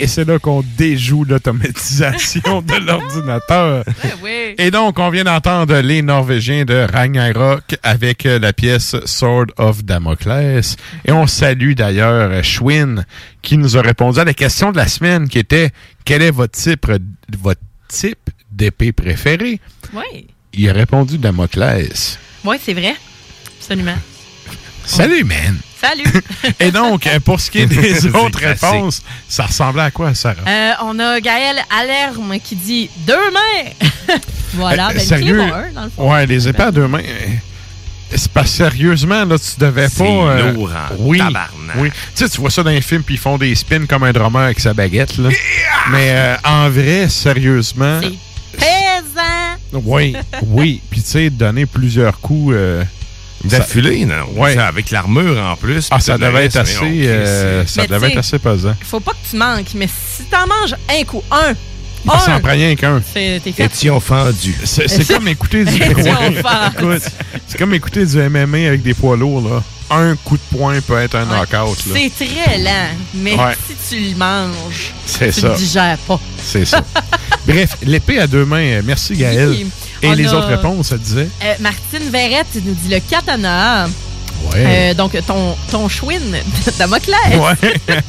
Et 0.00 0.06
c'est 0.06 0.24
là 0.24 0.38
qu'on 0.38 0.62
déjoue 0.76 1.24
l'automatisation 1.24 2.62
de 2.62 2.74
l'ordinateur. 2.86 3.84
Et 4.56 4.70
donc, 4.70 4.98
on 5.00 5.10
vient 5.10 5.24
d'entendre 5.24 5.76
les 5.78 6.02
Norvégiens 6.02 6.64
de 6.64 6.86
Ragnarok 6.90 7.76
avec 7.82 8.24
euh, 8.24 8.38
la 8.38 8.52
pièce 8.52 8.94
Sword 9.06 9.46
of 9.56 9.84
Damocles. 9.84 10.60
Et 11.04 11.10
on 11.12 11.26
salue 11.26 11.72
d'ailleurs 11.72 12.44
Schwinn 12.44 13.04
qui 13.42 13.58
nous 13.58 13.76
a 13.76 13.82
répondu 13.82 14.20
à 14.20 14.24
la 14.24 14.34
question 14.34 14.70
de 14.70 14.76
la 14.76 14.86
semaine 14.86 15.28
qui 15.28 15.40
était 15.40 15.70
quel 16.04 16.22
est 16.22 16.30
votre 16.30 16.56
type, 16.56 16.86
votre 17.36 17.60
type 17.88 18.30
d'épée 18.52 18.92
préférée? 18.92 19.60
Oui. 19.92 20.28
Il 20.52 20.68
a 20.70 20.72
répondu 20.72 21.18
Damocles. 21.18 21.88
Oui, 22.44 22.56
c'est 22.62 22.74
vrai. 22.74 22.94
Absolument. 23.58 23.96
Salut, 24.84 25.24
man! 25.24 25.58
Salut! 25.80 26.22
Et 26.60 26.70
donc, 26.70 27.06
euh, 27.06 27.20
pour 27.20 27.40
ce 27.40 27.50
qui 27.50 27.60
est 27.60 27.66
des 27.66 27.94
C'est 27.94 28.14
autres 28.14 28.40
réponses, 28.40 29.02
ça 29.28 29.44
ressemblait 29.46 29.82
à 29.84 29.90
quoi, 29.90 30.14
Sarah? 30.14 30.36
Euh, 30.46 30.72
on 30.82 30.98
a 30.98 31.20
Gaël 31.20 31.56
Alerme 31.70 32.38
qui 32.42 32.56
dit 32.56 32.90
deux 33.06 33.30
mains. 33.30 34.16
voilà, 34.54 34.88
Euh, 34.88 34.94
ben, 34.94 35.00
sérieux? 35.00 35.36
le 35.36 35.42
un, 35.42 35.70
dans 35.72 35.84
le 35.84 35.90
fond. 35.90 36.10
Ouais, 36.12 36.26
les 36.26 36.48
épées 36.48 36.62
à 36.64 36.70
deux 36.72 36.88
mains. 36.88 36.98
euh, 37.04 37.26
C'est 38.16 38.32
pas 38.32 38.44
sérieusement, 38.46 39.24
là, 39.24 39.36
tu 39.38 39.60
devais 39.60 39.88
C'est 39.88 40.02
pas. 40.04 40.10
euh, 40.10 40.52
lourd 40.52 40.70
en 40.70 40.94
oui, 40.98 41.18
tabarnak. 41.18 41.76
oui. 41.76 41.90
Tu 41.90 42.24
sais, 42.24 42.28
tu 42.28 42.40
vois 42.40 42.50
ça 42.50 42.62
dans 42.62 42.70
les 42.70 42.80
films, 42.80 43.02
puis 43.02 43.14
ils 43.14 43.18
font 43.20 43.38
des 43.38 43.54
spins 43.54 43.86
comme 43.86 44.02
un 44.02 44.12
drummer 44.12 44.42
avec 44.44 44.58
sa 44.60 44.74
baguette, 44.74 45.16
là. 45.18 45.28
Mais 45.92 46.10
euh, 46.10 46.36
en 46.44 46.68
vrai, 46.70 47.08
sérieusement. 47.08 48.00
Pesant! 48.52 49.80
Oui, 49.84 50.16
oui. 50.42 50.80
Puis 50.90 51.02
tu 51.02 51.08
sais, 51.10 51.30
donner 51.30 51.66
plusieurs 51.66 52.18
coups. 52.20 52.54
Euh, 53.44 53.48
D'affilée, 53.48 54.04
non? 54.04 54.26
Ouais. 54.34 54.54
Ça, 54.54 54.66
Avec 54.66 54.90
l'armure 54.90 55.38
en 55.42 55.56
plus. 55.56 55.88
Ah, 55.90 56.00
ça 56.00 56.18
devait 56.18 56.28
reste, 56.30 56.56
être 56.56 56.62
assez, 56.62 57.06
euh, 57.06 57.66
ça 57.66 57.82
Mais 57.82 57.88
devait 57.88 58.10
être 58.12 58.18
assez 58.18 58.38
pesant. 58.38 58.74
Faut 58.82 59.00
pas 59.00 59.12
que 59.12 59.30
tu 59.30 59.36
manques, 59.36 59.74
mais 59.74 59.86
si 59.88 60.24
t'en 60.24 60.46
manges 60.46 60.74
un 60.88 61.04
coup, 61.04 61.22
un, 61.30 61.54
Ah, 62.08 62.18
ça 62.18 62.32
en 62.32 62.34
un, 62.36 62.40
prend 62.40 62.52
rien 62.52 62.74
qu'un. 62.74 63.00
c'est-. 63.14 63.40
Étions 63.58 64.00
fendus. 64.00 64.56
Comme 65.08 65.28
écouter 65.28 65.64
du 65.64 65.80
Ouais, 65.80 66.98
C'est 67.46 67.58
comme 67.58 67.74
écouter 67.74 68.04
du 68.06 68.16
MMA 68.16 68.66
avec 68.68 68.82
des 68.82 68.94
poids 68.94 69.16
lourds, 69.16 69.48
là. 69.48 69.62
Un 69.90 70.16
coup 70.16 70.36
de 70.36 70.56
poing 70.56 70.78
peut 70.82 70.98
être 70.98 71.14
un 71.14 71.24
knockout, 71.24 71.78
là. 71.86 71.94
C'est 71.94 72.26
très 72.26 72.58
lent, 72.58 72.88
mais 73.14 73.34
Ouais. 73.34 73.54
si 73.66 73.96
tu 73.96 74.10
le 74.10 74.16
manges, 74.16 74.92
tu 75.06 75.32
ça. 75.32 75.48
le 75.48 75.54
digères 75.56 75.96
pas. 76.06 76.20
C'est 76.42 76.66
ça. 76.66 76.82
Bref, 77.46 77.76
l'épée 77.82 78.18
à 78.18 78.26
deux 78.26 78.44
mains. 78.44 78.58
euh, 78.58 78.82
Merci, 78.84 79.16
Gaël. 79.16 79.48
Oui. 79.48 79.66
Et 80.02 80.08
On 80.08 80.12
les 80.12 80.26
a- 80.28 80.36
autres 80.36 80.48
réponses, 80.48 80.88
ça 80.88 80.98
disait? 80.98 81.28
Euh, 81.42 81.54
Martine 81.60 82.10
Verrette 82.10 82.46
nous 82.64 82.74
dit 82.74 82.88
le 82.94 83.00
katana. 83.00 83.86
Ouais. 84.52 84.64
Euh, 84.90 84.94
donc, 84.94 85.16
ton, 85.26 85.56
ton 85.70 85.88
chouine 85.88 86.36
Damoclès. 86.78 87.16
Ouais. 87.36 87.74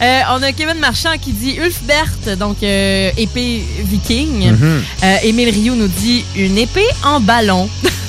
Euh, 0.00 0.20
on 0.30 0.42
a 0.44 0.52
Kevin 0.52 0.78
Marchand 0.78 1.14
qui 1.20 1.32
dit 1.32 1.56
Ulfbert, 1.56 2.36
donc 2.38 2.62
euh, 2.62 3.10
épée 3.16 3.64
viking. 3.80 4.52
Mhm. 4.52 4.82
Euh, 5.02 5.16
Émile 5.24 5.48
Rioux 5.50 5.74
nous 5.74 5.88
dit 5.88 6.24
une 6.36 6.56
épée 6.56 6.86
en 7.02 7.18
ballon. 7.20 7.68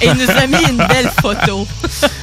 Et 0.00 0.06
il 0.06 0.14
nous 0.14 0.30
a 0.30 0.46
mis 0.46 0.62
une 0.70 0.76
belle 0.76 1.10
photo. 1.20 1.66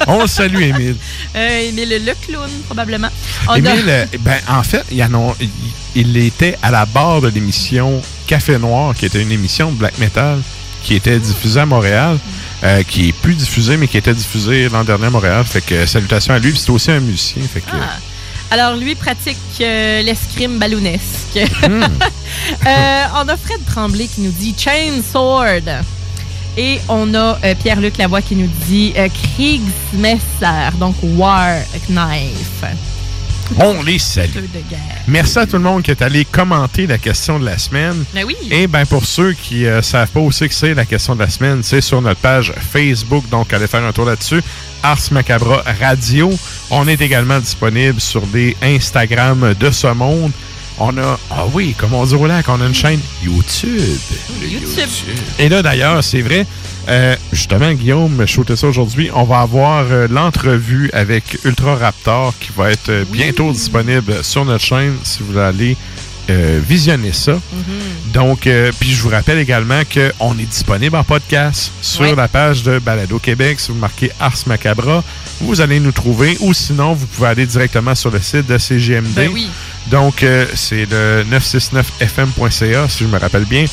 On 0.07 0.21
le 0.21 0.27
salue, 0.27 0.61
Émile. 0.61 0.95
Euh, 1.35 1.69
Émile 1.69 2.01
le 2.05 2.13
clown, 2.25 2.49
probablement. 2.65 3.09
On 3.47 3.55
Émile, 3.55 3.83
euh, 3.87 4.05
ben, 4.19 4.37
en 4.47 4.63
fait, 4.63 4.83
il, 4.91 5.01
annon- 5.01 5.35
il- 5.39 5.49
il 5.95 6.17
était 6.17 6.57
à 6.61 6.71
la 6.71 6.85
barre 6.85 7.21
de 7.21 7.27
l'émission 7.29 8.01
Café 8.27 8.57
Noir, 8.57 8.93
qui 8.95 9.05
était 9.05 9.21
une 9.21 9.31
émission 9.31 9.71
de 9.71 9.77
black 9.77 9.97
metal 9.97 10.39
qui 10.83 10.95
était 10.95 11.19
diffusée 11.19 11.59
à 11.59 11.65
Montréal, 11.65 12.17
euh, 12.63 12.81
qui 12.83 13.09
est 13.09 13.13
plus 13.13 13.35
diffusée, 13.35 13.77
mais 13.77 13.87
qui 13.87 13.97
était 13.97 14.13
diffusée 14.13 14.67
l'an 14.69 14.83
dernier 14.83 15.07
à 15.07 15.09
Montréal. 15.09 15.43
Fait 15.45 15.61
que 15.61 15.85
salutations 15.85 16.33
à 16.33 16.39
lui. 16.39 16.51
Puis 16.51 16.59
c'est 16.59 16.71
aussi 16.71 16.91
un 16.91 16.99
musicien. 16.99 17.43
Fait 17.51 17.61
que, 17.61 17.65
Ah. 17.73 17.97
Alors, 18.53 18.75
lui 18.75 18.95
pratique 18.95 19.37
euh, 19.61 20.01
l'escrime 20.01 20.57
balloonesque. 20.59 21.39
Hmm. 21.67 21.83
Euh, 22.65 23.03
on 23.15 23.27
a 23.29 23.37
Fred 23.37 23.59
Tremblay 23.65 24.07
qui 24.07 24.21
nous 24.21 24.31
dit 24.31 24.55
Chain 24.57 25.01
Sword. 25.11 25.61
Et 26.57 26.79
on 26.89 27.13
a 27.13 27.39
euh, 27.43 27.55
Pierre-Luc 27.55 27.97
Lavoie 27.97 28.21
qui 28.21 28.35
nous 28.35 28.49
dit 28.67 28.93
euh, 28.97 29.07
Kriegsmesser, 29.35 30.77
donc 30.79 30.95
War 31.01 31.59
Knife. 31.87 32.65
On 33.59 33.81
les 33.83 33.99
salue. 33.99 34.45
Merci 35.07 35.39
à 35.39 35.45
tout 35.45 35.57
le 35.57 35.63
monde 35.63 35.83
qui 35.83 35.91
est 35.91 36.01
allé 36.01 36.25
commenter 36.25 36.87
la 36.87 36.97
question 36.97 37.39
de 37.39 37.45
la 37.45 37.57
semaine. 37.57 38.03
Ben 38.13 38.23
oui. 38.25 38.35
Et 38.49 38.67
ben 38.67 38.85
pour 38.85 39.05
ceux 39.05 39.33
qui 39.33 39.63
ne 39.63 39.81
savent 39.81 40.09
pas 40.09 40.19
aussi 40.21 40.47
que 40.47 40.53
c'est 40.53 40.73
la 40.73 40.85
question 40.85 41.15
de 41.15 41.19
la 41.19 41.29
semaine, 41.29 41.61
c'est 41.61 41.81
sur 41.81 42.01
notre 42.01 42.21
page 42.21 42.53
Facebook. 42.71 43.27
Donc, 43.29 43.51
allez 43.53 43.67
faire 43.67 43.83
un 43.83 43.91
tour 43.91 44.05
là-dessus. 44.05 44.41
Ars 44.83 45.01
Macabra 45.11 45.63
Radio. 45.79 46.31
On 46.69 46.87
est 46.87 47.01
également 47.01 47.39
disponible 47.39 47.99
sur 47.99 48.21
des 48.27 48.55
Instagram 48.61 49.53
de 49.59 49.71
ce 49.71 49.87
monde. 49.87 50.31
On 50.79 50.97
a, 50.97 51.19
ah 51.29 51.45
oui, 51.53 51.75
comme 51.77 51.93
on 51.93 52.05
dit 52.05 52.15
au 52.15 52.25
lac, 52.25 52.49
on 52.49 52.59
a 52.61 52.65
une 52.65 52.73
chaîne 52.73 52.99
YouTube. 53.23 53.99
YouTube. 54.41 54.89
Et 55.37 55.49
là, 55.49 55.61
d'ailleurs, 55.61 56.03
c'est 56.03 56.21
vrai, 56.21 56.45
euh, 56.89 57.15
justement, 57.31 57.71
Guillaume 57.73 58.13
me 58.15 58.25
shootait 58.25 58.55
ça 58.55 58.67
aujourd'hui. 58.67 59.09
On 59.13 59.23
va 59.23 59.39
avoir 59.41 59.85
euh, 59.91 60.07
l'entrevue 60.09 60.89
avec 60.93 61.37
Ultra 61.43 61.75
Raptor 61.75 62.33
qui 62.39 62.49
va 62.55 62.71
être 62.71 62.89
euh, 62.89 63.05
bientôt 63.09 63.51
disponible 63.51 64.23
sur 64.23 64.45
notre 64.45 64.63
chaîne 64.63 64.95
si 65.03 65.19
vous 65.19 65.27
voulez 65.27 65.41
aller 65.41 65.77
visionner 66.65 67.11
ça. 67.11 67.37
Donc, 68.13 68.45
euh, 68.45 68.71
puis 68.79 68.91
je 68.91 69.01
vous 69.01 69.09
rappelle 69.09 69.37
également 69.37 69.81
qu'on 69.93 70.37
est 70.37 70.45
disponible 70.45 70.95
en 70.95 71.03
podcast 71.03 71.71
sur 71.81 72.15
la 72.15 72.27
page 72.27 72.63
de 72.63 72.79
Balado 72.79 73.19
Québec. 73.19 73.59
Si 73.59 73.71
vous 73.71 73.77
marquez 73.77 74.11
Ars 74.19 74.37
Macabra, 74.47 75.03
vous 75.39 75.61
allez 75.61 75.79
nous 75.79 75.91
trouver. 75.91 76.37
Ou 76.41 76.53
sinon, 76.53 76.93
vous 76.93 77.05
pouvez 77.05 77.29
aller 77.29 77.45
directement 77.45 77.95
sur 77.95 78.11
le 78.11 78.19
site 78.19 78.47
de 78.47 78.57
CGMD. 78.57 79.13
Ben 79.15 79.29
oui. 79.33 79.49
Donc, 79.87 80.23
euh, 80.23 80.45
c'est 80.53 80.85
le 80.85 81.25
969fm.ca, 81.29 82.87
si 82.87 83.03
je 83.03 83.09
me 83.09 83.17
rappelle 83.17 83.45
bien. 83.45 83.65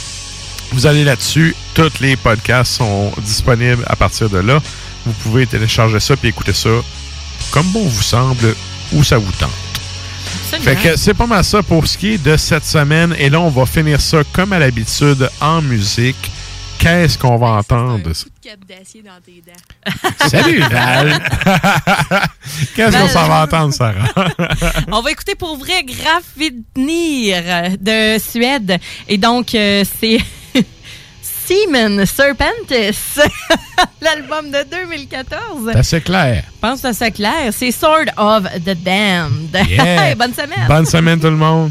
Vous 0.72 0.86
allez 0.86 1.04
là-dessus. 1.04 1.54
Tous 1.74 2.00
les 2.00 2.16
podcasts 2.16 2.74
sont 2.74 3.12
disponibles 3.22 3.84
à 3.86 3.96
partir 3.96 4.28
de 4.28 4.38
là. 4.38 4.60
Vous 5.06 5.12
pouvez 5.12 5.46
télécharger 5.46 6.00
ça 6.00 6.16
puis 6.16 6.28
écouter 6.28 6.52
ça 6.52 6.70
comme 7.50 7.66
bon 7.68 7.86
vous 7.86 8.02
semble 8.02 8.54
ou 8.92 9.02
ça 9.02 9.16
vous 9.18 9.32
tente. 9.32 9.50
Fait 10.60 10.76
que 10.76 10.96
c'est 10.96 11.14
pas 11.14 11.26
mal 11.26 11.44
ça 11.44 11.62
pour 11.62 11.86
ce 11.86 11.96
qui 11.96 12.14
est 12.14 12.22
de 12.22 12.36
cette 12.36 12.64
semaine. 12.64 13.14
Et 13.18 13.30
là, 13.30 13.40
on 13.40 13.50
va 13.50 13.64
finir 13.64 14.00
ça 14.00 14.22
comme 14.32 14.52
à 14.52 14.58
l'habitude 14.58 15.28
en 15.40 15.62
musique. 15.62 16.30
Qu'est-ce 16.78 17.18
qu'on 17.18 17.36
va 17.36 17.48
entendre? 17.48 18.10
Salut, 20.28 20.60
Val! 20.60 21.10
Qu'est-ce 22.74 22.96
qu'on 22.96 23.08
s'en 23.08 23.28
va 23.28 23.42
entendre, 23.44 23.74
Sarah? 23.74 24.08
On 24.92 25.02
va 25.02 25.10
écouter 25.10 25.34
pour 25.34 25.56
vrai 25.56 25.84
Grafitnir 25.84 27.76
de 27.78 28.18
Suède. 28.18 28.78
Et 29.08 29.18
donc, 29.18 29.54
euh, 29.54 29.84
c'est 30.00 30.18
Seaman 31.20 32.04
Serpentis, 32.06 33.20
l'album 34.00 34.50
de 34.50 34.64
2014. 34.70 35.70
C'est 35.72 35.78
assez 35.78 36.00
clair. 36.00 36.44
Je 36.46 36.60
pense 36.60 36.82
que 36.82 36.92
c'est 36.92 37.10
clair. 37.10 37.52
C'est 37.52 37.70
Sword 37.70 38.06
of 38.16 38.44
the 38.64 38.74
Damned. 38.82 39.58
Yeah. 39.68 40.14
Bonne 40.14 40.34
semaine. 40.34 40.68
Bonne 40.68 40.86
semaine, 40.86 41.20
tout 41.20 41.26
le 41.26 41.36
monde. 41.36 41.70